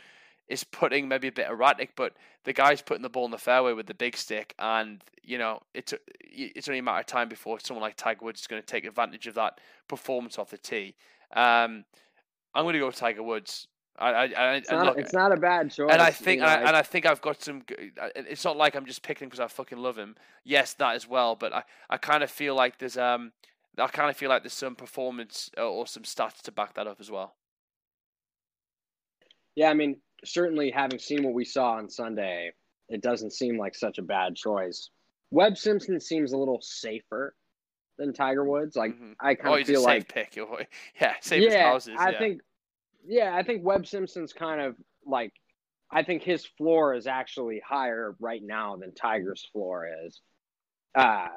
His 0.50 0.64
putting 0.64 1.08
maybe 1.08 1.28
a 1.28 1.32
bit 1.32 1.48
erratic, 1.48 1.96
but 1.96 2.14
the 2.44 2.54
guy's 2.54 2.82
putting 2.82 3.04
the 3.04 3.10
ball 3.10 3.26
in 3.26 3.32
the 3.32 3.38
fairway 3.38 3.74
with 3.74 3.86
the 3.86 3.94
big 3.94 4.18
stick, 4.18 4.56
and 4.60 5.04
you 5.24 5.38
know 5.38 5.62
it's 5.74 5.94
it's 6.22 6.68
only 6.68 6.80
a 6.80 6.84
matter 6.84 7.00
of 7.00 7.06
time 7.06 7.30
before 7.30 7.60
someone 7.60 7.82
like 7.82 7.96
Tiger 7.96 8.26
Woods 8.26 8.42
is 8.42 8.48
going 8.48 8.62
to 8.62 8.66
take 8.66 8.86
advantage 8.86 9.28
of 9.28 9.36
that 9.36 9.60
performance 9.88 10.38
off 10.38 10.50
the 10.50 10.58
tee. 10.58 10.96
Um, 11.36 11.86
I'm 12.56 12.64
going 12.66 12.74
to 12.74 12.80
go 12.80 12.88
with 12.88 12.96
Tiger 12.96 13.24
Woods. 13.24 13.68
I, 13.98 14.10
I, 14.10 14.24
I 14.26 14.56
It's 14.56 14.72
not, 14.72 14.86
look, 14.86 14.98
it's 14.98 15.14
not 15.14 15.32
a 15.32 15.38
bad 15.38 15.72
choice. 15.72 15.90
and 15.92 16.02
I 16.02 16.10
think 16.10 16.42
and 16.42 16.50
I, 16.50 16.62
and 16.62 16.76
I 16.76 16.82
think 16.82 17.06
I've 17.06 17.22
got 17.22 17.42
some. 17.42 17.64
It's 18.16 18.44
not 18.44 18.58
like 18.58 18.76
I'm 18.76 18.86
just 18.86 19.04
picking 19.04 19.28
because 19.28 19.40
I 19.40 19.48
fucking 19.48 19.78
love 19.78 19.98
him. 19.98 20.16
Yes, 20.44 20.74
that 20.76 20.96
as 20.96 21.08
well. 21.08 21.36
But 21.36 21.54
I, 21.54 21.64
I 21.90 21.98
kind 21.98 22.24
of 22.24 22.32
feel 22.32 22.56
like 22.56 22.80
there's 22.80 22.98
um 22.98 23.34
I 23.78 23.88
kind 23.88 24.10
of 24.10 24.18
feel 24.18 24.30
like 24.30 24.44
there's 24.44 24.54
some 24.54 24.76
performance 24.76 25.50
uh, 25.58 25.70
or 25.70 25.86
some 25.88 26.04
stats 26.04 26.42
to 26.44 26.52
back 26.52 26.74
that 26.76 26.88
up 26.88 27.00
as 27.00 27.12
well. 27.12 27.36
Yeah, 29.56 29.70
I 29.70 29.74
mean, 29.74 29.98
certainly 30.26 30.72
having 30.72 31.00
seen 31.00 31.24
what 31.24 31.34
we 31.34 31.46
saw 31.46 31.74
on 31.74 31.90
Sunday, 31.90 32.52
it 32.90 33.02
doesn't 33.02 33.34
seem 33.34 33.58
like 33.58 33.76
such 33.76 33.98
a 33.98 34.04
bad 34.04 34.36
choice. 34.36 34.90
Webb 35.32 35.58
Simpson 35.58 36.00
seems 36.00 36.34
a 36.34 36.38
little 36.38 36.60
safer 36.62 37.36
than 37.98 38.14
Tiger 38.14 38.44
Woods. 38.46 38.76
Like 38.76 38.92
Mhm. 38.94 39.16
I 39.20 39.32
Oh, 39.32 39.36
kind 39.36 39.54
of 39.54 39.58
he's 39.60 39.68
feel 39.68 39.82
a 39.82 39.84
like 39.84 40.02
safe 40.14 40.32
pick. 40.34 40.36
Yeah, 41.00 41.16
save 41.22 41.44
his 41.44 41.54
yeah, 41.54 41.64
houses. 41.70 41.96
I 41.98 42.12
yeah. 42.12 42.18
think 42.20 42.42
yeah, 43.06 43.36
I 43.36 43.44
think 43.44 43.64
Webb 43.64 43.88
Simpson's 43.88 44.34
kind 44.34 44.62
of 44.62 44.76
like 45.06 45.34
I 45.92 46.04
think 46.04 46.24
his 46.24 46.46
floor 46.46 46.94
is 46.94 47.08
actually 47.08 47.62
higher 47.68 48.16
right 48.20 48.42
now 48.44 48.76
than 48.78 48.94
Tiger's 48.94 49.46
floor 49.52 49.88
is. 50.06 50.22
Uh 50.96 51.28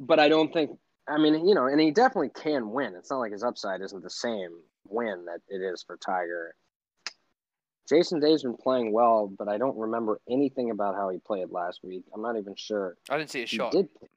but 0.00 0.18
I 0.18 0.28
don't 0.28 0.52
think 0.52 0.70
I 1.06 1.18
mean, 1.18 1.46
you 1.46 1.54
know, 1.54 1.66
and 1.66 1.78
he 1.80 1.90
definitely 1.90 2.30
can 2.30 2.70
win. 2.70 2.94
It's 2.96 3.10
not 3.10 3.18
like 3.18 3.32
his 3.32 3.44
upside 3.44 3.82
isn't 3.82 4.02
the 4.02 4.08
same 4.10 4.50
win 4.88 5.26
that 5.26 5.40
it 5.48 5.58
is 5.58 5.82
for 5.86 5.98
Tiger. 5.98 6.54
Jason 7.88 8.20
Day's 8.20 8.42
been 8.42 8.56
playing 8.56 8.92
well, 8.92 9.26
but 9.28 9.48
I 9.48 9.58
don't 9.58 9.76
remember 9.76 10.20
anything 10.28 10.70
about 10.70 10.94
how 10.94 11.10
he 11.10 11.18
played 11.18 11.50
last 11.50 11.80
week. 11.82 12.04
I'm 12.14 12.22
not 12.22 12.36
even 12.38 12.54
sure 12.56 12.96
I 13.10 13.18
didn't 13.18 13.30
see 13.30 13.42
a 13.42 13.46
he 13.46 13.56
shot. 13.56 13.72
did 13.72 13.92
play. 13.94 14.08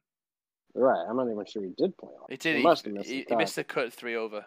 Right, 0.73 1.05
I'm 1.09 1.17
not 1.17 1.29
even 1.29 1.45
sure 1.45 1.63
he 1.63 1.73
did 1.77 1.97
play. 1.97 2.11
He 2.29 2.37
did. 2.37 2.55
He 2.55 2.61
He, 2.61 2.63
must 2.63 2.85
have 2.85 2.93
missed 2.93 3.09
he, 3.09 3.15
the 3.15 3.19
he 3.19 3.25
cut. 3.25 3.37
missed 3.39 3.55
the 3.55 3.63
cut 3.63 3.91
three 3.93 4.15
over. 4.15 4.45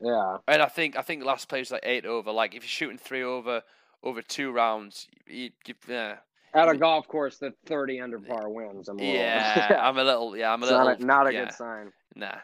Yeah, 0.00 0.38
And 0.46 0.60
I 0.60 0.66
think 0.66 0.96
I 0.96 1.02
think 1.02 1.24
last 1.24 1.48
play 1.48 1.60
was 1.60 1.70
like 1.70 1.80
eight 1.84 2.04
over. 2.04 2.30
Like 2.32 2.54
if 2.54 2.62
you're 2.62 2.68
shooting 2.68 2.98
three 2.98 3.22
over 3.22 3.62
over 4.02 4.20
two 4.20 4.50
rounds, 4.52 5.06
you, 5.26 5.50
you, 5.66 5.74
yeah, 5.88 6.16
at 6.54 6.68
a 6.68 6.76
golf 6.76 7.08
course 7.08 7.38
that 7.38 7.54
30 7.66 8.00
under 8.00 8.18
par 8.18 8.48
wins. 8.50 8.88
I'm 8.88 8.98
a 8.98 9.02
little, 9.02 9.14
yeah. 9.14 9.80
I'm 9.82 9.96
a 9.98 10.04
little, 10.04 10.36
yeah, 10.36 10.52
I'm 10.52 10.62
a 10.62 10.66
it's 10.66 10.70
little, 10.72 10.86
not 10.86 11.00
a, 11.00 11.04
not 11.04 11.26
a 11.28 11.32
yeah, 11.32 11.44
good 11.46 11.52
sign. 11.54 11.92
Nah, 12.14 12.36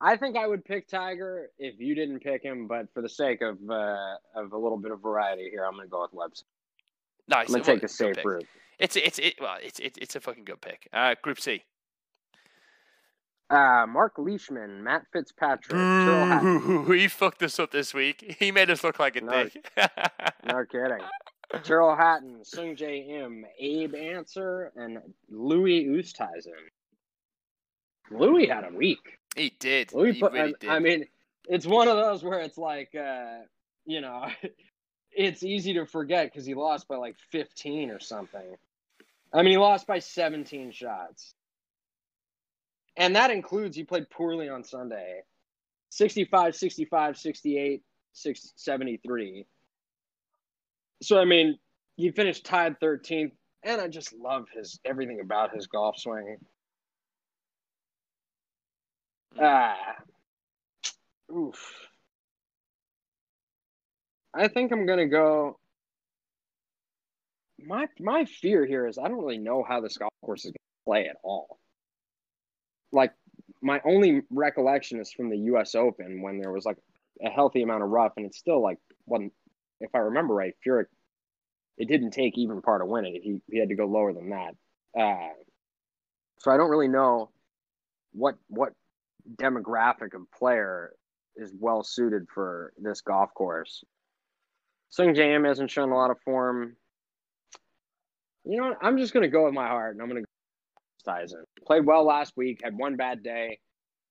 I 0.00 0.16
think 0.16 0.36
I 0.36 0.46
would 0.46 0.64
pick 0.64 0.88
Tiger 0.88 1.50
if 1.58 1.78
you 1.78 1.94
didn't 1.94 2.20
pick 2.20 2.42
him, 2.42 2.66
but 2.66 2.86
for 2.94 3.02
the 3.02 3.08
sake 3.08 3.42
of 3.42 3.58
uh, 3.68 4.14
of 4.34 4.52
a 4.52 4.56
little 4.58 4.78
bit 4.78 4.92
of 4.92 5.02
variety 5.02 5.50
here, 5.50 5.64
I'm 5.64 5.74
going 5.74 5.86
to 5.86 5.90
go 5.90 6.02
with 6.02 6.12
Webster. 6.14 6.46
nice. 7.28 7.48
I'm 7.48 7.52
going 7.54 7.64
to 7.64 7.72
take 7.72 7.80
the 7.82 7.88
safe 7.88 8.16
pick. 8.16 8.24
route. 8.24 8.46
It's 8.78 8.96
it's 8.96 9.18
it, 9.18 9.34
well, 9.40 9.56
it's 9.62 9.78
it, 9.78 9.98
it's 10.00 10.16
a 10.16 10.20
fucking 10.20 10.44
good 10.44 10.60
pick. 10.62 10.88
Uh, 10.92 11.14
Group 11.22 11.38
C. 11.40 11.62
Uh, 13.50 13.84
Mark 13.88 14.14
Leishman, 14.16 14.82
Matt 14.84 15.02
Fitzpatrick, 15.12 15.74
Ooh, 15.74 16.84
he 16.92 17.08
fucked 17.08 17.42
us 17.42 17.58
up 17.58 17.72
this 17.72 17.92
week. 17.92 18.36
He 18.38 18.52
made 18.52 18.70
us 18.70 18.84
look 18.84 19.00
like 19.00 19.16
a 19.16 19.20
No. 19.22 19.44
dick. 19.44 19.66
No 20.46 20.64
kidding. 20.64 21.02
Tyrrell 21.64 21.96
Hatton, 21.96 22.44
Sung 22.44 22.76
J 22.76 23.02
M, 23.22 23.44
Abe 23.58 23.94
Ancer, 23.96 24.72
and 24.76 24.98
Louis 25.28 25.84
Oosthuizen. 25.86 26.52
Louis 28.12 28.46
had 28.46 28.64
a 28.64 28.72
week. 28.74 29.18
He 29.36 29.54
did. 29.60 29.92
Louis 29.92 30.14
he 30.14 30.20
put, 30.20 30.32
really 30.32 30.54
I, 30.54 30.58
did. 30.58 30.70
I 30.70 30.78
mean, 30.78 31.04
it's 31.48 31.66
one 31.66 31.88
of 31.88 31.96
those 31.96 32.22
where 32.22 32.40
it's 32.40 32.58
like, 32.58 32.94
uh, 32.94 33.38
you 33.86 34.00
know, 34.00 34.26
it's 35.12 35.42
easy 35.42 35.74
to 35.74 35.86
forget 35.86 36.30
because 36.30 36.46
he 36.46 36.54
lost 36.54 36.88
by 36.88 36.96
like 36.96 37.16
15 37.32 37.90
or 37.90 38.00
something. 38.00 38.54
I 39.32 39.42
mean, 39.42 39.52
he 39.52 39.58
lost 39.58 39.86
by 39.86 39.98
17 39.98 40.72
shots. 40.72 41.34
And 42.96 43.16
that 43.16 43.30
includes 43.30 43.76
he 43.76 43.84
played 43.84 44.10
poorly 44.10 44.48
on 44.48 44.64
Sunday 44.64 45.22
65, 45.90 46.54
65, 46.54 47.16
68, 47.16 47.82
6, 48.12 48.52
73. 48.56 49.46
So, 51.02 51.18
I 51.18 51.24
mean, 51.24 51.58
he 51.96 52.10
finished 52.10 52.44
tied 52.44 52.78
13th. 52.80 53.32
And 53.62 53.80
I 53.80 53.88
just 53.88 54.14
love 54.14 54.46
his 54.54 54.80
everything 54.84 55.20
about 55.20 55.54
his 55.54 55.66
golf 55.66 55.98
swing. 55.98 56.38
Ah, 59.40 59.96
oof. 61.32 61.88
I 64.34 64.48
think 64.48 64.72
I'm 64.72 64.86
gonna 64.86 65.08
go. 65.08 65.58
My 67.58 67.86
my 67.98 68.24
fear 68.24 68.64
here 68.66 68.86
is 68.86 68.98
I 68.98 69.08
don't 69.08 69.18
really 69.18 69.38
know 69.38 69.64
how 69.66 69.80
this 69.80 69.98
golf 69.98 70.12
course 70.24 70.44
is 70.44 70.52
gonna 70.52 70.84
play 70.86 71.08
at 71.08 71.16
all. 71.22 71.58
Like 72.92 73.12
my 73.62 73.80
only 73.84 74.22
recollection 74.30 75.00
is 75.00 75.12
from 75.12 75.30
the 75.30 75.38
U.S. 75.38 75.74
Open 75.74 76.22
when 76.22 76.38
there 76.38 76.52
was 76.52 76.64
like 76.64 76.78
a 77.24 77.30
healthy 77.30 77.62
amount 77.62 77.82
of 77.82 77.90
rough, 77.90 78.12
and 78.16 78.26
it's 78.26 78.38
still 78.38 78.62
like 78.62 78.78
wasn't. 79.06 79.32
If 79.80 79.94
I 79.94 79.98
remember 79.98 80.34
right, 80.34 80.54
Furyk, 80.66 80.86
it 81.78 81.88
didn't 81.88 82.12
take 82.12 82.36
even 82.38 82.62
par 82.62 82.78
to 82.78 82.86
win 82.86 83.06
it. 83.06 83.22
He 83.22 83.40
he 83.50 83.58
had 83.58 83.70
to 83.70 83.74
go 83.76 83.86
lower 83.86 84.12
than 84.12 84.30
that. 84.30 84.54
Uh, 84.98 85.32
so 86.38 86.50
I 86.50 86.56
don't 86.56 86.70
really 86.70 86.88
know 86.88 87.30
what 88.12 88.36
what 88.48 88.72
demographic 89.36 90.14
of 90.14 90.30
player 90.36 90.92
is 91.36 91.52
well 91.58 91.82
suited 91.82 92.26
for 92.32 92.72
this 92.78 93.00
golf 93.00 93.32
course. 93.34 93.84
Sungjae 94.92 95.36
Im 95.36 95.44
hasn't 95.44 95.70
shown 95.70 95.90
a 95.90 95.96
lot 95.96 96.10
of 96.10 96.20
form. 96.20 96.76
You 98.44 98.60
know 98.60 98.68
what? 98.68 98.78
I'm 98.82 98.98
just 98.98 99.12
going 99.12 99.22
to 99.22 99.28
go 99.28 99.44
with 99.44 99.54
my 99.54 99.68
heart, 99.68 99.94
and 99.94 100.02
I'm 100.02 100.08
going 100.08 100.22
to 100.22 100.26
go 100.26 101.12
Tyson. 101.12 101.44
Played 101.66 101.86
well 101.86 102.04
last 102.04 102.36
week, 102.36 102.60
had 102.62 102.76
one 102.76 102.96
bad 102.96 103.22
day. 103.22 103.58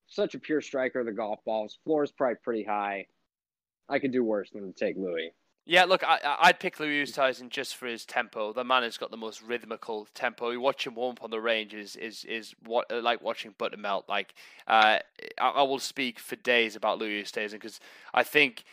Such 0.07 0.33
a 0.33 0.39
pure 0.39 0.61
striker 0.61 1.01
of 1.01 1.05
the 1.05 1.11
golf 1.11 1.39
balls. 1.45 1.77
Floor 1.83 2.03
is 2.03 2.11
probably 2.11 2.35
pretty 2.43 2.63
high. 2.63 3.05
I 3.87 3.99
could 3.99 4.11
do 4.11 4.23
worse 4.23 4.49
than 4.51 4.71
to 4.71 4.73
take 4.73 4.95
Louis. 4.97 5.31
Yeah, 5.69 5.83
look, 5.83 6.03
I, 6.03 6.35
I'd 6.39 6.59
pick 6.59 6.79
Louis 6.79 7.03
Oosthuizen 7.03 7.49
just 7.49 7.75
for 7.75 7.85
his 7.85 8.03
tempo. 8.03 8.51
The 8.53 8.63
man 8.63 8.81
has 8.81 8.97
got 8.97 9.11
the 9.11 9.17
most 9.17 9.43
rhythmical 9.43 10.07
tempo. 10.15 10.49
You 10.49 10.59
watch 10.59 10.87
him 10.87 10.95
warm 10.95 11.11
up 11.11 11.23
on 11.23 11.29
the 11.29 11.39
range 11.39 11.75
is 11.75 11.95
is 11.95 12.25
is 12.25 12.55
what 12.65 12.91
uh, 12.91 13.01
like 13.01 13.21
watching 13.21 13.53
butter 13.55 13.77
melt. 13.77 14.05
Like, 14.09 14.33
uh, 14.67 14.97
I, 15.39 15.49
I 15.49 15.61
will 15.61 15.77
speak 15.77 16.17
for 16.17 16.37
days 16.37 16.75
about 16.75 16.97
Louis 16.97 17.21
Oosthuizen 17.21 17.51
because 17.51 17.79
I 18.15 18.23
think, 18.23 18.63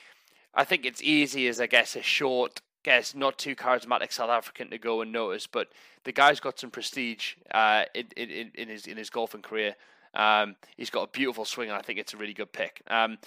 I 0.54 0.64
think 0.64 0.86
it's 0.86 1.02
easy 1.02 1.48
as 1.48 1.60
I 1.60 1.66
guess 1.66 1.96
a 1.96 2.02
short, 2.02 2.62
guess 2.82 3.14
not 3.14 3.36
too 3.36 3.54
charismatic 3.54 4.10
South 4.10 4.30
African 4.30 4.70
to 4.70 4.78
go 4.78 5.02
and 5.02 5.12
notice, 5.12 5.46
but 5.46 5.68
the 6.04 6.12
guy's 6.12 6.40
got 6.40 6.58
some 6.58 6.70
prestige 6.70 7.34
uh, 7.50 7.84
in, 7.92 8.06
in 8.16 8.52
in 8.54 8.68
his 8.70 8.86
in 8.86 8.96
his 8.96 9.10
golfing 9.10 9.42
career. 9.42 9.76
Um, 10.14 10.56
he's 10.78 10.88
got 10.88 11.02
a 11.02 11.08
beautiful 11.08 11.44
swing, 11.44 11.68
and 11.68 11.76
I 11.76 11.82
think 11.82 11.98
it's 11.98 12.14
a 12.14 12.16
really 12.16 12.32
good 12.32 12.52
pick. 12.52 12.80
Um, 12.88 13.18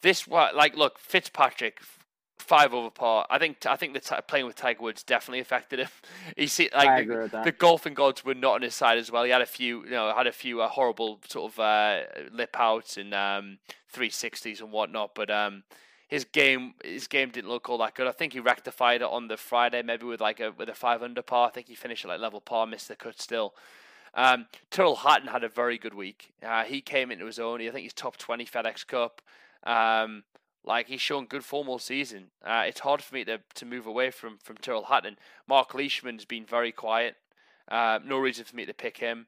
this 0.00 0.26
like 0.26 0.74
look 0.74 0.98
Fitzpatrick 0.98 1.80
five 2.40 2.74
over 2.74 2.90
par. 2.90 3.26
I 3.30 3.38
think 3.38 3.64
I 3.66 3.76
think 3.76 3.94
the 3.94 4.00
t- 4.00 4.14
playing 4.26 4.46
with 4.46 4.56
Tiger 4.56 4.82
Woods 4.82 5.02
definitely 5.02 5.40
affected 5.40 5.78
him. 5.80 5.88
He 6.36 6.46
see 6.46 6.70
like 6.74 6.88
the, 6.88 7.02
agree 7.02 7.22
with 7.22 7.32
that. 7.32 7.44
the 7.44 7.52
golfing 7.52 7.94
gods 7.94 8.24
were 8.24 8.34
not 8.34 8.54
on 8.54 8.62
his 8.62 8.74
side 8.74 8.98
as 8.98 9.10
well. 9.10 9.24
He 9.24 9.30
had 9.30 9.42
a 9.42 9.46
few, 9.46 9.84
you 9.84 9.90
know, 9.90 10.12
had 10.14 10.26
a 10.26 10.32
few 10.32 10.60
uh, 10.62 10.68
horrible 10.68 11.20
sort 11.28 11.52
of 11.52 11.58
uh, 11.58 12.00
lip 12.32 12.56
outs 12.58 12.96
and 12.96 13.12
um, 13.14 13.58
360s 13.94 14.60
and 14.60 14.72
whatnot. 14.72 15.14
But 15.14 15.30
um, 15.30 15.64
his 16.08 16.24
game, 16.24 16.74
his 16.84 17.06
game 17.06 17.30
didn't 17.30 17.50
look 17.50 17.68
all 17.68 17.78
that 17.78 17.94
good. 17.94 18.06
I 18.06 18.12
think 18.12 18.32
he 18.32 18.40
rectified 18.40 19.02
it 19.02 19.08
on 19.08 19.28
the 19.28 19.36
Friday, 19.36 19.82
maybe 19.82 20.06
with 20.06 20.20
like 20.20 20.40
a 20.40 20.52
with 20.52 20.68
a 20.68 20.74
five 20.74 21.02
under 21.02 21.22
par. 21.22 21.48
I 21.48 21.50
think 21.50 21.68
he 21.68 21.74
finished 21.74 22.04
at 22.04 22.08
like 22.08 22.20
level 22.20 22.40
par, 22.40 22.66
missed 22.66 22.88
the 22.88 22.96
cut 22.96 23.20
still. 23.20 23.54
Um, 24.14 24.46
Tyrrell 24.70 24.96
Hatton 24.96 25.28
had 25.28 25.44
a 25.44 25.48
very 25.48 25.78
good 25.78 25.94
week. 25.94 26.32
Uh, 26.44 26.64
he 26.64 26.80
came 26.80 27.10
into 27.10 27.26
his 27.26 27.38
own. 27.38 27.60
I 27.60 27.70
think 27.70 27.82
he's 27.82 27.92
top 27.92 28.16
20 28.16 28.44
FedEx 28.44 28.86
Cup. 28.86 29.22
Um, 29.62 30.24
like 30.64 30.88
he's 30.88 31.00
shown 31.00 31.26
good 31.26 31.44
form 31.44 31.68
all 31.68 31.78
season. 31.78 32.26
Uh, 32.44 32.64
it's 32.66 32.80
hard 32.80 33.02
for 33.02 33.14
me 33.14 33.24
to, 33.24 33.40
to 33.54 33.64
move 33.64 33.86
away 33.86 34.10
from 34.10 34.38
from 34.38 34.56
Tyrrell 34.56 34.84
Hatton. 34.84 35.16
Mark 35.48 35.74
Leishman's 35.74 36.24
been 36.24 36.44
very 36.44 36.72
quiet. 36.72 37.16
Uh, 37.70 37.98
no 38.04 38.18
reason 38.18 38.44
for 38.44 38.56
me 38.56 38.66
to 38.66 38.74
pick 38.74 38.98
him. 38.98 39.26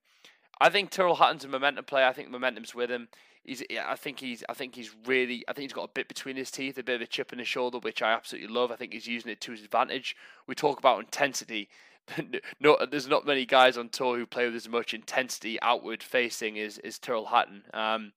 I 0.60 0.68
think 0.68 0.90
Tyrrell 0.90 1.16
Hatton's 1.16 1.44
a 1.44 1.48
momentum 1.48 1.84
player. 1.84 2.06
I 2.06 2.12
think 2.12 2.30
momentum's 2.30 2.74
with 2.74 2.90
him. 2.90 3.08
He's, 3.44 3.62
I 3.84 3.96
think 3.96 4.20
he's, 4.20 4.44
I 4.48 4.54
think 4.54 4.76
he's 4.76 4.94
really, 5.06 5.44
I 5.48 5.52
think 5.52 5.64
he's 5.64 5.72
got 5.72 5.88
a 5.88 5.92
bit 5.92 6.06
between 6.06 6.36
his 6.36 6.50
teeth, 6.52 6.78
a 6.78 6.84
bit 6.84 6.96
of 6.96 7.00
a 7.00 7.06
chip 7.06 7.32
in 7.32 7.40
his 7.40 7.48
shoulder, 7.48 7.78
which 7.78 8.00
I 8.00 8.12
absolutely 8.12 8.54
love. 8.54 8.70
I 8.70 8.76
think 8.76 8.92
he's 8.92 9.08
using 9.08 9.32
it 9.32 9.40
to 9.40 9.50
his 9.50 9.64
advantage. 9.64 10.14
We 10.46 10.54
talk 10.54 10.78
about 10.78 11.00
intensity. 11.00 11.68
no, 12.60 12.78
there's 12.88 13.08
not 13.08 13.26
many 13.26 13.44
guys 13.44 13.76
on 13.76 13.88
tour 13.88 14.16
who 14.16 14.26
play 14.26 14.46
with 14.46 14.54
as 14.54 14.68
much 14.68 14.94
intensity 14.94 15.60
outward 15.60 16.02
facing 16.02 16.58
as, 16.58 16.78
as 16.78 16.98
Tyrrell 17.00 17.26
Hatton. 17.26 17.64
Um, 17.74 18.12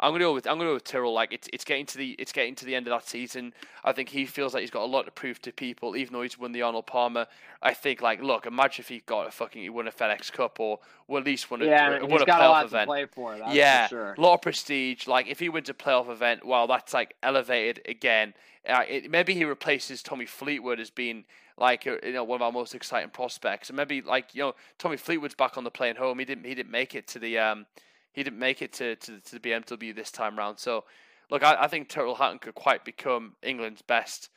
I'm 0.00 0.12
gonna 0.12 0.24
go 0.24 0.32
with 0.32 0.46
I'm 0.46 0.56
gonna 0.56 0.70
go 0.70 0.74
with 0.74 0.84
Tyrrell. 0.84 1.12
Like 1.12 1.32
it's 1.32 1.48
it's 1.52 1.64
getting 1.64 1.84
to 1.86 1.98
the 1.98 2.16
it's 2.18 2.32
getting 2.32 2.54
to 2.56 2.64
the 2.64 2.74
end 2.74 2.86
of 2.86 2.90
that 2.92 3.06
season. 3.06 3.52
I 3.84 3.92
think 3.92 4.08
he 4.08 4.24
feels 4.26 4.54
like 4.54 4.62
he's 4.62 4.70
got 4.70 4.82
a 4.82 4.86
lot 4.86 5.04
to 5.04 5.10
prove 5.10 5.40
to 5.42 5.52
people, 5.52 5.94
even 5.96 6.14
though 6.14 6.22
he's 6.22 6.38
won 6.38 6.52
the 6.52 6.62
Arnold 6.62 6.86
Palmer. 6.86 7.26
I 7.62 7.74
think 7.74 8.00
like 8.00 8.22
look, 8.22 8.46
imagine 8.46 8.82
if 8.82 8.88
he 8.88 9.02
got 9.04 9.26
a 9.26 9.30
fucking 9.30 9.60
he 9.62 9.68
won 9.68 9.86
a 9.86 9.92
FedEx 9.92 10.32
Cup 10.32 10.58
or 10.58 10.80
at 11.14 11.24
least 11.24 11.50
won 11.50 11.60
a 11.62 11.66
Yeah, 11.66 12.00
won 12.00 12.10
he's 12.10 12.22
a 12.22 12.26
playoff 12.26 12.64
event. 12.64 12.82
to 12.82 12.86
play 12.86 13.06
for. 13.06 13.36
Yeah, 13.52 13.86
for 13.86 13.90
sure. 13.90 14.14
a 14.16 14.20
lot 14.20 14.34
of 14.34 14.42
prestige. 14.42 15.06
Like 15.06 15.26
if 15.28 15.38
he 15.38 15.48
wins 15.48 15.68
a 15.68 15.74
playoff 15.74 16.10
event, 16.10 16.46
well, 16.46 16.66
that's 16.66 16.94
like 16.94 17.14
elevated 17.22 17.82
again. 17.86 18.32
Uh, 18.68 18.84
it, 18.88 19.10
maybe 19.10 19.34
he 19.34 19.44
replaces 19.44 20.02
Tommy 20.02 20.26
Fleetwood 20.26 20.80
as 20.80 20.90
being 20.90 21.24
like 21.58 21.86
uh, 21.86 21.96
you 22.02 22.12
know 22.12 22.24
one 22.24 22.36
of 22.36 22.42
our 22.42 22.52
most 22.52 22.74
exciting 22.74 23.10
prospects, 23.10 23.68
and 23.68 23.76
maybe 23.76 24.00
like 24.00 24.34
you 24.34 24.42
know 24.42 24.54
Tommy 24.78 24.96
Fleetwood's 24.96 25.34
back 25.34 25.58
on 25.58 25.64
the 25.64 25.70
plane 25.70 25.96
home. 25.96 26.18
He 26.18 26.24
didn't 26.24 26.44
he 26.44 26.54
didn't 26.54 26.72
make 26.72 26.94
it 26.94 27.06
to 27.08 27.18
the 27.18 27.38
um 27.38 27.66
he 28.12 28.22
didn't 28.22 28.38
make 28.38 28.62
it 28.62 28.72
to 28.74 28.96
to, 28.96 29.20
to 29.20 29.38
the 29.38 29.40
BMW 29.40 29.94
this 29.94 30.10
time 30.10 30.36
round. 30.38 30.58
So 30.58 30.84
look, 31.30 31.42
I, 31.42 31.56
I 31.60 31.68
think 31.68 31.88
Tyrrell 31.88 32.14
Hatton 32.14 32.38
could 32.38 32.54
quite 32.54 32.84
become 32.84 33.34
England's 33.42 33.82
best 33.82 34.30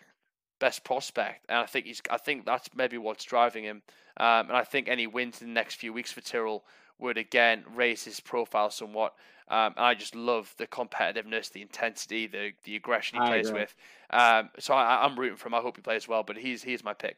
best 0.60 0.84
prospect, 0.84 1.46
and 1.50 1.58
I 1.60 1.66
think 1.66 1.86
he's. 1.86 2.02
I 2.10 2.18
think 2.18 2.46
that's 2.46 2.70
maybe 2.76 2.98
what's 2.98 3.24
driving 3.24 3.64
him. 3.64 3.82
Um, 4.18 4.48
and 4.48 4.54
I 4.54 4.64
think 4.64 4.88
any 4.88 5.08
wins 5.08 5.42
in 5.42 5.48
the 5.48 5.54
next 5.54 5.76
few 5.76 5.92
weeks 5.92 6.12
for 6.12 6.22
Tyrrell 6.22 6.64
would 7.00 7.18
again 7.18 7.64
raise 7.76 8.04
his 8.04 8.20
profile 8.20 8.70
somewhat. 8.70 9.14
Um, 9.50 9.74
I 9.76 9.94
just 9.94 10.16
love 10.16 10.54
the 10.58 10.68
competitiveness, 10.68 11.52
the 11.52 11.62
intensity, 11.62 12.28
the 12.28 12.54
the 12.64 12.76
aggression 12.76 13.18
he 13.18 13.24
I 13.24 13.28
plays 13.28 13.50
agree. 13.50 13.62
with. 13.62 13.76
Um, 14.10 14.50
so 14.60 14.74
I, 14.74 15.04
I'm 15.04 15.20
rooting 15.20 15.38
for 15.38 15.48
him. 15.48 15.56
I 15.56 15.60
hope 15.60 15.76
he 15.76 15.82
plays 15.82 16.08
well, 16.08 16.24
but 16.24 16.38
he's 16.38 16.64
he's 16.64 16.84
my 16.84 16.94
pick. 16.94 17.18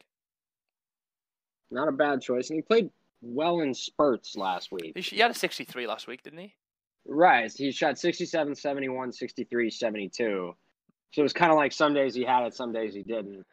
Not 1.70 1.88
a 1.88 1.92
bad 1.92 2.22
choice, 2.22 2.50
and 2.50 2.56
he 2.56 2.62
played 2.62 2.90
well 3.20 3.60
in 3.60 3.74
spurts 3.74 4.36
last 4.36 4.70
week. 4.70 4.92
He, 4.96 5.02
he 5.02 5.18
had 5.18 5.30
a 5.30 5.34
63 5.34 5.86
last 5.86 6.06
week, 6.06 6.22
didn't 6.22 6.40
he? 6.40 6.54
Right. 7.06 7.50
He 7.54 7.70
shot 7.70 7.98
67, 7.98 8.54
71, 8.54 9.12
63, 9.12 9.70
72. 9.70 10.54
So 11.12 11.20
it 11.20 11.22
was 11.22 11.32
kind 11.32 11.52
of 11.52 11.56
like 11.56 11.72
some 11.72 11.94
days 11.94 12.14
he 12.14 12.24
had 12.24 12.44
it, 12.44 12.54
some 12.54 12.72
days 12.72 12.94
he 12.94 13.02
didn't. 13.02 13.44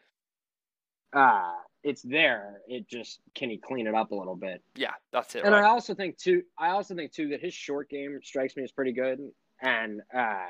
Uh, 1.14 1.51
it's 1.84 2.01
there. 2.01 2.61
It 2.68 2.88
just 2.89 3.20
can 3.36 3.49
he 3.49 3.57
clean 3.57 3.88
it 3.88 3.95
up 3.95 4.11
a 4.11 4.16
little 4.16 4.36
bit? 4.36 4.61
Yeah, 4.76 4.93
that's 5.11 5.36
it. 5.36 5.43
And 5.43 5.53
right? 5.53 5.64
I 5.64 5.68
also 5.68 5.93
think 5.93 6.18
too 6.18 6.43
I 6.57 6.70
also 6.70 6.95
think 6.95 7.11
too 7.11 7.30
that 7.30 7.41
his 7.41 7.53
short 7.53 7.89
game 7.89 8.20
strikes 8.24 8.55
me 8.55 8.64
as 8.64 8.72
pretty 8.72 8.93
good. 8.93 9.20
And 9.61 10.01
uh 10.16 10.45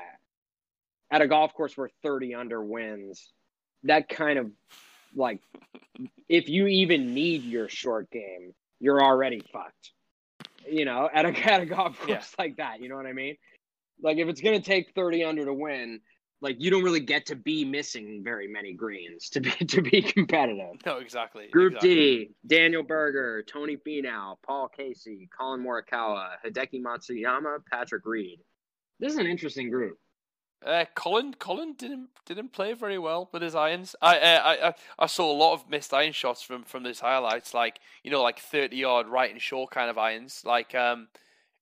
at 1.10 1.22
a 1.22 1.28
golf 1.28 1.52
course 1.52 1.76
where 1.76 1.90
30 2.02 2.34
under 2.34 2.62
wins, 2.62 3.32
that 3.82 4.08
kind 4.08 4.38
of 4.38 4.50
like 5.14 5.40
if 6.28 6.48
you 6.48 6.66
even 6.66 7.14
need 7.14 7.44
your 7.44 7.68
short 7.68 8.10
game, 8.10 8.54
you're 8.80 9.02
already 9.02 9.40
fucked. 9.52 9.92
You 10.68 10.84
know, 10.84 11.08
at 11.12 11.26
a 11.26 11.28
at 11.52 11.60
a 11.62 11.66
golf 11.66 11.98
course 11.98 12.08
Yeah. 12.08 12.22
like 12.44 12.56
that, 12.56 12.80
you 12.80 12.88
know 12.88 12.96
what 12.96 13.06
I 13.06 13.12
mean? 13.12 13.36
Like 14.02 14.18
if 14.18 14.28
it's 14.28 14.40
gonna 14.40 14.60
take 14.60 14.92
30 14.94 15.24
under 15.24 15.44
to 15.44 15.54
win, 15.54 16.00
like 16.40 16.56
you 16.58 16.70
don't 16.70 16.82
really 16.82 17.00
get 17.00 17.26
to 17.26 17.36
be 17.36 17.64
missing 17.64 18.22
very 18.24 18.48
many 18.48 18.72
greens 18.74 19.28
to 19.30 19.40
be 19.40 19.50
to 19.66 19.82
be 19.82 20.02
competitive. 20.02 20.76
no, 20.84 20.98
exactly. 20.98 21.48
Group 21.48 21.74
exactly. 21.74 21.94
D: 21.94 22.30
Daniel 22.46 22.82
Berger, 22.82 23.42
Tony 23.46 23.76
Finau, 23.76 24.36
Paul 24.44 24.68
Casey, 24.68 25.28
Collin 25.36 25.62
Morikawa, 25.64 26.30
Hideki 26.44 26.82
Matsuyama, 26.82 27.58
Patrick 27.70 28.04
Reed. 28.04 28.40
This 29.00 29.12
is 29.12 29.18
an 29.18 29.26
interesting 29.26 29.70
group. 29.70 29.98
Uh, 30.64 30.86
Collin, 30.94 31.34
Collin 31.34 31.74
didn't 31.74 32.08
didn't 32.24 32.52
play 32.52 32.72
very 32.72 32.98
well 32.98 33.28
with 33.32 33.42
his 33.42 33.54
irons. 33.54 33.94
I, 34.00 34.18
uh, 34.18 34.40
I 34.42 34.68
I 34.68 34.74
I 35.00 35.06
saw 35.06 35.30
a 35.30 35.36
lot 35.36 35.52
of 35.52 35.68
missed 35.68 35.92
iron 35.92 36.12
shots 36.12 36.42
from 36.42 36.62
from 36.64 36.84
his 36.84 37.00
highlights, 37.00 37.52
like 37.52 37.80
you 38.02 38.10
know, 38.10 38.22
like 38.22 38.38
thirty 38.38 38.76
yard 38.76 39.06
right 39.06 39.30
and 39.30 39.40
short 39.40 39.70
kind 39.70 39.90
of 39.90 39.98
irons. 39.98 40.42
Like 40.44 40.74
um, 40.74 41.08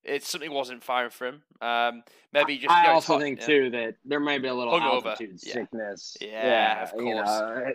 it 0.05 0.23
something 0.25 0.53
wasn't 0.53 0.85
firing 0.85 1.11
for 1.11 1.27
him. 1.27 1.43
Um, 1.61 2.05
maybe 2.33 2.59
just. 2.59 2.71
I 2.71 2.87
you 2.87 2.91
also 2.91 3.15
hot- 3.15 3.23
think 3.23 3.41
yeah. 3.41 3.47
too 3.47 3.71
that 3.71 3.95
there 4.05 4.21
might 4.21 4.41
be 4.41 4.49
a 4.49 4.55
little 4.55 4.75
Hungover, 4.75 5.07
altitude 5.07 5.41
yeah. 5.43 5.53
sickness. 5.53 6.17
Yeah, 6.21 6.83
of 6.85 7.01
you 7.01 7.13
course. 7.13 7.29
know, 7.29 7.73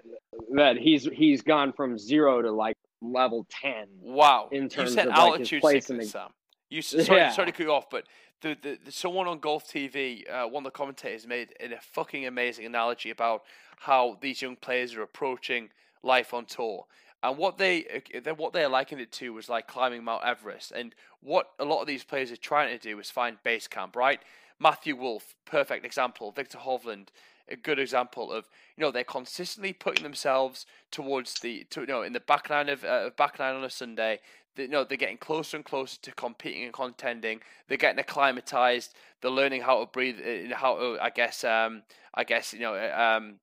that 0.56 0.78
he's 0.78 1.04
he's 1.12 1.42
gone 1.42 1.74
from 1.74 1.98
zero 1.98 2.42
to 2.42 2.52
like 2.52 2.78
level 3.02 3.46
ten. 3.50 3.88
Wow, 4.02 4.48
in 4.52 4.64
you 4.64 4.70
terms 4.70 4.94
said 4.94 5.08
of, 5.08 5.12
like, 5.12 5.18
his 5.18 5.52
altitude 5.52 5.62
place 5.62 5.90
in 5.90 5.98
sickness, 5.98 6.12
the- 6.14 6.20
Sam. 6.20 6.30
You 6.70 6.82
sorry, 6.82 7.20
Yeah. 7.20 7.32
sorry 7.32 7.47
to 7.47 7.51
cut 7.51 7.65
you 7.65 7.72
off, 7.72 7.89
but 7.89 8.05
the, 8.41 8.55
the, 8.61 8.78
the 8.86 8.91
someone 8.91 9.28
on 9.28 9.39
Golf 9.39 9.68
TV, 9.68 10.30
uh, 10.30 10.47
one 10.47 10.65
of 10.65 10.72
the 10.72 10.78
commentators 10.78 11.26
made 11.26 11.53
in 11.59 11.74
a 11.74 11.80
fucking 11.80 12.26
amazing 12.28 12.65
analogy 12.65 13.09
about 13.09 13.43
how 13.78 14.18
these 14.22 14.41
young 14.41 14.55
players 14.55 14.93
are 14.95 15.01
approaching 15.01 15.70
life 16.03 16.34
on 16.34 16.45
tour. 16.45 16.86
And 17.24 17.38
what 17.38 17.57
they 17.57 18.03
they- 18.24 18.32
what 18.32 18.53
they 18.53 18.65
likened 18.68 19.01
it 19.01 19.11
to 19.13 19.34
was 19.34 19.49
like 19.49 19.68
climbing 19.68 20.03
Mount 20.03 20.24
Everest. 20.24 20.72
And 20.72 20.93
what 21.22 21.49
a 21.57 21.65
lot 21.65 21.82
of 21.82 21.88
these 21.88 22.03
players 22.03 22.32
are 22.32 22.38
trying 22.38 22.78
to 22.78 22.82
do 22.82 22.99
is 22.99 23.09
find 23.09 23.41
base 23.43 23.68
camp, 23.68 23.95
right? 23.95 24.22
Matthew 24.59 24.95
Wolff, 24.95 25.36
perfect 25.45 25.84
example. 25.86 26.32
Viktor 26.32 26.59
Hovland, 26.59 27.07
a 27.49 27.55
good 27.55 27.80
example 27.80 28.32
of 28.32 28.47
you 28.76 28.82
know 28.82 28.91
they're 28.91 29.03
consistently 29.03 29.74
putting 29.74 30.03
themselves 30.03 30.65
towards 30.91 31.39
the 31.39 31.63
to 31.72 31.82
you 31.82 31.88
know 31.88 32.03
in 32.03 32.13
the 32.13 32.20
back 32.20 32.49
line 32.51 32.70
of 32.70 32.84
uh, 32.84 33.09
back 33.18 33.39
line 33.39 33.55
on 33.55 33.63
a 33.63 33.70
Sunday. 33.70 34.20
They, 34.58 34.64
you 34.64 34.70
know 34.70 34.84
they're 34.84 34.97
getting 34.97 35.18
closer 35.18 35.55
and 35.58 35.66
closer 35.66 35.97
to 36.01 36.12
competing 36.12 36.66
and 36.66 36.74
contending. 36.74 37.39
They're 37.68 37.78
getting 37.78 37.99
acclimatized. 37.99 38.93
They're 39.22 39.32
learning 39.32 39.62
how 39.62 39.80
to 39.80 39.86
breathe, 39.86 40.20
uh, 40.20 40.55
how 40.55 40.78
to 40.78 40.97
I 41.01 41.10
guess 41.10 41.43
um 41.43 41.84
I 42.14 42.24
guess 42.26 42.53
you 42.53 42.60
know 42.60 42.76
uh, 42.76 43.18
um 43.18 43.39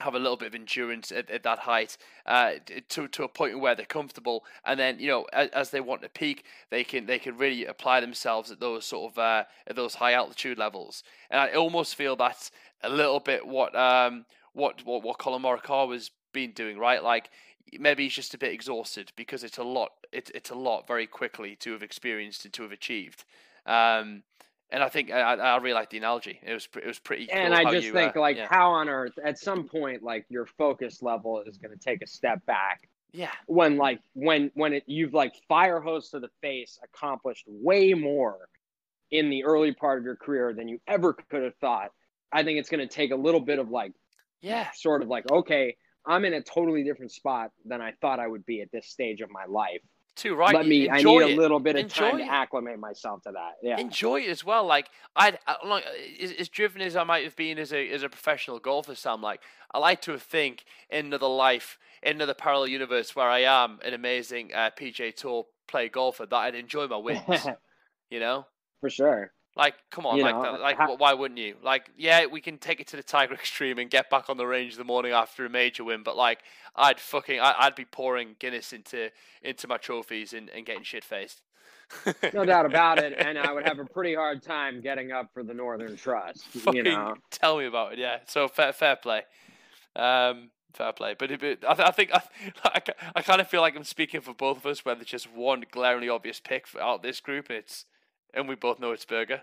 have 0.00 0.14
a 0.14 0.18
little 0.18 0.36
bit 0.36 0.48
of 0.48 0.54
endurance 0.54 1.12
at, 1.12 1.30
at 1.30 1.42
that 1.42 1.60
height 1.60 1.96
uh, 2.26 2.52
to 2.88 3.08
to 3.08 3.24
a 3.24 3.28
point 3.28 3.60
where 3.60 3.74
they're 3.74 3.86
comfortable, 3.86 4.44
and 4.64 4.78
then 4.80 4.98
you 4.98 5.08
know 5.08 5.26
as, 5.32 5.48
as 5.50 5.70
they 5.70 5.80
want 5.80 6.02
to 6.02 6.08
peak, 6.08 6.44
they 6.70 6.84
can 6.84 7.06
they 7.06 7.18
can 7.18 7.36
really 7.36 7.66
apply 7.66 8.00
themselves 8.00 8.50
at 8.50 8.60
those 8.60 8.84
sort 8.84 9.12
of 9.12 9.18
uh, 9.18 9.44
at 9.66 9.76
those 9.76 9.94
high 9.94 10.12
altitude 10.14 10.58
levels. 10.58 11.02
And 11.30 11.40
I 11.40 11.52
almost 11.52 11.94
feel 11.94 12.16
that's 12.16 12.50
a 12.82 12.88
little 12.88 13.20
bit 13.20 13.46
what 13.46 13.74
um 13.76 14.24
what 14.52 14.84
what 14.84 15.02
what 15.02 15.18
Collin 15.18 15.42
Morikawa's 15.42 16.10
been 16.32 16.52
doing, 16.52 16.78
right? 16.78 17.02
Like 17.02 17.30
maybe 17.78 18.04
he's 18.04 18.14
just 18.14 18.34
a 18.34 18.38
bit 18.38 18.52
exhausted 18.52 19.12
because 19.16 19.44
it's 19.44 19.58
a 19.58 19.62
lot 19.62 19.90
it's 20.12 20.30
it's 20.34 20.50
a 20.50 20.54
lot 20.54 20.86
very 20.86 21.06
quickly 21.06 21.56
to 21.56 21.72
have 21.72 21.82
experienced 21.82 22.44
and 22.44 22.54
to 22.54 22.62
have 22.62 22.72
achieved. 22.72 23.24
Um, 23.66 24.22
and 24.72 24.84
I 24.84 24.88
think 24.88 25.10
I, 25.10 25.34
I 25.34 25.56
really 25.56 25.74
like 25.74 25.90
the 25.90 25.98
analogy. 25.98 26.38
It 26.42 26.52
was 26.52 26.68
it 26.76 26.86
was 26.86 26.98
pretty. 26.98 27.30
And 27.30 27.54
I 27.54 27.64
just 27.70 27.86
you, 27.86 27.92
think 27.92 28.16
uh, 28.16 28.20
like 28.20 28.36
yeah. 28.36 28.46
how 28.48 28.70
on 28.70 28.88
earth 28.88 29.18
at 29.24 29.38
some 29.38 29.64
point 29.68 30.02
like 30.02 30.26
your 30.28 30.46
focus 30.46 31.02
level 31.02 31.42
is 31.46 31.58
going 31.58 31.76
to 31.76 31.82
take 31.82 32.02
a 32.02 32.06
step 32.06 32.44
back 32.46 32.88
yeah 33.12 33.30
when 33.46 33.76
like 33.76 34.00
when 34.14 34.50
when 34.54 34.72
it 34.72 34.84
you've 34.86 35.14
like 35.14 35.34
fire 35.48 35.80
hose 35.80 36.10
to 36.10 36.20
the 36.20 36.28
face 36.40 36.78
accomplished 36.82 37.44
way 37.48 37.94
more 37.94 38.48
in 39.10 39.30
the 39.30 39.44
early 39.44 39.72
part 39.72 39.98
of 39.98 40.04
your 40.04 40.16
career 40.16 40.54
than 40.54 40.68
you 40.68 40.80
ever 40.86 41.12
could 41.12 41.42
have 41.42 41.54
thought 41.56 41.90
i 42.32 42.42
think 42.42 42.58
it's 42.58 42.68
going 42.68 42.86
to 42.86 42.92
take 42.92 43.10
a 43.10 43.16
little 43.16 43.40
bit 43.40 43.58
of 43.58 43.70
like 43.70 43.92
yeah 44.40 44.68
sort 44.74 45.02
of 45.02 45.08
like 45.08 45.30
okay 45.30 45.76
i'm 46.06 46.24
in 46.24 46.34
a 46.34 46.42
totally 46.42 46.82
different 46.82 47.12
spot 47.12 47.50
than 47.64 47.80
i 47.80 47.92
thought 48.00 48.18
i 48.18 48.26
would 48.26 48.44
be 48.46 48.60
at 48.60 48.70
this 48.72 48.86
stage 48.86 49.20
of 49.20 49.30
my 49.30 49.44
life 49.46 49.80
too 50.16 50.34
right. 50.34 50.54
let 50.54 50.66
me 50.66 50.88
Enjoy 50.88 51.22
i 51.22 51.24
need 51.24 51.32
it. 51.32 51.38
a 51.38 51.40
little 51.40 51.60
bit 51.60 51.76
of 51.76 51.82
Enjoy 51.84 52.10
time 52.10 52.20
it. 52.20 52.24
to 52.24 52.30
acclimate 52.30 52.78
myself 52.78 53.22
to 53.22 53.32
that 53.32 53.54
yeah 53.62 53.78
enjoy 53.78 54.20
it 54.20 54.28
as 54.28 54.44
well. 54.44 54.64
Like 54.64 54.90
I'd 55.16 55.38
I, 55.46 55.56
like 55.66 55.84
as, 56.20 56.32
as 56.32 56.48
driven 56.48 56.82
as 56.82 56.96
I 56.96 57.04
might 57.04 57.24
have 57.24 57.36
been 57.36 57.58
as 57.58 57.72
a 57.72 57.88
as 57.90 58.02
a 58.02 58.08
professional 58.08 58.58
golfer, 58.58 58.94
Sam. 58.94 59.22
Like 59.22 59.40
I 59.72 59.78
like 59.78 60.02
to 60.02 60.18
think 60.18 60.64
in 60.90 61.06
another 61.06 61.28
life, 61.28 61.78
in 62.02 62.16
another 62.16 62.34
parallel 62.34 62.68
universe 62.68 63.14
where 63.16 63.28
I 63.28 63.40
am 63.40 63.78
an 63.84 63.94
amazing 63.94 64.52
uh, 64.54 64.70
PGA 64.78 65.14
Tour 65.14 65.46
play 65.66 65.88
golfer 65.88 66.26
that 66.26 66.36
I'd 66.36 66.54
enjoy 66.54 66.86
my 66.86 66.96
wins. 66.96 67.46
you 68.10 68.20
know, 68.20 68.46
for 68.80 68.90
sure 68.90 69.32
like 69.60 69.74
come 69.90 70.06
on, 70.06 70.16
You 70.16 70.24
like 70.24 70.34
know, 70.34 70.42
that, 70.42 70.60
like 70.60 70.76
ha- 70.76 70.94
why 70.96 71.12
wouldn't 71.14 71.38
you? 71.38 71.54
Like 71.62 71.90
yeah, 71.96 72.26
we 72.26 72.40
can 72.40 72.58
take 72.58 72.80
it 72.80 72.88
to 72.88 72.96
the 72.96 73.02
Tiger 73.02 73.34
extreme 73.42 73.78
and 73.78 73.88
get 73.88 74.10
back 74.10 74.28
on 74.28 74.36
the 74.38 74.46
range 74.46 74.76
the 74.76 74.84
morning 74.84 75.12
after 75.12 75.44
a 75.46 75.50
major 75.50 75.84
win, 75.84 76.02
but 76.02 76.16
like 76.16 76.40
I'd 76.74 76.98
fucking 76.98 77.38
I, 77.38 77.54
I'd 77.60 77.74
be 77.76 77.84
pouring 77.84 78.34
Guinness 78.40 78.72
into 78.72 79.10
into 79.42 79.68
my 79.68 79.76
trophies 79.76 80.32
and, 80.32 80.48
and 80.50 80.66
getting 80.66 80.82
shit 80.82 81.04
faced. 81.04 81.42
no 82.32 82.44
doubt 82.44 82.66
about 82.66 82.98
it 83.00 83.14
and 83.18 83.36
i 83.36 83.52
would 83.52 83.66
have 83.66 83.80
a 83.80 83.84
pretty 83.84 84.14
hard 84.14 84.40
time 84.44 84.80
getting 84.80 85.10
up 85.10 85.26
for 85.34 85.42
the 85.42 85.52
northern 85.52 85.96
trust 85.96 86.44
Fucking 86.52 86.76
you 86.86 86.92
know 86.92 87.14
tell 87.32 87.58
me 87.58 87.66
about 87.66 87.94
it. 87.94 87.98
Yeah. 87.98 88.18
So 88.28 88.46
fair, 88.46 88.72
fair 88.72 88.94
play. 88.94 89.22
Um, 89.96 90.50
fair 90.72 90.92
play. 90.92 91.14
But, 91.18 91.32
it, 91.32 91.40
but 91.40 91.68
I, 91.68 91.74
th- 91.74 91.88
I 91.88 91.90
think 91.90 92.10
I, 92.14 92.22
I, 92.74 92.80
ki- 92.80 92.92
I 93.16 93.22
kind 93.22 93.40
of 93.40 93.48
feel 93.48 93.60
like 93.60 93.76
I'm 93.76 93.84
speaking 93.84 94.20
for 94.20 94.34
both 94.34 94.58
of 94.58 94.66
us, 94.66 94.84
where 94.84 94.94
there's 94.94 95.06
just 95.08 95.30
one 95.32 95.64
glaringly 95.70 96.08
obvious 96.08 96.40
pick 96.40 96.66
for, 96.66 96.80
out 96.80 97.02
this 97.02 97.20
group, 97.20 97.46
and 97.50 97.58
it's 97.58 97.86
and 98.34 98.48
we 98.48 98.54
both 98.54 98.80
know 98.80 98.92
it's 98.92 99.04
Berger. 99.04 99.42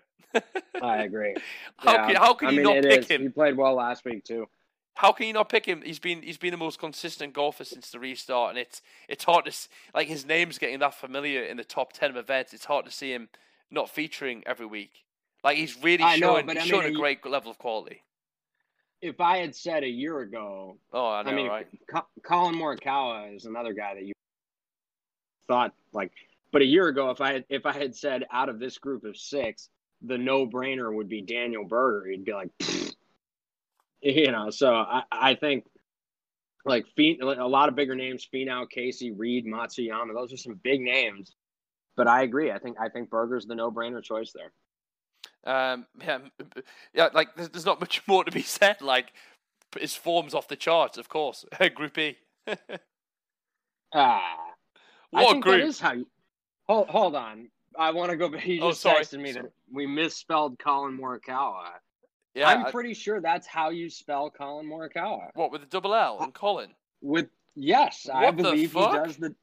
i 0.82 0.98
agree 1.04 1.36
how 1.78 1.94
Yeah. 1.94 2.08
can 2.08 2.16
how 2.18 2.34
can 2.34 2.48
I 2.50 2.52
you 2.52 2.58
mean, 2.64 2.76
not 2.76 2.84
pick 2.84 3.00
is. 3.02 3.08
him? 3.08 3.22
He 3.22 3.30
played 3.30 3.56
well 3.58 3.74
last 3.76 4.04
week 4.06 4.24
too. 4.26 4.48
How 4.96 5.12
can 5.12 5.28
you 5.28 5.34
not 5.34 5.48
pick 5.50 5.66
him? 5.66 5.82
He's 5.84 6.00
been 6.00 6.22
he's 6.22 6.38
been 6.38 6.52
the 6.52 6.58
most 6.58 6.80
consistent 6.80 7.34
golfer 7.34 7.64
since 7.64 7.92
the 7.92 8.00
restart, 8.00 8.50
and 8.52 8.60
it's 8.60 8.82
it's 9.08 9.24
hard 9.24 9.46
to 9.46 9.52
like 9.94 10.08
his 10.08 10.26
name's 10.26 10.58
getting 10.58 10.80
that 10.80 10.94
familiar 10.96 11.44
in 11.44 11.56
the 11.58 11.64
top 11.64 11.94
ten 11.94 12.10
of 12.10 12.18
events. 12.18 12.54
It's 12.54 12.66
hard 12.66 12.86
to 12.86 12.92
see 12.92 13.12
him 13.14 13.30
not 13.72 13.90
featuring 13.90 14.44
every 14.46 14.66
week. 14.66 15.04
Like 15.44 15.58
he's 15.58 15.82
really 15.84 16.04
I 16.04 16.18
know, 16.18 16.34
showing 16.34 16.46
but 16.48 16.56
he's 16.58 16.64
I 16.64 16.66
mean, 16.66 16.72
showing 16.72 16.88
a 16.88 16.92
you- 16.92 16.98
great 17.00 17.26
level 17.26 17.52
of 17.52 17.58
quality. 17.58 18.02
If 19.02 19.22
I 19.22 19.38
had 19.38 19.56
said 19.56 19.84
a 19.84 19.88
year 19.88 20.22
ago, 20.22 20.78
Oh, 20.92 21.10
I 21.12 21.22
know, 21.22 21.30
I 21.30 21.36
mean, 21.36 21.48
right? 21.48 21.68
Co- 21.88 22.08
Collin 22.24 22.56
Morikawa 22.56 23.36
is 23.36 23.46
another 23.46 23.74
guy 23.74 23.94
that 23.94 24.04
you 24.04 24.14
thought 25.48 25.74
like. 25.94 26.12
But 26.52 26.62
a 26.62 26.66
year 26.66 26.88
ago, 26.88 27.10
if 27.10 27.22
I 27.22 27.34
had 27.34 27.46
if 27.50 27.66
I 27.66 27.74
had 27.74 27.96
said 27.96 28.26
out 28.32 28.50
of 28.50 28.60
this 28.60 28.78
group 28.78 29.04
of 29.04 29.18
six, 29.18 29.70
the 30.02 30.18
no 30.18 30.48
brainer 30.48 30.94
would 30.94 31.10
be 31.10 31.22
Daniel 31.22 31.66
Berger, 31.66 32.10
you'd 32.10 32.26
be 32.26 32.34
like, 32.34 32.50
"Pfft." 32.60 32.96
you 34.02 34.32
know. 34.32 34.50
So 34.50 34.74
I 34.74 35.04
I 35.12 35.36
think 35.36 35.66
like 36.66 36.86
a 36.98 37.48
lot 37.48 37.70
of 37.70 37.76
bigger 37.76 37.96
names, 37.96 38.28
Finau, 38.34 38.70
Casey, 38.70 39.12
Reed, 39.12 39.46
Matsuyama. 39.46 40.14
Those 40.14 40.34
are 40.34 40.38
some 40.38 40.60
big 40.64 40.82
names. 40.82 41.36
But 41.96 42.08
I 42.08 42.24
agree. 42.24 42.52
I 42.52 42.60
think 42.60 42.78
I 42.80 42.90
think 42.90 43.10
Berger's 43.10 43.46
the 43.46 43.56
no 43.56 43.72
brainer 43.72 44.04
choice 44.04 44.34
there. 44.34 44.52
Um, 45.44 45.88
yeah, 46.00 46.20
yeah. 46.94 47.10
Like 47.14 47.36
there's, 47.36 47.50
there's 47.50 47.66
not 47.66 47.80
much 47.80 48.02
more 48.08 48.24
to 48.24 48.32
be 48.32 48.42
said. 48.44 48.82
Like 48.82 49.14
his 49.80 49.96
form's 49.96 50.34
off 50.34 50.48
the 50.48 50.56
charts, 50.56 50.98
of 50.98 51.10
course. 51.10 51.46
Group 51.76 51.98
E. 51.98 52.18
Ah. 53.94 54.36
I 55.16 55.24
what 55.24 55.32
think 55.32 55.44
group! 55.44 55.64
is 55.64 55.80
how 55.80 55.94
you. 55.94 56.06
Hold, 56.68 56.90
hold 56.90 57.16
on. 57.16 57.50
I 57.78 57.92
want 57.92 58.12
to 58.12 58.18
go 58.18 58.30
back. 58.30 58.42
He 58.44 58.60
Oh, 58.60 58.70
just 58.70 58.82
sorry. 58.82 59.04
texted 59.04 59.20
me 59.22 59.32
Sorry. 59.34 59.44
that 59.44 59.52
we 59.72 59.86
misspelled 59.88 60.58
Collin 60.60 60.98
Morikawa. 60.98 61.68
Yeah, 62.34 62.50
I'm 62.50 62.66
I- 62.66 62.72
pretty 62.72 62.94
sure 62.94 63.20
that's 63.22 63.48
how 63.48 63.70
you 63.70 63.90
spell 63.90 64.30
Collin 64.30 64.68
Morikawa. 64.68 65.30
what 65.36 65.52
with 65.52 65.62
the 65.62 65.68
double 65.68 65.94
L 65.96 66.20
and 66.22 66.34
Colin? 66.34 66.70
With 67.02 67.28
yes, 67.56 68.08
I 68.12 68.26
What 68.26 68.38
the 68.38 68.44
believe 68.44 68.74
he 68.74 68.80
does 68.80 69.18
the 69.18 69.36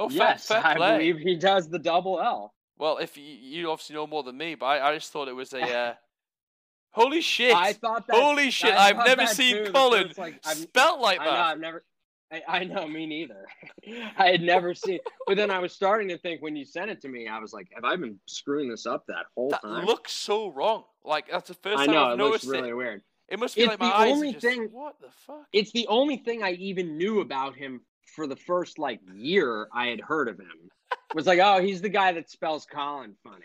Oh, 0.00 0.08
yes, 0.10 0.46
fair 0.46 0.64
I 0.64 0.74
believe 0.74 1.18
he 1.18 1.34
does 1.34 1.68
the 1.68 1.78
double 1.78 2.20
L. 2.20 2.54
Well, 2.78 2.98
if 2.98 3.16
you, 3.16 3.24
you 3.24 3.70
obviously 3.70 3.96
know 3.96 4.06
more 4.06 4.22
than 4.22 4.36
me, 4.36 4.54
but 4.54 4.66
I, 4.66 4.90
I 4.90 4.94
just 4.94 5.10
thought 5.12 5.26
it 5.26 5.32
was 5.34 5.52
a. 5.52 5.60
Uh... 5.60 5.94
Holy 6.92 7.20
shit! 7.20 7.54
I 7.54 7.72
thought 7.72 8.06
that. 8.06 8.14
Holy 8.16 8.50
shit! 8.52 8.74
I 8.74 8.90
I've 8.90 9.04
never 9.04 9.26
seen 9.26 9.66
too, 9.66 9.72
Colin 9.72 10.12
like, 10.16 10.38
spelt 10.44 11.00
like 11.00 11.20
I 11.20 11.24
know 11.24 11.30
that. 11.32 11.40
I've 11.40 11.60
never. 11.60 11.84
I, 12.30 12.42
I 12.48 12.64
know 12.64 12.86
me 12.86 13.06
neither. 13.06 13.46
I 14.18 14.28
had 14.28 14.42
never 14.42 14.74
seen, 14.74 14.98
but 15.26 15.36
then 15.36 15.50
I 15.50 15.58
was 15.60 15.72
starting 15.72 16.08
to 16.08 16.18
think 16.18 16.42
when 16.42 16.56
you 16.56 16.64
sent 16.64 16.90
it 16.90 17.00
to 17.02 17.08
me, 17.08 17.26
I 17.28 17.38
was 17.38 17.52
like, 17.52 17.68
"Have 17.74 17.84
I 17.84 17.96
been 17.96 18.18
screwing 18.26 18.68
this 18.68 18.84
up 18.86 19.04
that 19.08 19.26
whole 19.34 19.50
That 19.50 19.62
time?" 19.62 19.86
looks 19.86 20.12
so 20.12 20.48
wrong. 20.50 20.84
Like 21.04 21.26
that's 21.30 21.48
the 21.48 21.54
first 21.54 21.78
I 21.78 21.86
time 21.86 21.94
know 21.94 22.04
I've 22.04 22.20
it 22.20 22.22
looks 22.22 22.44
noticed 22.44 22.48
really 22.48 22.68
it. 22.70 22.76
weird. 22.76 23.02
It 23.28 23.38
must 23.38 23.54
be 23.56 23.62
It's 23.62 23.68
like 23.70 23.80
my 23.80 23.88
the 23.88 23.94
eyes 23.96 24.12
only 24.12 24.32
just. 24.32 24.44
thing- 24.44 24.68
What 24.72 24.96
the 25.00 25.08
fuck? 25.26 25.46
It's 25.52 25.72
the 25.72 25.86
only 25.88 26.16
thing 26.18 26.42
I 26.42 26.52
even 26.52 26.96
knew 26.98 27.20
about 27.20 27.54
him 27.56 27.80
for 28.14 28.26
the 28.26 28.36
first 28.36 28.78
like 28.78 29.00
year 29.14 29.68
I 29.72 29.86
had 29.88 30.00
heard 30.00 30.28
of 30.28 30.38
him. 30.38 30.70
Was 31.14 31.26
like, 31.26 31.38
oh, 31.42 31.60
he's 31.60 31.80
the 31.82 31.88
guy 31.90 32.12
that 32.12 32.30
spells 32.30 32.66
Colin 32.66 33.14
funny, 33.22 33.44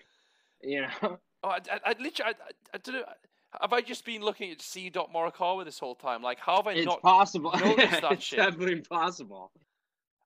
you 0.61 0.81
know. 0.81 1.18
Oh, 1.45 1.49
I, 1.49 1.57
I, 1.72 1.80
I 1.88 1.95
literally, 1.99 2.14
I, 2.23 2.30
I, 2.30 2.51
I 2.73 2.77
don't 2.77 2.95
know. 2.95 3.03
Have 3.61 3.73
I 3.73 3.81
just 3.81 4.05
been 4.05 4.21
looking 4.21 4.51
at 4.51 4.61
C. 4.61 4.89
Morikawa 4.91 5.63
this 5.65 5.80
whole 5.80 5.95
time? 5.95 6.21
Like, 6.21 6.39
how 6.39 6.57
have 6.57 6.67
I 6.67 6.73
It's 6.73 6.85
not? 6.85 7.01
possible. 7.01 7.51
noticed 7.59 8.01
that 8.01 8.11
it's 8.13 8.23
shit. 8.23 8.39
definitely 8.39 8.81
possible. 8.81 9.51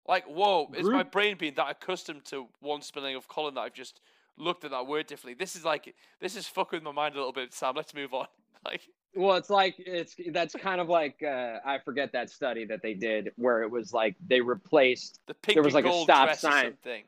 Like, 0.08 0.26
whoa! 0.26 0.72
Is 0.76 0.88
my 0.88 1.04
brain 1.04 1.36
being 1.38 1.56
that 1.56 1.70
accustomed 1.70 2.24
to 2.26 2.48
one 2.62 2.82
spelling 2.82 3.16
of 3.16 3.28
Colin 3.28 3.56
that 3.56 3.62
I've 3.62 3.74
just 3.74 4.00
looked 4.38 4.64
at 4.64 4.72
that 4.72 4.88
word 4.88 5.06
differently? 5.08 5.34
This 5.38 5.56
is 5.58 5.66
like, 5.66 5.94
this 6.22 6.38
is 6.38 6.48
fucking 6.48 6.78
with 6.78 6.84
my 6.84 6.92
mind 6.94 7.16
a 7.16 7.18
little 7.18 7.34
bit, 7.34 7.54
Sam. 7.54 7.74
Let's 7.76 7.94
move 7.94 8.14
on. 8.14 8.28
Like, 8.66 8.82
Well, 9.16 9.38
it's 9.38 9.52
like 9.52 9.76
it's 9.78 10.16
that's 10.32 10.54
kind 10.56 10.82
of 10.82 10.90
like 10.90 11.22
uh, 11.24 11.60
I 11.64 11.78
forget 11.86 12.12
that 12.14 12.30
study 12.30 12.66
that 12.66 12.82
they 12.82 12.96
did 12.96 13.32
where 13.38 13.62
it 13.62 13.70
was 13.72 13.94
like 13.94 14.16
they 14.28 14.42
replaced 14.42 15.22
the 15.28 15.36
pink 15.36 15.56
There 15.56 15.64
was 15.64 15.76
like 15.76 15.86
a 15.86 15.94
stop 16.02 16.36
sign. 16.36 16.64
something. 16.66 17.04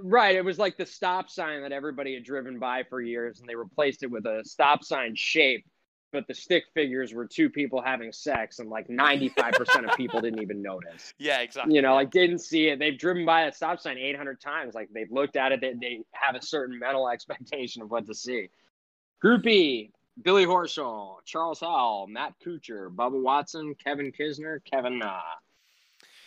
Right. 0.00 0.36
It 0.36 0.44
was 0.44 0.58
like 0.58 0.76
the 0.76 0.86
stop 0.86 1.30
sign 1.30 1.62
that 1.62 1.72
everybody 1.72 2.14
had 2.14 2.24
driven 2.24 2.58
by 2.58 2.84
for 2.84 3.00
years, 3.00 3.40
and 3.40 3.48
they 3.48 3.54
replaced 3.54 4.02
it 4.02 4.10
with 4.10 4.26
a 4.26 4.42
stop 4.44 4.84
sign 4.84 5.14
shape. 5.14 5.64
But 6.12 6.26
the 6.26 6.34
stick 6.34 6.64
figures 6.74 7.14
were 7.14 7.26
two 7.26 7.48
people 7.48 7.80
having 7.80 8.12
sex, 8.12 8.58
and 8.58 8.68
like 8.68 8.90
ninety 8.90 9.30
five 9.30 9.52
percent 9.52 9.86
of 9.86 9.92
people 9.96 10.20
didn't 10.20 10.42
even 10.42 10.60
notice. 10.60 11.14
Yeah, 11.18 11.40
exactly. 11.40 11.74
You 11.74 11.80
know, 11.80 11.94
like 11.94 12.10
didn't 12.10 12.40
see 12.40 12.68
it. 12.68 12.78
They've 12.78 12.98
driven 12.98 13.24
by 13.24 13.44
a 13.44 13.52
stop 13.52 13.80
sign 13.80 13.96
eight 13.96 14.16
hundred 14.16 14.40
times. 14.40 14.74
Like 14.74 14.90
they've 14.92 15.10
looked 15.10 15.36
at 15.36 15.52
it. 15.52 15.60
They, 15.62 15.72
they 15.72 16.00
have 16.12 16.34
a 16.34 16.42
certain 16.42 16.78
mental 16.78 17.08
expectation 17.12 17.80
of 17.80 17.90
what 17.90 18.06
to 18.06 18.14
see. 18.14 18.50
Group 19.20 19.46
E, 19.46 19.90
Billy 20.20 20.44
Horschel, 20.44 21.16
Charles 21.24 21.60
Howell, 21.60 22.08
Matt 22.08 22.34
Kuchar, 22.44 22.94
Bubba 22.94 23.22
Watson, 23.22 23.74
Kevin 23.82 24.12
Kisner, 24.12 24.58
Kevin 24.64 24.98
Na. 24.98 25.20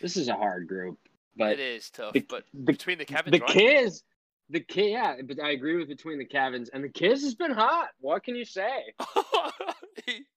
This 0.01 0.17
is 0.17 0.27
a 0.27 0.35
hard 0.35 0.67
group, 0.67 0.97
but 1.37 1.51
it 1.53 1.59
is 1.59 1.89
tough, 1.89 2.13
the- 2.13 2.25
but 2.27 2.45
the, 2.53 2.61
between 2.61 2.97
the 2.97 3.05
Kevins, 3.05 3.39
the? 3.39 3.45
Kiz, 3.45 4.03
the 4.49 4.59
Kiz, 4.59 4.91
yeah, 4.91 5.15
but 5.23 5.39
I 5.41 5.51
agree 5.51 5.75
with 5.77 5.87
between 5.87 6.19
the 6.19 6.25
Kevins 6.25 6.69
and 6.69 6.83
the 6.83 6.89
Kiz 6.89 7.23
has 7.23 7.35
been 7.35 7.51
hot. 7.51 7.89
What 7.99 8.23
can 8.23 8.35
you 8.35 8.45
say? 8.45 8.93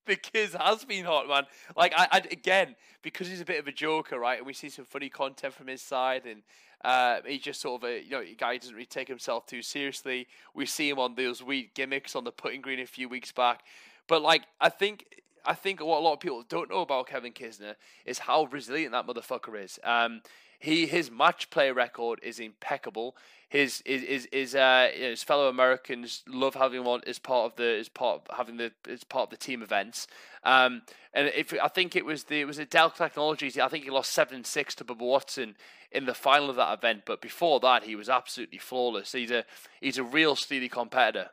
The 0.06 0.16
Kiz 0.16 0.54
has 0.58 0.86
been 0.86 1.04
hot, 1.04 1.28
man. 1.28 1.42
Like 1.76 1.92
I, 1.94 2.08
I 2.10 2.18
again 2.30 2.74
because 3.02 3.28
he's 3.28 3.42
a 3.42 3.44
bit 3.44 3.58
of 3.60 3.68
a 3.68 3.72
joker, 3.72 4.18
right? 4.18 4.38
And 4.38 4.46
we 4.46 4.54
see 4.54 4.70
some 4.70 4.86
funny 4.86 5.10
content 5.10 5.52
from 5.52 5.66
his 5.66 5.82
side, 5.82 6.22
and 6.24 6.42
uh, 6.82 7.18
he's 7.26 7.42
just 7.42 7.60
sort 7.60 7.82
of 7.82 7.88
a 7.90 8.02
you 8.02 8.10
know 8.12 8.20
a 8.20 8.34
guy 8.34 8.54
who 8.54 8.58
doesn't 8.58 8.74
really 8.74 8.86
take 8.86 9.08
himself 9.08 9.44
too 9.46 9.60
seriously. 9.60 10.26
We 10.54 10.64
see 10.64 10.88
him 10.88 10.98
on 10.98 11.14
those 11.14 11.42
weird 11.42 11.74
gimmicks 11.74 12.16
on 12.16 12.24
the 12.24 12.32
putting 12.32 12.62
green 12.62 12.80
a 12.80 12.86
few 12.86 13.06
weeks 13.08 13.32
back, 13.32 13.64
but 14.06 14.22
like 14.22 14.44
I 14.60 14.70
think. 14.70 15.04
I 15.44 15.54
think 15.54 15.80
what 15.80 15.98
a 15.98 16.04
lot 16.04 16.12
of 16.12 16.20
people 16.20 16.44
don't 16.46 16.68
know 16.68 16.82
about 16.82 17.06
Kevin 17.06 17.32
Kisner 17.32 17.74
is 18.04 18.18
how 18.18 18.44
resilient 18.46 18.92
that 18.92 19.06
motherfucker 19.06 19.64
is. 19.64 19.78
Um, 19.82 20.20
he 20.58 20.86
his 20.86 21.10
match 21.10 21.50
play 21.50 21.70
record 21.70 22.20
is 22.22 22.40
impeccable. 22.40 23.16
His 23.48 23.80
is 23.86 24.02
is 24.02 24.26
is 24.26 24.54
uh 24.54 24.90
his 24.94 25.22
fellow 25.22 25.48
Americans 25.48 26.22
love 26.26 26.54
having 26.54 26.84
one 26.84 27.00
on 27.00 27.08
as 27.08 27.18
part 27.18 27.52
of 27.52 27.56
the 27.56 27.78
as 27.78 27.88
part 27.88 28.22
of 28.22 28.36
having 28.36 28.56
the 28.56 28.72
as 28.88 29.04
part 29.04 29.24
of 29.24 29.30
the 29.30 29.36
team 29.36 29.62
events. 29.62 30.06
Um, 30.44 30.82
and 31.14 31.28
if 31.28 31.54
I 31.62 31.68
think 31.68 31.96
it 31.96 32.04
was 32.04 32.24
the 32.24 32.40
it 32.40 32.46
was 32.46 32.58
a 32.58 32.64
Dell 32.64 32.90
Technologies. 32.90 33.58
I 33.58 33.68
think 33.68 33.84
he 33.84 33.90
lost 33.90 34.12
seven 34.12 34.44
six 34.44 34.74
to 34.76 34.84
Bubba 34.84 34.98
Watson 34.98 35.56
in 35.92 36.06
the 36.06 36.14
final 36.14 36.50
of 36.50 36.56
that 36.56 36.76
event. 36.76 37.02
But 37.06 37.22
before 37.22 37.60
that, 37.60 37.84
he 37.84 37.96
was 37.96 38.08
absolutely 38.08 38.58
flawless. 38.58 39.12
He's 39.12 39.30
a 39.30 39.44
he's 39.80 39.98
a 39.98 40.04
real 40.04 40.36
steely 40.36 40.68
competitor. 40.68 41.30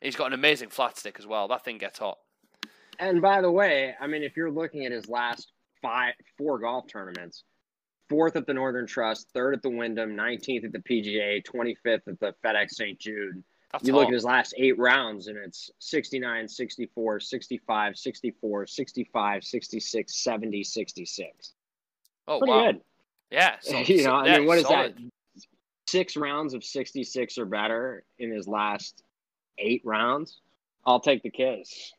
He's 0.00 0.16
got 0.16 0.28
an 0.28 0.32
amazing 0.32 0.70
flat 0.70 0.96
stick 0.96 1.16
as 1.18 1.26
well. 1.26 1.48
That 1.48 1.64
thing 1.64 1.76
gets 1.76 1.98
hot. 1.98 2.18
And 2.98 3.20
by 3.20 3.40
the 3.40 3.50
way, 3.50 3.94
I 4.00 4.06
mean, 4.06 4.22
if 4.22 4.36
you're 4.36 4.50
looking 4.50 4.84
at 4.84 4.92
his 4.92 5.08
last 5.08 5.52
five, 5.82 6.14
four 6.38 6.58
golf 6.58 6.84
tournaments, 6.90 7.44
fourth 8.10 8.36
at 8.36 8.46
the 8.46 8.52
Northern 8.52 8.86
Trust, 8.86 9.30
third 9.32 9.54
at 9.54 9.62
the 9.62 9.70
Wyndham, 9.70 10.14
19th 10.14 10.64
at 10.64 10.72
the 10.72 10.80
PGA, 10.80 11.42
25th 11.42 12.08
at 12.08 12.20
the 12.20 12.34
FedEx 12.44 12.72
St. 12.72 12.98
Jude. 12.98 13.42
That's 13.72 13.86
you 13.86 13.92
hot. 13.94 14.00
look 14.00 14.08
at 14.08 14.14
his 14.14 14.24
last 14.24 14.52
eight 14.58 14.76
rounds, 14.78 15.28
and 15.28 15.38
it's 15.38 15.70
69, 15.78 16.48
64, 16.48 17.20
65, 17.20 17.96
64, 17.96 18.66
65, 18.66 19.44
66, 19.44 20.14
70, 20.22 20.64
66. 20.64 21.52
oh 22.26 22.38
Pretty 22.38 22.52
wow. 22.52 22.66
good. 22.66 22.80
Yeah. 23.30 23.56
So, 23.62 23.78
you 23.78 24.02
know, 24.02 24.24
yeah, 24.24 24.34
I 24.34 24.38
mean, 24.38 24.48
what 24.48 24.58
is 24.58 24.64
solid. 24.64 24.96
that? 24.96 25.42
Six 25.86 26.16
rounds 26.16 26.52
of 26.52 26.64
66 26.64 27.38
or 27.38 27.44
better 27.44 28.04
in 28.18 28.32
his 28.32 28.48
last 28.48 29.04
eight 29.58 29.82
rounds? 29.84 30.40
I'll 30.84 31.00
take 31.00 31.22
the 31.22 31.30
Kiz. 31.30 31.92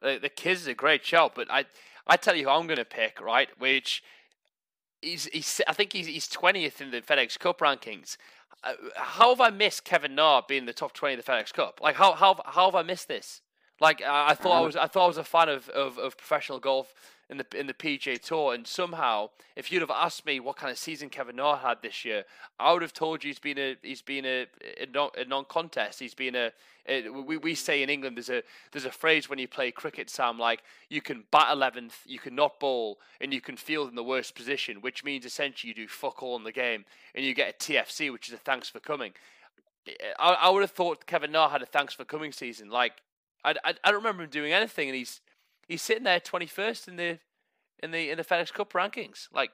the, 0.00 0.18
the 0.20 0.28
Kiz 0.28 0.62
is 0.62 0.66
a 0.68 0.74
great 0.74 1.04
shout, 1.04 1.34
but 1.34 1.50
I 1.50 1.64
I 2.06 2.16
tell 2.16 2.34
you 2.34 2.44
who 2.44 2.50
I'm 2.50 2.66
going 2.66 2.78
to 2.78 2.84
pick, 2.84 3.20
right? 3.20 3.48
Which 3.58 4.02
he's 5.02 5.24
he's 5.26 5.60
I 5.66 5.72
think 5.72 5.92
he's 5.92 6.06
he's 6.06 6.28
twentieth 6.28 6.80
in 6.80 6.90
the 6.90 7.00
FedEx 7.00 7.38
Cup 7.38 7.60
rankings. 7.60 8.16
Uh, 8.62 8.74
how 8.96 9.30
have 9.30 9.40
I 9.40 9.50
missed 9.50 9.84
Kevin 9.84 10.14
Na 10.14 10.42
being 10.46 10.66
the 10.66 10.72
top 10.72 10.92
twenty 10.92 11.14
of 11.14 11.24
the 11.24 11.30
FedEx 11.30 11.52
Cup? 11.52 11.80
Like 11.82 11.96
how 11.96 12.12
how 12.12 12.40
how 12.44 12.66
have 12.66 12.74
I 12.74 12.82
missed 12.82 13.08
this? 13.08 13.40
Like 13.80 14.02
I, 14.02 14.30
I 14.30 14.34
thought 14.34 14.56
I 14.56 14.60
was 14.60 14.76
I 14.76 14.86
thought 14.86 15.04
I 15.04 15.08
was 15.08 15.18
a 15.18 15.24
fan 15.24 15.48
of, 15.48 15.68
of, 15.70 15.98
of 15.98 16.16
professional 16.16 16.58
golf 16.58 16.92
in 17.30 17.36
the 17.38 17.46
in 17.54 17.68
the 17.68 17.74
PGA 17.74 18.20
Tour, 18.20 18.54
and 18.54 18.66
somehow 18.66 19.30
if 19.54 19.70
you'd 19.70 19.82
have 19.82 19.90
asked 19.90 20.26
me 20.26 20.40
what 20.40 20.56
kind 20.56 20.70
of 20.70 20.76
season 20.76 21.08
Kevin 21.08 21.36
Na 21.36 21.56
had 21.56 21.80
this 21.80 22.04
year, 22.04 22.24
I 22.58 22.72
would 22.72 22.82
have 22.82 22.92
told 22.92 23.22
you 23.22 23.28
he's 23.28 23.38
been 23.38 23.56
a 23.56 23.76
he's 23.82 24.02
been 24.02 24.26
a, 24.26 24.46
a, 24.80 24.86
non, 24.92 25.10
a 25.16 25.24
non-contest. 25.24 26.00
He's 26.00 26.12
been 26.12 26.34
a, 26.34 26.50
a 26.88 27.08
we, 27.08 27.36
we 27.36 27.54
say 27.54 27.84
in 27.84 27.88
England 27.88 28.16
there's 28.16 28.30
a 28.30 28.42
there's 28.72 28.84
a 28.84 28.90
phrase 28.90 29.30
when 29.30 29.38
you 29.38 29.46
play 29.46 29.70
cricket, 29.70 30.10
Sam, 30.10 30.38
like 30.38 30.64
you 30.88 31.00
can 31.00 31.22
bat 31.30 31.48
eleventh, 31.52 32.00
you 32.04 32.18
can 32.18 32.34
not 32.34 32.58
bowl, 32.58 32.98
and 33.20 33.32
you 33.32 33.40
can 33.40 33.56
field 33.56 33.88
in 33.88 33.94
the 33.94 34.02
worst 34.02 34.34
position, 34.34 34.80
which 34.80 35.04
means 35.04 35.24
essentially 35.24 35.68
you 35.68 35.74
do 35.74 35.86
fuck 35.86 36.24
all 36.24 36.36
in 36.36 36.42
the 36.42 36.52
game, 36.52 36.84
and 37.14 37.24
you 37.24 37.32
get 37.32 37.54
a 37.54 37.72
TFC, 37.72 38.12
which 38.12 38.28
is 38.28 38.34
a 38.34 38.38
thanks 38.38 38.68
for 38.68 38.80
coming. 38.80 39.12
I, 40.18 40.32
I 40.32 40.50
would 40.50 40.62
have 40.62 40.72
thought 40.72 41.06
Kevin 41.06 41.30
Na 41.30 41.48
had 41.48 41.62
a 41.62 41.66
thanks 41.66 41.94
for 41.94 42.04
coming 42.04 42.32
season. 42.32 42.70
Like 42.70 42.94
I, 43.44 43.52
I, 43.64 43.74
I 43.84 43.90
don't 43.92 44.00
remember 44.00 44.24
him 44.24 44.30
doing 44.30 44.52
anything, 44.52 44.88
and 44.88 44.96
he's 44.96 45.20
he's 45.70 45.82
sitting 45.82 46.04
there 46.04 46.20
twenty 46.20 46.46
first 46.46 46.88
in 46.88 46.96
the 46.96 47.18
in 47.82 47.90
the 47.90 48.10
in 48.10 48.18
the 48.18 48.24
FedEx 48.24 48.52
Cup 48.52 48.72
rankings. 48.72 49.28
Like 49.32 49.50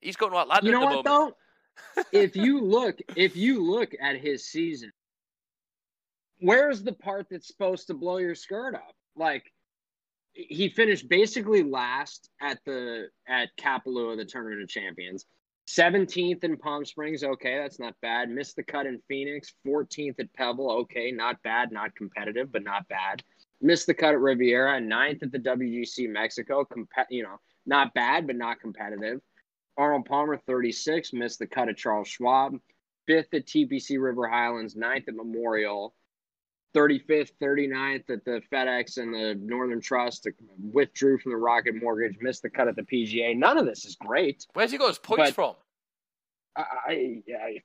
he's 0.00 0.16
going 0.16 0.34
Atlanta 0.34 0.66
You 0.66 0.72
know 0.72 0.78
at 0.78 0.90
the 0.90 0.96
what 0.96 1.04
moment. 1.04 1.34
though? 1.94 2.02
if 2.12 2.36
you 2.36 2.60
look, 2.60 2.98
if 3.16 3.36
you 3.36 3.62
look 3.62 3.92
at 4.00 4.16
his 4.16 4.46
season, 4.46 4.92
where's 6.40 6.82
the 6.82 6.92
part 6.92 7.26
that's 7.30 7.46
supposed 7.46 7.88
to 7.88 7.94
blow 7.94 8.18
your 8.18 8.34
skirt 8.34 8.74
up? 8.74 8.94
Like 9.16 9.52
he 10.32 10.68
finished 10.68 11.08
basically 11.08 11.62
last 11.62 12.30
at 12.40 12.58
the 12.64 13.08
at 13.28 13.50
Kapalua, 13.58 14.16
the 14.16 14.24
Tournament 14.24 14.62
of 14.62 14.68
Champions. 14.68 15.26
17th 15.66 16.44
in 16.44 16.58
Palm 16.58 16.84
Springs, 16.84 17.24
okay, 17.24 17.56
that's 17.56 17.80
not 17.80 17.94
bad. 18.02 18.28
Missed 18.28 18.56
the 18.56 18.62
cut 18.62 18.84
in 18.84 19.00
Phoenix. 19.08 19.54
14th 19.66 20.20
at 20.20 20.30
Pebble, 20.34 20.70
okay, 20.70 21.10
not 21.10 21.42
bad, 21.42 21.72
not 21.72 21.94
competitive, 21.94 22.52
but 22.52 22.62
not 22.62 22.86
bad. 22.88 23.22
Missed 23.64 23.86
the 23.86 23.94
cut 23.94 24.12
at 24.12 24.20
Riviera. 24.20 24.78
Ninth 24.78 25.22
at 25.22 25.32
the 25.32 25.38
WGC 25.38 26.06
Mexico, 26.10 26.66
comp- 26.66 26.90
you 27.08 27.22
know, 27.22 27.40
not 27.64 27.94
bad, 27.94 28.26
but 28.26 28.36
not 28.36 28.60
competitive. 28.60 29.20
Arnold 29.78 30.04
Palmer, 30.04 30.36
36, 30.46 31.14
missed 31.14 31.38
the 31.38 31.46
cut 31.46 31.70
at 31.70 31.76
Charles 31.78 32.06
Schwab. 32.06 32.58
Fifth 33.06 33.32
at 33.32 33.46
TPC 33.46 33.98
River 33.98 34.28
Highlands, 34.28 34.76
ninth 34.76 35.08
at 35.08 35.14
Memorial. 35.14 35.94
35th, 36.76 37.30
39th 37.42 38.10
at 38.10 38.24
the 38.26 38.42
FedEx 38.52 38.98
and 38.98 39.14
the 39.14 39.34
Northern 39.40 39.80
Trust. 39.80 40.28
Withdrew 40.72 41.18
from 41.18 41.32
the 41.32 41.38
Rocket 41.38 41.74
Mortgage, 41.80 42.18
missed 42.20 42.42
the 42.42 42.50
cut 42.50 42.68
at 42.68 42.76
the 42.76 42.82
PGA. 42.82 43.34
None 43.34 43.56
of 43.56 43.64
this 43.64 43.86
is 43.86 43.96
great. 43.96 44.44
Where's 44.52 44.72
he 44.72 44.76
got 44.78 44.88
his 44.88 44.98
points 44.98 45.30
But- 45.30 45.34
from? 45.34 45.54
I, 46.56 47.22
I, 47.32 47.62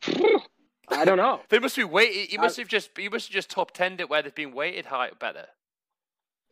I 0.89 1.05
don't 1.05 1.17
know. 1.17 1.41
They 1.49 1.59
must 1.59 1.75
be 1.75 1.83
weighted. 1.83 2.29
He 2.29 2.37
I- 2.37 2.41
must 2.41 2.55
have 2.57 2.69
just 2.69 2.89
he 2.97 3.09
must 3.09 3.27
have 3.27 3.33
just 3.33 3.49
top 3.51 3.71
tenned 3.71 3.99
it 3.99 4.09
where 4.09 4.21
they've 4.21 4.33
been 4.33 4.53
weighted 4.53 4.85
high 4.87 5.11
better. 5.19 5.45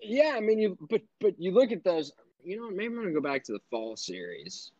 Yeah, 0.01 0.33
I 0.35 0.39
mean, 0.39 0.59
you 0.59 0.77
but 0.89 1.01
but 1.19 1.39
you 1.39 1.51
look 1.51 1.71
at 1.71 1.83
those. 1.83 2.11
You 2.43 2.57
know, 2.57 2.69
maybe 2.69 2.87
I'm 2.87 2.95
gonna 2.95 3.11
go 3.11 3.21
back 3.21 3.43
to 3.45 3.53
the 3.53 3.59
fall 3.69 3.97
series. 3.97 4.71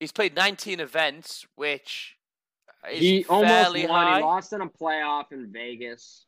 He's 0.00 0.12
played 0.12 0.34
19 0.34 0.80
events, 0.80 1.46
which 1.54 2.16
is 2.90 3.00
he 3.00 3.24
almost 3.26 3.72
won. 3.72 3.88
high. 3.88 4.18
He 4.18 4.24
lost 4.24 4.52
in 4.52 4.60
a 4.60 4.68
playoff 4.68 5.32
in 5.32 5.50
Vegas. 5.52 6.26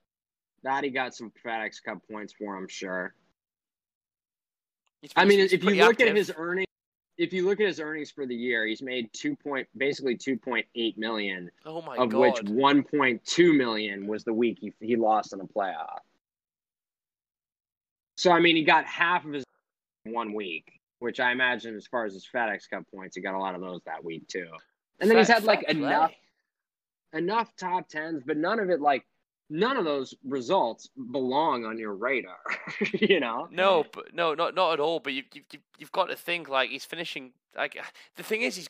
That 0.63 0.85
he 0.85 0.91
got 0.91 1.15
some 1.15 1.31
FedEx 1.45 1.83
Cup 1.83 1.99
points 2.11 2.33
for, 2.33 2.57
I'm 2.57 2.67
sure. 2.67 3.15
I 5.15 5.25
mean, 5.25 5.41
if 5.41 5.63
you 5.63 5.75
look 5.75 5.93
active. 5.93 6.09
at 6.09 6.17
his 6.17 6.33
earnings, 6.37 6.67
if 7.19 7.33
you 7.33 7.47
look 7.47 7.61
at 7.61 7.67
his 7.67 7.81
earnings 7.81 8.11
for 8.11 8.27
the 8.27 8.35
year, 8.35 8.67
he's 8.67 8.83
made 8.83 9.13
two 9.13 9.37
point 9.37 9.69
basically 9.77 10.17
two 10.17 10.37
point 10.37 10.67
eight 10.75 10.99
million. 10.99 11.51
Oh 11.65 11.83
my 11.83 11.97
of 11.97 12.11
God. 12.11 12.21
which 12.21 12.43
one 12.51 12.83
point 12.83 13.25
two 13.25 13.53
million 13.53 14.07
was 14.07 14.25
the 14.25 14.33
week 14.33 14.59
he 14.61 14.73
he 14.81 14.97
lost 14.97 15.33
in 15.33 15.41
a 15.41 15.45
playoff. 15.45 16.01
So 18.17 18.33
I 18.33 18.41
mean, 18.41 18.57
he 18.57 18.65
got 18.65 18.85
half 18.85 19.25
of 19.25 19.33
his 19.33 19.45
one 20.05 20.33
week, 20.33 20.81
which 20.99 21.21
I 21.21 21.33
imagine, 21.33 21.77
as 21.77 21.87
far 21.87 22.05
as 22.05 22.15
his 22.15 22.27
FedEx 22.33 22.69
Cup 22.71 22.85
points, 22.95 23.17
he 23.17 23.23
got 23.23 23.35
a 23.35 23.39
lot 23.39 23.55
of 23.55 23.61
those 23.61 23.81
that 23.87 24.05
week 24.05 24.27
too. 24.29 24.49
And 25.01 25.11
then 25.11 25.19
he's 25.19 25.29
had 25.29 25.45
like 25.45 25.63
enough 25.69 26.13
enough 27.13 27.55
top 27.57 27.89
tens, 27.89 28.23
but 28.27 28.37
none 28.37 28.59
of 28.59 28.71
it 28.71 28.81
like 28.81 29.05
none 29.49 29.77
of 29.77 29.85
those 29.85 30.15
results 30.25 30.89
belong 31.13 31.65
on 31.65 31.79
your 31.79 31.95
radar. 31.95 32.39
you 32.93 33.21
know? 33.21 33.49
No, 33.51 33.85
but 33.93 34.15
no, 34.15 34.35
not 34.35 34.55
not 34.55 34.75
at 34.75 34.81
all. 34.81 35.01
But 35.01 35.13
you 35.13 35.23
you 35.33 35.43
you've 35.79 35.93
got 35.93 36.07
to 36.07 36.17
think 36.17 36.49
like 36.49 36.71
he's 36.71 36.85
finishing. 36.85 37.33
Like 37.57 37.79
the 38.17 38.23
thing 38.23 38.43
is, 38.43 38.57
he's 38.57 38.69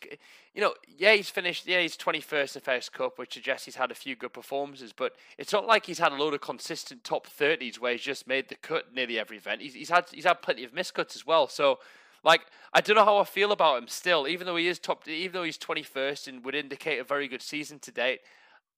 you 0.55 0.61
know 0.61 0.75
yeah 0.87 1.13
he's 1.15 1.29
finished 1.29 1.67
yeah 1.67 1.81
he's 1.81 1.97
twenty 1.97 2.21
first 2.21 2.55
in 2.55 2.63
first 2.63 2.93
Cup, 2.93 3.19
which 3.19 3.35
suggests 3.35 3.65
he's 3.65 3.77
had 3.77 3.91
a 3.91 3.97
few 3.97 4.15
good 4.15 4.33
performances. 4.33 4.93
But 4.93 5.17
it's 5.39 5.53
not 5.53 5.67
like 5.67 5.87
he's 5.87 5.99
had 5.99 6.13
a 6.13 6.17
load 6.17 6.35
of 6.35 6.41
consistent 6.41 7.03
top 7.03 7.27
thirties 7.27 7.81
where 7.81 7.93
he's 7.93 8.03
just 8.03 8.29
made 8.29 8.49
the 8.49 8.55
cut 8.55 8.95
nearly 8.95 9.19
every 9.19 9.39
event. 9.39 9.63
He's 9.63 9.75
he's 9.75 9.91
had 9.91 10.07
he's 10.13 10.25
had 10.25 10.43
plenty 10.43 10.65
of 10.65 10.73
miscuts 10.73 11.17
as 11.17 11.27
well. 11.27 11.49
So. 11.49 11.79
Like 12.25 12.41
I 12.73 12.81
don't 12.81 12.97
know 12.97 13.05
how 13.05 13.19
I 13.19 13.25
feel 13.25 13.53
about 13.53 13.81
him 13.81 13.87
still, 13.87 14.27
even 14.27 14.47
though 14.47 14.57
he 14.57 14.67
is 14.67 14.81
top, 14.81 15.07
even 15.07 15.33
though 15.33 15.45
he's 15.45 15.59
twenty 15.59 15.85
first 15.85 16.27
and 16.27 16.45
would 16.45 16.57
indicate 16.57 16.99
a 16.99 17.05
very 17.05 17.29
good 17.29 17.43
season 17.43 17.79
to 17.81 17.93
date. 17.93 18.19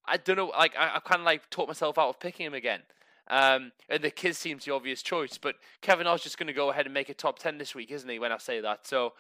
I 0.09 0.17
don't 0.17 0.37
know. 0.37 0.49
Like 0.49 0.77
I, 0.77 0.97
I 0.97 1.01
kind 1.01 1.21
of 1.21 1.27
like 1.27 1.49
taught 1.51 1.69
myself 1.69 1.99
out 1.99 2.09
of 2.09 2.21
picking 2.21 2.47
him 2.47 2.55
again. 2.55 2.81
Um, 3.31 3.73
and 3.89 4.03
the 4.03 4.11
Kiz 4.11 4.39
seems 4.39 4.65
the 4.65 4.73
obvious 4.73 5.03
choice, 5.03 5.37
but 5.37 5.57
Kevin 5.83 6.05
Na's 6.05 6.23
just 6.23 6.39
going 6.39 6.47
to 6.47 6.55
go 6.55 6.71
ahead 6.71 6.87
and 6.87 6.95
make 6.95 7.11
a 7.11 7.15
top 7.15 7.39
ten 7.39 7.59
this 7.59 7.75
week, 7.75 7.91
isn't 7.91 8.09
he? 8.09 8.19
When 8.19 8.33
I 8.33 8.39
say 8.39 8.61
that, 8.61 8.87
so 8.87 9.13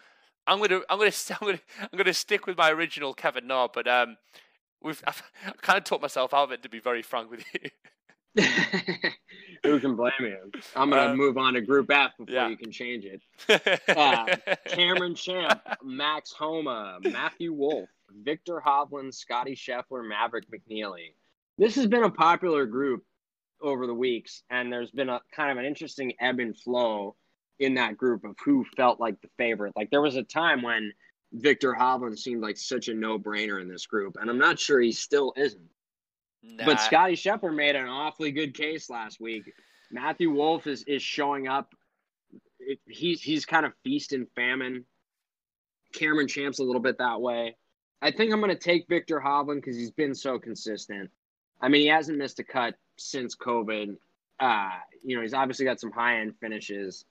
I'm 0.48 0.60
gonna 0.60 0.80
I'm 0.88 0.98
gonna 0.98 1.12
I'm 1.40 1.46
gonna 1.46 1.60
I'm 1.80 1.96
gonna 1.96 2.14
stick 2.14 2.46
with 2.46 2.56
my 2.56 2.70
original 2.70 3.14
Kevin 3.14 3.46
Na, 3.46 3.68
but 3.72 3.86
um, 3.86 4.16
we've 4.82 5.02
I've, 5.06 5.22
kind 5.60 5.78
of 5.78 5.84
taught 5.84 6.02
myself 6.02 6.34
out 6.34 6.44
of 6.44 6.52
it 6.52 6.62
to 6.62 6.68
be 6.68 6.80
very 6.80 7.02
frank 7.02 7.30
with 7.30 7.44
you. 7.52 7.70
Who 9.64 9.80
can 9.80 9.96
blame 9.96 10.12
you? 10.20 10.50
I'm 10.74 10.90
gonna 10.90 11.12
um, 11.12 11.16
move 11.16 11.36
on 11.36 11.54
to 11.54 11.60
Group 11.60 11.90
F 11.90 12.12
before 12.18 12.34
yeah. 12.34 12.48
you 12.48 12.56
can 12.56 12.70
change 12.70 13.04
it. 13.04 13.20
Uh, 13.88 14.36
Cameron 14.66 15.14
Champ, 15.14 15.60
Max 15.82 16.32
Homa, 16.32 16.98
Matthew 17.02 17.52
Wolff, 17.52 17.88
Viktor 18.10 18.62
Hovland, 18.64 19.14
Scottie 19.14 19.56
Scheffler, 19.56 20.06
Maverick 20.06 20.46
McNealy. 20.50 21.14
This 21.56 21.74
has 21.76 21.86
been 21.86 22.04
a 22.04 22.10
popular 22.10 22.66
group 22.66 23.04
over 23.60 23.86
the 23.86 23.94
weeks, 23.94 24.42
and 24.50 24.72
there's 24.72 24.90
been 24.90 25.08
a 25.08 25.20
kind 25.34 25.50
of 25.50 25.58
an 25.58 25.64
interesting 25.64 26.12
ebb 26.20 26.38
and 26.38 26.56
flow 26.56 27.16
in 27.58 27.74
that 27.74 27.96
group 27.96 28.24
of 28.24 28.36
who 28.44 28.64
felt 28.76 29.00
like 29.00 29.20
the 29.20 29.28
favorite. 29.36 29.72
Like 29.76 29.90
there 29.90 30.02
was 30.02 30.16
a 30.16 30.22
time 30.22 30.62
when 30.62 30.92
Viktor 31.32 31.74
Hovland 31.74 32.18
seemed 32.18 32.42
like 32.42 32.56
such 32.56 32.88
a 32.88 32.94
no-brainer 32.94 33.60
in 33.60 33.68
this 33.68 33.86
group, 33.86 34.16
and 34.20 34.30
I'm 34.30 34.38
not 34.38 34.58
sure 34.58 34.80
he 34.80 34.92
still 34.92 35.32
isn't. 35.36 35.68
Nah. 36.42 36.64
But 36.64 36.80
Scottie 36.80 37.16
Scheffler 37.16 37.54
made 37.54 37.74
an 37.74 37.88
awfully 37.88 38.30
good 38.30 38.54
case 38.54 38.88
last 38.88 39.20
week. 39.20 39.52
Matthew 39.90 40.30
Wolff 40.30 40.66
is 40.66 40.84
is 40.84 41.02
showing 41.02 41.48
up. 41.48 41.74
It, 42.60 42.78
he's 42.86 43.20
he's 43.20 43.44
kind 43.44 43.66
of 43.66 43.72
feast 43.82 44.12
and 44.12 44.28
famine. 44.36 44.84
Cameron 45.92 46.28
Champ's 46.28 46.60
a 46.60 46.64
little 46.64 46.82
bit 46.82 46.98
that 46.98 47.20
way. 47.20 47.56
I 48.00 48.10
think 48.10 48.32
I'm 48.32 48.40
going 48.40 48.50
to 48.50 48.56
take 48.56 48.86
Viktor 48.88 49.20
Hovland 49.24 49.56
because 49.56 49.76
he's 49.76 49.90
been 49.90 50.14
so 50.14 50.38
consistent. 50.38 51.10
I 51.60 51.68
mean, 51.68 51.82
he 51.82 51.88
hasn't 51.88 52.18
missed 52.18 52.38
a 52.38 52.44
cut 52.44 52.74
since 52.96 53.34
COVID. 53.34 53.96
Uh, 54.38 54.70
you 55.02 55.16
know, 55.16 55.22
he's 55.22 55.34
obviously 55.34 55.64
got 55.64 55.80
some 55.80 55.90
high 55.90 56.20
end 56.20 56.34
finishes. 56.40 57.04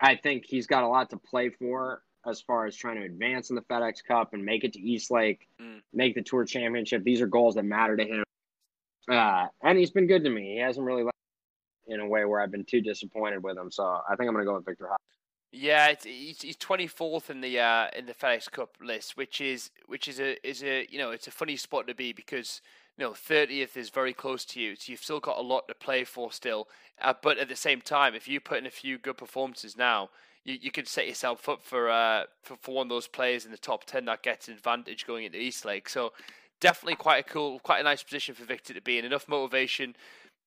I 0.00 0.14
think 0.16 0.44
he's 0.46 0.66
got 0.66 0.84
a 0.84 0.88
lot 0.88 1.10
to 1.10 1.16
play 1.16 1.50
for 1.50 2.02
as 2.26 2.40
far 2.40 2.66
as 2.66 2.76
trying 2.76 2.96
to 2.96 3.06
advance 3.06 3.50
in 3.50 3.56
the 3.56 3.62
FedEx 3.62 4.04
Cup 4.06 4.34
and 4.34 4.44
make 4.44 4.62
it 4.62 4.74
to 4.74 4.80
East 4.80 5.10
Lake, 5.10 5.48
mm. 5.60 5.80
make 5.92 6.14
the 6.14 6.22
Tour 6.22 6.44
Championship. 6.44 7.02
These 7.02 7.20
are 7.20 7.26
goals 7.26 7.56
that 7.56 7.64
matter 7.64 7.96
to 7.96 8.04
him. 8.04 8.24
Uh, 9.10 9.46
and 9.62 9.78
he's 9.78 9.90
been 9.90 10.06
good 10.06 10.24
to 10.24 10.30
me. 10.30 10.54
He 10.54 10.58
hasn't 10.58 10.84
really 10.84 11.02
left 11.02 11.16
in 11.86 12.00
a 12.00 12.06
way 12.06 12.24
where 12.24 12.40
I've 12.40 12.50
been 12.50 12.64
too 12.64 12.82
disappointed 12.82 13.42
with 13.42 13.56
him. 13.56 13.70
So 13.70 13.82
I 13.82 14.14
think 14.16 14.28
I'm 14.28 14.34
going 14.34 14.44
to 14.44 14.50
go 14.50 14.56
with 14.56 14.66
Viktor 14.66 14.84
Hovland. 14.84 15.17
Yeah, 15.50 15.88
it's, 15.88 16.04
he's, 16.04 16.42
he's 16.42 16.56
24th 16.56 17.30
in 17.30 17.40
the 17.40 17.58
uh, 17.58 17.88
in 17.96 18.04
the 18.04 18.12
FedEx 18.12 18.50
Cup 18.50 18.76
list, 18.82 19.16
which 19.16 19.40
is 19.40 19.70
which 19.86 20.06
is 20.06 20.20
a 20.20 20.46
is 20.46 20.62
a 20.62 20.86
you 20.90 20.98
know 20.98 21.10
it's 21.10 21.26
a 21.26 21.30
funny 21.30 21.56
spot 21.56 21.86
to 21.86 21.94
be 21.94 22.12
because 22.12 22.60
you 22.98 23.04
know 23.04 23.12
30th 23.12 23.76
is 23.76 23.88
very 23.88 24.12
close 24.12 24.44
to 24.46 24.60
you, 24.60 24.76
so 24.76 24.90
you've 24.90 25.02
still 25.02 25.20
got 25.20 25.38
a 25.38 25.42
lot 25.42 25.66
to 25.68 25.74
play 25.74 26.04
for 26.04 26.30
still. 26.32 26.68
Uh, 27.00 27.14
but 27.22 27.38
at 27.38 27.48
the 27.48 27.56
same 27.56 27.80
time, 27.80 28.14
if 28.14 28.28
you 28.28 28.40
put 28.40 28.58
in 28.58 28.66
a 28.66 28.70
few 28.70 28.98
good 28.98 29.16
performances 29.16 29.74
now, 29.74 30.10
you, 30.44 30.58
you 30.60 30.70
could 30.70 30.86
set 30.86 31.08
yourself 31.08 31.48
up 31.48 31.62
for 31.62 31.88
uh 31.88 32.24
for, 32.42 32.56
for 32.60 32.74
one 32.74 32.86
of 32.86 32.90
those 32.90 33.08
players 33.08 33.46
in 33.46 33.50
the 33.50 33.56
top 33.56 33.84
10 33.84 34.04
that 34.04 34.22
gets 34.22 34.48
an 34.48 34.54
advantage 34.54 35.06
going 35.06 35.24
into 35.24 35.40
East 35.40 35.64
Lake. 35.64 35.88
So 35.88 36.12
definitely 36.60 36.96
quite 36.96 37.20
a 37.20 37.22
cool, 37.28 37.58
quite 37.60 37.80
a 37.80 37.84
nice 37.84 38.02
position 38.02 38.34
for 38.34 38.44
Viktor 38.44 38.74
to 38.74 38.82
be 38.82 38.98
in. 38.98 39.06
Enough 39.06 39.28
motivation 39.28 39.96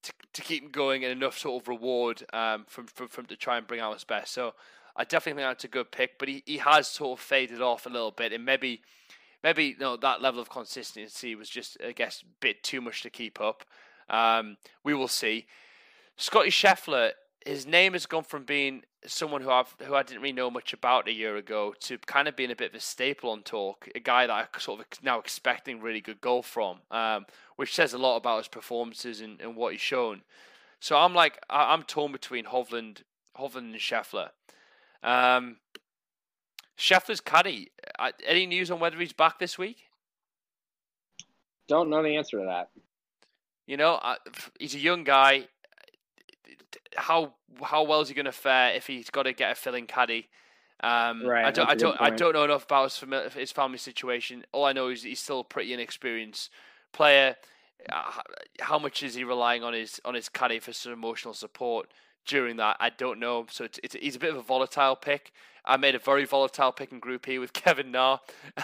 to, 0.03 0.13
to 0.33 0.41
keep 0.43 0.63
him 0.63 0.69
going 0.69 1.03
and 1.03 1.11
enough 1.11 1.39
sort 1.39 1.63
of 1.63 1.67
reward 1.67 2.23
um 2.33 2.65
from 2.67 2.85
from, 2.85 3.07
from 3.07 3.25
to 3.25 3.35
try 3.35 3.57
and 3.57 3.65
bring 3.65 3.79
out 3.79 3.93
his 3.93 4.03
best. 4.03 4.31
So. 4.33 4.53
I 4.95 5.03
definitely 5.03 5.41
think 5.41 5.49
that's 5.49 5.63
a 5.63 5.69
good 5.69 5.91
pick, 5.91 6.19
but 6.19 6.27
he, 6.27 6.43
he 6.45 6.57
has 6.57 6.87
sort 6.87 7.19
of 7.19 7.23
faded 7.23 7.61
off 7.61 7.85
a 7.85 7.89
little 7.89 8.11
bit, 8.11 8.33
and 8.33 8.45
maybe 8.45 8.81
maybe 9.43 9.65
you 9.65 9.77
know 9.79 9.97
that 9.97 10.21
level 10.21 10.41
of 10.41 10.49
consistency 10.49 11.35
was 11.35 11.49
just 11.49 11.77
I 11.85 11.91
guess 11.91 12.21
a 12.21 12.25
bit 12.39 12.63
too 12.63 12.81
much 12.81 13.01
to 13.03 13.09
keep 13.09 13.39
up. 13.39 13.63
Um, 14.09 14.57
we 14.83 14.93
will 14.93 15.07
see. 15.07 15.47
Scottie 16.17 16.49
Scheffler, 16.49 17.11
his 17.45 17.65
name 17.65 17.93
has 17.93 18.05
gone 18.05 18.23
from 18.23 18.43
being 18.43 18.83
someone 19.05 19.41
who 19.41 19.49
I've 19.49 19.75
who 19.83 19.95
I 19.95 20.03
didn't 20.03 20.21
really 20.21 20.33
know 20.33 20.51
much 20.51 20.73
about 20.73 21.07
a 21.07 21.13
year 21.13 21.35
ago 21.37 21.73
to 21.81 21.97
kind 21.99 22.27
of 22.27 22.35
being 22.35 22.51
a 22.51 22.55
bit 22.55 22.71
of 22.71 22.75
a 22.75 22.79
staple 22.79 23.31
on 23.31 23.41
talk, 23.41 23.87
a 23.95 23.99
guy 23.99 24.27
that 24.27 24.33
I 24.33 24.59
sort 24.59 24.81
of 24.81 24.85
now 25.03 25.19
expecting 25.19 25.81
really 25.81 26.01
good 26.01 26.21
golf 26.21 26.45
from, 26.45 26.79
um, 26.91 27.25
which 27.55 27.73
says 27.73 27.93
a 27.93 27.97
lot 27.97 28.17
about 28.17 28.39
his 28.39 28.47
performances 28.47 29.21
and, 29.21 29.41
and 29.41 29.55
what 29.55 29.71
he's 29.71 29.81
shown. 29.81 30.21
So 30.79 30.97
I'm 30.97 31.13
like 31.13 31.39
I'm 31.49 31.83
torn 31.83 32.11
between 32.11 32.45
Hovland, 32.45 33.03
Hovland 33.37 33.71
and 33.71 33.75
Scheffler. 33.75 34.29
Um, 35.03 35.57
Scheffler's 36.77 37.21
caddy. 37.21 37.71
Uh, 37.99 38.11
any 38.25 38.45
news 38.45 38.71
on 38.71 38.79
whether 38.79 38.97
he's 38.97 39.13
back 39.13 39.39
this 39.39 39.57
week? 39.57 39.77
Don't 41.67 41.89
know 41.89 42.03
the 42.03 42.17
answer 42.17 42.39
to 42.39 42.45
that. 42.45 42.69
You 43.67 43.77
know, 43.77 43.95
uh, 43.95 44.15
he's 44.59 44.75
a 44.75 44.79
young 44.79 45.03
guy. 45.03 45.47
How 46.95 47.33
how 47.63 47.83
well 47.83 48.01
is 48.01 48.09
he 48.09 48.15
going 48.15 48.25
to 48.25 48.31
fare 48.31 48.73
if 48.73 48.87
he's 48.87 49.09
got 49.09 49.23
to 49.23 49.33
get 49.33 49.51
a 49.51 49.55
filling 49.55 49.85
caddy? 49.85 50.27
Um, 50.83 51.25
right, 51.25 51.45
I 51.45 51.51
don't, 51.51 51.69
I 51.69 51.75
don't, 51.75 52.01
I 52.01 52.09
don't 52.09 52.33
know 52.33 52.43
enough 52.43 52.63
about 52.65 52.91
his, 52.91 53.33
his 53.33 53.51
family 53.51 53.77
situation. 53.77 54.43
All 54.51 54.65
I 54.65 54.73
know 54.73 54.89
is 54.89 55.03
he's 55.03 55.19
still 55.19 55.41
a 55.41 55.43
pretty 55.43 55.73
inexperienced 55.73 56.49
player. 56.91 57.35
Uh, 57.91 58.11
how 58.59 58.79
much 58.79 59.03
is 59.03 59.13
he 59.13 59.23
relying 59.23 59.63
on 59.63 59.73
his 59.73 60.01
on 60.05 60.15
his 60.15 60.27
caddy 60.27 60.59
for 60.59 60.73
some 60.73 60.91
emotional 60.91 61.33
support? 61.33 61.87
During 62.25 62.57
that. 62.57 62.77
I 62.79 62.89
don't 62.89 63.19
know. 63.19 63.45
So 63.49 63.65
it's, 63.65 63.79
it's, 63.83 63.95
he's 63.95 64.15
a 64.15 64.19
bit 64.19 64.31
of 64.31 64.37
a 64.37 64.41
volatile 64.41 64.95
pick. 64.95 65.31
I 65.65 65.77
made 65.77 65.95
a 65.95 65.99
very 65.99 66.25
volatile 66.25 66.71
pick 66.71 66.91
in 66.91 66.99
Group 66.99 67.27
E 67.27 67.39
with 67.39 67.53
Kevin 67.53 67.91
Na. 67.91 68.19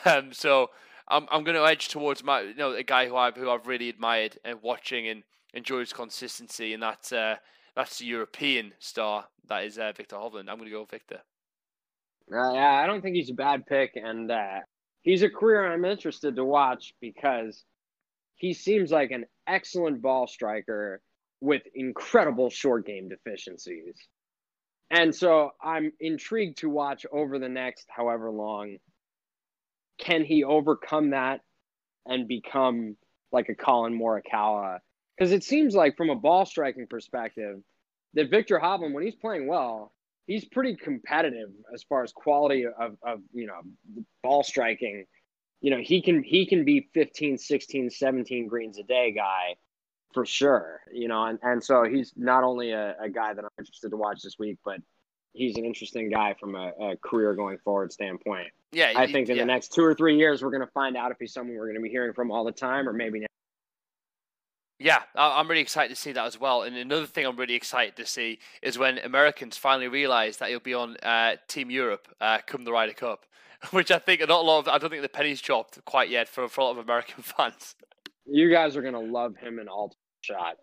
Um, 0.05 0.33
so 0.33 0.71
I'm 1.07 1.27
I'm 1.31 1.43
going 1.43 1.55
to 1.55 1.65
edge 1.65 1.89
towards 1.89 2.23
my 2.23 2.41
you 2.41 2.55
know 2.55 2.73
a 2.73 2.83
guy 2.83 3.07
who 3.07 3.15
I've 3.15 3.35
who 3.35 3.49
I've 3.49 3.67
really 3.67 3.89
admired 3.89 4.37
and 4.43 4.61
watching 4.61 5.07
and 5.07 5.23
enjoyed 5.53 5.81
his 5.81 5.93
consistency, 5.93 6.73
and 6.73 6.81
that's 6.81 7.11
uh, 7.11 7.35
that's 7.75 7.99
the 7.99 8.05
European 8.05 8.73
star 8.79 9.27
that 9.47 9.63
is 9.63 9.77
uh, 9.77 9.91
Viktor 9.95 10.15
Hovland. 10.15 10.49
I'm 10.49 10.57
going 10.57 10.65
to 10.65 10.71
go 10.71 10.85
Viktor. 10.85 11.21
Uh, 12.31 12.53
yeah, 12.53 12.81
I 12.83 12.87
don't 12.87 13.01
think 13.01 13.15
he's 13.15 13.29
a 13.29 13.35
bad 13.35 13.65
pick, 13.65 13.91
and 13.95 14.29
uh, 14.29 14.59
he's 15.01 15.23
a 15.23 15.29
career 15.29 15.71
I'm 15.71 15.85
interested 15.85 16.35
to 16.35 16.43
watch 16.43 16.93
because 16.99 17.63
he 18.35 18.53
seems 18.53 18.91
like 18.91 19.11
an 19.11 19.25
excellent 19.47 20.01
ball 20.01 20.27
striker 20.27 21.01
with 21.41 21.61
incredible 21.73 22.49
short 22.49 22.85
game 22.85 23.09
deficiencies. 23.09 23.95
And 24.89 25.13
so 25.13 25.51
I'm 25.61 25.91
intrigued 25.99 26.59
to 26.59 26.69
watch 26.69 27.05
over 27.11 27.39
the 27.39 27.49
next 27.49 27.87
however 27.89 28.31
long 28.31 28.77
can 29.97 30.23
he 30.23 30.43
overcome 30.43 31.11
that 31.11 31.41
and 32.05 32.27
become 32.27 32.95
like 33.31 33.49
a 33.49 33.55
Collin 33.55 33.97
Morikawa? 33.97 34.79
Because 35.17 35.31
it 35.31 35.43
seems 35.43 35.75
like 35.75 35.97
from 35.97 36.09
a 36.09 36.15
ball 36.15 36.45
striking 36.45 36.87
perspective 36.87 37.59
that 38.13 38.29
Viktor 38.29 38.59
Hovland, 38.59 38.93
when 38.93 39.03
he's 39.03 39.15
playing 39.15 39.47
well, 39.47 39.91
he's 40.27 40.45
pretty 40.45 40.75
competitive 40.75 41.49
as 41.73 41.83
far 41.83 42.03
as 42.03 42.11
quality 42.11 42.65
of, 42.65 42.97
of 43.01 43.19
you 43.33 43.47
know 43.47 43.61
ball 44.23 44.43
striking. 44.43 45.05
You 45.61 45.71
know, 45.71 45.79
he 45.81 46.01
can 46.01 46.21
he 46.23 46.45
can 46.45 46.63
be 46.63 46.89
15, 46.93 47.37
16, 47.39 47.89
17 47.89 48.47
greens 48.47 48.77
a 48.77 48.83
day 48.83 49.11
guy 49.11 49.55
for 50.13 50.25
sure. 50.25 50.81
You 50.91 51.07
know, 51.07 51.25
and, 51.25 51.39
and 51.41 51.63
so 51.63 51.83
he's 51.83 52.13
not 52.15 52.43
only 52.43 52.71
a, 52.71 52.95
a 53.01 53.09
guy 53.09 53.33
that 53.33 53.43
I'm 53.43 53.51
interested 53.59 53.89
to 53.89 53.97
watch 53.97 54.21
this 54.21 54.37
week, 54.39 54.57
but 54.65 54.79
he's 55.33 55.57
an 55.57 55.65
interesting 55.65 56.09
guy 56.09 56.35
from 56.39 56.55
a, 56.55 56.71
a 56.79 56.97
career 56.97 57.33
going 57.33 57.57
forward 57.59 57.93
standpoint. 57.93 58.47
Yeah, 58.71 58.93
I 58.95 59.09
think 59.09 59.29
in 59.29 59.37
yeah. 59.37 59.43
the 59.43 59.47
next 59.47 59.73
two 59.73 59.83
or 59.83 59.93
three 59.93 60.17
years, 60.17 60.43
we're 60.43 60.51
going 60.51 60.65
to 60.65 60.71
find 60.73 60.97
out 60.97 61.11
if 61.11 61.17
he's 61.19 61.33
someone 61.33 61.55
we're 61.55 61.65
going 61.65 61.75
to 61.75 61.81
be 61.81 61.89
hearing 61.89 62.13
from 62.13 62.31
all 62.31 62.43
the 62.43 62.51
time, 62.51 62.87
or 62.87 62.93
maybe. 62.93 63.25
Yeah, 64.79 65.01
I'm 65.15 65.47
really 65.47 65.61
excited 65.61 65.89
to 65.89 65.99
see 65.99 66.11
that 66.11 66.25
as 66.25 66.39
well. 66.39 66.61
And 66.61 66.75
another 66.75 67.07
thing 67.07 67.25
I'm 67.25 67.35
really 67.35 67.55
excited 67.55 67.95
to 67.95 68.05
see 68.05 68.37
is 68.61 68.77
when 68.77 68.99
Americans 68.99 69.57
finally 69.57 69.87
realise 69.87 70.37
that 70.37 70.49
he'll 70.49 70.59
be 70.59 70.75
on 70.75 70.97
uh, 70.97 71.37
Team 71.47 71.71
Europe 71.71 72.07
uh, 72.21 72.39
come 72.45 72.63
the 72.63 72.71
Ryder 72.71 72.93
Cup, 72.93 73.25
which 73.71 73.89
I 73.89 73.97
think 73.97 74.21
not 74.21 74.29
a 74.29 74.35
lot 74.35 74.59
of 74.59 74.67
I 74.67 74.77
don't 74.77 74.91
think 74.91 75.01
the 75.01 75.09
penny's 75.09 75.41
dropped 75.41 75.83
quite 75.85 76.09
yet 76.09 76.27
for, 76.27 76.47
for 76.47 76.61
a 76.61 76.63
lot 76.65 76.71
of 76.71 76.77
American 76.77 77.23
fans. 77.23 77.75
You 78.29 78.51
guys 78.51 78.75
are 78.75 78.81
gonna 78.81 78.99
love 78.99 79.35
him 79.37 79.59
in 79.59 79.69
Ultimate 79.69 79.97
Shot. 80.21 80.57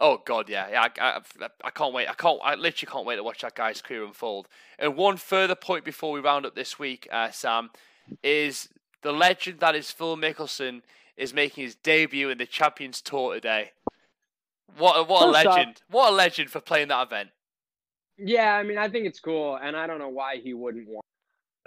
Oh 0.00 0.22
God, 0.24 0.48
yeah, 0.48 0.68
yeah. 0.70 0.82
I, 0.82 1.18
I, 1.40 1.48
I, 1.64 1.70
can't 1.70 1.92
wait. 1.92 2.08
I 2.08 2.14
can't. 2.14 2.38
I 2.44 2.54
literally 2.54 2.92
can't 2.92 3.04
wait 3.04 3.16
to 3.16 3.24
watch 3.24 3.40
that 3.42 3.56
guy's 3.56 3.82
career 3.82 4.04
unfold. 4.04 4.46
And 4.78 4.96
one 4.96 5.16
further 5.16 5.56
point 5.56 5.84
before 5.84 6.12
we 6.12 6.20
round 6.20 6.46
up 6.46 6.54
this 6.54 6.78
week, 6.78 7.08
uh, 7.10 7.32
Sam, 7.32 7.70
is 8.22 8.68
the 9.02 9.12
legend 9.12 9.58
that 9.58 9.74
is 9.74 9.90
Phil 9.90 10.16
Mickelson 10.16 10.82
is 11.16 11.34
making 11.34 11.64
his 11.64 11.74
debut 11.74 12.30
in 12.30 12.38
the 12.38 12.46
Champions 12.46 13.00
Tour 13.00 13.34
today. 13.34 13.72
What 14.76 15.08
what 15.08 15.26
a 15.26 15.30
legend! 15.30 15.76
Off, 15.76 15.82
what 15.90 16.12
a 16.12 16.14
legend 16.14 16.50
for 16.50 16.60
playing 16.60 16.88
that 16.88 17.08
event. 17.08 17.30
Yeah, 18.16 18.54
I 18.54 18.62
mean, 18.62 18.78
I 18.78 18.88
think 18.88 19.06
it's 19.06 19.18
cool, 19.18 19.58
and 19.60 19.76
I 19.76 19.88
don't 19.88 19.98
know 19.98 20.08
why 20.08 20.36
he 20.36 20.54
wouldn't 20.54 20.86
want. 20.88 21.04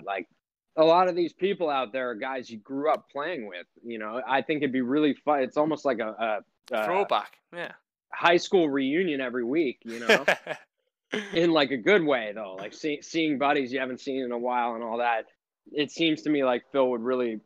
Like 0.04 0.28
a 0.78 0.84
lot 0.84 1.08
of 1.08 1.16
these 1.16 1.34
people 1.34 1.70
out 1.70 1.92
there 1.92 2.12
are 2.12 2.16
guys 2.16 2.50
you 2.50 2.58
grew 2.58 2.92
up 2.92 3.10
playing 3.10 3.48
with. 3.48 3.68
You 3.84 4.00
know, 4.00 4.22
I 4.28 4.42
think 4.42 4.60
it'd 4.62 4.72
be 4.72 4.82
really 4.82 5.14
fun. 5.14 5.42
It's 5.42 5.58
almost 5.58 5.86
like 5.86 6.00
a, 6.00 6.44
a, 6.72 6.76
a 6.76 6.86
throwback. 6.86 7.34
Yeah 7.54 7.72
high 8.14 8.38
school 8.38 8.70
reunion 8.70 9.22
every 9.22 9.44
week, 9.44 9.80
you 9.84 10.00
know, 10.00 10.26
in 11.34 11.52
like 11.52 11.72
a 11.72 11.78
good 11.78 12.04
way 12.04 12.32
though, 12.36 12.56
like 12.60 12.74
see, 12.74 13.02
seeing 13.02 13.38
buddies 13.38 13.72
you 13.72 13.80
haven't 13.80 14.00
seen 14.00 14.24
in 14.24 14.32
a 14.32 14.38
while 14.38 14.76
and 14.76 14.84
all 14.84 14.98
that. 14.98 15.26
It 15.72 15.92
seems 15.92 16.24
to 16.24 16.30
me 16.30 16.44
like 16.44 16.64
Phil 16.72 16.90
would 16.90 17.02
really 17.02 17.40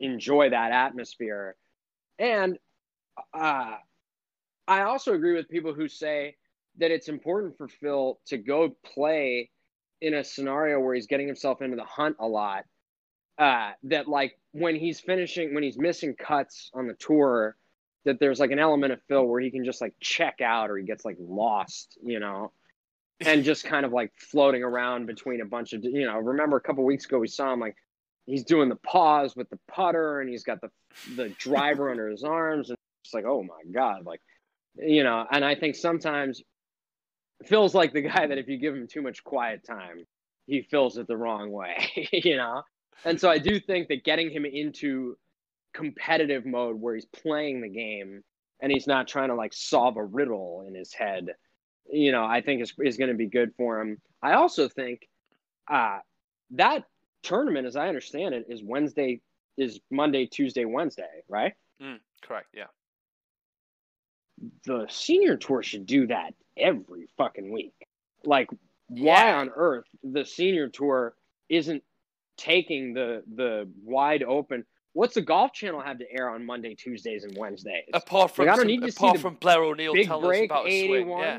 enjoy 0.00 0.50
that 0.50 0.72
atmosphere. 0.72 1.56
And 2.18 2.58
uh, 3.34 3.74
I 4.66 4.82
also 4.82 5.14
agree 5.14 5.34
with 5.34 5.48
people 5.48 5.74
who 5.74 5.88
say 5.88 6.36
that 6.78 6.90
it's 6.90 7.08
important 7.08 7.56
for 7.56 7.68
Phil 7.68 8.18
to 8.26 8.38
go 8.38 8.76
play 8.84 9.50
in 10.00 10.14
a 10.14 10.24
scenario 10.24 10.80
where 10.80 10.94
he's 10.94 11.06
getting 11.06 11.26
himself 11.26 11.62
into 11.62 11.76
the 11.76 11.84
hunt 11.84 12.16
a 12.18 12.26
lot. 12.26 12.64
Uh, 13.38 13.72
that 13.82 14.08
like 14.08 14.38
when 14.52 14.74
he's 14.74 14.98
finishing, 15.00 15.54
when 15.54 15.62
he's 15.62 15.78
missing 15.78 16.14
cuts 16.14 16.70
on 16.72 16.86
the 16.86 16.94
tour, 16.94 17.56
that 18.06 18.18
there's 18.18 18.40
like 18.40 18.50
an 18.50 18.58
element 18.58 18.92
of 18.92 19.00
Phil 19.08 19.24
where 19.26 19.40
he 19.40 19.50
can 19.50 19.64
just 19.64 19.80
like 19.80 19.92
check 20.00 20.40
out 20.40 20.70
or 20.70 20.78
he 20.78 20.84
gets 20.84 21.04
like 21.04 21.16
lost, 21.20 21.98
you 22.02 22.18
know, 22.18 22.52
and 23.20 23.44
just 23.44 23.64
kind 23.64 23.84
of 23.84 23.92
like 23.92 24.12
floating 24.16 24.62
around 24.62 25.06
between 25.06 25.40
a 25.40 25.44
bunch 25.44 25.72
of, 25.72 25.84
you 25.84 26.06
know, 26.06 26.16
remember 26.18 26.56
a 26.56 26.60
couple 26.60 26.84
weeks 26.84 27.04
ago 27.04 27.18
we 27.18 27.28
saw 27.28 27.52
him 27.52 27.60
like 27.60 27.76
he's 28.24 28.44
doing 28.44 28.68
the 28.68 28.76
pause 28.76 29.34
with 29.36 29.50
the 29.50 29.58
putter 29.68 30.20
and 30.20 30.30
he's 30.30 30.44
got 30.44 30.60
the 30.60 30.70
the 31.16 31.28
driver 31.30 31.90
under 31.90 32.08
his 32.08 32.22
arms 32.22 32.70
and 32.70 32.78
it's 33.04 33.12
like, 33.12 33.24
oh 33.26 33.42
my 33.42 33.70
God, 33.72 34.06
like, 34.06 34.20
you 34.76 35.04
know, 35.04 35.26
and 35.30 35.44
I 35.44 35.54
think 35.54 35.74
sometimes 35.74 36.42
Phil's 37.44 37.74
like 37.74 37.92
the 37.92 38.02
guy 38.02 38.26
that 38.26 38.38
if 38.38 38.48
you 38.48 38.58
give 38.58 38.74
him 38.74 38.86
too 38.86 39.02
much 39.02 39.22
quiet 39.22 39.64
time, 39.64 40.06
he 40.46 40.62
fills 40.62 40.96
it 40.96 41.06
the 41.06 41.16
wrong 41.16 41.50
way, 41.50 42.08
you 42.12 42.36
know? 42.36 42.62
And 43.04 43.20
so 43.20 43.28
I 43.28 43.38
do 43.38 43.60
think 43.60 43.88
that 43.88 44.04
getting 44.04 44.30
him 44.30 44.44
into 44.44 45.16
competitive 45.74 46.46
mode 46.46 46.80
where 46.80 46.94
he's 46.94 47.04
playing 47.06 47.60
the 47.60 47.68
game 47.68 48.22
and 48.60 48.72
he's 48.72 48.86
not 48.86 49.06
trying 49.06 49.28
to 49.28 49.34
like 49.34 49.52
solve 49.52 49.96
a 49.96 50.04
riddle 50.04 50.64
in 50.66 50.74
his 50.74 50.92
head, 50.92 51.28
you 51.90 52.10
know, 52.10 52.24
I 52.24 52.40
think 52.40 52.62
is, 52.62 52.72
is 52.80 52.96
going 52.96 53.10
to 53.10 53.16
be 53.16 53.26
good 53.26 53.52
for 53.56 53.80
him. 53.80 54.00
I 54.22 54.32
also 54.32 54.68
think 54.68 55.06
uh, 55.70 55.98
that 56.52 56.84
tournament, 57.22 57.66
as 57.66 57.76
I 57.76 57.88
understand 57.88 58.34
it, 58.34 58.46
is 58.48 58.62
Wednesday, 58.64 59.20
is 59.58 59.80
Monday, 59.90 60.26
Tuesday, 60.26 60.64
Wednesday, 60.64 61.22
right? 61.28 61.52
Mm, 61.82 61.98
correct. 62.22 62.48
Yeah. 62.54 62.66
The 64.64 64.86
senior 64.88 65.36
tour 65.36 65.62
should 65.62 65.86
do 65.86 66.06
that 66.06 66.34
every 66.56 67.08
fucking 67.16 67.52
week. 67.52 67.74
Like, 68.24 68.48
why 68.88 69.32
on 69.32 69.50
earth 69.54 69.86
the 70.02 70.24
senior 70.24 70.68
tour 70.68 71.14
isn't 71.48 71.82
taking 72.36 72.94
the 72.94 73.22
the 73.34 73.68
wide 73.84 74.22
open? 74.22 74.64
What's 74.92 75.14
the 75.14 75.22
Golf 75.22 75.52
Channel 75.52 75.80
have 75.82 75.98
to 75.98 76.06
air 76.10 76.30
on 76.30 76.46
Monday, 76.46 76.74
Tuesdays, 76.74 77.24
and 77.24 77.36
Wednesdays? 77.36 77.84
Apart 77.92 78.30
from 78.34 78.46
like, 78.46 78.54
I 78.54 78.56
don't 78.56 78.66
need 78.66 78.80
to 78.82 78.88
apart 78.88 79.16
see 79.16 79.22
from 79.22 79.34
Blair 79.34 79.62
O'Neal 79.62 79.92
big 79.92 80.06
tell 80.06 80.20
break, 80.22 80.50
us 80.50 80.56
about 80.56 80.68
81, 80.68 81.20
yeah. 81.20 81.38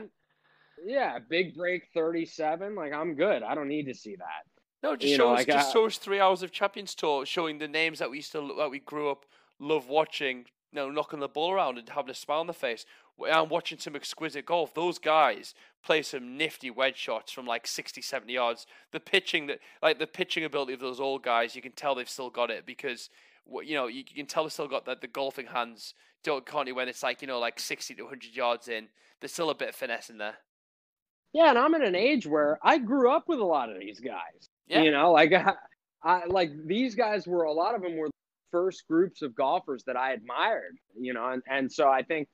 yeah, 0.86 1.20
big 1.28 1.56
break 1.56 1.84
thirty 1.94 2.26
seven. 2.26 2.76
Like 2.76 2.94
I'm 2.94 3.16
good. 3.16 3.44
I 3.44 3.56
don't 3.56 3.68
need 3.68 3.86
to 3.86 3.96
see 3.96 4.16
that. 4.16 4.46
No, 4.84 4.96
just 4.96 5.10
you 5.10 5.18
show 5.18 5.30
know, 5.30 5.34
us, 5.34 5.40
like, 5.40 5.48
just 5.48 5.74
show 5.74 5.88
us 5.88 5.98
three 5.98 6.20
hours 6.20 6.44
of 6.44 6.52
Champions 6.52 6.94
Tour, 6.94 7.26
showing 7.26 7.58
the 7.58 7.68
names 7.68 8.00
that 8.00 8.12
we 8.12 8.22
still 8.22 8.56
that 8.58 8.70
we 8.70 8.80
grew 8.80 9.10
up 9.10 9.26
love 9.60 9.88
watching. 9.88 10.46
You 10.72 10.80
know, 10.80 10.90
knocking 10.90 11.20
the 11.20 11.28
ball 11.28 11.52
around 11.52 11.78
and 11.78 11.88
having 11.88 12.12
a 12.12 12.14
smile 12.14 12.42
on 12.42 12.48
the 12.48 12.54
face. 12.54 12.86
I'm 13.32 13.50
watching 13.50 13.80
some 13.80 13.96
exquisite 13.96 14.46
golf. 14.46 14.74
Those 14.74 15.00
guys 15.00 15.56
play 15.84 16.02
some 16.02 16.38
nifty 16.38 16.70
wedge 16.70 16.98
shots 16.98 17.32
from 17.32 17.46
like 17.46 17.66
60, 17.66 18.02
70 18.02 18.34
yards. 18.34 18.68
The 18.92 19.00
pitching 19.00 19.48
that, 19.48 19.60
like 19.82 19.98
the 19.98 20.08
pitching 20.08 20.44
ability 20.44 20.74
of 20.74 20.80
those 20.80 21.00
old 21.00 21.24
guys, 21.24 21.56
you 21.56 21.62
can 21.62 21.72
tell 21.72 21.96
they've 21.96 22.10
still 22.10 22.30
got 22.30 22.52
it 22.52 22.66
because 22.66 23.10
you 23.64 23.76
know, 23.76 23.88
you, 23.88 24.04
can 24.04 24.26
tell 24.26 24.44
they've 24.44 24.52
still 24.52 24.68
got 24.68 24.86
the, 24.86 24.98
the 25.00 25.08
golfing 25.08 25.48
hands. 25.48 25.94
Don't 26.24 26.46
Conti 26.46 26.72
when 26.72 26.90
it's 26.90 27.04
like 27.04 27.22
you 27.22 27.28
know, 27.28 27.40
like 27.40 27.60
sixty 27.60 27.96
to 27.96 28.06
hundred 28.06 28.36
yards 28.36 28.68
in. 28.68 28.88
There's 29.20 29.32
still 29.32 29.50
a 29.50 29.56
bit 29.56 29.70
of 29.70 29.76
finesse 29.76 30.10
in 30.10 30.18
there. 30.18 30.36
Yeah, 31.34 31.50
and 31.50 31.58
I'm 31.58 31.76
in 31.76 31.84
an 31.84 31.96
age 31.96 32.28
where 32.28 32.60
I 32.62 32.78
grew 32.78 33.12
up 33.12 33.28
with 33.28 33.40
a 33.40 33.46
lot 33.46 33.70
of 33.70 33.80
these 33.80 34.00
guys. 34.00 34.50
Yeah. 34.68 34.82
You 34.82 34.92
know, 34.92 35.12
like 35.12 35.34
I, 35.34 35.54
I 36.04 36.26
like 36.26 36.52
these 36.66 36.96
guys 36.96 37.28
were 37.28 37.44
a 37.44 37.52
lot 37.52 37.76
of 37.76 37.82
them 37.82 37.96
were 37.96 38.10
first 38.52 38.88
groups 38.88 39.22
of 39.22 39.36
golfers 39.36 39.84
that 39.86 39.98
I 39.98 40.14
admired. 40.14 40.78
You 41.00 41.14
know, 41.14 41.28
and 41.30 41.44
and 41.48 41.72
so 41.72 41.90
I 41.90 42.04
think 42.04 42.28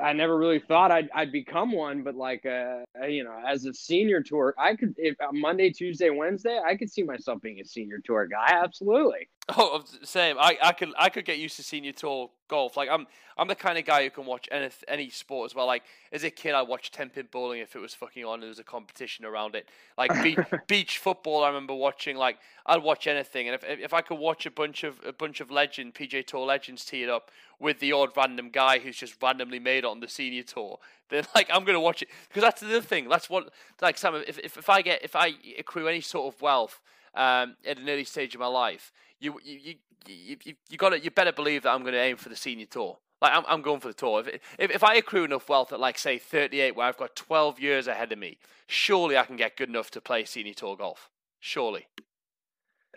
I 0.00 0.12
never 0.12 0.36
really 0.36 0.58
thought 0.58 0.90
I'd, 0.90 1.10
I'd 1.14 1.32
become 1.32 1.72
one, 1.72 2.02
but 2.02 2.14
like, 2.14 2.46
uh, 2.46 2.78
you 3.06 3.24
know, 3.24 3.36
as 3.46 3.66
a 3.66 3.74
senior 3.74 4.22
tour, 4.22 4.54
I 4.58 4.74
could, 4.74 4.94
if 4.96 5.20
uh, 5.20 5.32
Monday, 5.32 5.70
Tuesday, 5.70 6.08
Wednesday, 6.08 6.58
I 6.64 6.76
could 6.76 6.90
see 6.90 7.02
myself 7.02 7.42
being 7.42 7.60
a 7.60 7.64
senior 7.64 8.00
tour 8.02 8.26
guy. 8.26 8.46
Absolutely. 8.48 9.28
Oh, 9.48 9.82
same. 10.04 10.36
I, 10.38 10.56
I 10.62 10.72
could, 10.72 10.90
I 10.96 11.08
could 11.08 11.24
get 11.24 11.38
used 11.38 11.56
to 11.56 11.64
senior 11.64 11.92
tour 11.92 12.30
golf. 12.48 12.76
Like 12.76 12.88
I'm, 12.88 13.06
I'm 13.36 13.48
the 13.48 13.54
kind 13.56 13.76
of 13.76 13.84
guy 13.84 14.04
who 14.04 14.10
can 14.10 14.24
watch 14.24 14.48
any, 14.52 14.68
any 14.86 15.10
sport 15.10 15.50
as 15.50 15.54
well. 15.54 15.66
Like 15.66 15.82
as 16.12 16.22
a 16.22 16.30
kid, 16.30 16.54
I 16.54 16.62
watched 16.62 16.94
ten 16.94 17.10
pin 17.10 17.26
bowling 17.30 17.60
if 17.60 17.74
it 17.74 17.80
was 17.80 17.92
fucking 17.94 18.24
on. 18.24 18.40
There 18.40 18.48
was 18.48 18.58
a 18.58 18.64
competition 18.64 19.24
around 19.24 19.54
it. 19.54 19.68
Like 19.98 20.22
beach, 20.22 20.38
beach 20.68 20.98
football, 20.98 21.42
I 21.42 21.48
remember 21.48 21.74
watching. 21.74 22.16
Like 22.16 22.38
I'd 22.66 22.82
watch 22.82 23.06
anything, 23.06 23.48
and 23.48 23.54
if 23.54 23.64
if 23.64 23.92
I 23.92 24.00
could 24.00 24.18
watch 24.18 24.46
a 24.46 24.50
bunch 24.50 24.84
of 24.84 25.00
a 25.04 25.12
bunch 25.12 25.40
of 25.40 25.50
legend 25.50 25.94
PGA 25.94 26.24
Tour 26.24 26.46
legends 26.46 26.84
tee 26.84 27.02
it 27.02 27.08
up 27.08 27.30
with 27.58 27.80
the 27.80 27.92
odd 27.92 28.10
random 28.16 28.50
guy 28.50 28.78
who's 28.78 28.96
just 28.96 29.20
randomly 29.22 29.58
made 29.58 29.78
it 29.78 29.86
on 29.86 30.00
the 30.00 30.08
senior 30.08 30.42
tour, 30.42 30.78
then 31.08 31.24
like 31.34 31.48
I'm 31.52 31.64
gonna 31.64 31.80
watch 31.80 32.02
it 32.02 32.08
because 32.28 32.42
that's 32.42 32.60
the 32.60 32.68
other 32.68 32.80
thing. 32.80 33.08
That's 33.08 33.28
what 33.28 33.50
like 33.80 33.98
some 33.98 34.14
if 34.14 34.38
if, 34.38 34.56
if 34.56 34.68
I 34.68 34.82
get 34.82 35.02
if 35.02 35.16
I 35.16 35.32
accrue 35.58 35.88
any 35.88 36.00
sort 36.00 36.32
of 36.32 36.40
wealth 36.40 36.80
um, 37.14 37.56
at 37.66 37.78
an 37.78 37.88
early 37.88 38.04
stage 38.04 38.34
of 38.34 38.40
my 38.40 38.46
life, 38.46 38.92
you 39.22 39.38
you 39.44 39.58
you 39.62 39.74
you, 40.08 40.36
you, 40.44 40.54
you 40.68 40.78
got 40.78 40.90
to 40.90 41.00
you 41.00 41.10
better 41.10 41.32
believe 41.32 41.62
that 41.62 41.70
I'm 41.70 41.82
going 41.82 41.94
to 41.94 42.00
aim 42.00 42.16
for 42.16 42.28
the 42.28 42.36
senior 42.36 42.66
tour. 42.66 42.98
Like 43.20 43.32
I'm, 43.34 43.44
I'm 43.46 43.62
going 43.62 43.80
for 43.80 43.88
the 43.88 43.94
tour. 43.94 44.20
If, 44.20 44.40
if 44.58 44.70
if 44.72 44.84
I 44.84 44.96
accrue 44.96 45.24
enough 45.24 45.48
wealth 45.48 45.72
at 45.72 45.80
like 45.80 45.96
say 45.96 46.18
38, 46.18 46.74
where 46.74 46.86
I've 46.86 46.96
got 46.96 47.14
12 47.14 47.60
years 47.60 47.86
ahead 47.86 48.10
of 48.10 48.18
me, 48.18 48.38
surely 48.66 49.16
I 49.16 49.24
can 49.24 49.36
get 49.36 49.56
good 49.56 49.68
enough 49.68 49.90
to 49.92 50.00
play 50.00 50.24
senior 50.24 50.54
tour 50.54 50.76
golf. 50.76 51.08
Surely. 51.38 51.86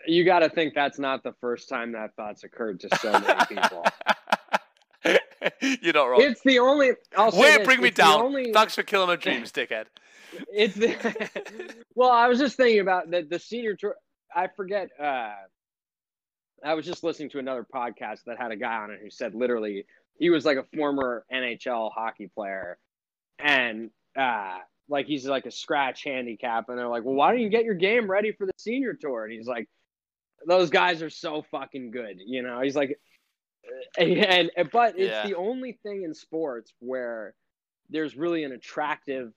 You 0.06 0.24
got 0.24 0.40
to 0.40 0.48
think 0.48 0.74
that's 0.74 0.98
not 0.98 1.22
the 1.22 1.32
first 1.40 1.68
time 1.68 1.92
that 1.92 2.14
thought's 2.16 2.44
occurred 2.44 2.80
to 2.80 2.96
so 2.98 3.12
many 3.12 3.44
people. 3.46 3.84
You're 5.80 5.94
not 5.94 6.04
wrong. 6.06 6.20
It's 6.22 6.42
the 6.42 6.58
only. 6.58 6.92
I'll 7.16 7.32
say 7.32 7.40
Way 7.40 7.56
this, 7.58 7.66
bring 7.66 7.80
me 7.80 7.90
down. 7.90 8.20
Only... 8.20 8.52
Thanks 8.52 8.74
for 8.74 8.82
killing 8.82 9.08
my 9.08 9.16
dreams, 9.16 9.52
dickhead. 9.52 9.86
It's 10.52 10.74
the... 10.74 11.74
well, 11.94 12.10
I 12.10 12.26
was 12.28 12.38
just 12.38 12.56
thinking 12.56 12.80
about 12.80 13.10
the 13.10 13.22
the 13.22 13.38
senior 13.38 13.76
tour. 13.76 13.96
I 14.34 14.48
forget. 14.48 14.90
Uh, 15.00 15.32
I 16.64 16.74
was 16.74 16.86
just 16.86 17.04
listening 17.04 17.30
to 17.30 17.38
another 17.38 17.66
podcast 17.72 18.24
that 18.26 18.38
had 18.38 18.50
a 18.50 18.56
guy 18.56 18.76
on 18.76 18.90
it 18.90 19.00
who 19.02 19.10
said 19.10 19.34
literally 19.34 19.86
he 20.18 20.30
was 20.30 20.44
like 20.44 20.56
a 20.56 20.64
former 20.76 21.24
NHL 21.32 21.92
hockey 21.92 22.28
player, 22.34 22.78
and 23.38 23.90
uh, 24.18 24.58
like 24.88 25.06
he's 25.06 25.26
like 25.26 25.46
a 25.46 25.50
scratch 25.50 26.04
handicap, 26.04 26.68
and 26.68 26.78
they're 26.78 26.88
like, 26.88 27.04
"Well, 27.04 27.14
why 27.14 27.32
don't 27.32 27.40
you 27.40 27.48
get 27.48 27.64
your 27.64 27.74
game 27.74 28.10
ready 28.10 28.32
for 28.32 28.46
the 28.46 28.52
senior 28.56 28.94
tour?" 28.94 29.24
And 29.24 29.32
he's 29.32 29.46
like, 29.46 29.68
"Those 30.46 30.70
guys 30.70 31.02
are 31.02 31.10
so 31.10 31.44
fucking 31.50 31.90
good," 31.90 32.16
you 32.24 32.42
know. 32.42 32.60
He's 32.60 32.76
like, 32.76 32.98
and, 33.98 34.50
and 34.56 34.70
but 34.72 34.98
it's 34.98 35.10
yeah. 35.10 35.26
the 35.26 35.36
only 35.36 35.78
thing 35.82 36.02
in 36.04 36.14
sports 36.14 36.72
where 36.78 37.34
there's 37.90 38.16
really 38.16 38.44
an 38.44 38.52
attractive 38.52 39.32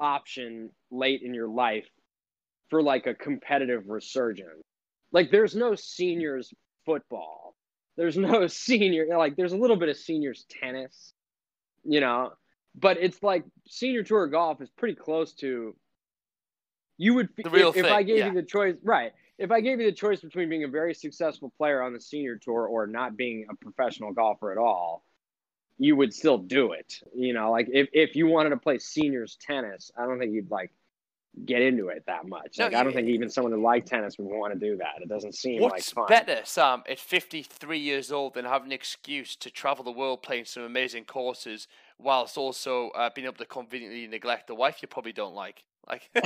option 0.00 0.70
late 0.90 1.22
in 1.22 1.34
your 1.34 1.48
life 1.48 1.86
for 2.68 2.82
like 2.82 3.06
a 3.06 3.14
competitive 3.14 3.88
resurgence. 3.88 4.62
Like 5.12 5.30
there's 5.30 5.54
no 5.54 5.74
seniors 5.74 6.52
football. 6.84 7.54
There's 7.96 8.16
no 8.16 8.46
senior 8.48 9.06
like 9.16 9.36
there's 9.36 9.52
a 9.52 9.56
little 9.56 9.76
bit 9.76 9.88
of 9.88 9.96
seniors 9.96 10.44
tennis, 10.48 11.12
you 11.84 12.00
know, 12.00 12.32
but 12.74 12.98
it's 13.00 13.22
like 13.22 13.44
senior 13.68 14.02
tour 14.02 14.26
golf 14.26 14.60
is 14.60 14.70
pretty 14.70 14.94
close 14.94 15.32
to 15.34 15.74
you 16.96 17.14
would 17.14 17.28
the 17.36 17.50
real 17.50 17.70
if, 17.70 17.76
if 17.76 17.86
I 17.86 18.02
gave 18.02 18.18
yeah. 18.18 18.28
you 18.28 18.34
the 18.34 18.42
choice 18.42 18.76
right 18.84 19.12
if 19.38 19.50
I 19.50 19.60
gave 19.60 19.80
you 19.80 19.86
the 19.86 19.96
choice 19.96 20.20
between 20.20 20.48
being 20.48 20.64
a 20.64 20.68
very 20.68 20.94
successful 20.94 21.52
player 21.56 21.82
on 21.82 21.92
the 21.92 22.00
senior 22.00 22.36
tour 22.36 22.66
or 22.66 22.86
not 22.86 23.16
being 23.16 23.46
a 23.50 23.56
professional 23.56 24.12
golfer 24.12 24.52
at 24.52 24.58
all, 24.58 25.04
you 25.78 25.96
would 25.96 26.14
still 26.14 26.38
do 26.38 26.72
it. 26.72 27.00
You 27.14 27.32
know, 27.32 27.50
like 27.50 27.68
if, 27.72 27.88
if 27.92 28.14
you 28.14 28.26
wanted 28.26 28.50
to 28.50 28.56
play 28.56 28.78
seniors 28.78 29.36
tennis, 29.40 29.90
I 29.98 30.06
don't 30.06 30.18
think 30.18 30.32
you'd 30.32 30.50
like 30.50 30.70
get 31.44 31.62
into 31.62 31.88
it 31.88 32.04
that 32.06 32.26
much. 32.26 32.58
No, 32.58 32.66
Like 32.66 32.74
I 32.74 32.84
don't 32.84 32.92
think 32.92 33.08
even 33.08 33.28
someone 33.28 33.52
who 33.52 33.62
likes 33.62 33.90
tennis 33.90 34.18
would 34.18 34.26
want 34.26 34.52
to 34.52 34.58
do 34.58 34.76
that. 34.76 35.02
It 35.02 35.08
doesn't 35.08 35.34
seem 35.34 35.60
like 35.62 35.82
fun. 35.82 36.06
better, 36.08 36.40
Sam, 36.44 36.82
at 36.88 36.98
53 36.98 37.78
years 37.78 38.12
old 38.12 38.34
than 38.34 38.44
having 38.44 38.68
an 38.68 38.72
excuse 38.72 39.36
to 39.36 39.50
travel 39.50 39.84
the 39.84 39.92
world 39.92 40.22
playing 40.22 40.44
some 40.44 40.62
amazing 40.62 41.04
courses 41.04 41.66
whilst 41.98 42.38
also 42.38 42.90
uh, 42.90 43.10
being 43.14 43.26
able 43.26 43.36
to 43.36 43.46
conveniently 43.46 44.06
neglect 44.06 44.46
the 44.46 44.54
wife 44.54 44.78
you 44.82 44.88
probably 44.88 45.12
don't 45.12 45.34
like? 45.34 45.64
Like, 45.86 46.08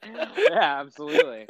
yeah, 0.00 0.80
absolutely. 0.80 1.46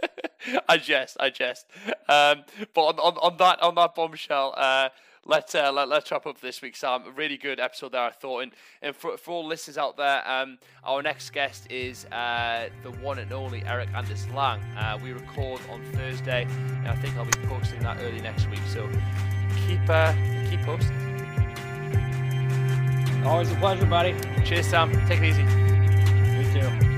I 0.68 0.76
jest, 0.76 1.16
I 1.18 1.30
jest. 1.30 1.66
Um, 2.08 2.44
but 2.74 2.82
on, 2.82 2.98
on, 2.98 3.16
on 3.16 3.36
that 3.38 3.62
on 3.62 3.74
that 3.76 3.94
bombshell, 3.94 4.54
uh, 4.56 4.90
let's 5.26 5.54
uh, 5.54 5.72
let, 5.72 5.90
us 5.90 6.10
wrap 6.10 6.26
up 6.26 6.40
this 6.40 6.62
week, 6.62 6.76
Sam. 6.76 7.04
A 7.06 7.10
really 7.10 7.36
good 7.36 7.60
episode 7.60 7.92
there, 7.92 8.02
I 8.02 8.10
thought. 8.10 8.42
And 8.42 8.52
and 8.82 8.94
for, 8.94 9.16
for 9.16 9.32
all 9.32 9.46
listeners 9.46 9.78
out 9.78 9.96
there, 9.96 10.28
um, 10.28 10.58
our 10.84 11.02
next 11.02 11.30
guest 11.30 11.70
is 11.70 12.04
uh, 12.06 12.68
the 12.82 12.90
one 12.92 13.18
and 13.18 13.32
only 13.32 13.62
Erik 13.64 13.88
Anders 13.94 14.28
Lang. 14.28 14.60
Uh, 14.76 14.98
we 15.02 15.12
record 15.12 15.60
on 15.70 15.84
Thursday, 15.92 16.46
and 16.50 16.88
I 16.88 16.96
think 16.96 17.16
I'll 17.16 17.24
be 17.24 17.38
posting 17.46 17.80
that 17.80 17.98
early 18.00 18.20
next 18.20 18.48
week. 18.48 18.60
So 18.68 18.88
keep 19.66 19.88
uh, 19.88 20.12
keep 20.48 20.62
posting. 20.62 20.96
Always 23.24 23.52
a 23.52 23.56
pleasure, 23.56 23.86
buddy. 23.86 24.14
Cheers, 24.44 24.66
Sam. 24.66 24.90
Take 25.06 25.20
it 25.20 25.26
easy. 25.26 25.42
You 25.42 26.60
too. 26.60 26.90